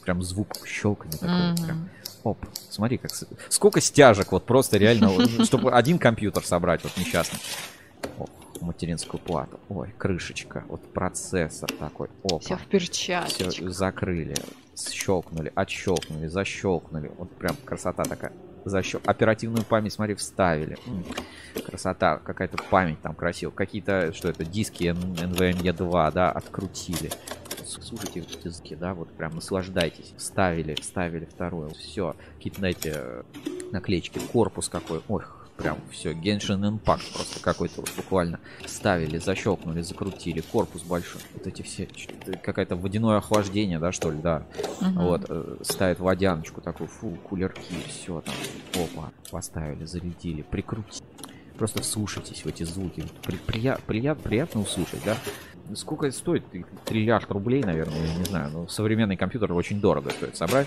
Прям 0.02 0.22
звук 0.22 0.48
щелканья 0.66 1.16
такой. 1.16 1.52
Мгм. 1.52 1.64
Прям. 1.64 1.88
Оп, 2.24 2.38
смотри, 2.70 2.98
как 2.98 3.10
сколько 3.48 3.80
стяжек, 3.80 4.32
вот 4.32 4.44
просто 4.44 4.76
реально, 4.76 5.10
чтобы 5.44 5.72
один 5.72 5.98
компьютер 5.98 6.44
собрать, 6.44 6.84
вот 6.84 6.96
несчастный. 6.98 7.38
Материнскую 8.60 9.20
плату. 9.20 9.58
Ой, 9.68 9.94
крышечка, 9.98 10.64
вот 10.68 10.82
процессор 10.92 11.70
такой. 11.72 12.08
Опа. 12.24 12.38
Все 12.38 12.56
в 12.56 12.66
перчаточках. 12.66 13.52
Все 13.52 13.70
закрыли, 13.70 14.34
щелкнули, 14.76 15.52
отщелкнули, 15.54 16.26
защелкнули. 16.26 17.10
Вот 17.16 17.30
прям 17.36 17.56
красота 17.64 18.04
такая. 18.04 18.32
Защел... 18.64 19.00
Оперативную 19.04 19.62
память, 19.64 19.92
смотри, 19.92 20.14
вставили. 20.14 20.78
М, 20.86 21.04
Красота, 21.66 22.16
какая-то 22.16 22.56
память 22.70 23.00
там 23.02 23.14
красивая. 23.14 23.54
Какие-то, 23.54 24.12
что 24.14 24.28
это, 24.28 24.44
диски 24.44 24.84
NVMe 24.84 25.72
2, 25.72 26.10
да, 26.10 26.30
открутили. 26.32 27.10
Слушайте 27.64 28.22
вот 28.22 28.30
эти 28.30 28.48
звуки, 28.48 28.74
да, 28.74 28.94
вот 28.94 29.10
прям 29.12 29.34
наслаждайтесь. 29.34 30.14
Вставили, 30.16 30.74
вставили 30.74 31.26
второе. 31.26 31.70
Все. 31.70 32.16
Какие-то, 32.36 32.58
знаете, 32.58 33.24
наклеечки, 33.72 34.18
корпус 34.32 34.68
какой. 34.68 35.02
Ой, 35.08 35.22
прям 35.56 35.78
все. 35.90 36.12
Genshin 36.12 36.60
Impact 36.60 37.14
просто 37.14 37.40
какой-то 37.40 37.80
вот 37.80 37.90
буквально. 37.96 38.40
Вставили, 38.64 39.18
защелкнули, 39.18 39.80
закрутили. 39.82 40.40
Корпус 40.40 40.82
большой. 40.82 41.20
Вот 41.34 41.46
эти 41.46 41.62
все, 41.62 41.88
какое-то 42.42 42.76
водяное 42.76 43.18
охлаждение, 43.18 43.78
да, 43.78 43.92
что 43.92 44.10
ли, 44.10 44.18
да. 44.20 44.46
Мгм. 44.80 45.04
Вот, 45.04 45.26
э, 45.28 45.56
ставят 45.62 45.98
водяночку 46.00 46.60
такую, 46.60 46.88
фу, 46.88 47.16
кулерки, 47.22 47.74
все 47.88 48.20
там. 48.20 48.34
Опа, 48.74 49.10
поставили, 49.30 49.84
зарядили, 49.84 50.42
прикрутили. 50.42 51.04
Просто 51.56 51.82
вслушайтесь 51.82 52.44
в 52.44 52.46
эти 52.46 52.64
звуки. 52.64 53.04
При- 53.22 53.38
прия- 53.38 53.80
прия- 53.86 54.16
приятно 54.16 54.60
услышать, 54.62 55.04
да? 55.04 55.16
Сколько 55.74 56.06
это 56.06 56.16
стоит? 56.16 56.42
Триллиард 56.84 57.30
рублей, 57.30 57.62
наверное, 57.62 58.04
я 58.06 58.14
не 58.16 58.24
знаю. 58.24 58.50
Но 58.52 58.66
современный 58.68 59.16
компьютер 59.16 59.52
очень 59.52 59.80
дорого 59.80 60.10
стоит 60.10 60.36
собрать. 60.36 60.66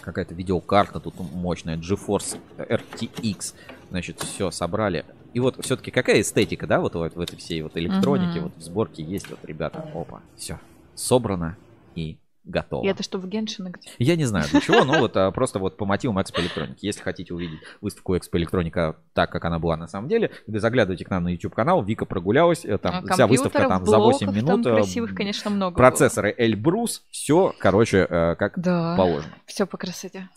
Какая-то 0.00 0.34
видеокарта 0.34 0.98
тут 0.98 1.14
мощная, 1.18 1.76
GeForce 1.76 2.36
RTX. 2.58 3.54
Значит, 3.92 4.20
все 4.20 4.50
собрали. 4.50 5.04
И 5.34 5.40
вот 5.40 5.62
все-таки 5.62 5.90
какая 5.90 6.22
эстетика, 6.22 6.66
да, 6.66 6.80
вот 6.80 6.94
в, 6.94 6.98
в 7.10 7.20
этой 7.20 7.36
всей 7.36 7.60
вот 7.60 7.76
электронике, 7.76 8.40
Мгм. 8.40 8.44
вот 8.44 8.52
в 8.56 8.62
сборке 8.62 9.02
есть 9.02 9.28
вот, 9.28 9.38
ребята, 9.44 9.84
опа, 9.94 10.22
все. 10.34 10.58
собрано 10.94 11.58
и 11.94 12.16
готово. 12.44 12.84
И 12.84 12.88
это 12.88 13.02
что 13.04 13.18
в 13.18 13.28
Геншине 13.28 13.70
где? 13.70 13.88
Я 13.98 14.16
не 14.16 14.24
знаю 14.24 14.46
для 14.50 14.60
чего, 14.60 14.82
но 14.84 14.98
вот 14.98 15.16
а, 15.16 15.30
просто 15.30 15.60
вот 15.60 15.76
по 15.76 15.84
мотивам 15.84 16.20
Экспо 16.20 16.40
Электроники. 16.40 16.84
Если 16.84 17.00
хотите 17.00 17.32
увидеть 17.32 17.60
выставку 17.80 18.16
Экспо 18.16 18.36
Электроника 18.38 18.96
так, 19.12 19.30
как 19.30 19.44
она 19.44 19.60
была 19.60 19.76
на 19.76 19.86
самом 19.86 20.08
деле, 20.08 20.32
вы 20.48 20.58
заглядывайте 20.58 21.04
к 21.04 21.10
нам 21.10 21.22
на 21.22 21.28
YouTube 21.28 21.54
канал. 21.54 21.84
Вика 21.84 22.04
прогулялась, 22.04 22.64
э, 22.64 22.78
там 22.78 23.04
А 23.08 23.12
вся 23.12 23.26
выставка 23.28 23.68
там 23.68 23.86
за 23.86 23.98
8 23.98 24.26
блоков 24.26 24.34
минут. 24.34 24.64
Там 24.64 24.72
э, 24.72 24.76
красивых, 24.76 25.14
конечно, 25.14 25.50
много. 25.52 25.76
Процессоры 25.76 26.34
Эльбрус, 26.36 27.04
все, 27.10 27.54
короче, 27.58 28.06
э, 28.10 28.34
как 28.34 28.58
Да. 28.58 28.96
положено. 28.96 29.32
Все 29.46 29.64
по 29.64 29.76
красоте. 29.76 30.28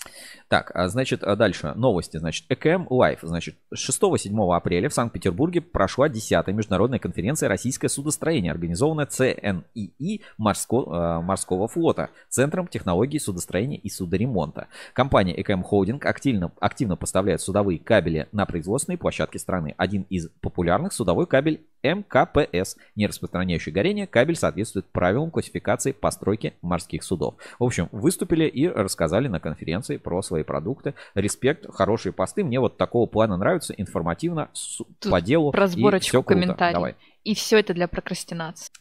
Так, 0.47 0.71
а, 0.75 0.87
значит, 0.87 1.23
а 1.23 1.35
дальше 1.35 1.73
новости. 1.75 2.17
Значит, 2.17 2.45
ЭКМ 2.49 2.87
Live. 2.89 3.19
Значит, 3.23 3.55
6-7 3.73 4.55
апреля 4.55 4.89
в 4.89 4.93
Санкт-Петербурге 4.93 5.61
прошла 5.61 6.07
10-я 6.07 6.53
международная 6.53 6.99
конференция 6.99 7.49
«Российское 7.49 7.89
судостроение», 7.89 8.51
организованная 8.51 9.07
ЦНИИ 9.07 10.21
морско- 10.37 11.19
э, 11.19 11.21
морского 11.21 11.67
флота, 11.67 12.09
Центром 12.29 12.67
технологий 12.67 13.19
судостроения 13.19 13.77
и 13.77 13.89
судоремонта. 13.89 14.67
Компания 14.93 15.39
ЭКМ 15.41 15.63
Холдинг 15.63 16.05
активно, 16.05 16.51
активно 16.59 16.95
поставляет 16.95 17.41
судовые 17.41 17.79
кабели 17.79 18.27
на 18.31 18.45
производственные 18.45 18.97
площадки 18.97 19.37
страны. 19.37 19.73
Один 19.77 20.03
из 20.09 20.29
популярных 20.41 20.93
судовой 20.93 21.25
кабель 21.25 21.61
МКПС, 21.83 22.77
не 22.95 23.07
распространяющий 23.07 23.71
горение, 23.71 24.07
кабель 24.07 24.35
соответствует 24.35 24.85
правилам 24.87 25.31
классификации 25.31 25.91
постройки 25.91 26.53
морских 26.61 27.03
судов. 27.03 27.35
В 27.59 27.63
общем, 27.63 27.89
выступили 27.91 28.45
и 28.45 28.67
рассказали 28.67 29.27
на 29.27 29.39
конференции 29.39 29.97
про 29.97 30.21
свои 30.21 30.34
продукты. 30.43 30.93
Респект, 31.13 31.65
хорошие 31.73 32.13
посты. 32.13 32.43
Мне 32.43 32.59
вот 32.59 32.77
такого 32.77 33.05
плана 33.05 33.37
нравится, 33.37 33.73
информативно, 33.77 34.49
с- 34.53 34.81
по 35.09 35.21
делу. 35.21 35.51
Про 35.51 35.65
и 35.65 35.67
сборочку 35.67 36.07
всё 36.09 36.23
круто. 36.23 36.41
комментариев. 36.41 36.73
Давай. 36.73 36.95
И 37.25 37.33
все 37.33 37.57
это 37.57 37.73
для 37.73 37.87
прокрастинации. 37.87 38.71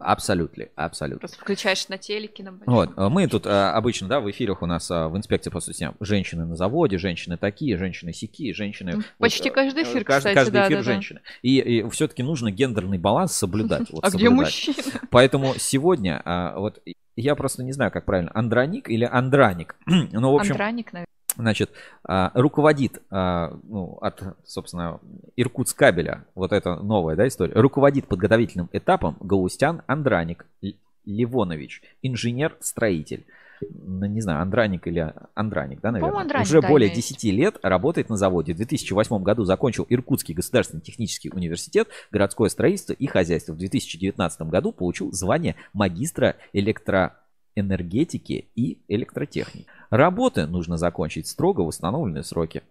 Абсолютно, 0.00 0.64
абсолютно. 0.74 1.20
Просто 1.20 1.38
включаешь 1.38 1.88
на 1.88 1.98
телеке, 1.98 2.42
на. 2.42 2.58
Вот, 2.66 2.90
а 2.96 3.08
мы 3.08 3.28
тут 3.28 3.46
а, 3.46 3.74
обычно, 3.76 4.08
да, 4.08 4.18
в 4.18 4.28
эфирах 4.28 4.60
у 4.60 4.66
нас 4.66 4.90
а, 4.90 5.08
в 5.08 5.16
инспекции 5.16 5.50
по 5.50 5.60
соцсетям 5.60 5.94
женщины 6.00 6.44
на 6.44 6.56
заводе, 6.56 6.98
женщины 6.98 7.36
такие, 7.36 7.76
женщины 7.76 8.12
сякие, 8.12 8.54
женщины... 8.54 8.96
вот, 8.96 9.04
Почти 9.18 9.50
а, 9.50 9.52
каждый 9.52 9.84
эфир, 9.84 10.02
каждый, 10.02 10.30
кстати, 10.30 10.34
каждый 10.34 10.52
да, 10.52 10.66
эфир 10.66 10.78
да, 10.78 10.82
да. 10.82 10.92
женщины. 10.92 11.20
И, 11.42 11.86
все-таки 11.92 12.24
нужно 12.24 12.50
гендерный 12.50 12.98
баланс 12.98 13.34
соблюдать. 13.34 13.88
вот 13.90 14.02
А 14.04 14.08
где 14.08 14.18
соблюдать. 14.18 14.36
мужчины? 14.36 14.76
Поэтому 15.10 15.54
сегодня, 15.58 16.20
вот 16.56 16.82
я 17.14 17.36
просто 17.36 17.62
не 17.62 17.72
знаю, 17.72 17.92
как 17.92 18.04
правильно, 18.04 18.32
андроник 18.34 18.88
или 18.88 19.04
андраник. 19.04 19.76
ну, 19.86 20.32
в 20.32 20.36
общем, 20.36 20.52
Андраник, 20.52 20.92
наверное. 20.92 21.06
Значит, 21.36 21.70
а, 22.04 22.30
руководит 22.34 23.02
а, 23.10 23.56
ну, 23.64 23.98
от, 24.00 24.22
собственно, 24.44 25.00
Иркутск 25.36 25.76
кабеля, 25.78 26.24
вот 26.34 26.52
это 26.52 26.76
новая 26.76 27.16
да, 27.16 27.26
история, 27.26 27.54
руководит 27.54 28.06
подготовительным 28.06 28.68
этапом 28.72 29.16
Галустян 29.20 29.82
Андраник 29.86 30.46
Ливонович, 31.04 31.82
инженер-строитель. 32.02 33.24
Ну, 33.70 34.06
Не 34.06 34.20
знаю, 34.20 34.42
Андраник 34.42 34.86
или 34.86 35.12
Андраник, 35.34 35.80
да, 35.80 35.92
наверное. 35.92 36.22
Андраник, 36.22 36.46
Уже 36.46 36.60
да, 36.60 36.68
более 36.68 36.88
есть. 36.88 37.10
10 37.10 37.24
лет 37.32 37.56
работает 37.62 38.08
на 38.08 38.16
заводе. 38.16 38.54
В 38.54 38.56
2008 38.56 39.22
году 39.22 39.44
закончил 39.44 39.86
Иркутский 39.88 40.34
государственный 40.34 40.80
технический 40.80 41.30
университет, 41.32 41.88
городское 42.10 42.48
строительство 42.48 42.92
и 42.92 43.06
хозяйство. 43.06 43.52
В 43.52 43.58
2019 43.58 44.42
году 44.42 44.72
получил 44.72 45.12
звание 45.12 45.54
магистра 45.72 46.36
электроэнергетики 46.52 48.48
и 48.56 48.82
электротехники. 48.88 49.66
Работы 49.92 50.46
нужно 50.46 50.78
закончить 50.78 51.26
строго 51.26 51.60
в 51.60 51.66
установленные 51.66 52.22
сроки. 52.22 52.62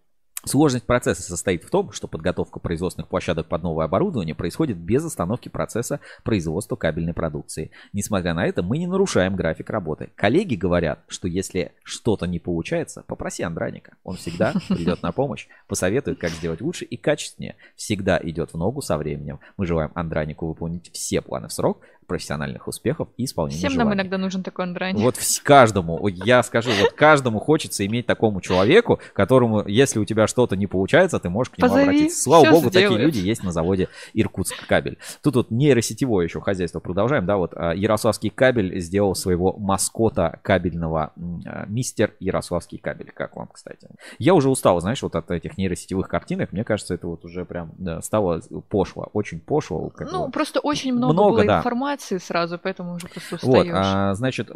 Сложность 0.43 0.87
процесса 0.87 1.21
состоит 1.21 1.63
в 1.63 1.69
том, 1.69 1.91
что 1.91 2.07
подготовка 2.07 2.59
производственных 2.59 3.09
площадок 3.09 3.45
под 3.45 3.61
новое 3.61 3.85
оборудование 3.85 4.33
происходит 4.33 4.77
без 4.77 5.05
остановки 5.05 5.47
процесса 5.47 5.99
производства 6.23 6.75
кабельной 6.75 7.13
продукции. 7.13 7.69
Несмотря 7.93 8.33
на 8.33 8.47
это, 8.47 8.63
мы 8.63 8.79
не 8.79 8.87
нарушаем 8.87 9.35
график 9.35 9.69
работы. 9.69 10.09
Коллеги 10.15 10.55
говорят, 10.55 11.03
что 11.07 11.27
если 11.27 11.73
что-то 11.83 12.25
не 12.25 12.39
получается, 12.39 13.03
попроси 13.05 13.43
Андраника. 13.43 13.93
Он 14.03 14.15
всегда 14.15 14.53
придет 14.67 15.03
на 15.03 15.11
помощь, 15.11 15.45
посоветует, 15.67 16.17
как 16.17 16.31
сделать 16.31 16.61
лучше 16.61 16.85
и 16.85 16.97
качественнее. 16.97 17.55
Всегда 17.75 18.19
идет 18.23 18.53
в 18.53 18.57
ногу 18.57 18.81
со 18.81 18.97
временем. 18.97 19.39
Мы 19.57 19.67
желаем 19.67 19.91
Андранику 19.93 20.47
выполнить 20.47 20.91
все 20.91 21.21
планы 21.21 21.49
в 21.49 21.53
срок, 21.53 21.81
профессиональных 22.07 22.67
успехов 22.67 23.09
и 23.17 23.25
исполнения 23.25 23.59
Всем 23.59 23.73
нам 23.73 23.87
желаний. 23.87 24.01
иногда 24.01 24.17
нужен 24.17 24.43
такой 24.43 24.65
Андраник. 24.65 24.99
Вот 24.99 25.15
каждому, 25.43 26.07
я 26.07 26.43
скажу, 26.43 26.71
вот 26.81 26.91
каждому 26.91 27.39
хочется 27.39 27.85
иметь 27.85 28.05
такому 28.05 28.41
человеку, 28.41 28.99
которому, 29.13 29.65
если 29.67 29.99
у 29.99 30.05
тебя 30.05 30.27
что-то 30.27 30.55
не 30.55 30.67
получается, 30.67 31.19
ты 31.19 31.29
можешь 31.29 31.51
к 31.51 31.57
нему 31.57 31.69
Позови, 31.69 31.83
обратиться. 31.83 32.23
Слава 32.23 32.49
богу, 32.49 32.69
такие 32.69 32.87
сделает. 32.87 33.05
люди 33.05 33.19
есть 33.19 33.43
на 33.43 33.51
заводе 33.51 33.87
Иркутск 34.13 34.65
кабель. 34.67 34.97
Тут 35.21 35.35
вот 35.35 35.51
нейросетевое 35.51 36.25
еще 36.25 36.41
хозяйство 36.41 36.79
продолжаем, 36.79 37.25
да, 37.25 37.37
вот 37.37 37.53
а, 37.55 37.73
Ярославский 37.73 38.29
кабель 38.29 38.79
сделал 38.79 39.15
своего 39.15 39.53
маскота 39.57 40.39
кабельного 40.41 41.13
а, 41.45 41.65
мистер 41.67 42.13
Ярославский 42.19 42.77
кабель. 42.77 43.11
Как 43.13 43.35
вам, 43.35 43.47
кстати? 43.47 43.87
Я 44.19 44.33
уже 44.33 44.49
устал, 44.49 44.79
знаешь, 44.81 45.01
вот 45.01 45.15
от 45.15 45.31
этих 45.31 45.57
нейросетевых 45.57 46.07
картинок. 46.07 46.51
Мне 46.51 46.63
кажется, 46.63 46.93
это 46.93 47.07
вот 47.07 47.23
уже 47.25 47.45
прям 47.45 47.71
да, 47.77 48.01
стало 48.01 48.41
пошло, 48.69 49.09
очень 49.13 49.39
пошло. 49.39 49.91
Ну, 49.99 50.25
бы. 50.25 50.31
просто 50.31 50.59
очень 50.59 50.93
много, 50.93 51.13
Много, 51.13 51.35
было 51.37 51.45
да. 51.45 51.57
информации 51.59 51.90
сразу, 51.99 52.57
поэтому 52.57 52.93
уже 52.95 53.07
просто 53.07 53.37
Вот, 53.41 53.57
устаешь. 53.65 53.73
а, 53.75 54.13
значит, 54.13 54.49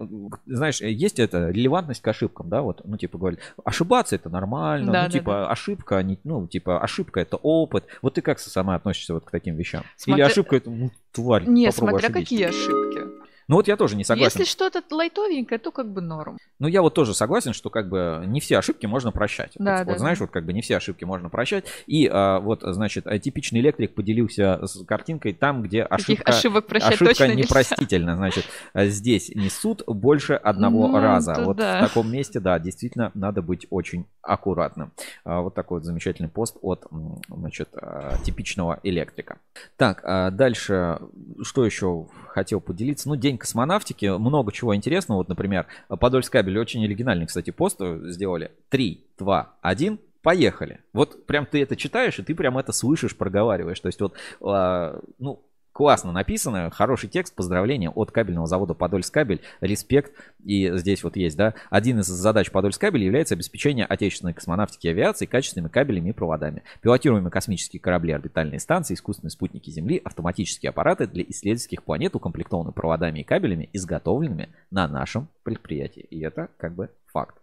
знаешь, 0.45 0.79
есть 0.81 1.19
это 1.19 1.49
релевантность 1.49 2.01
к 2.01 2.07
ошибкам, 2.07 2.47
да, 2.49 2.61
вот, 2.61 2.81
ну, 2.85 2.95
типа, 2.97 3.17
говорят, 3.17 3.39
ошибаться 3.65 4.15
это 4.15 4.29
нормально, 4.29 4.91
Да, 4.93 5.01
ну, 5.03 5.07
да, 5.07 5.11
типа, 5.11 5.51
ошибка, 5.51 6.01
не, 6.03 6.17
ну, 6.23 6.47
типа, 6.47 6.79
ошибка 6.81 7.19
это 7.19 7.35
опыт. 7.37 7.85
Вот 8.01 8.13
ты 8.13 8.21
как 8.21 8.39
сама 8.39 8.75
относишься 8.75 9.13
вот 9.13 9.25
к 9.25 9.31
таким 9.31 9.55
вещам? 9.55 9.81
Или 9.81 10.13
Смотря- 10.13 10.25
ошибка 10.27 10.55
это, 10.55 10.69
ну, 10.69 10.91
тварь, 11.11 11.43
Не, 11.47 11.71
смотря 11.71 12.07
ошибись. 12.07 12.23
какие 12.23 12.43
ошибки. 12.45 13.24
Ну, 13.47 13.57
вот 13.57 13.67
я 13.67 13.77
тоже 13.77 13.95
не 13.95 14.03
согласен. 14.03 14.39
Если 14.39 14.49
что-то 14.51 14.81
лайтовенькое, 14.89 15.59
то 15.59 15.71
как 15.71 15.91
бы 15.91 16.01
норм. 16.01 16.37
Ну, 16.59 16.67
я 16.67 16.81
вот 16.81 16.93
тоже 16.93 17.13
согласен, 17.13 17.53
что 17.53 17.69
как 17.69 17.89
бы 17.89 18.23
не 18.25 18.39
все 18.39 18.57
ошибки 18.57 18.85
можно 18.85 19.11
прощать. 19.11 19.51
Да, 19.55 19.77
вот, 19.79 19.85
да, 19.85 19.91
вот 19.91 19.99
знаешь, 19.99 20.17
да. 20.19 20.23
вот 20.25 20.31
как 20.31 20.45
бы 20.45 20.53
не 20.53 20.61
все 20.61 20.77
ошибки 20.77 21.03
можно 21.03 21.29
прощать. 21.29 21.65
И 21.85 22.09
а, 22.11 22.39
вот, 22.39 22.61
значит, 22.63 23.05
а, 23.07 23.19
типичный 23.19 23.59
электрик 23.59 23.93
поделился 23.93 24.65
с 24.65 24.83
картинкой 24.85 25.33
там, 25.33 25.61
где 25.61 25.83
Таких 25.85 26.21
ошибка, 26.21 26.31
ошибок 26.31 26.67
прощать 26.67 26.93
ошибка 26.93 27.05
точно 27.05 27.27
нельзя. 27.27 27.41
непростительна. 27.43 28.15
Значит, 28.15 28.45
а, 28.73 28.85
здесь 28.85 29.29
несут 29.35 29.83
больше 29.85 30.33
одного 30.33 30.87
Ну, 30.87 30.99
раза. 30.99 31.35
Вот 31.39 31.57
да. 31.57 31.79
в 31.81 31.87
таком 31.87 32.11
месте, 32.11 32.39
да, 32.39 32.57
действительно 32.59 33.11
надо 33.13 33.41
быть 33.41 33.67
очень 33.69 34.05
аккуратным. 34.21 34.91
А, 35.23 35.41
Вот 35.41 35.53
такой 35.53 35.79
вот 35.79 35.85
замечательный 35.85 36.29
пост 36.29 36.57
от, 36.61 36.85
значит, 37.29 37.69
а, 37.73 38.17
типичного 38.23 38.79
электрика. 38.83 39.37
Так, 39.77 40.01
а 40.03 40.31
дальше, 40.31 40.99
что 41.43 41.65
еще 41.65 42.07
хотел 42.29 42.59
поделиться? 42.59 43.07
Ну, 43.09 43.15
День 43.15 43.34
космонавтики, 43.37 44.05
много 44.17 44.51
чего 44.51 44.75
интересного. 44.75 45.19
Вот, 45.19 45.29
например, 45.29 45.67
Подольск 45.87 46.31
кабель 46.31 46.57
очень 46.59 46.83
оригинальный, 46.83 47.25
кстати, 47.25 47.51
пост 47.51 47.79
сделали. 47.79 48.51
3, 48.69 49.03
2, 49.17 49.53
1, 49.61 49.99
поехали. 50.25 50.79
Вот 50.91 51.27
прям 51.27 51.45
ты 51.45 51.61
это 51.61 51.75
читаешь, 51.75 52.17
и 52.17 52.23
ты 52.23 52.33
прям 52.33 52.57
это 52.57 52.71
слышишь, 52.71 53.15
проговариваешь. 53.15 53.79
То 53.79 53.87
есть 53.87 54.01
вот, 54.01 54.15
а, 54.41 54.99
ну, 55.19 55.44
классно 55.75 56.13
написано, 56.13 56.71
хороший 56.71 57.09
текст, 57.09 57.35
поздравления 57.35 57.89
от 57.89 58.09
кабельного 58.09 58.47
завода 58.47 58.73
Подольск 58.73 59.13
кабель, 59.13 59.41
респект. 59.59 60.13
И 60.45 60.71
здесь 60.77 61.03
вот 61.03 61.17
есть, 61.17 61.35
да, 61.35 61.53
один 61.69 61.99
из 61.99 62.05
задач 62.05 62.49
Подольск 62.49 62.79
кабель 62.79 63.03
является 63.03 63.35
обеспечение 63.35 63.85
отечественной 63.85 64.33
космонавтики 64.33 64.87
и 64.87 64.91
авиации 64.91 65.25
качественными 65.25 65.69
кабелями 65.69 66.09
и 66.11 66.13
проводами. 66.13 66.63
Пилотируемые 66.81 67.29
космические 67.29 67.81
корабли, 67.81 68.13
орбитальные 68.13 68.61
станции, 68.61 68.93
искусственные 68.93 69.31
спутники 69.31 69.69
Земли, 69.69 70.01
автоматические 70.01 70.69
аппараты 70.69 71.07
для 71.07 71.25
исследовательских 71.27 71.83
планет 71.83 72.15
укомплектованы 72.15 72.71
проводами 72.71 73.19
и 73.19 73.23
кабелями, 73.23 73.69
изготовленными 73.73 74.47
на 74.71 74.87
нашем 74.87 75.27
предприятии. 75.43 76.07
И 76.09 76.21
это 76.21 76.47
как 76.57 76.73
бы 76.73 76.89
факт. 77.11 77.35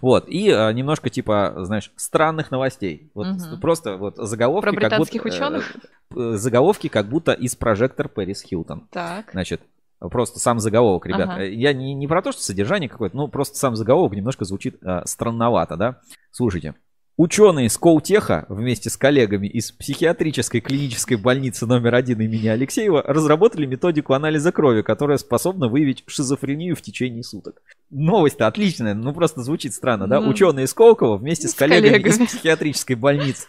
Вот, 0.00 0.28
и 0.28 0.48
э, 0.48 0.72
немножко 0.72 1.10
типа, 1.10 1.54
знаешь, 1.58 1.92
странных 1.96 2.50
новостей. 2.50 3.10
Вот 3.14 3.26
Мгм. 3.26 3.60
просто 3.60 3.96
вот 3.96 4.16
заголовки. 4.16 4.70
Про 4.70 4.72
как 4.72 4.98
будто, 4.98 5.12
британских 5.12 5.26
э, 5.26 5.28
ученых? 5.28 5.76
э, 6.16 6.32
заголовки 6.36 6.88
как 6.88 7.08
будто 7.08 7.32
из 7.32 7.56
прожектор 7.56 8.08
Пэрис 8.08 8.42
Хилтон. 8.42 8.88
Так. 8.90 9.30
Значит, 9.32 9.62
просто 9.98 10.38
сам 10.40 10.60
заголовок, 10.60 11.06
ребят. 11.06 11.28
Ага. 11.30 11.42
Я 11.44 11.72
не, 11.72 11.94
не 11.94 12.06
про 12.06 12.22
то, 12.22 12.32
что 12.32 12.42
содержание 12.42 12.88
какое-то, 12.88 13.16
ну 13.16 13.28
просто 13.28 13.56
сам 13.56 13.76
заголовок 13.76 14.14
немножко 14.14 14.44
звучит 14.44 14.76
э, 14.82 15.02
странновато, 15.04 15.76
да? 15.76 16.00
Слушайте. 16.30 16.74
Ученые 17.22 17.70
с 17.70 17.78
Коутеха 17.78 18.46
вместе 18.48 18.90
с 18.90 18.96
коллегами 18.96 19.46
из 19.46 19.70
психиатрической 19.70 20.60
клинической 20.60 21.16
больницы 21.16 21.66
номер 21.66 21.94
один 21.94 22.20
имени 22.20 22.48
Алексеева 22.48 23.00
разработали 23.00 23.64
методику 23.64 24.14
анализа 24.14 24.50
крови, 24.50 24.82
которая 24.82 25.18
способна 25.18 25.68
выявить 25.68 26.02
шизофрению 26.08 26.74
в 26.74 26.82
течение 26.82 27.22
суток. 27.22 27.62
Новость-то 27.90 28.48
отличная, 28.48 28.94
ну 28.94 29.14
просто 29.14 29.42
звучит 29.42 29.72
странно, 29.72 30.08
да? 30.08 30.20
Ну, 30.20 30.30
Ученые 30.30 30.64
из 30.64 30.74
Колокова 30.74 31.16
вместе 31.16 31.46
с, 31.46 31.52
с 31.52 31.54
коллегами, 31.54 31.90
коллегами. 31.90 32.24
из 32.24 32.28
психиатрической 32.28 32.96
больницы. 32.96 33.46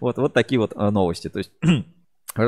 Вот, 0.00 0.16
вот 0.16 0.32
такие 0.32 0.58
вот 0.58 0.72
а, 0.74 0.90
новости. 0.90 1.28
То 1.28 1.38
есть 1.38 1.52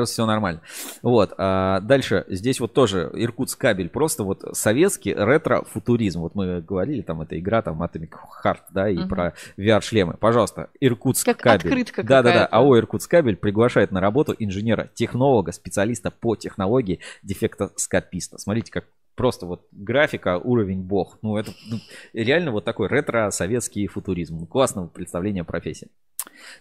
все 0.05 0.25
нормально. 0.25 0.61
Вот. 1.01 1.33
а 1.37 1.79
дальше 1.81 2.25
здесь 2.29 2.59
вот 2.59 2.73
тоже 2.73 3.09
Иркутск 3.13 3.59
кабель. 3.59 3.89
Просто 3.89 4.23
вот 4.23 4.43
советский 4.53 5.13
ретро-футуризм. 5.13 6.21
Вот 6.21 6.35
мы 6.35 6.61
говорили, 6.61 7.01
там 7.01 7.21
эта 7.21 7.37
игра, 7.39 7.61
там 7.61 7.81
Atomic 7.83 8.13
Heart, 8.43 8.59
да, 8.71 8.89
и 8.89 8.97
Мгм. 8.97 9.09
про 9.09 9.33
VR-шлемы. 9.57 10.15
Пожалуйста, 10.17 10.69
Иркутск 10.79 11.25
Как 11.25 11.39
кабель. 11.39 11.67
открытка 11.67 12.03
Да-да-да. 12.03 12.31
какая-то. 12.31 12.55
АО 12.57 12.77
Иркутск 12.77 13.09
кабель 13.11 13.35
приглашает 13.35 13.91
на 13.91 13.99
работу 13.99 14.35
инженера, 14.37 14.89
технолога, 14.93 15.51
специалиста 15.51 16.11
по 16.11 16.35
технологии, 16.35 16.99
дефектоскописта. 17.23 18.37
Смотрите, 18.37 18.71
как 18.71 18.85
Просто 19.15 19.45
вот 19.45 19.67
графика, 19.71 20.37
уровень 20.37 20.81
бог. 20.81 21.17
Ну, 21.21 21.37
это 21.37 21.51
ну, 21.69 21.77
реально 22.13 22.51
вот 22.51 22.63
такой 22.63 22.87
ретро-советский 22.87 23.85
футуризм. 23.87 24.47
Классное 24.47 24.87
представление 24.87 25.43
профессии. 25.43 25.89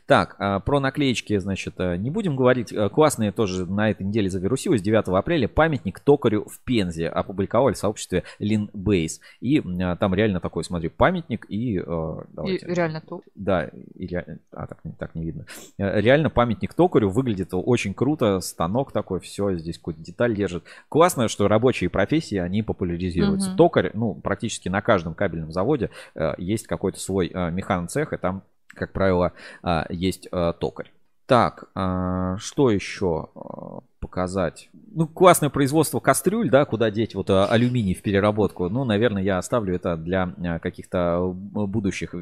Так, 0.06 0.36
а, 0.38 0.60
про 0.60 0.80
наклеечки, 0.80 1.36
значит, 1.38 1.74
э, 1.78 1.96
не 1.96 2.10
будем 2.10 2.36
говорить. 2.36 2.72
Э, 2.72 2.88
классные 2.88 3.32
тоже 3.32 3.66
на 3.66 3.90
этой 3.90 4.04
неделе 4.04 4.28
завирусилось. 4.28 4.82
9 4.82 5.08
апреля 5.08 5.48
памятник 5.48 6.00
токарю 6.00 6.44
в 6.48 6.60
Пензе 6.64 7.08
опубликовали 7.08 7.74
в 7.74 7.78
сообществе 7.78 8.24
Линбейс. 8.38 9.20
И 9.40 9.62
а, 9.82 9.96
там 9.96 10.14
реально 10.14 10.40
такой, 10.40 10.64
смотри, 10.64 10.88
памятник 10.88 11.46
и... 11.48 11.78
э, 11.78 12.16
давайте. 12.32 12.66
И 12.66 12.74
реально 12.74 13.00
то. 13.00 13.22
Да, 13.34 13.70
и 13.94 14.06
ре- 14.06 14.38
а, 14.52 14.66
так, 14.66 14.78
так 14.98 15.14
не 15.14 15.24
видно. 15.24 15.46
Э, 15.78 16.00
Реально 16.00 16.30
памятник 16.30 16.74
токарю 16.74 17.10
выглядит 17.10 17.50
очень 17.52 17.94
круто. 17.94 18.40
Станок 18.40 18.92
такой, 18.92 19.20
все, 19.20 19.54
здесь 19.56 19.78
какую-то 19.78 20.02
деталь 20.02 20.34
держит. 20.34 20.64
Классно, 20.88 21.28
что 21.28 21.48
рабочие 21.48 21.90
профессии, 21.90 22.38
они 22.38 22.62
популяризируются. 22.62 23.50
Мгм. 23.50 23.56
Токарь, 23.56 23.90
ну, 23.94 24.14
практически 24.14 24.68
на 24.68 24.82
каждом 24.82 25.14
кабельном 25.14 25.52
заводе 25.52 25.90
есть 26.38 26.66
какой-то 26.66 26.98
свой 26.98 27.30
э, 27.32 27.50
механоцех, 27.50 28.12
и 28.12 28.16
там, 28.16 28.42
как 28.74 28.92
правило, 28.92 29.32
э, 29.62 29.84
есть 29.90 30.28
э, 30.30 30.52
токарь. 30.60 30.92
Так, 31.30 31.66
а, 31.76 32.38
что 32.38 32.72
еще 32.72 33.28
а, 33.36 33.82
показать? 34.00 34.68
Ну, 34.92 35.06
классное 35.06 35.48
производство 35.48 36.00
кастрюль, 36.00 36.50
да, 36.50 36.64
куда 36.64 36.90
деть 36.90 37.14
вот 37.14 37.30
а, 37.30 37.46
алюминий 37.46 37.94
в 37.94 38.02
переработку. 38.02 38.68
Ну, 38.68 38.82
наверное, 38.82 39.22
я 39.22 39.38
оставлю 39.38 39.76
это 39.76 39.96
для 39.96 40.34
каких-то 40.60 41.32
будущих, 41.32 42.16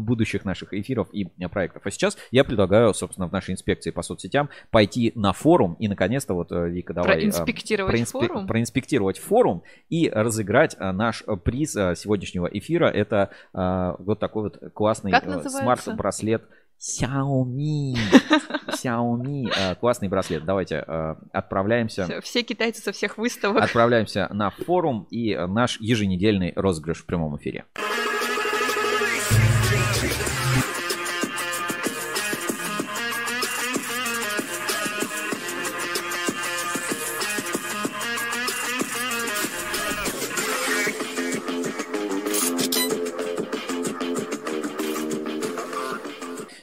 будущих 0.00 0.46
наших 0.46 0.72
эфиров 0.72 1.08
и 1.12 1.26
проектов. 1.48 1.82
А 1.84 1.90
сейчас 1.90 2.16
я 2.30 2.42
предлагаю, 2.42 2.94
собственно, 2.94 3.28
в 3.28 3.32
нашей 3.32 3.52
инспекции 3.52 3.90
по 3.90 4.00
соцсетям 4.00 4.48
пойти 4.70 5.12
на 5.14 5.34
форум 5.34 5.74
и, 5.74 5.86
наконец-то, 5.86 6.32
вот, 6.32 6.52
э, 6.52 6.70
Вика, 6.70 6.94
давай... 6.94 7.16
Проинспектировать 7.16 8.08
форум? 8.08 8.46
проинспектировать 8.46 9.18
форум 9.18 9.62
и 9.90 10.08
разыграть 10.08 10.74
наш 10.80 11.22
приз 11.44 11.72
сегодняшнего 11.72 12.46
эфира. 12.46 12.86
Это 12.86 13.28
вот 13.52 14.20
такой 14.20 14.44
вот 14.44 14.72
классный 14.72 15.12
э, 15.12 15.48
смарт-браслет 15.50 16.44
Xiaomi. 16.82 17.94
Xiaomi. 18.72 19.48
э, 19.56 19.76
Классный 19.76 20.08
браслет. 20.08 20.44
Давайте 20.44 20.82
э, 20.84 21.14
отправляемся. 21.32 22.04
Всё, 22.06 22.20
Все 22.20 22.42
китайцы 22.42 22.82
со 22.82 22.90
всех 22.90 23.18
выставок. 23.18 23.62
Отправляемся 23.62 24.28
на 24.32 24.50
форум 24.50 25.06
и 25.08 25.30
э, 25.30 25.46
наш 25.46 25.80
еженедельный 25.80 26.52
розыгрыш 26.56 27.02
в 27.02 27.06
прямом 27.06 27.36
эфире. 27.36 27.66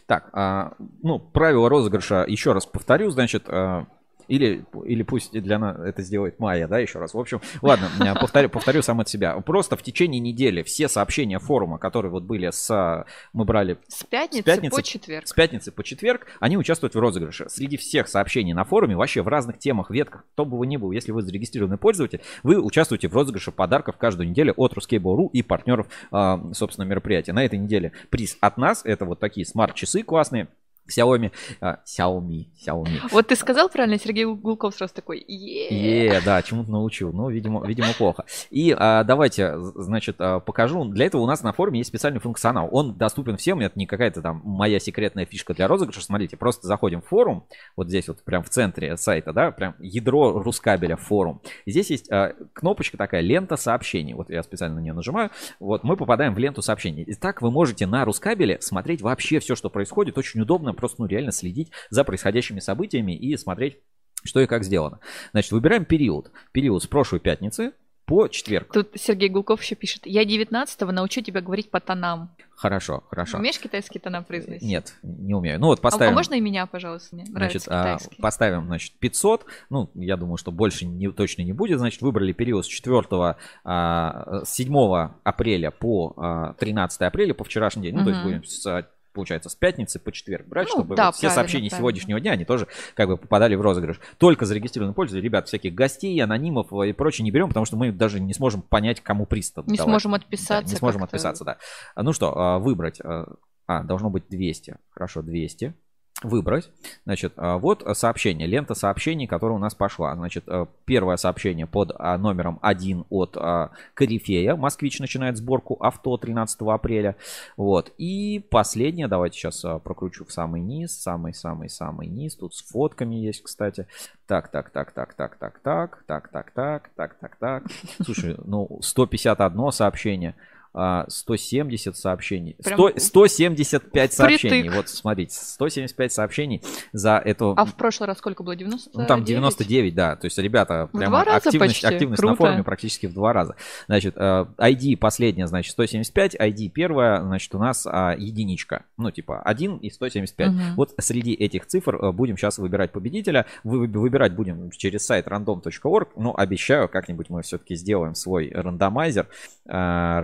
Так, 0.10 0.30
а, 0.34 0.73
ну, 1.03 1.19
правила 1.19 1.69
розыгрыша 1.69 2.26
еще 2.27 2.53
раз 2.53 2.65
повторю, 2.65 3.11
значит, 3.11 3.44
а, 3.48 3.86
или, 4.30 4.64
или 4.85 5.03
пусть 5.03 5.34
для 5.34 5.60
нас 5.60 5.77
это 5.80 6.01
сделает 6.03 6.39
Майя, 6.39 6.68
да, 6.68 6.80
еще 6.80 6.99
раз. 6.99 7.14
В 7.14 7.19
общем, 7.19 7.41
ладно, 7.61 7.89
повторю, 8.19 8.49
повторю 8.49 8.81
сам 8.81 8.99
от 8.99 9.10
себя. 9.10 9.34
Просто 9.41 9.76
в 9.76 9.84
течение 9.84 10.19
недели 10.22 10.64
все 10.64 10.88
сообщения 10.88 11.39
форума, 11.39 11.77
которые 11.80 12.11
вот 12.11 12.23
были 12.23 12.49
с... 12.49 13.06
Мы 13.34 13.45
брали 13.45 13.77
С 13.88 14.03
пятницы, 14.03 14.43
с 14.43 14.45
пятницы 14.45 14.76
по 14.76 14.84
четверг. 14.84 15.27
С 15.27 15.34
пятницы 15.34 15.72
по 15.72 15.84
четверг 15.84 16.27
они 16.39 16.57
участвуют 16.57 16.95
в 16.95 16.99
розыгрыше. 16.99 17.49
Среди 17.49 17.77
всех 17.77 18.07
сообщений 18.07 18.53
на 18.53 18.64
форуме, 18.64 18.95
вообще 18.95 19.22
в 19.22 19.27
разных 19.27 19.57
темах, 19.57 19.89
ветках, 19.89 20.26
кто 20.34 20.45
бы 20.45 20.57
вы 20.57 20.68
ни 20.68 20.77
был, 20.77 20.91
если 20.91 21.11
вы 21.11 21.23
зарегистрированный 21.23 21.77
пользователь, 21.77 22.22
вы 22.43 22.61
участвуете 22.61 23.07
в 23.07 23.14
розыгрыше 23.14 23.51
подарков 23.51 23.97
каждую 23.97 24.30
неделю 24.30 24.53
от 24.56 24.73
Ruskable.ru 24.73 25.30
и 25.34 25.41
партнеров, 25.41 25.88
а, 26.11 26.39
собственно, 26.53 26.85
мероприятия. 26.85 27.34
На 27.34 27.43
этой 27.43 27.57
неделе 27.57 27.93
приз 28.11 28.38
от 28.41 28.57
нас, 28.57 28.81
это 28.85 29.06
вот 29.06 29.19
такие 29.19 29.45
смарт-часы 29.45 30.03
классные, 30.03 30.47
Xiaomi, 30.90 31.32
а, 31.61 31.80
Xiaomi, 31.86 32.48
Xiaomi. 32.66 32.99
Вот 33.11 33.28
ты 33.28 33.36
сказал 33.36 33.70
правильно, 33.70 33.98
Сергей 33.98 34.26
Гулков 34.26 34.76
сразу 34.76 34.94
такой, 34.94 35.24
е 35.28 36.22
да, 36.26 36.41
чему-то 36.41 36.72
научил. 36.72 37.11
Ну, 37.11 37.30
видимо, 37.30 37.66
видимо, 37.66 37.90
плохо. 37.98 38.26
И 38.49 38.76
а, 38.78 39.03
давайте, 39.03 39.57
значит, 39.76 40.16
а, 40.20 40.40
покажу. 40.40 40.86
Для 40.86 41.06
этого 41.06 41.22
у 41.22 41.26
нас 41.26 41.44
на 41.44 41.53
форуме 41.53 41.80
есть 41.80 41.90
специальный 41.90 42.20
функционал. 42.20 42.70
Он 42.72 42.95
доступен 42.95 43.38
всем. 43.38 43.60
Это 43.60 43.78
не 43.78 43.86
какая-то 43.86 44.22
там 44.22 44.41
моя 44.44 44.80
секретная 44.80 45.26
фишка 45.26 45.53
для 45.53 45.68
розыгрыша. 45.68 46.02
Смотрите, 46.02 46.38
просто 46.38 46.68
заходим 46.68 47.02
в 47.02 47.07
форум. 47.07 47.45
Вот 47.76 47.88
здесь 47.88 48.07
вот 48.07 48.24
прям 48.24 48.44
в 48.44 48.49
центре 48.49 48.95
сайта, 48.98 49.34
да, 49.34 49.52
прям 49.52 49.76
ядро 49.80 50.41
Рускабеля 50.41 50.95
форум. 50.95 51.41
И 51.66 51.72
здесь 51.72 51.90
есть 51.90 52.11
а, 52.11 52.34
кнопочка 52.53 52.98
такая, 52.98 53.22
лента 53.22 53.57
сообщений. 53.57 54.14
Вот 54.14 54.30
я 54.30 54.44
специально 54.44 54.76
на 54.76 54.80
нее 54.80 54.94
нажимаю. 54.94 55.32
Вот 55.60 55.84
мы 55.84 55.98
попадаем 55.98 56.34
в 56.34 56.38
ленту 56.38 56.61
сообщений. 56.61 57.03
И 57.03 57.14
так 57.14 57.41
вы 57.41 57.52
можете 57.52 57.86
на 57.86 58.06
Рускабеле 58.06 58.60
смотреть 58.61 59.02
вообще 59.02 59.40
все, 59.40 59.56
что 59.56 59.70
происходит. 59.70 60.18
Очень 60.18 60.41
удобно 60.41 60.74
просто, 60.80 61.01
ну, 61.01 61.07
реально 61.07 61.31
следить 61.31 61.72
за 61.89 62.03
происходящими 62.03 62.60
событиями 62.60 63.15
и 63.15 63.35
смотреть 63.38 63.77
что 64.23 64.41
и 64.41 64.47
как 64.47 64.64
сделано. 64.64 64.99
Значит, 65.31 65.51
выбираем 65.51 65.85
период. 65.85 66.31
Период 66.51 66.84
с 66.84 66.88
прошлой 66.88 67.19
пятницы 67.19 67.72
по 68.10 68.27
четверг. 68.27 68.73
Тут 68.73 68.89
Сергей 68.95 69.30
Гулков 69.30 69.61
еще 69.61 69.76
пишет, 69.76 70.07
я 70.07 70.23
19-го 70.23 70.91
научу 70.91 71.22
тебя 71.22 71.41
говорить 71.41 71.69
по 71.69 71.80
тонам. 71.80 72.35
Хорошо, 72.56 73.03
хорошо. 73.07 73.38
Умеешь 73.38 73.60
китайские 73.60 74.01
тона 74.01 74.23
произносить? 74.23 74.64
Нет, 74.64 74.95
не 75.03 75.35
умею. 75.35 75.60
Ну 75.60 75.68
вот 75.68 75.77
А- 75.77 75.81
поставим. 75.84 76.14
А, 76.14 76.15
можно 76.15 76.34
и 76.34 76.41
меня, 76.41 76.65
пожалуйста? 76.65 77.15
Мне 77.15 77.26
Значит, 77.27 77.64
а, 77.68 77.97
китайский. 77.97 78.22
поставим, 78.22 78.65
значит, 78.65 78.93
500. 78.99 79.45
Ну, 79.69 79.91
я 79.93 80.18
думаю, 80.18 80.38
что 80.38 80.51
больше 80.51 80.88
не, 80.88 81.11
точно 81.11 81.43
не 81.43 81.53
будет. 81.53 81.77
Значит, 81.77 82.01
выбрали 82.01 82.34
период 82.34 82.65
с 82.65 82.68
4, 82.68 83.38
а, 83.64 84.43
с 84.43 84.49
7 84.49 85.10
апреля 85.23 85.69
по 85.69 86.14
а, 86.18 86.53
13 86.56 87.03
апреля, 87.03 87.35
по 87.35 87.43
вчерашний 87.43 87.84
день. 87.84 87.95
Ну, 87.95 88.03
то 88.03 88.10
есть 88.10 88.23
будем 88.23 88.43
с, 88.43 88.85
получается, 89.14 89.49
с 89.49 89.56
пятницы 89.56 89.99
по 89.99 90.11
четверг 90.11 90.48
брать, 90.48 90.68
Ну, 90.69 90.80
чтобы 90.80 90.95
да, 90.95 91.07
вот 91.07 91.15
все 91.15 91.30
сообщения 91.30 91.69
правильно. 91.69 91.77
сегодняшнего 91.80 92.19
дня, 92.19 92.31
они 92.31 92.45
тоже 92.45 92.68
как 92.94 93.07
бы 93.10 93.18
попадали 93.18 93.56
в 93.56 93.61
розыгрыш. 93.61 93.99
Только 94.18 94.45
зарегистрированные 94.45 94.94
пользователи, 94.95 95.26
ребят, 95.26 95.48
всяких 95.48 95.73
гостей, 95.73 96.19
анонимов 96.22 96.72
и 96.73 96.94
прочее 96.94 97.23
не 97.23 97.31
берем, 97.31 97.48
потому 97.49 97.65
что 97.65 97.77
мы 97.77 97.91
даже 97.91 98.19
не 98.19 98.34
сможем 98.34 98.61
понять, 98.61 99.02
кому 99.02 99.26
приз 99.26 99.53
Не 99.65 99.77
сможем 99.77 100.14
отписаться 100.14 100.73
не 100.73 100.77
сможем 100.77 101.03
отписаться, 101.03 101.44
да. 101.44 101.57
Ну 101.95 102.14
что, 102.14 102.38
а, 102.38 102.60
выбрать. 102.60 103.02
а, 103.02 103.26
А, 103.68 103.84
должно 103.84 104.10
быть 104.10 104.23
200. 104.30 104.77
Хорошо, 104.90 105.22
200. 105.22 105.76
Выбрать. 106.22 106.70
Значит, 107.06 107.32
а, 107.38 107.58
вот 107.58 107.82
а, 107.84 107.96
сообщение, 107.96 108.46
лента 108.46 108.74
сообщений, 108.74 109.26
которая 109.26 109.58
у 109.58 109.62
нас 109.62 109.74
пошла. 109.74 110.14
Значит, 110.16 110.44
а, 110.48 110.68
первое 110.84 111.16
сообщение 111.16 111.66
под 111.66 111.94
а, 111.98 112.18
номером 112.18 112.60
1 112.62 113.06
от 113.10 113.38
а, 113.38 113.72
Корифея. 113.94 114.58
Москвич 114.58 115.00
начинает 115.00 115.38
сборку 115.38 115.78
авто 115.80 116.18
13 116.18 116.60
апреля. 116.64 117.16
Вот. 117.56 117.94
И 117.98 118.46
последнее, 118.50 119.08
давайте 119.08 119.38
сейчас 119.38 119.64
а, 119.64 119.80
прокручу 119.80 120.26
в 120.26 120.32
самый 120.34 120.60
низ. 120.60 120.91
Самый-самый-самый 121.02 122.08
низ. 122.08 122.36
Тут 122.36 122.54
с 122.54 122.64
фотками 122.64 123.16
есть, 123.16 123.41
кстати. 123.41 123.88
Так, 124.28 124.52
так, 124.52 124.72
так, 124.72 124.91
так, 124.91 125.14
так, 125.14 125.38
так, 125.38 125.60
так, 125.62 126.04
так, 126.06 126.30
так, 126.32 126.52
так, 126.52 126.90
так, 126.98 127.16
так, 127.16 127.36
так. 127.38 127.64
Слушай, 128.04 128.36
ну 128.44 128.80
151 128.82 129.72
сообщение. 129.72 130.36
А, 130.80 131.06
170 131.10 131.97
сообщений. 131.97 132.56
Прям 132.64 132.80
100 132.80 132.99
175 132.99 134.14
сообщений. 134.14 134.60
впритык. 134.61 134.76
Вот 134.76 134.89
смотрите, 134.89 135.35
175 135.35 136.14
сообщений 136.14 136.61
за 136.93 137.18
эту... 137.18 137.53
А 137.57 137.65
в 137.65 137.76
прошлый 137.76 138.07
раз 138.07 138.18
сколько 138.19 138.43
было? 138.43 138.56
90? 138.56 138.91
Ну, 138.93 139.06
там 139.06 139.23
99, 139.23 139.93
да. 139.93 140.15
То 140.15 140.26
есть, 140.26 140.38
ребята, 140.38 140.89
прямо 140.91 141.22
активность, 141.22 141.84
активность 141.84 142.22
на 142.22 142.27
Круто. 142.30 142.43
форуме 142.43 142.64
практически 142.64 143.07
в 143.07 143.14
два 143.14 143.34
раза. 143.34 143.56
Значит, 143.88 144.15
э, 144.18 144.45
ID 144.57 144.95
последняя, 144.97 145.47
значит, 145.47 145.73
175, 145.73 146.35
ID 146.35 146.69
первая, 146.69 147.22
значит, 147.22 147.53
у 147.56 147.60
нас 147.60 147.85
а, 147.85 148.15
единичка. 148.18 148.85
Ну, 148.97 149.11
типа, 149.11 149.41
1 149.41 149.77
и 149.77 149.89
175. 149.89 150.47
Мгм. 150.49 150.76
Вот 150.76 150.93
среди 150.99 151.34
этих 151.34 151.65
цифр 151.65 151.95
э, 151.95 152.11
будем 152.11 152.38
сейчас 152.38 152.57
выбирать 152.57 152.91
победителя. 152.91 153.45
Вы, 153.64 153.80
вы- 153.80 153.99
выбирать 153.99 154.34
будем 154.34 154.72
через 154.72 155.06
сайт 155.06 155.27
random.org. 155.27 156.10
Ну, 156.15 156.34
обещаю, 156.35 156.88
как-нибудь 156.88 157.30
мы 157.30 157.41
все-таки 157.41 157.76
сделаем 157.76 158.15
свой 158.15 158.49
рандомайзер. 158.53 159.27
э, 159.68 160.19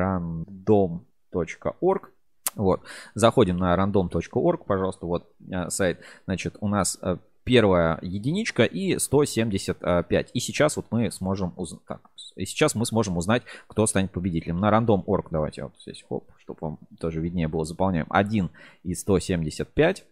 random.org. 0.65 2.11
Вот. 2.55 2.81
Заходим 3.13 3.57
на 3.57 3.75
random.org, 3.75 4.65
пожалуйста, 4.65 5.05
вот 5.05 5.29
э, 5.51 5.69
сайт. 5.69 5.99
Значит, 6.25 6.55
у 6.61 6.67
нас 6.67 6.97
э, 7.01 7.17
первая 7.43 7.99
единичка 8.01 8.63
и 8.63 8.97
175. 8.97 10.31
И 10.33 10.39
сейчас 10.39 10.77
вот 10.77 10.85
мы 10.91 11.11
сможем 11.11 11.53
узнать. 11.57 11.81
И 12.35 12.45
сейчас 12.45 12.75
мы 12.75 12.85
сможем 12.85 13.17
узнать, 13.17 13.43
кто 13.67 13.85
станет 13.87 14.11
победителем. 14.11 14.59
На 14.59 14.69
random.org 14.69 15.27
давайте 15.31 15.63
вот 15.63 15.73
здесь, 15.79 16.03
хоп, 16.07 16.29
чтобы 16.37 16.57
вам 16.61 16.79
тоже 16.99 17.19
виднее 17.21 17.47
было, 17.47 17.65
заполняем. 17.65 18.07
1 18.09 18.49
и 18.83 18.93
175. 18.93 20.05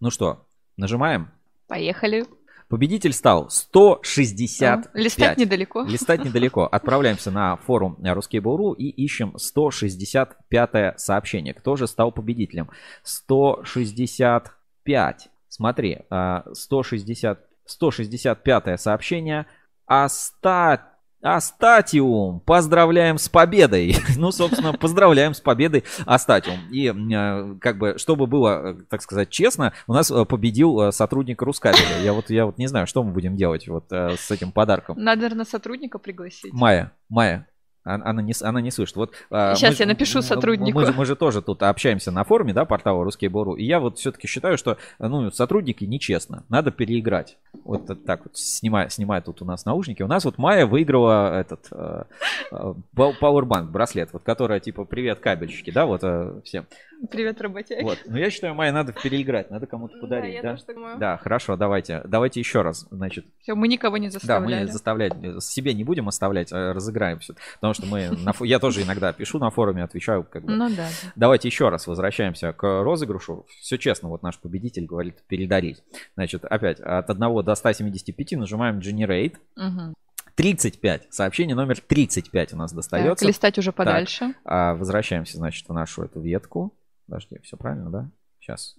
Ну 0.00 0.10
что, 0.10 0.46
нажимаем. 0.76 1.30
Поехали. 1.68 2.24
Победитель 2.70 3.12
стал 3.12 3.50
165. 3.50 4.86
А, 4.86 4.90
листать 4.94 5.36
недалеко. 5.38 5.82
Листать 5.82 6.24
недалеко. 6.24 6.68
Отправляемся 6.70 7.32
на 7.32 7.56
форум 7.56 7.98
Ruskable.ru 8.00 8.76
и 8.76 8.88
ищем 8.88 9.36
165 9.36 10.94
сообщение. 10.96 11.52
Кто 11.52 11.74
же 11.74 11.88
стал 11.88 12.12
победителем? 12.12 12.70
165. 13.02 15.30
Смотри, 15.48 15.98
а, 16.10 16.44
160, 16.52 17.40
165 17.66 18.80
сообщение. 18.80 19.46
Остап... 19.86 20.82
Астатиум, 21.22 22.40
поздравляем 22.40 23.18
с 23.18 23.28
победой. 23.28 23.94
ну, 24.16 24.32
собственно, 24.32 24.72
поздравляем 24.72 25.34
с 25.34 25.40
победой 25.40 25.84
Астатиум. 26.06 26.58
И 26.70 26.88
э, 26.88 27.54
как 27.60 27.78
бы, 27.78 27.98
чтобы 27.98 28.26
было, 28.26 28.72
э, 28.72 28.82
так 28.88 29.02
сказать, 29.02 29.28
честно, 29.28 29.72
у 29.86 29.92
нас 29.92 30.10
э, 30.10 30.24
победил 30.24 30.92
сотрудник 30.92 31.42
Рускабеля. 31.42 32.00
Я 32.02 32.12
вот, 32.14 32.30
я 32.30 32.46
вот 32.46 32.56
не 32.58 32.66
знаю, 32.66 32.86
что 32.86 33.02
мы 33.02 33.12
будем 33.12 33.36
делать 33.36 33.68
вот 33.68 33.86
с 33.90 34.30
этим 34.30 34.52
подарком. 34.52 34.96
Надо, 34.98 35.22
наверное, 35.22 35.44
сотрудника 35.44 35.98
пригласить. 35.98 36.52
Майя, 36.52 36.92
Майя, 37.08 37.46
Она 37.82 38.20
не, 38.22 38.34
она 38.42 38.60
не 38.60 38.70
слышит. 38.70 38.96
Вот, 38.96 39.12
Щас 39.30 39.62
мы 39.62 39.76
я 39.78 39.86
напишу 39.86 40.18
мы- 40.18 40.22
сотруднику. 40.22 40.78
Мы, 40.78 40.86
же- 40.86 40.92
мы 40.92 41.06
же 41.06 41.16
тоже 41.16 41.40
тут 41.40 41.62
общаемся 41.62 42.10
на 42.10 42.24
форуме, 42.24 42.52
да, 42.52 42.64
портала 42.64 43.02
Русский 43.04 43.28
Бору. 43.28 43.54
И 43.54 43.64
я 43.64 43.80
вот 43.80 43.98
все-таки 43.98 44.26
считаю, 44.26 44.58
что 44.58 44.76
ну, 44.98 45.30
сотрудники 45.30 45.84
нечестно. 45.84 46.44
Надо 46.48 46.70
переиграть. 46.72 47.38
Вот 47.64 47.86
так 48.04 48.20
вот, 48.24 48.36
снимая, 48.36 48.88
снимая 48.90 49.20
тут 49.22 49.40
у 49.42 49.44
нас 49.44 49.64
наушники. 49.64 50.02
У 50.02 50.06
нас 50.06 50.24
вот 50.24 50.36
Майя 50.38 50.66
выиграла 50.66 51.38
этот 51.40 51.68
э, 51.70 52.04
э, 52.52 52.74
Pow- 52.94 53.14
Powerbank, 53.20 53.70
браслет, 53.70 54.10
вот 54.12 54.22
которая 54.24 54.60
типа 54.60 54.84
«Привет, 54.84 55.20
кабельщики», 55.20 55.70
да, 55.70 55.86
вот 55.86 56.00
э, 56.02 56.40
всем. 56.44 56.66
Привет, 57.10 57.40
работяги. 57.40 57.82
Вот. 57.82 57.98
Но 58.06 58.18
я 58.18 58.30
считаю, 58.30 58.54
Майя, 58.54 58.72
надо 58.72 58.92
переиграть, 58.92 59.50
надо 59.50 59.66
кому-то 59.66 59.96
подарить, 59.98 60.34
я 60.34 60.42
да? 60.42 60.50
тоже 60.52 60.64
так 60.64 60.76
думаю. 60.76 60.98
Да, 60.98 61.16
хорошо, 61.16 61.56
давайте. 61.56 62.02
Давайте 62.04 62.40
еще 62.40 62.62
раз, 62.62 62.86
значит. 62.90 63.24
Все, 63.40 63.54
мы 63.54 63.68
никого 63.68 63.96
не 63.96 64.08
Да, 64.08 64.12
заставляли. 64.12 64.64
мы 64.66 64.72
заставлять, 64.72 65.12
э, 65.22 65.40
себе 65.40 65.72
не 65.74 65.84
будем 65.84 66.08
оставлять, 66.08 66.52
а 66.52 66.72
разыграем 66.74 67.20
все. 67.20 67.34
Потому 67.54 67.74
что 67.74 67.86
мы, 67.86 68.10
на 68.10 68.34
я 68.40 68.58
тоже 68.58 68.82
иногда 68.82 69.12
пишу 69.12 69.38
на 69.38 69.50
форуме, 69.50 69.82
отвечаю 69.84 70.24
как 70.24 70.44
бы. 70.44 70.52
Ну 70.52 70.68
да. 70.68 70.88
Давайте 71.16 71.48
еще 71.48 71.68
раз 71.68 71.86
возвращаемся 71.86 72.52
к 72.52 72.62
розыгрышу. 72.82 73.46
Все 73.60 73.78
честно, 73.78 74.08
вот 74.08 74.22
наш 74.22 74.38
победитель 74.38 74.84
говорит 74.86 75.22
передарить. 75.26 75.82
Значит, 76.16 76.44
опять 76.44 76.80
от 76.80 77.08
1 77.08 77.42
до 77.44 77.54
175 77.54 78.32
нажимаем 78.32 78.78
Generate. 78.78 79.36
Мгм. 79.56 79.94
35. 80.36 81.08
Сообщение 81.10 81.54
номер 81.54 81.80
35 81.80 82.54
у 82.54 82.56
нас 82.56 82.72
достается. 82.72 83.24
Так, 83.24 83.28
листать 83.28 83.58
уже 83.58 83.70
Так, 83.70 83.76
подальше. 83.76 84.34
а, 84.44 84.74
возвращаемся, 84.74 85.36
значит, 85.36 85.68
в 85.68 85.72
нашу 85.72 86.02
эту 86.02 86.20
ветку. 86.20 86.72
Подожди, 87.10 87.40
все 87.42 87.56
правильно, 87.56 87.90
да? 87.90 88.08
Сейчас. 88.38 88.76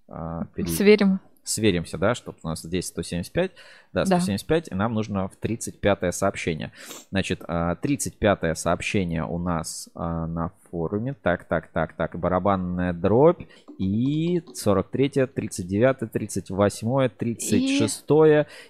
Сверим. 0.69 1.19
Сверимся, 1.43 1.97
да, 1.97 2.13
чтобы 2.15 2.37
у 2.43 2.47
нас 2.47 2.61
здесь 2.61 2.87
175. 2.87 3.51
Да, 3.93 4.05
Да. 4.05 4.19
175, 4.19 4.69
и 4.71 4.75
нам 4.75 4.93
нужно 4.93 5.27
в 5.27 5.35
35 5.35 6.13
сообщение. 6.13 6.71
Значит, 7.09 7.41
а, 7.47 7.75
35 7.75 8.57
сообщение 8.57 9.25
у 9.25 9.37
нас 9.37 9.89
а, 9.95 10.27
на 10.27 10.51
форуме. 10.69 11.15
Так, 11.21 11.43
так, 11.45 11.67
так, 11.67 11.93
так. 11.93 12.17
Барабанная 12.17 12.93
дробь. 12.93 13.41
И 13.77 14.43
43, 14.53 15.25
39, 15.25 16.11
38, 16.11 17.09
36 17.09 18.05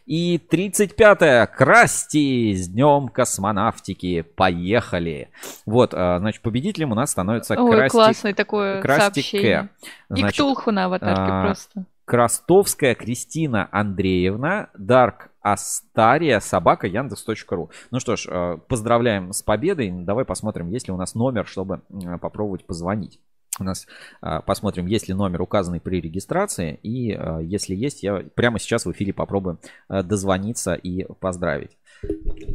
и 0.05 0.37
35. 0.37 1.51
Красти 1.51 2.53
с 2.55 2.69
днем 2.69 3.09
космонавтики. 3.09 4.21
Поехали. 4.21 5.29
Вот, 5.65 5.93
а, 5.93 6.19
значит, 6.19 6.41
победителем 6.41 6.93
у 6.93 6.95
нас 6.95 7.11
становится 7.11 7.55
Ой, 7.55 7.71
Красти, 7.71 7.91
классное 7.91 8.33
такое 8.33 8.81
Красти 8.81 9.21
сообщение. 9.21 9.69
К. 10.09 10.17
И 10.17 10.23
Ктулху 10.23 10.71
на 10.71 10.85
аватарке 10.85 11.21
а, 11.21 11.45
просто. 11.45 11.85
Крастовская 12.05 12.95
Кристина 12.95 13.69
Андреевна, 13.71 14.69
Дарк 14.77 15.31
Астария, 15.41 16.39
собака 16.39 16.87
Яндекс.ру. 16.87 17.71
Ну 17.89 17.99
что 17.99 18.15
ж, 18.15 18.27
э, 18.27 18.57
поздравляем 18.67 19.33
с 19.33 19.41
победой. 19.41 19.91
Давай 19.91 20.25
посмотрим, 20.25 20.69
есть 20.69 20.87
ли 20.87 20.93
у 20.93 20.97
нас 20.97 21.15
номер, 21.15 21.47
чтобы 21.47 21.81
попробовать 22.21 22.65
позвонить. 22.65 23.19
У 23.59 23.63
нас 23.63 23.87
э, 24.21 24.39
посмотрим, 24.45 24.85
есть 24.87 25.07
ли 25.07 25.13
номер 25.13 25.41
указанный 25.41 25.79
при 25.79 26.01
регистрации. 26.01 26.79
И 26.83 27.13
э, 27.13 27.39
если 27.43 27.75
есть, 27.75 28.03
я 28.03 28.23
прямо 28.35 28.59
сейчас 28.59 28.85
в 28.85 28.91
эфире 28.91 29.13
попробую 29.13 29.59
дозвониться 29.89 30.73
и 30.73 31.05
поздравить. 31.19 31.77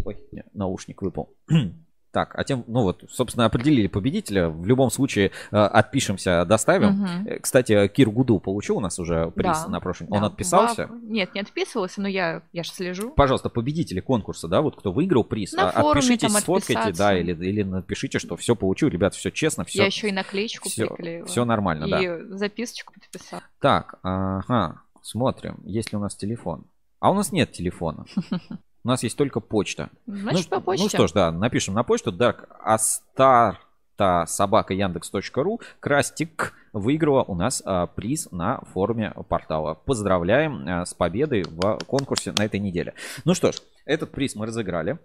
Ой, 0.05 0.16
наушник 0.52 1.02
выпал. 1.02 1.35
Так, 2.17 2.35
а 2.35 2.45
тем, 2.45 2.65
ну 2.67 2.81
вот, 2.81 3.05
собственно, 3.11 3.45
определили 3.45 3.89
победителя. 3.89 4.49
В 4.49 4.65
любом 4.65 4.89
случае, 4.91 5.33
э, 5.53 5.57
отпишемся, 5.59 6.47
доставим. 6.47 7.05
Э, 7.27 7.41
Кстати, 7.41 7.89
Кир 7.89 8.09
Гуду 8.09 8.41
получил 8.41 8.79
у 8.79 8.81
нас 8.81 8.99
уже 8.99 9.31
приз 9.33 9.65
Да, 9.65 9.69
на 9.69 9.81
прошлом. 9.81 10.09
да. 10.09 10.17
Он 10.17 10.25
отписался. 10.25 10.87
Вау. 10.87 10.99
Нет, 11.03 11.35
не 11.35 11.43
отписывался, 11.43 12.01
но 12.01 12.09
я, 12.09 12.41
я 12.55 12.63
же 12.63 12.71
слежу. 12.71 13.11
Пожалуйста, 13.11 13.51
победители 13.51 14.01
конкурса, 14.01 14.49
да, 14.49 14.63
вот 14.63 14.77
кто 14.77 14.93
выиграл 14.93 15.25
приз, 15.25 15.53
На 15.53 15.69
а- 15.69 15.73
форуме 15.73 15.91
отпишитесь, 15.99 16.33
там 16.33 16.41
сфоткайте, 16.41 16.93
да, 16.97 17.19
или, 17.19 17.33
или 17.35 17.63
напишите, 17.63 18.19
что 18.19 18.35
все 18.39 18.57
получил, 18.57 18.89
ребят, 18.89 19.15
все 19.15 19.31
честно, 19.31 19.65
все. 19.67 19.81
Я 19.81 19.85
еще 19.85 20.09
и 20.09 20.13
наклеечку 20.13 20.71
всё- 20.71 20.87
приклеила. 20.87 21.27
всё 21.27 21.45
нормально, 21.45 21.87
да. 21.87 22.01
И 22.01 22.23
записочку 22.31 22.95
подписала. 22.95 23.43
Так, 23.61 23.97
ага, 24.03 24.81
смотрим, 25.03 25.59
есть 25.67 25.93
ли 25.93 25.99
у 25.99 26.01
нас 26.01 26.17
телефон. 26.17 26.65
А 26.99 27.11
у 27.11 27.15
нас 27.15 27.31
нет 27.31 27.53
телефона. 27.53 28.07
У 28.87 28.89
нас 28.89 29.03
есть 29.03 29.17
только 29.17 29.41
почта. 29.41 29.91
Значит, 30.07 30.47
ну, 30.49 30.59
по 30.59 30.63
почте. 30.63 30.85
Ну 30.85 30.89
что 30.89 31.09
ж, 31.09 31.13
да, 31.13 31.33
напишем 31.33 31.75
на 31.75 31.83
почту 31.83 32.13
dark 32.13 32.47
astarta 32.65 34.27
собака 34.27 34.75
яндекс.ру 34.75 35.61
Крастик 35.81 36.53
выиграла 36.73 37.25
у 37.25 37.35
нас 37.35 37.61
а, 37.65 37.89
приз 37.89 38.31
на 38.31 38.61
форуме 38.73 39.13
портала. 39.29 39.75
Поздравляем 39.75 40.65
а, 40.69 40.87
с 40.87 40.95
победой 40.95 41.43
в 41.43 41.81
конкурсе 41.85 42.33
на 42.39 42.45
этой 42.45 42.61
неделе. 42.61 42.95
Ну 43.25 43.35
что 43.35 43.51
ж, 43.51 43.57
этот 43.87 44.13
приз 44.13 44.37
мы 44.37 44.47
разыграли. 44.47 45.01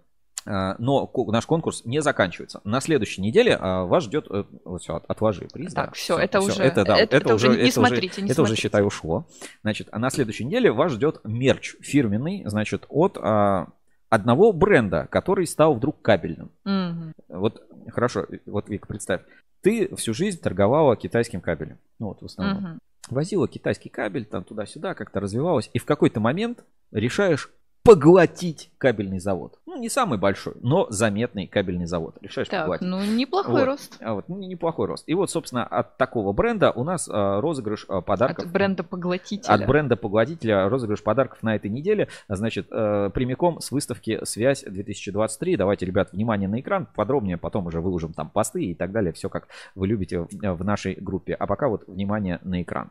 А, 0.46 0.74
Но 0.78 1.10
наш 1.28 1.46
конкурс 1.46 1.84
не 1.84 2.00
заканчивается. 2.02 2.60
На 2.64 2.80
следующей 2.80 3.20
неделе 3.22 3.56
а, 3.60 3.84
вас 3.84 4.04
ждет... 4.04 4.26
э, 4.30 4.44
Вот 4.64 4.82
все, 4.82 5.00
отложи 5.08 5.48
приз. 5.52 5.72
Так, 5.72 5.86
да, 5.86 5.92
всё, 5.92 6.18
это 6.18 6.40
уже- 6.40 6.62
Это, 6.62 6.84
да, 6.84 6.94
это- 6.98 7.16
это, 7.16 7.16
это 7.16 7.34
уже 7.34 7.48
уже... 7.48 7.56
не 7.58 7.68
это 7.68 7.80
уже- 7.80 7.88
смотрите, 7.88 8.22
не 8.22 8.30
это 8.30 8.42
уже, 8.42 8.48
смотрите. 8.48 8.62
считай, 8.62 8.82
ушло. 8.84 9.26
Значит, 9.62 9.88
а 9.92 9.98
на 9.98 10.10
следующей 10.10 10.44
неделе 10.44 10.72
вас 10.72 10.92
ждет 10.92 11.20
мерч 11.24 11.76
фирменный, 11.80 12.42
значит, 12.46 12.86
от 12.88 13.18
а, 13.20 13.68
одного 14.08 14.52
бренда, 14.52 15.06
который 15.10 15.46
стал 15.46 15.74
вдруг 15.74 16.02
кабельным. 16.02 16.50
Мгм. 16.64 17.12
Вот, 17.28 17.62
хорошо, 17.90 18.26
вот, 18.46 18.68
Вик, 18.68 18.86
представь, 18.86 19.22
ты 19.62 19.94
всю 19.96 20.12
жизнь 20.12 20.40
торговала 20.40 20.96
китайским 20.96 21.40
кабелем. 21.40 21.78
Ну, 21.98 22.08
вот 22.08 22.20
в 22.20 22.24
основном. 22.26 22.62
Мгм. 22.62 22.78
Возила 23.10 23.48
китайский 23.48 23.88
кабель, 23.88 24.24
там 24.24 24.44
туда-сюда, 24.44 24.94
как-то 24.94 25.18
развивалась. 25.20 25.70
И 25.72 25.78
в 25.78 25.84
какой-то 25.84 26.20
момент 26.20 26.64
решаешь 26.92 27.50
поглотить 27.82 28.70
кабельный 28.78 29.18
завод. 29.18 29.58
Ну, 29.66 29.76
не 29.78 29.88
самый 29.88 30.18
большой, 30.18 30.54
но 30.60 30.86
заметный 30.90 31.46
кабельный 31.46 31.86
завод. 31.86 32.16
Решаешь 32.20 32.48
Так, 32.48 32.62
поглотить. 32.62 32.86
ну 32.86 33.02
неплохой 33.04 33.60
Вот. 33.60 33.64
рост. 33.66 33.96
А 34.00 34.14
вот, 34.14 34.28
ну, 34.28 34.38
неплохой 34.38 34.86
рост. 34.86 35.04
И 35.08 35.14
вот, 35.14 35.30
собственно, 35.30 35.64
от 35.64 35.96
такого 35.96 36.32
бренда 36.32 36.70
у 36.70 36.84
нас 36.84 37.08
а, 37.10 37.40
розыгрыш 37.40 37.86
а, 37.88 38.00
подарков. 38.00 38.46
От 38.46 38.52
бренда 38.52 38.84
поглотителя. 38.84 39.52
От 39.52 39.66
бренда 39.66 39.96
поглотителя 39.96 40.68
розыгрыш 40.68 41.02
подарков 41.02 41.42
на 41.42 41.56
этой 41.56 41.70
неделе. 41.70 42.08
Значит, 42.28 42.68
э, 42.70 43.10
прямиком 43.12 43.60
с 43.60 43.70
выставки 43.70 44.20
«Связь 44.24 44.64
2023». 44.64 45.56
Давайте, 45.56 45.86
ребят, 45.86 46.12
внимание 46.12 46.48
на 46.48 46.60
экран. 46.60 46.86
Подробнее 46.94 47.36
потом 47.36 47.66
уже 47.66 47.80
выложим 47.80 48.12
там 48.12 48.30
посты 48.30 48.64
и 48.64 48.74
так 48.74 48.92
далее. 48.92 49.12
Все, 49.12 49.28
как 49.28 49.48
вы 49.74 49.86
любите 49.86 50.26
в 50.30 50.64
нашей 50.64 50.94
группе. 50.94 51.34
А 51.34 51.46
пока 51.46 51.68
вот 51.68 51.86
внимание 51.88 52.38
на 52.42 52.62
экран. 52.62 52.90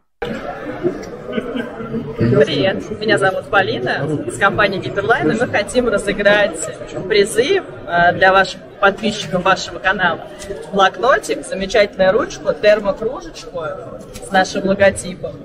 Привет, 2.18 3.00
меня 3.00 3.18
зовут 3.18 3.46
Полина 3.50 4.08
из 4.28 4.38
компании 4.38 4.80
Гиперлайн, 4.80 5.32
и 5.32 5.40
мы 5.40 5.48
хотим 5.48 5.90
разыграть 5.90 6.58
призы 7.10 7.62
э, 7.88 8.14
для 8.14 8.32
ваших 8.32 8.62
подписчиков 8.80 9.44
вашего 9.44 9.80
канала. 9.80 10.28
Блокнотик, 10.72 11.46
замечательную 11.46 12.12
ручку, 12.14 12.54
термокружечку 12.54 13.64
с 14.28 14.32
нашим 14.32 14.66
логотипом 14.68 15.36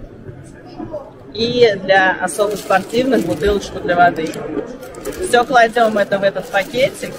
и 1.35 1.77
для 1.83 2.17
особо 2.21 2.57
спортивных 2.57 3.27
бутылочку 3.27 3.81
для 3.81 3.97
воды. 3.97 4.31
Все 5.29 5.45
кладем 5.45 5.99
это 5.99 6.19
в 6.19 6.23
этот 6.23 6.47
пакетик, 6.47 7.13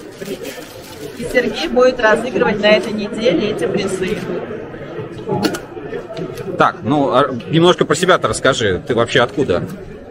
и 1.18 1.24
Сергей 1.24 1.68
будет 1.68 2.00
разыгрывать 2.00 2.62
на 2.62 2.68
этой 2.68 2.94
неделе 2.94 3.52
эти 3.52 3.66
призы. 3.66 4.18
Так, 6.58 6.78
ну, 6.84 7.12
а 7.14 7.26
немножко 7.50 7.86
про 7.86 7.96
себя-то 7.96 8.28
расскажи. 8.28 8.82
Ты 8.86 8.96
вообще 8.96 9.22
откуда? 9.22 9.64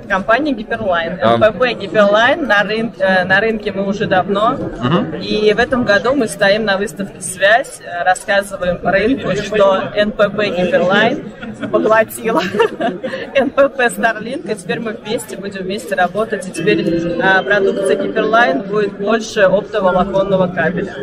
Компания 0.08 0.52
Гиперлайн. 0.52 1.18
А- 1.20 1.36
МПП 1.36 1.80
Гиперлайн 1.80 2.46
на, 2.46 2.62
рын- 2.62 2.92
э, 2.96 3.24
на 3.24 3.40
рынке 3.40 3.72
мы 3.72 3.88
уже 3.88 4.06
давно. 4.06 4.52
Мгм. 4.52 5.16
И 5.20 5.52
в 5.52 5.58
этом 5.58 5.82
году 5.84 6.14
мы 6.14 6.28
стоим 6.28 6.64
на 6.64 6.76
выставке 6.78 7.20
«Связь», 7.20 7.80
э, 7.80 8.04
рассказываем 8.04 8.78
рынку, 8.86 9.32
что 9.42 9.82
НПП 9.96 10.44
Гиперлайн 10.56 11.24
поглотила 11.72 12.40
НПП 13.34 13.80
Starlink, 13.80 14.52
и 14.52 14.54
теперь 14.54 14.78
мы 14.78 14.92
вместе 14.92 15.36
будем 15.36 15.64
вместе 15.64 15.96
работать, 15.96 16.46
и 16.46 16.52
теперь 16.52 16.82
э, 16.88 17.42
продукция 17.42 17.96
Гиперлайн 17.96 18.60
будет 18.62 18.92
больше 18.98 19.40
оптоволоконного 19.40 20.46
кабеля. 20.46 20.94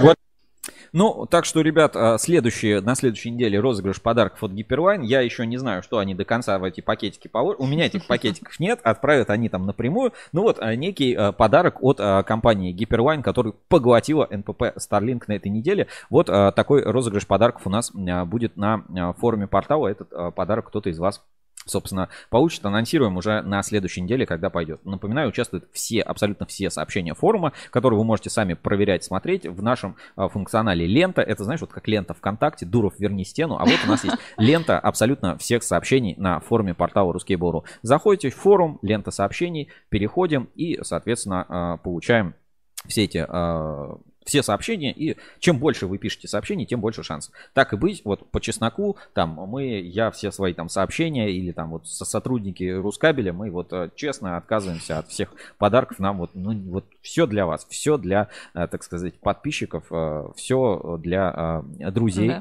Вот. 0.00 0.14
Ну, 0.92 1.26
так 1.26 1.46
что, 1.46 1.62
ребят, 1.62 1.96
а, 1.96 2.18
следующие, 2.18 2.82
на 2.82 2.94
следующей 2.94 3.30
неделе 3.30 3.58
розыгрыш 3.58 4.02
подарков 4.02 4.42
от 4.44 4.52
Гиперлайн. 4.52 5.00
Я 5.00 5.22
еще 5.22 5.46
не 5.46 5.56
знаю, 5.56 5.82
что 5.82 5.98
они 5.98 6.14
до 6.14 6.26
конца 6.26 6.58
в 6.58 6.64
эти 6.64 6.82
пакетики 6.82 7.28
положат. 7.28 7.60
У 7.60 7.66
меня 7.66 7.86
этих 7.86 8.06
пакетиков 8.06 8.60
нет, 8.60 8.78
отправят 8.82 9.30
они 9.30 9.48
там 9.48 9.64
напрямую. 9.64 10.12
Ну 10.32 10.42
вот, 10.42 10.58
а, 10.60 10.76
некий 10.76 11.14
а, 11.14 11.32
подарок 11.32 11.82
от 11.82 11.98
компании 12.26 12.72
Гиперлайн, 12.72 13.22
который 13.22 13.54
поглотила 13.68 14.28
НПП 14.30 14.62
Starlink 14.76 15.24
на 15.28 15.32
этой 15.32 15.48
неделе. 15.48 15.86
Вот 16.10 16.26
такой 16.26 16.82
розыгрыш 16.82 17.26
подарков 17.26 17.66
у 17.66 17.70
нас 17.70 17.90
будет 18.26 18.56
на 18.56 19.14
форуме 19.18 19.46
портала. 19.46 19.88
Этот 19.88 20.34
подарок 20.34 20.68
кто-то 20.68 20.90
из 20.90 20.98
вас 20.98 21.22
собственно, 21.66 22.08
получит, 22.30 22.64
анонсируем 22.64 23.16
уже 23.16 23.42
на 23.42 23.62
следующей 23.62 24.00
неделе, 24.00 24.26
когда 24.26 24.50
пойдет. 24.50 24.84
Напоминаю, 24.84 25.28
участвуют 25.28 25.66
все, 25.72 26.00
абсолютно 26.00 26.46
все 26.46 26.70
сообщения 26.70 27.14
форума, 27.14 27.52
которые 27.70 27.98
вы 27.98 28.04
можете 28.04 28.30
сами 28.30 28.54
проверять, 28.54 29.04
смотреть 29.04 29.46
в 29.46 29.62
нашем 29.62 29.96
а, 30.16 30.28
функционале 30.28 30.86
лента. 30.86 31.22
Это, 31.22 31.44
знаешь, 31.44 31.60
вот 31.60 31.72
как 31.72 31.86
лента 31.88 32.14
ВКонтакте, 32.14 32.66
Дуров, 32.66 32.94
верни 32.98 33.24
стену. 33.24 33.56
А 33.58 33.64
вот 33.64 33.78
у 33.84 33.88
нас 33.88 34.04
есть 34.04 34.16
лента 34.38 34.78
абсолютно 34.78 35.38
всех 35.38 35.62
сообщений 35.62 36.14
на 36.16 36.40
форуме 36.40 36.74
портала 36.74 37.12
Ruskable.ru. 37.12 37.64
Заходите 37.82 38.30
в 38.30 38.36
форум, 38.36 38.78
лента 38.82 39.10
сообщений, 39.10 39.68
переходим 39.88 40.48
и, 40.54 40.78
соответственно, 40.82 41.46
а, 41.48 41.76
получаем 41.78 42.34
все 42.86 43.04
эти 43.04 43.24
а, 43.26 43.96
все 44.24 44.42
сообщения, 44.42 44.92
и 44.92 45.16
чем 45.38 45.58
больше 45.58 45.86
вы 45.86 45.98
пишете 45.98 46.28
сообщений, 46.28 46.66
тем 46.66 46.80
больше 46.80 47.02
шансов. 47.02 47.32
Так 47.54 47.72
и 47.72 47.76
быть, 47.76 48.02
вот 48.04 48.30
по 48.30 48.40
чесноку, 48.40 48.96
там 49.14 49.30
мы, 49.30 49.80
я 49.80 50.10
все 50.10 50.30
свои 50.30 50.52
там 50.54 50.68
сообщения 50.68 51.30
или 51.30 51.52
там 51.52 51.70
вот 51.70 51.86
со 51.86 52.04
сотрудники 52.04 52.64
Рускабеля, 52.64 53.32
мы 53.32 53.50
вот 53.50 53.72
э, 53.72 53.90
честно 53.94 54.36
отказываемся 54.36 54.98
от 54.98 55.08
всех 55.08 55.34
подарков, 55.58 55.98
нам 55.98 56.18
вот, 56.18 56.30
ну, 56.34 56.52
вот 56.70 56.84
все 57.00 57.26
для 57.26 57.46
вас, 57.46 57.66
все 57.68 57.96
для, 57.96 58.28
э, 58.54 58.66
так 58.66 58.82
сказать, 58.82 59.14
подписчиков, 59.20 59.84
э, 59.90 60.28
все 60.36 60.98
для 61.02 61.62
друзей 61.90 62.28
да. 62.28 62.40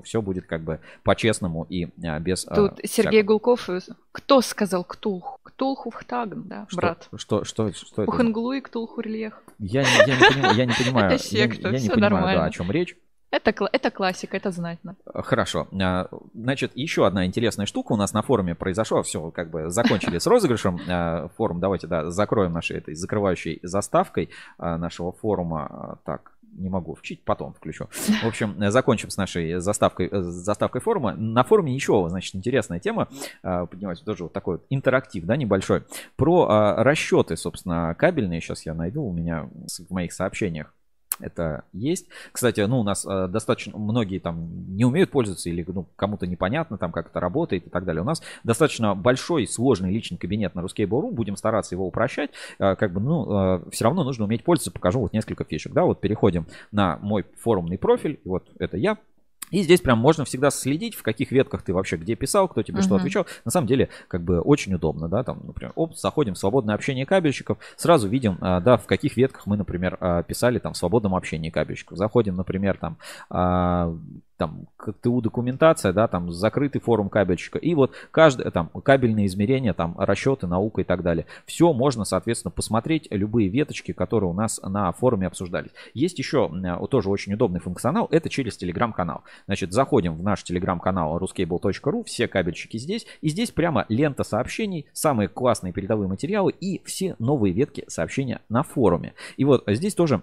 все 0.04 0.22
будет 0.22 0.46
как 0.46 0.62
бы 0.62 0.80
по-честному 1.02 1.66
и 1.68 1.88
без... 2.20 2.44
Тут 2.44 2.80
Сергей 2.84 3.22
всякого. 3.22 3.38
Гулков, 3.38 3.68
кто 4.12 4.40
сказал 4.40 4.84
Ктулху? 4.84 5.41
Ктулху-Хтагн, 5.62 6.42
да, 6.44 6.66
что, 6.68 6.76
брат. 6.76 7.08
Что, 7.14 7.44
что, 7.44 7.72
что, 7.72 7.86
что 7.86 8.02
это? 8.02 8.10
Уханглу 8.10 8.52
и 8.52 8.60
Ктулху-Рельех. 8.60 9.34
Я, 9.58 9.82
я, 9.82 10.16
не 10.16 10.28
понимаю, 10.34 10.56
я 10.56 10.66
не 10.66 10.72
понимаю, 10.84 11.12
это 11.12 11.22
секта, 11.22 11.68
я, 11.68 11.76
я 11.76 11.80
не 11.80 11.88
понимаю 11.88 12.12
нормально. 12.14 12.40
да, 12.40 12.46
о 12.46 12.50
чем 12.50 12.70
речь. 12.70 12.96
Это, 13.30 13.54
это 13.72 13.90
классика, 13.90 14.36
это 14.36 14.50
знатно. 14.50 14.94
Хорошо. 15.06 15.66
А, 15.80 16.08
Значит, 16.34 16.72
еще 16.74 17.06
одна 17.06 17.24
интересная 17.24 17.64
штука 17.64 17.92
у 17.92 17.96
нас 17.96 18.12
на 18.12 18.20
форуме 18.20 18.54
произошла. 18.54 19.02
Все, 19.02 19.30
как 19.30 19.50
бы 19.50 19.70
закончили 19.70 20.18
с 20.18 20.26
розыгрышем. 20.26 20.78
А, 20.86 21.28
Форум, 21.38 21.58
давайте, 21.58 21.86
да, 21.86 22.10
закроем 22.10 22.52
нашей 22.52 22.76
этой 22.76 22.94
закрывающей 22.94 23.58
заставкой 23.62 24.28
а, 24.58 24.76
нашего 24.76 25.12
форума. 25.12 25.98
Так, 26.04 26.31
не 26.52 26.68
могу 26.68 26.94
вчить, 26.94 27.24
потом 27.24 27.52
включу. 27.54 27.88
В 28.22 28.26
общем, 28.26 28.54
закончим 28.70 29.10
с 29.10 29.16
нашей 29.16 29.58
заставкой, 29.60 30.08
э, 30.10 30.22
заставкой 30.22 30.80
форума. 30.80 31.14
На 31.14 31.44
форуме 31.44 31.74
еще, 31.74 32.06
значит, 32.08 32.34
интересная 32.34 32.78
тема. 32.78 33.08
Поднимается 33.42 34.04
тоже 34.04 34.24
вот 34.24 34.32
такой 34.32 34.56
вот 34.56 34.66
интерактив, 34.70 35.24
да, 35.24 35.36
небольшой. 35.36 35.84
Про 36.16 36.74
расчеты, 36.82 37.36
собственно, 37.36 37.94
кабельные. 37.98 38.40
Сейчас 38.40 38.66
я 38.66 38.74
найду 38.74 39.02
у 39.02 39.12
меня 39.12 39.48
в 39.88 39.92
моих 39.92 40.12
сообщениях 40.12 40.74
это 41.20 41.64
есть. 41.72 42.06
Кстати, 42.32 42.60
ну, 42.60 42.80
у 42.80 42.82
нас 42.82 43.06
э, 43.06 43.28
достаточно 43.28 43.76
многие 43.78 44.18
там 44.18 44.76
не 44.76 44.84
умеют 44.84 45.10
пользоваться 45.10 45.48
или 45.48 45.64
ну, 45.66 45.86
кому-то 45.96 46.26
непонятно 46.26 46.78
там, 46.78 46.92
как 46.92 47.08
это 47.08 47.20
работает 47.20 47.66
и 47.66 47.70
так 47.70 47.84
далее. 47.84 48.02
У 48.02 48.06
нас 48.06 48.22
достаточно 48.44 48.94
большой, 48.94 49.46
сложный 49.46 49.92
личный 49.92 50.18
кабинет 50.18 50.54
на 50.54 50.60
Ruskable.ru. 50.60 51.10
Будем 51.10 51.36
стараться 51.36 51.74
его 51.74 51.86
упрощать. 51.86 52.30
Э, 52.58 52.76
как 52.76 52.92
бы, 52.92 53.00
ну, 53.00 53.56
э, 53.56 53.70
все 53.70 53.84
равно 53.84 54.04
нужно 54.04 54.24
уметь 54.24 54.44
пользоваться. 54.44 54.70
Покажу 54.70 55.00
вот 55.00 55.12
несколько 55.12 55.44
фишек. 55.44 55.72
Да, 55.72 55.84
вот 55.84 56.00
переходим 56.00 56.46
на 56.70 56.98
мой 57.02 57.24
форумный 57.38 57.78
профиль. 57.78 58.20
Вот 58.24 58.48
это 58.58 58.76
я. 58.76 58.98
И 59.52 59.62
здесь 59.62 59.80
прям 59.80 59.98
можно 59.98 60.24
всегда 60.24 60.50
следить, 60.50 60.96
в 60.96 61.02
каких 61.02 61.30
ветках 61.30 61.62
ты 61.62 61.72
вообще 61.72 61.96
где 61.96 62.16
писал, 62.16 62.48
кто 62.48 62.62
тебе 62.62 62.78
uh-huh. 62.78 62.82
что 62.82 62.96
отвечал. 62.96 63.26
На 63.44 63.52
самом 63.52 63.68
деле, 63.68 63.90
как 64.08 64.22
бы 64.22 64.40
очень 64.40 64.74
удобно, 64.74 65.08
да, 65.08 65.22
там, 65.22 65.40
например, 65.44 65.72
оп, 65.76 65.94
заходим 65.94 66.34
в 66.34 66.38
свободное 66.38 66.74
общение 66.74 67.06
кабельщиков, 67.06 67.58
сразу 67.76 68.08
видим, 68.08 68.38
а, 68.40 68.60
да, 68.60 68.76
в 68.76 68.86
каких 68.86 69.16
ветках 69.16 69.46
мы, 69.46 69.56
например, 69.56 69.98
а, 70.00 70.22
писали 70.22 70.58
там 70.58 70.72
в 70.72 70.76
свободном 70.76 71.14
общении 71.14 71.50
кабельщиков. 71.50 71.98
Заходим, 71.98 72.34
например, 72.34 72.78
там, 72.78 72.96
а, 73.30 73.94
там 74.42 74.66
КТУ 74.76 75.20
документация, 75.20 75.92
да, 75.92 76.08
там 76.08 76.32
закрытый 76.32 76.80
форум 76.80 77.08
кабельщика, 77.08 77.60
и 77.60 77.76
вот 77.76 77.92
каждое, 78.10 78.50
там, 78.50 78.70
кабельные 78.70 79.26
измерения, 79.26 79.72
там, 79.72 79.94
расчеты, 79.96 80.48
наука 80.48 80.80
и 80.80 80.84
так 80.84 81.04
далее. 81.04 81.26
Все 81.46 81.72
можно, 81.72 82.04
соответственно, 82.04 82.50
посмотреть, 82.50 83.06
любые 83.12 83.48
веточки, 83.48 83.92
которые 83.92 84.30
у 84.30 84.32
нас 84.32 84.60
на 84.60 84.90
форуме 84.90 85.28
обсуждались. 85.28 85.70
Есть 85.94 86.18
еще 86.18 86.50
тоже 86.90 87.08
очень 87.08 87.34
удобный 87.34 87.60
функционал, 87.60 88.08
это 88.10 88.28
через 88.28 88.56
телеграм-канал. 88.56 89.22
Значит, 89.46 89.72
заходим 89.72 90.16
в 90.16 90.24
наш 90.24 90.42
телеграм-канал 90.42 91.16
ruscable.ru, 91.18 92.02
все 92.02 92.26
кабельщики 92.26 92.78
здесь, 92.78 93.06
и 93.20 93.28
здесь 93.28 93.52
прямо 93.52 93.86
лента 93.88 94.24
сообщений, 94.24 94.86
самые 94.92 95.28
классные 95.28 95.72
передовые 95.72 96.08
материалы 96.08 96.50
и 96.50 96.82
все 96.84 97.14
новые 97.20 97.52
ветки 97.52 97.84
сообщения 97.86 98.40
на 98.48 98.64
форуме. 98.64 99.14
И 99.36 99.44
вот 99.44 99.62
здесь 99.68 99.94
тоже 99.94 100.22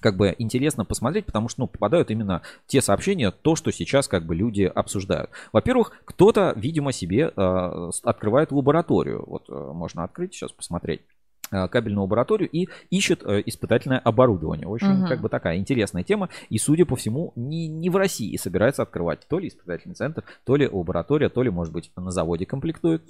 как 0.00 0.16
бы 0.16 0.34
интересно 0.38 0.84
посмотреть, 0.84 1.26
потому 1.26 1.48
что, 1.48 1.62
ну, 1.62 1.66
попадают 1.66 2.10
именно 2.10 2.42
те 2.66 2.80
сообщения, 2.80 3.30
то, 3.30 3.56
что 3.56 3.70
сейчас 3.72 4.08
как 4.08 4.24
бы 4.24 4.34
люди 4.34 4.62
обсуждают. 4.62 5.30
Во-первых, 5.52 5.92
кто-то, 6.04 6.52
видимо, 6.56 6.92
себе 6.92 7.32
э, 7.34 7.90
открывает 8.04 8.52
лабораторию. 8.52 9.24
Вот 9.26 9.48
э, 9.48 9.52
можно 9.52 10.04
открыть 10.04 10.34
сейчас, 10.34 10.52
посмотреть 10.52 11.02
э, 11.50 11.68
кабельную 11.68 12.02
лабораторию 12.02 12.48
и 12.50 12.68
ищет 12.90 13.22
э, 13.24 13.42
испытательное 13.46 13.98
оборудование. 13.98 14.66
В 14.66 14.74
общем, 14.74 15.04
uh-huh. 15.04 15.08
как 15.08 15.20
бы 15.20 15.28
такая 15.28 15.56
интересная 15.56 16.02
тема. 16.02 16.28
И, 16.48 16.58
судя 16.58 16.84
по 16.86 16.96
всему, 16.96 17.32
не, 17.36 17.68
не 17.68 17.90
в 17.90 17.96
России 17.96 18.36
собирается 18.36 18.82
открывать 18.82 19.26
то 19.28 19.38
ли 19.38 19.48
испытательный 19.48 19.94
центр, 19.94 20.24
то 20.44 20.56
ли 20.56 20.68
лаборатория, 20.68 21.28
то 21.28 21.42
ли, 21.42 21.50
может 21.50 21.72
быть, 21.72 21.90
на 21.96 22.10
заводе 22.10 22.46
комплектуют. 22.46 23.02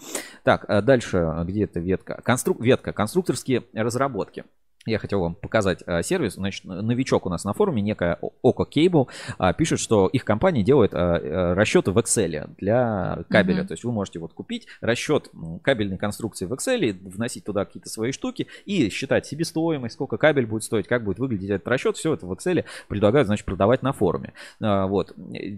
Так, 0.45 0.65
э, 0.69 0.83
дальше 0.83 1.35
где 1.45 1.67
то 1.67 1.81
ветка? 1.81 2.21
Конструк... 2.23 2.61
Ветка. 2.61 2.93
Конструкторские 2.93 3.65
разработки. 3.75 4.45
Я 4.87 4.99
хотел 4.99 5.21
вам 5.21 5.35
показать 5.35 5.83
а, 5.87 6.03
сервис. 6.03 6.35
Значит, 6.35 6.65
новичок 6.65 7.27
у 7.27 7.29
нас 7.29 7.45
на 7.45 7.53
форуме, 7.53 7.83
некая 7.83 8.19
Oco 8.43 8.65
Cable, 8.71 9.09
а, 9.39 9.53
пишет, 9.53 9.81
что 9.81 10.07
их 10.07 10.25
компания 10.25 10.63
делает 10.63 10.93
а, 10.95 11.55
расчеты 11.55 11.91
в 11.91 11.99
Excel 11.99 12.51
для 12.57 13.25
кабеля. 13.29 13.63
Mm-hmm. 13.63 13.67
То 13.67 13.75
есть 13.75 13.85
вы 13.85 13.93
можете 13.93 14.21
вот 14.21 14.33
купить 14.33 14.67
расчет 14.81 15.31
кабельной 15.63 15.99
конструкции 15.99 16.47
в 16.47 16.53
Excel, 16.53 16.97
вносить 17.03 17.45
туда 17.45 17.65
какие-то 17.65 17.89
свои 17.89 18.13
штуки 18.13 18.47
и 18.65 18.89
считать 18.89 19.27
себестоимость, 19.27 19.95
сколько 19.95 20.17
кабель 20.17 20.47
будет 20.47 20.63
стоить, 20.63 20.87
как 20.87 21.05
будет 21.05 21.19
выглядеть 21.19 21.51
этот 21.51 21.67
расчет. 21.69 21.97
Все 21.97 22.15
это 22.15 22.27
в 22.27 22.33
Excel 22.33 22.65
предлагают, 22.89 23.27
значит, 23.27 23.45
продавать 23.45 23.83
на 23.83 23.93
форуме. 23.93 24.33
Вот. 24.61 25.15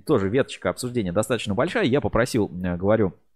Тоже 0.07 0.29
веточка 0.29 0.71
обсуждения 0.71 1.13
достаточно 1.13 1.55
большая. 1.55 1.85
Я 1.85 2.01
попросил, 2.01 2.49
говорю, 2.49 3.09
а, 3.09 3.28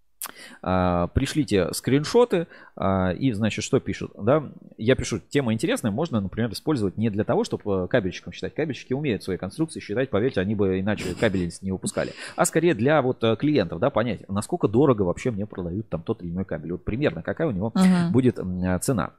пришлите 0.61 1.73
скриншоты 1.73 2.47
а, 2.77 3.11
и, 3.11 3.33
значит, 3.33 3.65
что 3.65 3.81
пишут, 3.81 4.13
да, 4.17 4.51
я 4.79 4.95
пишу, 4.95 5.19
тема 5.19 5.53
интересная, 5.53 5.91
можно, 5.91 6.21
например, 6.21 6.53
использовать 6.53 6.97
не 6.97 7.11
для 7.11 7.25
того, 7.25 7.45
чтобы 7.45 7.89
кабельщикам 7.89 8.33
считать, 8.33 8.55
кабельщики 8.55 8.93
умеют 8.93 9.23
свои 9.23 9.37
конструкции 9.37 9.81
считать, 9.81 10.11
поверьте, 10.11 10.41
они 10.41 10.55
бы 10.55 10.81
иначе 10.81 11.15
кабели 11.19 11.51
не 11.61 11.73
выпускали, 11.73 12.13
а 12.37 12.45
скорее 12.45 12.75
для 12.75 13.03
вот 13.03 13.23
э, 13.25 13.37
клиентов, 13.37 13.81
да, 13.81 13.91
понять, 13.91 14.29
насколько 14.29 14.69
дорого 14.69 15.03
вообще 15.03 15.31
мне 15.31 15.47
продают 15.47 15.89
там 15.89 16.03
тот 16.03 16.23
или 16.23 16.31
иной 16.31 16.45
кабель, 16.45 16.73
вот 16.73 16.85
примерно 16.85 17.23
какая 17.23 17.49
у 17.49 17.53
него 17.53 17.73
uh-huh. 17.75 18.11
будет 18.11 18.39
цена. 18.83 19.13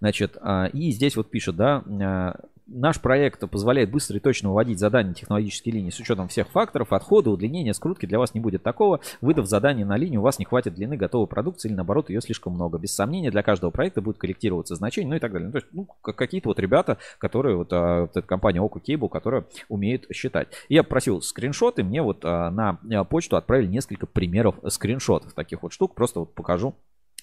Значит, 0.00 0.36
а, 0.40 0.66
и 0.66 0.90
здесь 0.90 1.16
вот 1.16 1.30
пишут, 1.30 1.56
да, 1.56 2.36
Наш 2.66 2.98
проект 2.98 3.48
позволяет 3.50 3.90
быстро 3.90 4.16
и 4.16 4.20
точно 4.20 4.48
выводить 4.48 4.78
задания 4.78 5.12
технологической 5.12 5.70
линии 5.70 5.90
с 5.90 6.00
учетом 6.00 6.28
всех 6.28 6.48
факторов, 6.48 6.94
отхода, 6.94 7.28
удлинения, 7.28 7.74
скрутки. 7.74 8.06
Для 8.06 8.18
вас 8.18 8.32
не 8.32 8.40
будет 8.40 8.62
такого. 8.62 9.00
Выдав 9.20 9.46
задание 9.46 9.84
на 9.84 9.98
линию, 9.98 10.20
у 10.20 10.24
вас 10.24 10.38
не 10.38 10.46
хватит 10.46 10.74
длины 10.74 10.96
готовой 10.96 11.26
продукции 11.26 11.68
или 11.68 11.74
наоборот 11.76 12.08
ее 12.08 12.22
слишком 12.22 12.54
много. 12.54 12.78
Без 12.78 12.94
сомнения, 12.94 13.30
для 13.30 13.42
каждого 13.42 13.70
проекта 13.70 14.00
будет 14.00 14.16
корректироваться 14.16 14.76
значение, 14.76 15.10
ну 15.10 15.16
и 15.16 15.18
так 15.18 15.32
далее. 15.32 15.48
Ну, 15.48 15.52
то 15.52 15.58
есть, 15.58 15.68
ну, 15.72 15.86
какие-то 16.00 16.48
вот 16.48 16.58
ребята, 16.58 16.96
которые, 17.18 17.56
вот, 17.56 17.68
а, 17.72 18.02
вот 18.02 18.16
эта 18.16 18.26
компания 18.26 18.60
Oku 18.60 18.80
Cable, 18.82 19.10
которая 19.10 19.44
умеет 19.68 20.06
считать. 20.14 20.48
Я 20.70 20.84
просил 20.84 21.20
скриншоты, 21.20 21.84
мне 21.84 22.00
вот 22.00 22.24
а, 22.24 22.50
на 22.50 22.80
а, 22.90 23.04
почту 23.04 23.36
отправили 23.36 23.66
несколько 23.66 24.06
примеров 24.06 24.56
скриншотов 24.68 25.34
таких 25.34 25.62
вот 25.62 25.74
штук. 25.74 25.94
Просто 25.94 26.20
вот 26.20 26.34
покажу. 26.34 26.74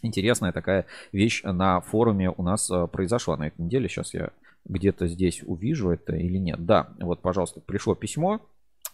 Интересная 0.04 0.52
такая 0.52 0.86
вещь 1.12 1.42
на 1.44 1.82
форуме 1.82 2.30
у 2.30 2.44
нас 2.44 2.72
произошла 2.92 3.38
на 3.38 3.48
этой 3.48 3.62
неделе. 3.62 3.88
Сейчас 3.88 4.14
я 4.14 4.32
где-то 4.66 5.08
здесь 5.08 5.42
увижу 5.44 5.90
это 5.92 6.16
или 6.16 6.38
нет. 6.38 6.66
Да, 6.66 6.94
вот, 7.00 7.22
пожалуйста, 7.22 7.60
пришло 7.60 7.96
письмо. 7.96 8.42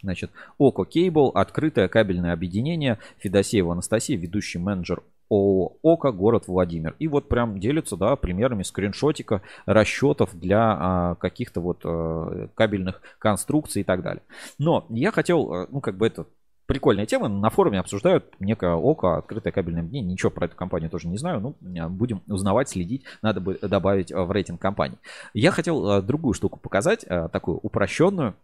Значит, 0.03 0.31
Око 0.57 0.85
Кейбл, 0.85 1.29
открытое 1.29 1.87
кабельное 1.87 2.33
объединение, 2.33 2.99
Федосеева 3.17 3.73
Анастасия, 3.73 4.17
ведущий 4.17 4.59
менеджер 4.59 5.01
ООО 5.29 5.77
ОКО, 5.81 6.11
город 6.11 6.47
Владимир. 6.47 6.95
И 6.99 7.07
вот 7.07 7.27
прям 7.27 7.59
делится, 7.59 7.97
да, 7.97 8.15
примерами 8.15 8.63
скриншотика 8.63 9.41
расчетов 9.65 10.37
для 10.39 10.59
а, 10.59 11.15
каких-то 11.15 11.61
вот 11.61 11.81
а, 11.83 12.47
кабельных 12.55 13.01
конструкций 13.19 13.81
и 13.81 13.85
так 13.85 14.03
далее. 14.03 14.23
Но 14.57 14.85
я 14.89 15.11
хотел, 15.11 15.53
э, 15.53 15.67
ну, 15.69 15.81
как 15.81 15.97
бы 15.97 16.07
это 16.07 16.27
прикольная 16.67 17.05
тема. 17.05 17.27
На 17.27 17.49
форуме 17.49 17.79
обсуждают 17.79 18.35
некое 18.39 18.75
ОКО, 18.75 19.17
открытое 19.17 19.51
кабельное 19.51 19.81
объединение. 19.81 20.13
Ничего 20.13 20.29
про 20.29 20.45
эту 20.45 20.55
компанию 20.55 20.89
тоже 20.89 21.07
не 21.07 21.17
знаю. 21.17 21.39
Ну, 21.39 21.55
будем 21.89 22.21
узнавать, 22.27 22.69
следить. 22.69 23.03
Надо 23.21 23.41
бы 23.41 23.57
добавить 23.61 24.11
э, 24.11 24.21
в 24.21 24.31
рейтинг 24.31 24.61
компании. 24.61 24.97
Я 25.33 25.51
хотел 25.51 25.89
э, 25.89 26.01
другую 26.01 26.33
штуку 26.33 26.59
показать, 26.59 27.05
э, 27.07 27.29
такую 27.31 27.57
упрощенную. 27.57 28.35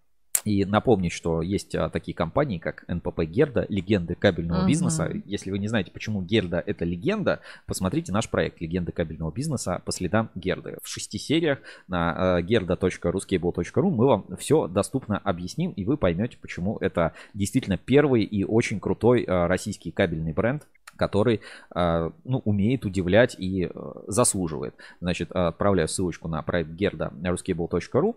И 0.46 0.66
напомнить, 0.66 1.12
что 1.14 1.42
есть 1.42 1.74
а, 1.76 1.90
такие 1.90 2.14
компании, 2.14 2.58
как 2.58 2.84
НПП 2.88 3.22
Герда, 3.22 3.66
легенды 3.70 4.16
кабельного 4.16 4.60
Мгм. 4.60 4.68
бизнеса. 4.68 5.12
Если 5.26 5.52
вы 5.52 5.60
не 5.60 5.68
знаете, 5.68 5.92
почему 5.92 6.22
Герда 6.22 6.62
это 6.66 6.86
легенда, 6.86 7.40
посмотрите 7.66 8.12
наш 8.12 8.30
проект 8.30 8.60
«Легенды 8.62 8.92
кабельного 8.92 9.32
бизнеса» 9.32 9.82
по 9.86 9.92
следам 9.92 10.30
Герды. 10.36 10.78
В 10.84 10.88
шести 10.88 11.18
сериях 11.18 11.60
на 11.88 12.40
э, 12.40 12.44
gerda.ruscable.ru 12.44 13.90
мы 13.90 14.08
вам 14.08 14.26
все 14.38 14.68
доступно 14.68 15.18
объясним, 15.18 15.72
и 15.72 15.86
вы 15.86 15.98
поймете, 15.98 16.38
почему 16.42 16.78
это 16.80 17.14
действительно 17.34 17.78
первый 17.78 18.24
и 18.24 18.44
очень 18.44 18.80
крутой 18.80 19.24
э, 19.24 19.46
российский 19.48 19.92
кабельный 19.92 20.34
бренд, 20.34 20.68
который 20.96 21.42
ну, 21.74 22.42
умеет 22.46 22.86
удивлять 22.86 23.36
и 23.40 23.68
заслуживает. 24.08 24.76
Значит, 25.02 25.32
отправляю 25.32 25.88
ссылочку 25.88 26.28
на 26.28 26.40
проект 26.44 26.70
gerda.ruscable.ru. 26.70 28.16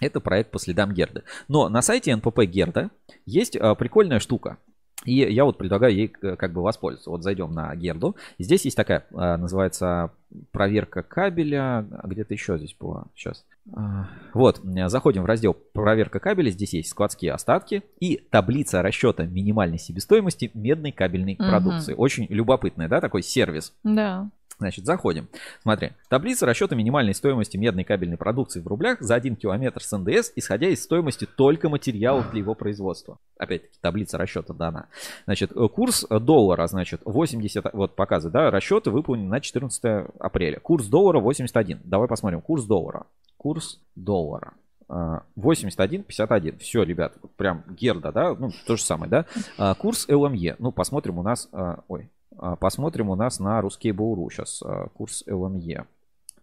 Это 0.00 0.20
проект 0.20 0.50
по 0.50 0.58
следам 0.58 0.92
Герды. 0.92 1.22
Но 1.48 1.68
на 1.68 1.82
сайте 1.82 2.14
НПП 2.14 2.40
Герда 2.44 2.90
есть 3.26 3.56
э, 3.56 3.74
прикольная 3.74 4.20
штука. 4.20 4.58
И 5.04 5.14
я 5.14 5.44
вот 5.44 5.58
предлагаю 5.58 5.94
ей 5.94 6.12
э, 6.22 6.36
как 6.36 6.52
бы 6.52 6.60
воспользоваться. 6.62 7.10
Вот 7.10 7.22
зайдем 7.22 7.52
на 7.52 7.74
Герду. 7.76 8.16
Здесь 8.38 8.64
есть 8.64 8.76
такая, 8.76 9.06
э, 9.10 9.36
называется 9.36 10.10
проверка 10.50 11.02
кабеля. 11.02 11.86
А 12.02 12.06
Где-то 12.06 12.34
еще 12.34 12.58
здесь 12.58 12.74
было. 12.78 13.06
Сейчас. 13.14 13.44
А, 13.72 14.08
Вот, 14.34 14.60
э, 14.64 14.88
заходим 14.88 15.22
в 15.22 15.26
раздел 15.26 15.54
проверка 15.54 16.18
кабеля. 16.18 16.50
Здесь 16.50 16.74
есть 16.74 16.90
складские 16.90 17.32
остатки 17.32 17.84
и 18.00 18.16
таблица 18.30 18.82
расчета 18.82 19.24
минимальной 19.24 19.78
себестоимости 19.78 20.50
медной 20.54 20.90
кабельной 20.90 21.36
Мгм. 21.38 21.48
продукции. 21.48 21.94
Очень 21.94 22.26
любопытный, 22.28 22.88
да, 22.88 23.00
такой 23.00 23.22
сервис. 23.22 23.72
Да. 23.84 24.28
Значит, 24.58 24.86
заходим. 24.86 25.28
Смотри, 25.62 25.92
таблица 26.08 26.44
расчета 26.44 26.74
минимальной 26.74 27.14
стоимости 27.14 27.56
медной 27.56 27.84
кабельной 27.84 28.16
продукции 28.16 28.60
в 28.60 28.66
рублях 28.66 29.00
за 29.00 29.14
1 29.14 29.36
километр 29.36 29.82
с 29.82 29.96
НДС, 29.96 30.32
исходя 30.34 30.68
из 30.68 30.82
стоимости 30.82 31.26
только 31.26 31.68
материалов 31.68 32.30
для 32.30 32.40
его 32.40 32.54
производства. 32.54 33.18
Опять-таки, 33.38 33.78
таблица 33.80 34.18
расчета 34.18 34.52
дана. 34.54 34.86
Значит, 35.26 35.52
э, 35.52 35.68
курс 35.68 36.04
доллара, 36.10 36.66
значит, 36.66 37.02
80, 37.04 37.72
вот 37.72 37.94
показывает, 37.94 38.32
да, 38.32 38.50
расчеты 38.50 38.90
выполнены 38.90 39.28
на 39.28 39.40
14 39.40 40.06
апреля. 40.18 40.58
Курс 40.58 40.86
доллара 40.86 41.20
81. 41.20 41.80
Давай 41.84 42.08
посмотрим, 42.08 42.40
курс 42.40 42.64
доллара. 42.64 43.06
Курс 43.36 43.80
доллара. 43.94 44.54
А, 44.88 45.22
81,51. 45.36 46.58
Все, 46.58 46.82
ребят, 46.82 47.14
прям 47.36 47.62
Герда, 47.68 48.10
да, 48.10 48.34
ну, 48.34 48.50
то 48.66 48.76
же 48.76 48.82
самое, 48.82 49.10
да. 49.10 49.26
А, 49.58 49.74
Курс 49.74 50.08
ЛМЕ. 50.08 50.56
Ну, 50.58 50.72
посмотрим 50.72 51.18
у 51.18 51.22
нас, 51.22 51.48
а, 51.52 51.80
ой, 51.88 52.02
а, 52.02 52.17
посмотрим 52.60 53.10
у 53.10 53.14
нас 53.14 53.40
на 53.40 53.60
русский 53.60 53.92
Буру. 53.92 54.30
Сейчас 54.30 54.62
курс 54.94 55.22
ЛМЕ. 55.26 55.84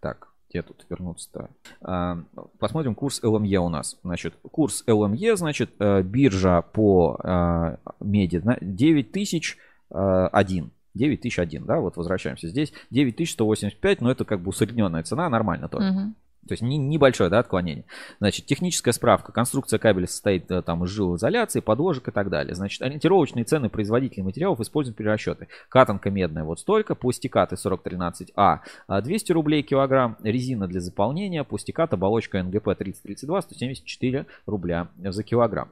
Так, 0.00 0.28
где 0.48 0.62
тут 0.62 0.86
вернуться-то? 0.88 1.50
А, 1.82 2.18
Посмотрим 2.58 2.94
курс 2.94 3.22
ЛМЕ 3.22 3.58
у 3.58 3.68
нас. 3.68 3.98
Значит, 4.02 4.34
курс 4.50 4.82
ЛМЕ, 4.86 5.36
значит, 5.36 5.70
э, 5.78 6.00
биржа 6.02 6.62
по 6.62 7.18
а, 7.22 7.76
меди 8.00 8.38
на 8.38 8.56
9001. 8.60 10.70
9001, 10.94 11.66
да, 11.66 11.80
вот 11.80 11.96
возвращаемся 11.96 12.48
здесь. 12.48 12.72
9185, 12.90 14.00
но 14.00 14.10
это 14.10 14.24
как 14.24 14.40
бы 14.40 14.48
усредненная 14.48 15.02
цена, 15.02 15.28
нормально 15.28 15.68
тоже. 15.68 15.92
Мгм. 15.92 16.16
То 16.46 16.52
есть 16.52 16.62
не- 16.62 16.78
небольшое, 16.78 17.30
да, 17.30 17.38
отклонение. 17.38 17.84
Значит, 18.18 18.46
техническая 18.46 18.92
справка. 18.92 19.32
Конструкция 19.32 19.78
кабеля 19.78 20.06
состоит 20.06 20.50
э, 20.50 20.62
там 20.62 20.84
из 20.84 20.90
жил 20.90 21.16
изоляции, 21.16 21.60
подложек 21.60 22.08
и 22.08 22.10
так 22.10 22.30
далее. 22.30 22.54
Значит, 22.54 22.82
ориентировочные 22.82 23.44
цены 23.44 23.68
производителей 23.68 24.22
материалов 24.22 24.60
используют 24.60 24.96
при 24.96 25.04
расчете. 25.04 25.48
Катанка 25.68 26.10
медная 26.10 26.44
вот 26.44 26.60
столько, 26.60 26.94
пластикаты 26.94 27.56
4013А 27.56 28.60
а 28.86 29.00
200 29.00 29.32
рублей 29.32 29.62
килограмм, 29.62 30.16
резина 30.22 30.66
для 30.66 30.80
заполнения, 30.80 31.44
пластикат, 31.44 31.92
оболочка 31.92 32.42
НГП 32.42 32.76
3032 32.76 33.42
174 33.42 34.26
рубля 34.46 34.88
за 34.98 35.22
килограмм. 35.22 35.70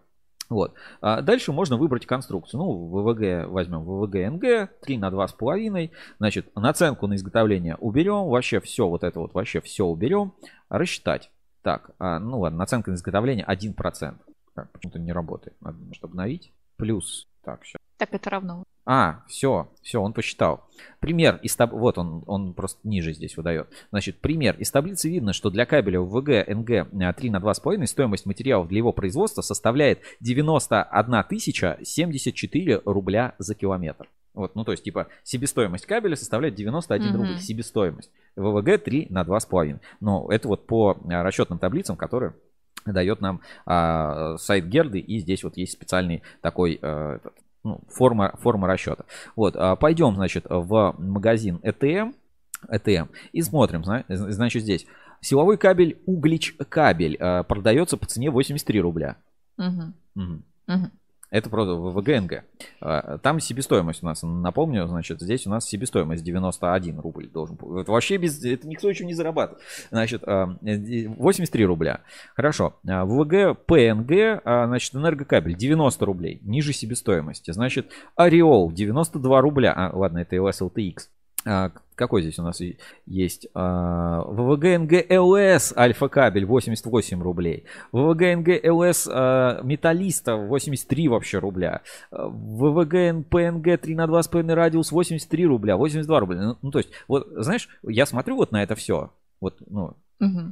Вот. 0.51 0.75
А 1.01 1.23
дальше 1.23 1.53
можно 1.53 1.77
выбрать 1.77 2.07
конструкцию. 2.07 2.61
Ну, 2.61 2.87
ВВГ 2.89 3.49
возьмем 3.49 3.83
ВВГ 3.85 4.15
НГ 4.33 4.81
3 4.83 4.99
на 4.99 5.09
2,5. 5.09 5.91
Значит, 6.19 6.55
наценку 6.55 7.07
на 7.07 7.15
изготовление 7.15 7.77
уберем. 7.77 8.29
Вообще 8.29 8.61
все 8.61 8.89
вот 8.89 9.05
это 9.05 9.21
вот, 9.21 9.35
вообще 9.35 9.61
все 9.61 9.85
уберем. 9.85 10.35
Рассчитать. 10.69 11.31
Так, 11.63 11.93
а, 11.99 12.19
ну 12.19 12.41
ладно, 12.41 12.59
наценка 12.59 12.91
на 12.91 12.97
изготовление 12.97 13.47
1%. 13.47 14.15
Так, 14.55 14.71
почему-то 14.71 14.99
не 14.99 15.13
работает. 15.13 15.57
Надо 15.61 15.79
немножко 15.79 16.07
обновить. 16.07 16.53
Плюс. 16.77 17.27
Так, 17.45 17.65
сейчас. 17.65 17.77
Так 17.97 18.13
это 18.13 18.31
равно. 18.31 18.65
А, 18.87 19.23
все, 19.29 19.69
все, 19.83 20.01
он 20.01 20.13
посчитал. 20.13 20.65
Пример 21.01 21.39
из 21.43 21.57
таб... 21.57 21.73
Вот 21.73 21.97
он, 21.97 22.23
он 22.27 22.53
просто 22.53 22.81
ниже 22.87 23.15
здесь 23.15 23.37
выдает. 23.37 23.69
Значит, 23.91 24.21
пример. 24.21 24.57
Из 24.59 24.71
таблицы 24.71 25.09
видно, 25.09 25.33
что 25.33 25.49
для 25.51 25.65
кабеля 25.65 26.01
ВГ 26.01 26.47
НГ 26.49 27.17
3 27.17 27.31
на 27.31 27.39
2,5 27.39 27.87
стоимость 27.87 28.27
материалов 28.27 28.69
для 28.69 28.79
его 28.79 28.93
производства 28.93 29.43
составляет 29.43 30.01
91 30.21 31.25
тысяча 31.29 31.79
74 31.83 32.83
рубля 32.85 33.35
за 33.39 33.55
километр. 33.55 34.09
Вот, 34.35 34.57
ну 34.57 34.65
то 34.65 34.73
есть, 34.73 34.83
типа, 34.83 35.07
себестоимость 35.23 35.87
кабеля 35.87 36.17
составляет 36.17 36.57
91 36.57 37.09
Мгм. 37.09 37.17
рубль. 37.17 37.39
Себестоимость. 37.39 38.11
ВВГ 38.37 38.83
3 38.83 39.07
на 39.09 39.23
2,5. 39.23 39.81
Но 40.01 40.27
это 40.29 40.49
вот 40.49 40.67
по 40.67 40.99
а, 41.09 41.23
расчетным 41.23 41.61
таблицам, 41.61 41.97
которые 41.97 42.35
дает 42.93 43.21
нам 43.21 43.41
а, 43.67 44.37
сайт 44.39 44.67
Герды, 44.67 44.99
и 44.99 45.19
здесь 45.19 45.45
вот 45.45 45.57
есть 45.57 45.73
специальный 45.73 46.23
такой 46.41 46.75
этот, 46.75 47.35
ну, 47.63 47.81
форма, 47.89 48.37
форма 48.41 48.69
расчета. 48.69 49.05
Вот, 49.37 49.57
а, 49.57 49.77
пойдем, 49.77 50.15
значит, 50.15 50.47
в 50.49 50.95
магазин 50.99 51.61
ETM, 51.63 52.15
ETM 52.69 53.09
и 53.33 53.43
смотрим, 53.43 53.85
зна- 53.85 54.05
значит, 54.09 54.63
здесь 54.63 54.87
силовой 55.21 55.57
кабель 55.57 55.99
Углич 56.07 56.55
кабель 56.69 57.17
э, 57.19 57.43
продается 57.45 57.97
по 57.97 58.07
цене 58.07 58.31
83 58.31 58.81
рубля. 58.81 59.17
Мгм. 59.57 59.95
Мгм. 60.15 60.45
Мгм. 60.67 60.91
Это 61.35 61.51
просто 61.51 61.75
ВГНГ. 61.75 62.45
А, 62.81 63.19
Там 63.19 63.41
себестоимость 63.41 64.05
у 64.05 64.07
нас, 64.07 64.23
напомню, 64.23 64.87
значит, 64.87 65.21
здесь 65.21 65.49
у 65.49 65.51
нас 65.51 65.67
себестоимость 65.67 66.23
91 66.23 67.01
рубль 67.01 67.27
должен. 67.27 67.57
Это 67.77 67.91
вообще 67.91 68.19
без... 68.19 68.45
Это 68.45 68.69
никто 68.69 68.89
еще 68.89 69.05
не 69.05 69.15
зарабатывает. 69.15 69.61
Значит, 69.91 70.23
а, 70.25 70.57
83 70.63 71.67
рубля. 71.67 72.03
Хорошо. 72.37 72.77
А, 72.89 73.05
ВВГ 73.05 73.59
ПНГ, 73.67 74.43
а, 74.45 74.67
значит, 74.69 74.95
энергокабель 74.95 75.57
90 75.57 76.05
рублей. 76.07 76.39
Ниже 76.45 76.73
себестоимости. 76.73 77.51
Значит, 77.51 77.91
Ореол 78.15 78.71
92 78.71 79.41
рубля. 79.41 79.73
А, 79.75 79.91
ладно, 79.93 80.19
это 80.19 80.37
LS-LTX. 80.37 81.09
А, 81.47 81.71
какой 81.95 82.23
здесь 82.23 82.39
у 82.39 82.43
нас 82.43 82.61
есть? 83.07 83.49
А, 83.55 84.23
ВВГ 84.23 84.81
НГ 84.81 85.11
ЛС 85.11 85.75
Альфа 85.77 86.09
кабель 86.09 86.47
88 86.47 87.23
рублей. 87.23 87.65
ВВГ 87.93 88.39
НГ 88.39 88.65
ЛС 88.65 89.09
а, 89.11 89.61
Металлиста 89.63 90.37
83 90.37 91.09
вообще 91.09 91.39
рубля. 91.39 91.83
А, 92.11 92.29
ВВГ 92.29 93.29
ПНГ 93.29 93.81
3 93.81 93.95
на 93.95 94.07
2,5 94.07 94.55
радиус 94.55 94.91
83 94.91 95.47
рубля, 95.47 95.77
82 95.77 96.21
рубля. 96.21 96.41
Ну, 96.41 96.57
ну, 96.63 96.71
то 96.71 96.79
есть, 96.79 96.91
вот, 97.09 97.29
знаешь, 97.37 97.69
я 97.83 98.07
смотрю 98.07 98.37
вот 98.37 98.53
на 98.53 98.63
это 98.63 98.75
все. 98.75 99.13
Вот, 99.41 99.57
ну, 99.67 99.95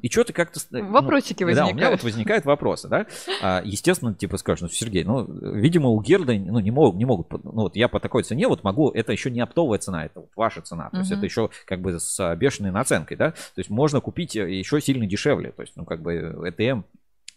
И 0.02 0.08
что-то 0.10 0.32
как-то... 0.32 0.60
с- 0.60 0.68
ну, 0.70 0.90
Вопросики 0.90 1.44
Да, 1.44 1.44
у 1.44 1.48
меня 1.50 1.62
возникают. 1.64 1.90
вот 2.02 2.04
возникают 2.04 2.44
вопросы, 2.44 2.88
да. 2.88 3.06
А, 3.40 3.62
естественно, 3.64 4.14
типа 4.14 4.36
скажешь, 4.36 4.62
ну, 4.62 4.68
Сергей, 4.68 5.04
ну, 5.04 5.24
видимо, 5.54 5.88
у 5.88 6.00
Герда, 6.00 6.32
ну, 6.34 6.58
не 6.60 6.70
могут, 6.70 6.96
не 6.96 7.04
могут, 7.04 7.30
ну, 7.44 7.52
вот 7.62 7.76
я 7.76 7.88
по 7.88 8.00
такой 8.00 8.22
цене 8.22 8.48
вот 8.48 8.64
могу, 8.64 8.90
это 8.90 9.12
еще 9.12 9.30
не 9.30 9.40
оптовая 9.40 9.78
цена, 9.78 10.04
это 10.06 10.20
вот 10.20 10.30
ваша 10.36 10.62
цена, 10.62 10.90
то 10.90 10.98
есть 10.98 11.10
Мгм. 11.10 11.18
это 11.18 11.26
еще 11.26 11.50
как 11.66 11.80
бы 11.80 11.98
с 11.98 12.20
а, 12.20 12.34
бешеной 12.36 12.70
наценкой, 12.70 13.16
да, 13.16 13.30
то 13.32 13.36
есть 13.56 13.70
можно 13.70 14.00
купить 14.00 14.36
э, 14.36 14.50
еще 14.52 14.80
сильно 14.80 15.06
дешевле, 15.06 15.52
то 15.52 15.62
есть, 15.62 15.74
ну, 15.76 15.84
как 15.84 16.02
бы 16.02 16.14
ETM 16.48 16.84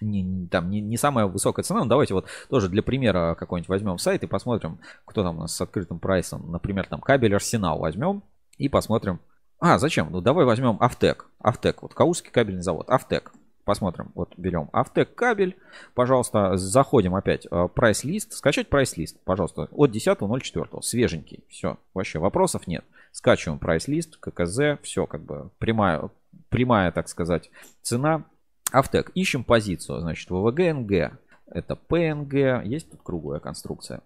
не, 0.01 0.21
не- 0.21 0.47
там 0.47 0.69
не, 0.69 0.81
не 0.81 0.97
самая 0.97 1.25
высокая 1.25 1.63
цена, 1.63 1.79
но 1.83 1.85
давайте 1.89 2.13
вот 2.13 2.25
тоже 2.49 2.67
для 2.67 2.83
примера 2.83 3.35
какой-нибудь 3.35 3.69
возьмем 3.69 3.97
сайт 3.97 4.23
и 4.23 4.27
посмотрим, 4.27 4.79
кто 5.05 5.23
там 5.23 5.37
у 5.37 5.41
нас 5.41 5.55
с 5.55 5.61
открытым 5.61 5.99
прайсом, 5.99 6.51
например, 6.51 6.85
там 6.87 6.99
кабель 6.99 7.33
Арсенал 7.33 7.79
возьмем 7.79 8.21
и 8.57 8.67
посмотрим, 8.69 9.19
а, 9.59 9.77
зачем? 9.79 10.09
Ну, 10.11 10.21
давай 10.21 10.45
возьмем 10.45 10.77
Автек. 10.79 11.27
Автек, 11.39 11.81
вот 11.81 11.93
Каузский 11.93 12.31
кабельный 12.31 12.61
завод. 12.61 12.89
Автек. 12.89 13.31
Посмотрим. 13.63 14.11
Вот 14.13 14.31
берем 14.37 14.69
Автек 14.73 15.15
кабель. 15.15 15.57
Пожалуйста, 15.95 16.55
заходим 16.55 17.15
опять. 17.15 17.47
э, 17.49 17.67
Прайс-лист. 17.73 18.33
Скачать 18.33 18.69
прайс-лист, 18.69 19.19
пожалуйста. 19.23 19.67
От 19.71 19.89
10.04. 19.89 20.81
Свеженький. 20.83 21.43
Все. 21.49 21.77
Вообще 21.95 22.19
вопросов 22.19 22.67
нет. 22.67 22.85
Скачиваем 23.11 23.57
прайс-лист, 23.57 24.17
ККЗ. 24.17 24.79
Все 24.83 25.07
как 25.07 25.21
бы 25.21 25.49
прямая, 25.57 26.09
прямая, 26.49 26.91
так 26.91 27.07
сказать, 27.09 27.49
цена. 27.81 28.23
Автек. 28.71 29.09
Ищем 29.15 29.43
позицию. 29.43 30.01
Значит, 30.01 30.29
ВВГ 30.29 30.59
НГ. 30.59 31.17
Это 31.47 31.75
ПНГ. 31.75 32.65
Есть 32.65 32.91
тут 32.91 33.01
круглая 33.01 33.39
конструкция. 33.39 34.01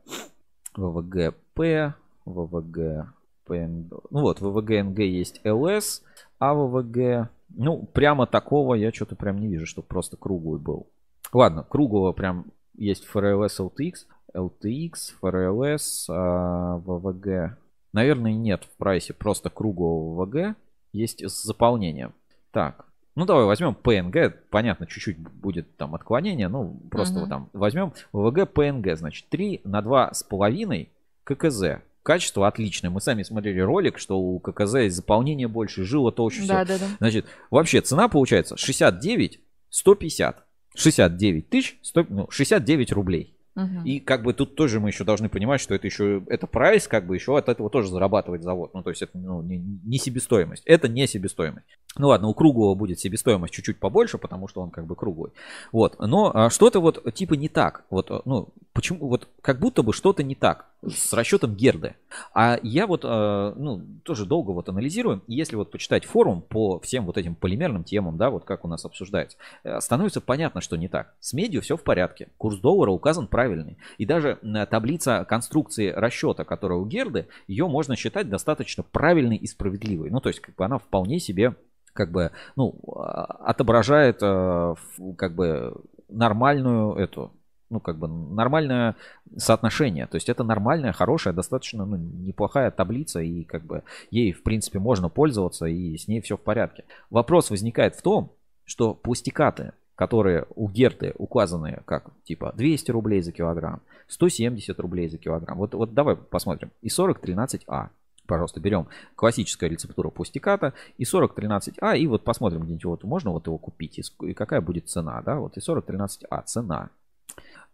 ВВГ 0.76 1.36
П. 1.54 1.94
ВВГ 2.26 3.08
ПНГ. 3.50 3.92
Ну 4.12 4.22
вот, 4.22 4.40
ВВГ 4.42 4.70
НГ 4.86 5.00
есть 5.00 5.42
ЛС, 5.44 6.04
а 6.40 6.54
ВВГ... 6.54 7.30
Ну, 7.50 7.84
прямо 7.94 8.28
такого 8.28 8.76
я 8.76 8.92
что-то 8.92 9.16
прям 9.16 9.40
не 9.40 9.48
вижу, 9.48 9.66
чтобы 9.66 9.88
просто 9.88 10.18
круглый 10.18 10.60
был. 10.60 10.88
Ладно, 11.34 11.66
круглого 11.68 12.12
прям 12.14 12.46
есть 12.76 13.06
ФРЛС 13.06 13.60
LTX, 13.60 13.94
LTX, 14.36 14.94
ФРЛС, 15.20 16.08
а, 16.10 16.78
ВВГ. 16.78 17.58
Наверное, 17.92 18.34
нет 18.34 18.64
в 18.64 18.78
прайсе 18.78 19.14
просто 19.14 19.50
круглого 19.50 20.24
ВВГ. 20.24 20.56
Есть 20.94 21.24
с 21.28 21.44
заполнением. 21.44 22.14
Так, 22.52 22.86
Ну, 23.16 23.26
давай 23.26 23.46
возьмем 23.46 23.76
ПНГ. 23.76 24.48
Понятно, 24.50 24.86
чуть-чуть 24.86 25.18
будет 25.18 25.76
там 25.76 25.94
отклонение. 25.96 26.48
Ну, 26.48 26.80
просто 26.90 27.20
вот 27.20 27.30
там 27.30 27.50
возьмем 27.54 27.92
ВВГ 28.14 28.54
ПНГ. 28.54 28.96
Значит, 28.96 29.28
3 29.30 29.62
на 29.66 29.82
2,5 29.82 30.88
ККЗ. 31.26 31.82
Качество 32.10 32.48
отличное. 32.48 32.90
Мы 32.90 33.02
сами 33.02 33.22
смотрели 33.22 33.60
ролик, 33.60 34.00
что 34.00 34.20
у 34.20 34.40
ККЗ 34.40 34.92
заполнение 34.92 35.48
больше, 35.48 35.84
жила 35.84 36.12
толще. 36.12 36.42
всё. 36.42 36.48
Да-да-да. 36.48 36.88
Значит, 36.98 37.28
вообще 37.52 37.82
цена 37.82 38.08
получается 38.08 38.58
69 38.58 39.40
150. 39.70 40.44
69 40.74 41.50
тысяч, 41.50 41.78
100, 41.84 42.06
ну, 42.10 42.28
69 42.32 42.92
рублей. 42.94 43.36
И 43.84 44.00
как 44.00 44.24
бы 44.24 44.34
тут 44.34 44.56
тоже 44.56 44.80
мы 44.80 44.90
еще 44.90 45.04
должны 45.04 45.30
понимать, 45.30 45.60
что 45.60 45.76
это 45.76 45.86
еще, 45.86 46.24
это 46.28 46.48
прайс, 46.48 46.88
как 46.88 47.06
бы 47.06 47.16
еще 47.16 47.38
от 47.38 47.50
этого 47.50 47.70
тоже 47.70 47.90
зарабатывает 47.90 48.44
завод. 48.44 48.74
Ну, 48.74 48.84
то 48.84 48.90
есть 48.90 49.02
это 49.02 49.18
ну, 49.18 49.42
не, 49.42 49.58
не 49.58 49.98
себестоимость. 49.98 50.64
Это 50.66 50.88
не 50.88 51.08
себестоимость. 51.08 51.66
Ну 51.98 52.08
ладно, 52.08 52.28
у 52.28 52.34
круглого 52.34 52.76
будет 52.76 53.00
себестоимость 53.00 53.54
чуть-чуть 53.54 53.80
побольше, 53.80 54.18
потому 54.18 54.48
что 54.48 54.62
он 54.62 54.70
как 54.70 54.86
бы 54.86 54.96
круглый. 54.96 55.32
Вот. 55.72 55.98
Но 56.00 56.32
а, 56.34 56.50
что-то 56.50 56.80
вот 56.80 57.14
типа 57.14 57.34
не 57.34 57.50
так. 57.50 57.86
Вот, 57.90 58.10
ну, 58.26 58.50
почему, 58.74 59.08
вот 59.08 59.28
как 59.42 59.60
будто 59.60 59.84
бы 59.84 59.94
что-то 59.94 60.24
не 60.24 60.36
так 60.36 60.70
с 60.86 61.14
расчетом 61.14 61.56
Герды. 61.56 61.96
А 62.34 62.60
я 62.64 62.88
вот, 62.88 63.02
а, 63.04 63.54
ну, 63.56 63.82
тоже 64.04 64.26
долго 64.26 64.52
вот 64.52 64.70
анализирую. 64.70 65.22
Если 65.28 65.56
вот 65.56 65.72
почитать 65.72 66.06
форум 66.06 66.42
по 66.42 66.80
всем 66.80 67.06
вот 67.06 67.18
этим 67.18 67.36
полимерным 67.36 67.84
темам, 67.84 68.18
да, 68.18 68.30
вот 68.30 68.46
как 68.46 68.66
у 68.66 68.68
нас 68.68 68.86
обсуждается, 68.86 69.38
э, 69.64 69.80
становится 69.82 70.22
понятно, 70.22 70.62
что 70.62 70.78
не 70.78 70.88
так. 70.88 71.14
С 71.20 71.34
медью 71.34 71.62
все 71.62 71.76
в 71.76 71.84
порядке. 71.84 72.30
Курс 72.38 72.60
доллара 72.60 72.92
указан 72.92 73.28
правильный. 73.28 73.78
И 73.98 74.06
даже 74.06 74.40
м, 74.42 74.66
таблица 74.68 75.26
конструкции 75.26 75.90
расчета, 75.90 76.46
которая 76.46 76.80
у 76.80 76.86
Герды, 76.86 77.28
ее 77.48 77.68
можно 77.68 77.96
считать 77.96 78.30
достаточно 78.30 78.84
правильной 78.84 79.38
и 79.38 79.48
справедливой. 79.48 80.10
Ну, 80.10 80.22
то 80.22 80.30
есть, 80.30 80.40
как 80.40 80.56
бы 80.56 80.66
она 80.66 80.78
вполне 80.78 81.20
себе 81.20 81.56
как 81.94 82.12
бы, 82.12 82.32
ну, 82.56 82.80
а, 82.96 83.26
отображает, 83.50 84.20
э, 84.22 84.76
как 85.18 85.36
бы, 85.36 85.74
нормальную 86.08 86.96
эту, 86.96 87.34
ну, 87.70 87.80
как 87.80 87.98
бы, 87.98 88.08
нормальное 88.08 88.96
соотношение. 89.38 90.08
То 90.08 90.16
есть, 90.16 90.30
это 90.30 90.44
нормальная, 90.44 90.92
хорошая, 90.94 91.34
достаточно, 91.34 91.86
ну, 91.86 91.98
неплохая 91.98 92.72
таблица, 92.72 93.20
и, 93.22 93.44
как 93.44 93.64
бы, 93.64 93.84
ей, 94.12 94.32
в 94.32 94.44
принципе, 94.44 94.80
можно 94.80 95.10
пользоваться, 95.10 95.66
и 95.66 95.98
с 95.98 96.08
ней 96.08 96.22
все 96.22 96.38
в 96.38 96.42
порядке. 96.42 96.86
Вопрос 97.10 97.50
возникает 97.50 97.96
в 97.96 98.02
том, 98.02 98.32
что 98.66 98.94
пустикаты, 98.94 99.74
которые 99.96 100.46
у 100.56 100.70
Герты 100.70 101.14
указаны 101.18 101.82
как, 101.86 102.12
типа, 102.24 102.54
200 102.56 102.92
рублей 102.92 103.22
за 103.22 103.32
килограмм, 103.32 103.82
170 104.08 104.80
рублей 104.80 105.10
за 105.10 105.18
килограмм. 105.18 105.58
Вот, 105.58 105.74
вот 105.74 105.94
давай 105.94 106.16
посмотрим. 106.16 106.72
И 106.82 106.88
4013А. 106.88 107.90
Пожалуйста, 108.26 108.60
берем 108.60 108.88
классическая 109.16 109.70
рецептура 109.70 110.10
пустиката 110.10 110.74
и 111.00 111.04
4013А, 111.04 111.98
и 111.98 112.06
вот 112.06 112.24
посмотрим 112.24 112.62
где-нибудь, 112.62 112.86
вот 112.86 113.04
можно 113.04 113.32
вот 113.32 113.48
его 113.48 113.58
купить, 113.58 114.00
и 114.22 114.34
какая 114.34 114.62
будет 114.62 114.88
цена, 114.88 115.22
да, 115.24 115.40
вот 115.40 115.58
и 115.58 115.60
4013А, 115.60 116.44
цена. 116.46 116.92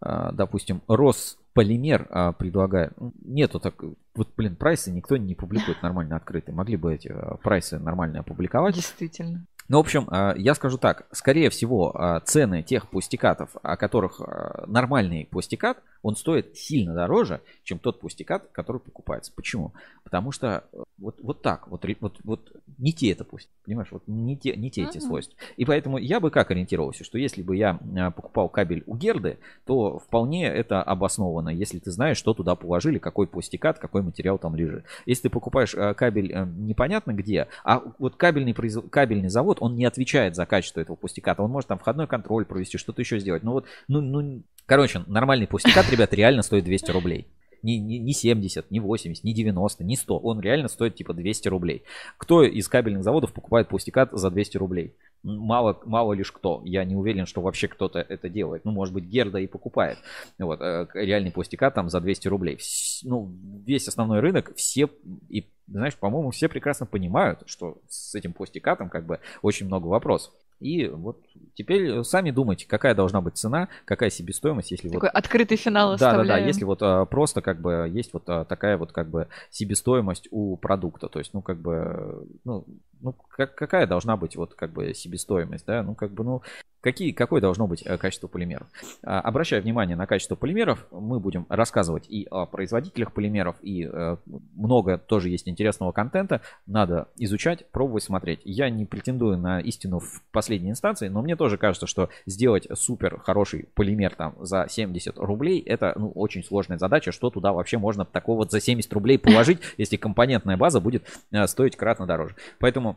А, 0.02 0.32
Допустим, 0.32 0.82
Росполимер 0.88 2.08
а, 2.10 2.32
предлагает, 2.32 2.94
ну, 3.00 3.14
нету 3.24 3.60
так, 3.60 3.84
вот, 4.16 4.30
блин, 4.36 4.56
прайсы 4.56 4.92
никто 4.92 5.18
не 5.18 5.36
публикует 5.36 5.82
нормально 5.82 6.16
открытые, 6.16 6.56
могли 6.56 6.78
бы 6.78 6.94
эти 6.94 7.10
а, 7.10 7.38
прайсы 7.38 7.80
нормально 7.80 8.20
опубликовать. 8.20 8.76
Действительно. 8.76 9.46
Ну, 9.68 9.78
в 9.78 9.80
общем, 9.80 10.08
а, 10.10 10.36
я 10.38 10.54
скажу 10.54 10.78
так. 10.78 11.08
Скорее 11.12 11.50
всего, 11.50 11.92
а, 11.96 12.20
цены 12.20 12.62
тех 12.62 12.88
пустикатов, 12.88 13.50
о 13.64 13.78
которых 13.78 14.22
а, 14.22 14.64
нормальный 14.68 15.26
пустикат, 15.26 15.80
он 16.06 16.16
стоит 16.16 16.56
сильно 16.56 16.94
дороже, 16.94 17.42
чем 17.64 17.80
тот 17.80 18.00
пустикат, 18.00 18.48
который 18.52 18.80
покупается. 18.80 19.32
Почему? 19.36 19.74
Потому 20.04 20.32
что 20.32 20.66
э, 20.72 20.84
вот, 21.00 21.16
вот 21.20 21.42
так, 21.42 21.68
вот, 21.68 21.84
вот, 22.00 22.20
вот 22.24 22.52
не 22.78 22.94
те 22.94 23.12
это 23.12 23.24
пусть, 23.24 23.50
понимаешь, 23.66 23.88
вот 23.90 24.04
не 24.06 24.38
те, 24.38 24.56
не 24.56 24.70
те 24.70 24.84
эти 24.84 24.98
Мгм. 25.00 25.08
свойства. 25.08 25.36
И 25.58 25.66
поэтому 25.66 25.98
я 25.98 26.20
бы 26.20 26.30
как 26.30 26.52
ориентировался, 26.52 27.04
что 27.04 27.18
если 27.18 27.42
бы 27.42 27.56
я 27.56 27.80
покупал 28.16 28.50
кабель 28.50 28.84
у 28.86 28.96
Герды, 28.96 29.40
то 29.66 29.98
вполне 29.98 30.46
это 30.46 30.84
обосновано, 30.84 31.50
если 31.50 31.80
ты 31.80 31.90
знаешь, 31.90 32.18
что 32.18 32.36
туда 32.36 32.56
положили, 32.56 33.00
какой 33.00 33.26
пустикат, 33.26 33.80
какой 33.80 34.04
материал 34.04 34.38
там 34.38 34.56
лежит. 34.56 34.86
Если 35.08 35.24
ты 35.24 35.30
покупаешь 35.32 35.74
э, 35.74 35.96
кабель 35.96 36.32
э, 36.32 36.46
непонятно 36.46 37.14
где, 37.14 37.48
а 37.64 37.82
вот 37.98 38.16
кабельный, 38.16 38.54
кабельный 38.54 39.30
завод, 39.30 39.55
он 39.62 39.76
не 39.76 39.86
отвечает 39.86 40.36
за 40.36 40.46
качество 40.46 40.80
этого 40.80 40.96
пустиката, 40.96 41.44
он 41.44 41.52
может 41.52 41.68
там 41.68 41.80
входной 41.80 42.08
контроль 42.08 42.46
провести, 42.46 42.78
что-то 42.78 43.02
еще 43.02 43.20
сделать. 43.20 43.44
Ну 43.44 43.52
вот, 43.52 43.66
ну, 43.88 44.02
ну, 44.02 44.44
короче, 44.66 45.04
нормальный 45.08 45.48
пустикат, 45.48 45.90
ребят, 45.90 46.14
реально 46.14 46.42
стоит 46.42 46.64
200 46.64 46.92
рублей. 46.92 47.28
Не, 47.66 47.80
не, 47.80 47.98
не 47.98 48.14
70, 48.14 48.70
не 48.70 48.80
80, 48.80 49.24
не 49.24 49.34
90, 49.34 49.84
не 49.84 49.96
100. 49.96 50.20
Он 50.20 50.40
реально 50.40 50.68
стоит 50.68 50.94
типа 50.94 51.16
200 51.16 51.48
рублей. 51.48 51.82
Кто 52.18 52.44
из 52.44 52.68
кабельных 52.68 53.04
заводов 53.04 53.34
покупает 53.34 53.70
пустикат 53.70 54.12
за 54.12 54.30
200 54.30 54.58
рублей? 54.58 54.94
Мало, 55.24 55.82
мало 55.84 56.14
лишь 56.14 56.32
кто. 56.32 56.62
Я 56.64 56.86
не 56.86 56.96
уверен, 56.96 57.26
что 57.26 57.42
вообще 57.42 57.68
кто-то 57.68 57.98
это 57.98 58.30
делает. 58.30 58.66
Ну, 58.66 58.72
может 58.72 58.94
быть, 58.94 59.06
Герда 59.06 59.40
и 59.40 59.48
покупает. 59.48 59.98
Вот, 60.38 60.62
э, 60.62 60.88
реальный 60.94 61.32
пустикат 61.32 61.74
там 61.74 61.90
за 61.90 62.00
200 62.02 62.28
рублей. 62.28 62.60
Ну, 63.04 63.34
весь 63.66 63.88
основной 63.88 64.20
рынок, 64.20 64.54
все, 64.56 64.88
и, 65.30 65.50
знаешь, 65.66 65.96
по-моему, 65.96 66.30
все 66.30 66.48
прекрасно 66.48 66.86
понимают, 66.86 67.42
что 67.48 67.80
с 67.90 68.14
этим 68.14 68.34
пустикатом 68.34 68.90
как 68.90 69.08
бы 69.08 69.20
очень 69.42 69.66
много 69.66 69.88
вопросов. 69.88 70.36
И 70.60 70.88
вот 70.88 71.22
теперь 71.54 72.04
сами 72.04 72.32
думайте, 72.32 72.68
какая 72.68 72.96
должна 72.96 73.22
быть 73.22 73.38
цена, 73.38 73.68
какая 73.86 74.10
себестоимость, 74.10 74.72
если 74.72 74.88
вот... 74.88 74.96
Такой 74.96 75.10
открытый 75.10 75.58
финал 75.58 75.92
Да, 75.92 75.98
да, 75.98 76.00
да. 76.00 76.08
оставляем. 76.22 76.48
Если 76.48 76.64
вот 76.64 76.80
а, 76.82 77.06
просто 77.06 77.42
как 77.42 77.62
бы 77.62 77.90
есть 77.92 78.14
вот 78.14 78.24
а, 78.28 78.46
такая 78.46 78.78
вот 78.78 78.92
как 78.92 79.10
бы 79.10 79.28
себестоимость 79.52 80.28
у 80.32 80.58
продукта, 80.58 81.10
то 81.10 81.20
есть, 81.20 81.34
ну 81.34 81.42
как 81.42 81.60
бы, 81.62 82.28
ну, 82.44 82.66
ну 83.06 83.16
как, 83.30 83.56
какая 83.56 83.88
должна 83.88 84.18
быть 84.18 84.36
вот 84.36 84.56
как 84.56 84.74
бы 84.74 84.94
себестоимость, 84.94 85.66
да, 85.66 85.84
ну 85.84 85.96
как 85.96 86.12
бы, 86.12 86.24
ну 86.24 86.42
какие, 86.86 87.14
какое 87.14 87.42
должно 87.42 87.66
быть 87.66 87.82
э, 87.84 87.98
качество 87.98 88.28
полимеров. 88.28 88.68
А, 89.04 89.20
Обращая 89.20 89.60
внимание 89.60 89.96
на 89.96 90.06
качество 90.06 90.36
полимеров, 90.36 90.86
мы 90.92 91.20
будем 91.20 91.48
рассказывать 91.50 92.06
и 92.08 92.28
о 92.30 92.46
производителях 92.46 93.12
полимеров, 93.12 93.56
и 93.64 93.90
э, 93.92 94.18
много 94.56 95.00
тоже 95.00 95.30
есть 95.30 95.48
интересного 95.50 95.92
контента. 95.92 96.42
Надо 96.68 97.08
изучать, 97.18 97.68
пробовать, 97.72 98.04
смотреть. 98.04 98.42
Я 98.44 98.70
не 98.70 98.86
претендую 98.86 99.36
на 99.36 99.60
истину 99.62 100.00
в 100.00 100.22
последней 100.32 100.70
инстанции, 100.70 101.08
но 101.08 101.24
мне 101.24 101.36
тоже 101.36 101.58
кажется, 101.58 101.88
что 101.88 102.10
сделать 102.28 102.68
супер 102.76 103.20
хороший 103.20 103.68
полимер 103.74 104.14
там 104.14 104.36
за 104.40 104.68
70 104.70 105.18
рублей, 105.18 105.62
это 105.62 105.94
ну, 105.96 106.12
очень 106.12 106.44
сложная 106.44 106.78
задача. 106.78 107.12
Что 107.12 107.32
туда 107.32 107.52
вообще 107.52 107.80
можно 107.80 108.06
такого 108.06 108.38
вот 108.38 108.52
за 108.52 108.62
70 108.62 108.94
рублей 108.94 109.18
положить, 109.18 109.60
если 109.78 109.98
компонентная 109.98 110.56
база 110.56 110.80
будет 110.80 111.04
э, 111.32 111.48
стоить 111.48 111.76
кратно 111.76 112.06
дороже. 112.06 112.36
Поэтому 112.60 112.95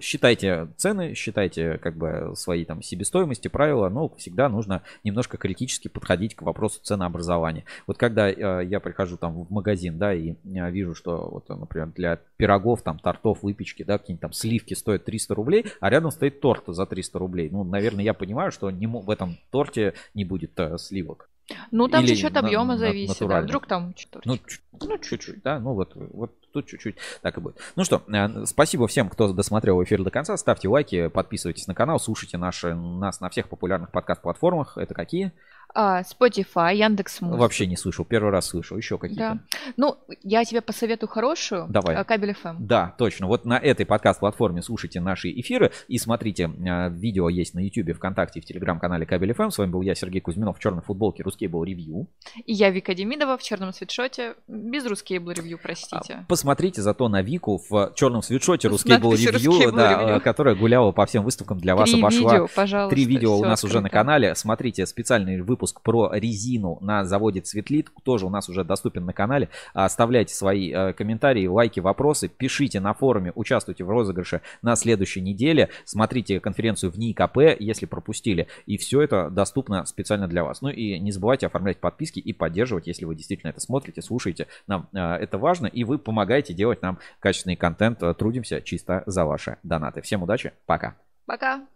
Считайте 0.00 0.68
цены, 0.76 1.14
считайте 1.14 1.78
как 1.78 1.96
бы 1.96 2.32
свои 2.36 2.64
там 2.64 2.82
себестоимости, 2.82 3.48
правила, 3.48 3.88
но 3.88 4.08
всегда 4.16 4.48
нужно 4.48 4.82
немножко 5.02 5.36
критически 5.36 5.88
подходить 5.88 6.36
к 6.36 6.42
вопросу 6.42 6.80
ценообразования. 6.82 7.64
Вот 7.86 7.98
когда 7.98 8.30
э, 8.30 8.64
я 8.64 8.80
прихожу 8.80 9.16
там 9.16 9.44
в 9.44 9.50
магазин, 9.50 9.98
да, 9.98 10.14
и 10.14 10.32
э, 10.32 10.70
вижу, 10.70 10.94
что 10.94 11.28
вот, 11.30 11.48
например, 11.48 11.88
для 11.88 12.20
пирогов, 12.36 12.82
там, 12.82 12.98
тортов, 12.98 13.42
выпечки, 13.42 13.82
да, 13.82 13.98
какие-нибудь 13.98 14.22
там 14.22 14.32
сливки 14.32 14.74
стоят 14.74 15.04
300 15.04 15.34
рублей, 15.34 15.66
а 15.80 15.90
рядом 15.90 16.10
стоит 16.10 16.40
торт 16.40 16.64
за 16.66 16.86
300 16.86 17.18
рублей. 17.18 17.50
Ну, 17.50 17.64
наверное, 17.64 18.04
я 18.04 18.14
понимаю, 18.14 18.52
что 18.52 18.70
не, 18.70 18.86
в 18.86 19.10
этом 19.10 19.38
торте 19.50 19.94
не 20.14 20.24
будет 20.24 20.58
э, 20.58 20.78
сливок. 20.78 21.28
Ну, 21.70 21.88
там 21.88 22.04
Или 22.04 22.14
за 22.14 22.20
счет 22.20 22.36
объема 22.36 22.74
на- 22.74 22.78
зависит. 22.78 23.26
Да. 23.26 23.40
Вдруг 23.40 23.66
там 23.66 23.94
что-то. 23.96 24.28
Ну, 24.28 24.38
ну, 24.80 24.98
чуть-чуть, 24.98 25.42
да, 25.42 25.58
ну 25.58 25.74
вот, 25.74 25.92
вот 25.94 26.32
тут 26.52 26.66
чуть-чуть 26.66 26.96
так 27.22 27.36
и 27.38 27.40
будет. 27.40 27.56
Ну 27.76 27.84
что, 27.84 28.02
э, 28.08 28.46
спасибо 28.46 28.86
всем, 28.86 29.08
кто 29.08 29.32
досмотрел 29.32 29.82
эфир 29.82 30.02
до 30.02 30.10
конца. 30.10 30.36
Ставьте 30.36 30.68
лайки, 30.68 31.08
подписывайтесь 31.08 31.66
на 31.66 31.74
канал, 31.74 31.98
слушайте 32.00 32.38
наши, 32.38 32.74
нас 32.74 33.20
на 33.20 33.28
всех 33.28 33.48
популярных 33.48 33.90
подкаст-платформах. 33.90 34.78
Это 34.78 34.94
какие? 34.94 35.32
А, 35.74 36.02
Spotify, 36.02 36.74
Яндекс 36.76 37.20
Музыка. 37.20 37.40
Вообще 37.40 37.66
не 37.66 37.76
слышал, 37.76 38.04
первый 38.04 38.30
раз 38.30 38.46
слышал. 38.48 38.76
Еще 38.76 38.98
какие-то? 38.98 39.38
Да. 39.50 39.58
Ну, 39.76 39.96
я 40.22 40.44
тебе 40.44 40.60
посоветую 40.60 41.08
хорошую. 41.08 41.66
Давай. 41.68 41.94
а, 41.96 42.04
Кабель 42.04 42.30
FM. 42.42 42.56
Да, 42.58 42.94
точно. 42.98 43.26
Вот 43.28 43.44
на 43.44 43.56
этой 43.58 43.86
подкаст-платформе 43.86 44.62
слушайте 44.62 45.00
наши 45.00 45.30
эфиры 45.30 45.70
и 45.88 45.98
смотрите. 45.98 46.44
э, 46.50 46.90
Видео 46.90 47.28
есть 47.28 47.54
на 47.54 47.60
YouTube, 47.60 47.96
ВКонтакте 47.96 48.40
в 48.40 48.44
телеграм-канале 48.44 49.06
Кабель 49.06 49.32
ФМ. 49.32 49.50
С 49.50 49.58
вами 49.58 49.70
был 49.70 49.82
я, 49.82 49.94
Сергей 49.94 50.20
Кузьминов, 50.20 50.58
в 50.58 50.60
черной 50.60 50.82
футболке 50.82 51.22
Рускейбл 51.22 51.62
Ревью. 51.62 52.08
И 52.44 52.52
я 52.52 52.70
Вика 52.70 52.92
Демидова 52.94 53.38
в 53.38 53.42
черном 53.42 53.72
свитшоте. 53.72 54.34
Без 54.48 54.84
русский 54.86 55.14
ревью, 55.18 55.58
простите. 55.62 56.24
Посмотрите 56.28 56.82
зато 56.82 57.08
на 57.08 57.22
Вику 57.22 57.62
в 57.70 57.92
черном 57.94 58.22
свитшоте 58.22 58.66
Рускейбл 58.68 59.10
надписью 59.10 59.32
Ревью, 59.32 59.52
«Ruskable 59.52 59.76
да, 59.76 59.92
Review». 60.02 60.16
э, 60.16 60.20
которая 60.20 60.54
гуляла 60.56 60.90
по 60.92 61.06
всем 61.06 61.22
выставкам 61.22 61.58
для 61.58 61.76
вас, 61.76 61.88
Три 61.90 62.00
обошла. 62.00 62.32
видео, 62.32 62.48
пожалуйста, 62.54 62.94
Три 62.94 63.04
видео 63.04 63.36
у 63.38 63.44
нас 63.44 63.62
уже 63.62 63.74
на 63.74 63.86
открыто. 63.86 63.96
канале. 63.96 64.34
Смотрите 64.34 64.84
специальный 64.86 65.40
выпуск 65.40 65.59
про 65.82 66.10
резину 66.12 66.78
на 66.80 67.04
заводе 67.04 67.40
Цветлит. 67.40 67.88
Тоже 68.02 68.26
у 68.26 68.30
нас 68.30 68.48
уже 68.48 68.64
доступен 68.64 69.04
на 69.04 69.12
канале. 69.12 69.48
Оставляйте 69.74 70.34
свои 70.34 70.72
э, 70.72 70.92
комментарии, 70.92 71.46
лайки, 71.46 71.80
вопросы. 71.80 72.28
Пишите 72.28 72.80
на 72.80 72.94
форуме, 72.94 73.32
участвуйте 73.34 73.84
в 73.84 73.90
розыгрыше 73.90 74.42
на 74.62 74.76
следующей 74.76 75.20
неделе. 75.20 75.70
Смотрите 75.84 76.40
конференцию 76.40 76.90
в 76.90 76.98
НИИКП, 76.98 77.58
если 77.58 77.86
пропустили. 77.86 78.46
И 78.66 78.76
все 78.76 79.02
это 79.02 79.30
доступно 79.30 79.84
специально 79.84 80.28
для 80.28 80.44
вас. 80.44 80.62
Ну 80.62 80.68
и 80.68 80.98
не 80.98 81.12
забывайте 81.12 81.46
оформлять 81.46 81.78
подписки 81.78 82.18
и 82.18 82.32
поддерживать, 82.32 82.86
если 82.86 83.04
вы 83.04 83.14
действительно 83.14 83.50
это 83.50 83.60
смотрите, 83.60 84.02
слушаете. 84.02 84.46
Нам 84.66 84.88
э, 84.92 84.98
это 84.98 85.38
важно. 85.38 85.66
И 85.66 85.84
вы 85.84 85.98
помогаете 85.98 86.54
делать 86.54 86.82
нам 86.82 86.98
качественный 87.20 87.56
контент. 87.56 88.00
Трудимся 88.18 88.60
чисто 88.60 89.02
за 89.06 89.24
ваши 89.24 89.58
донаты. 89.62 90.00
Всем 90.02 90.22
удачи. 90.22 90.52
Пока. 90.66 90.96
Пока! 91.26 91.66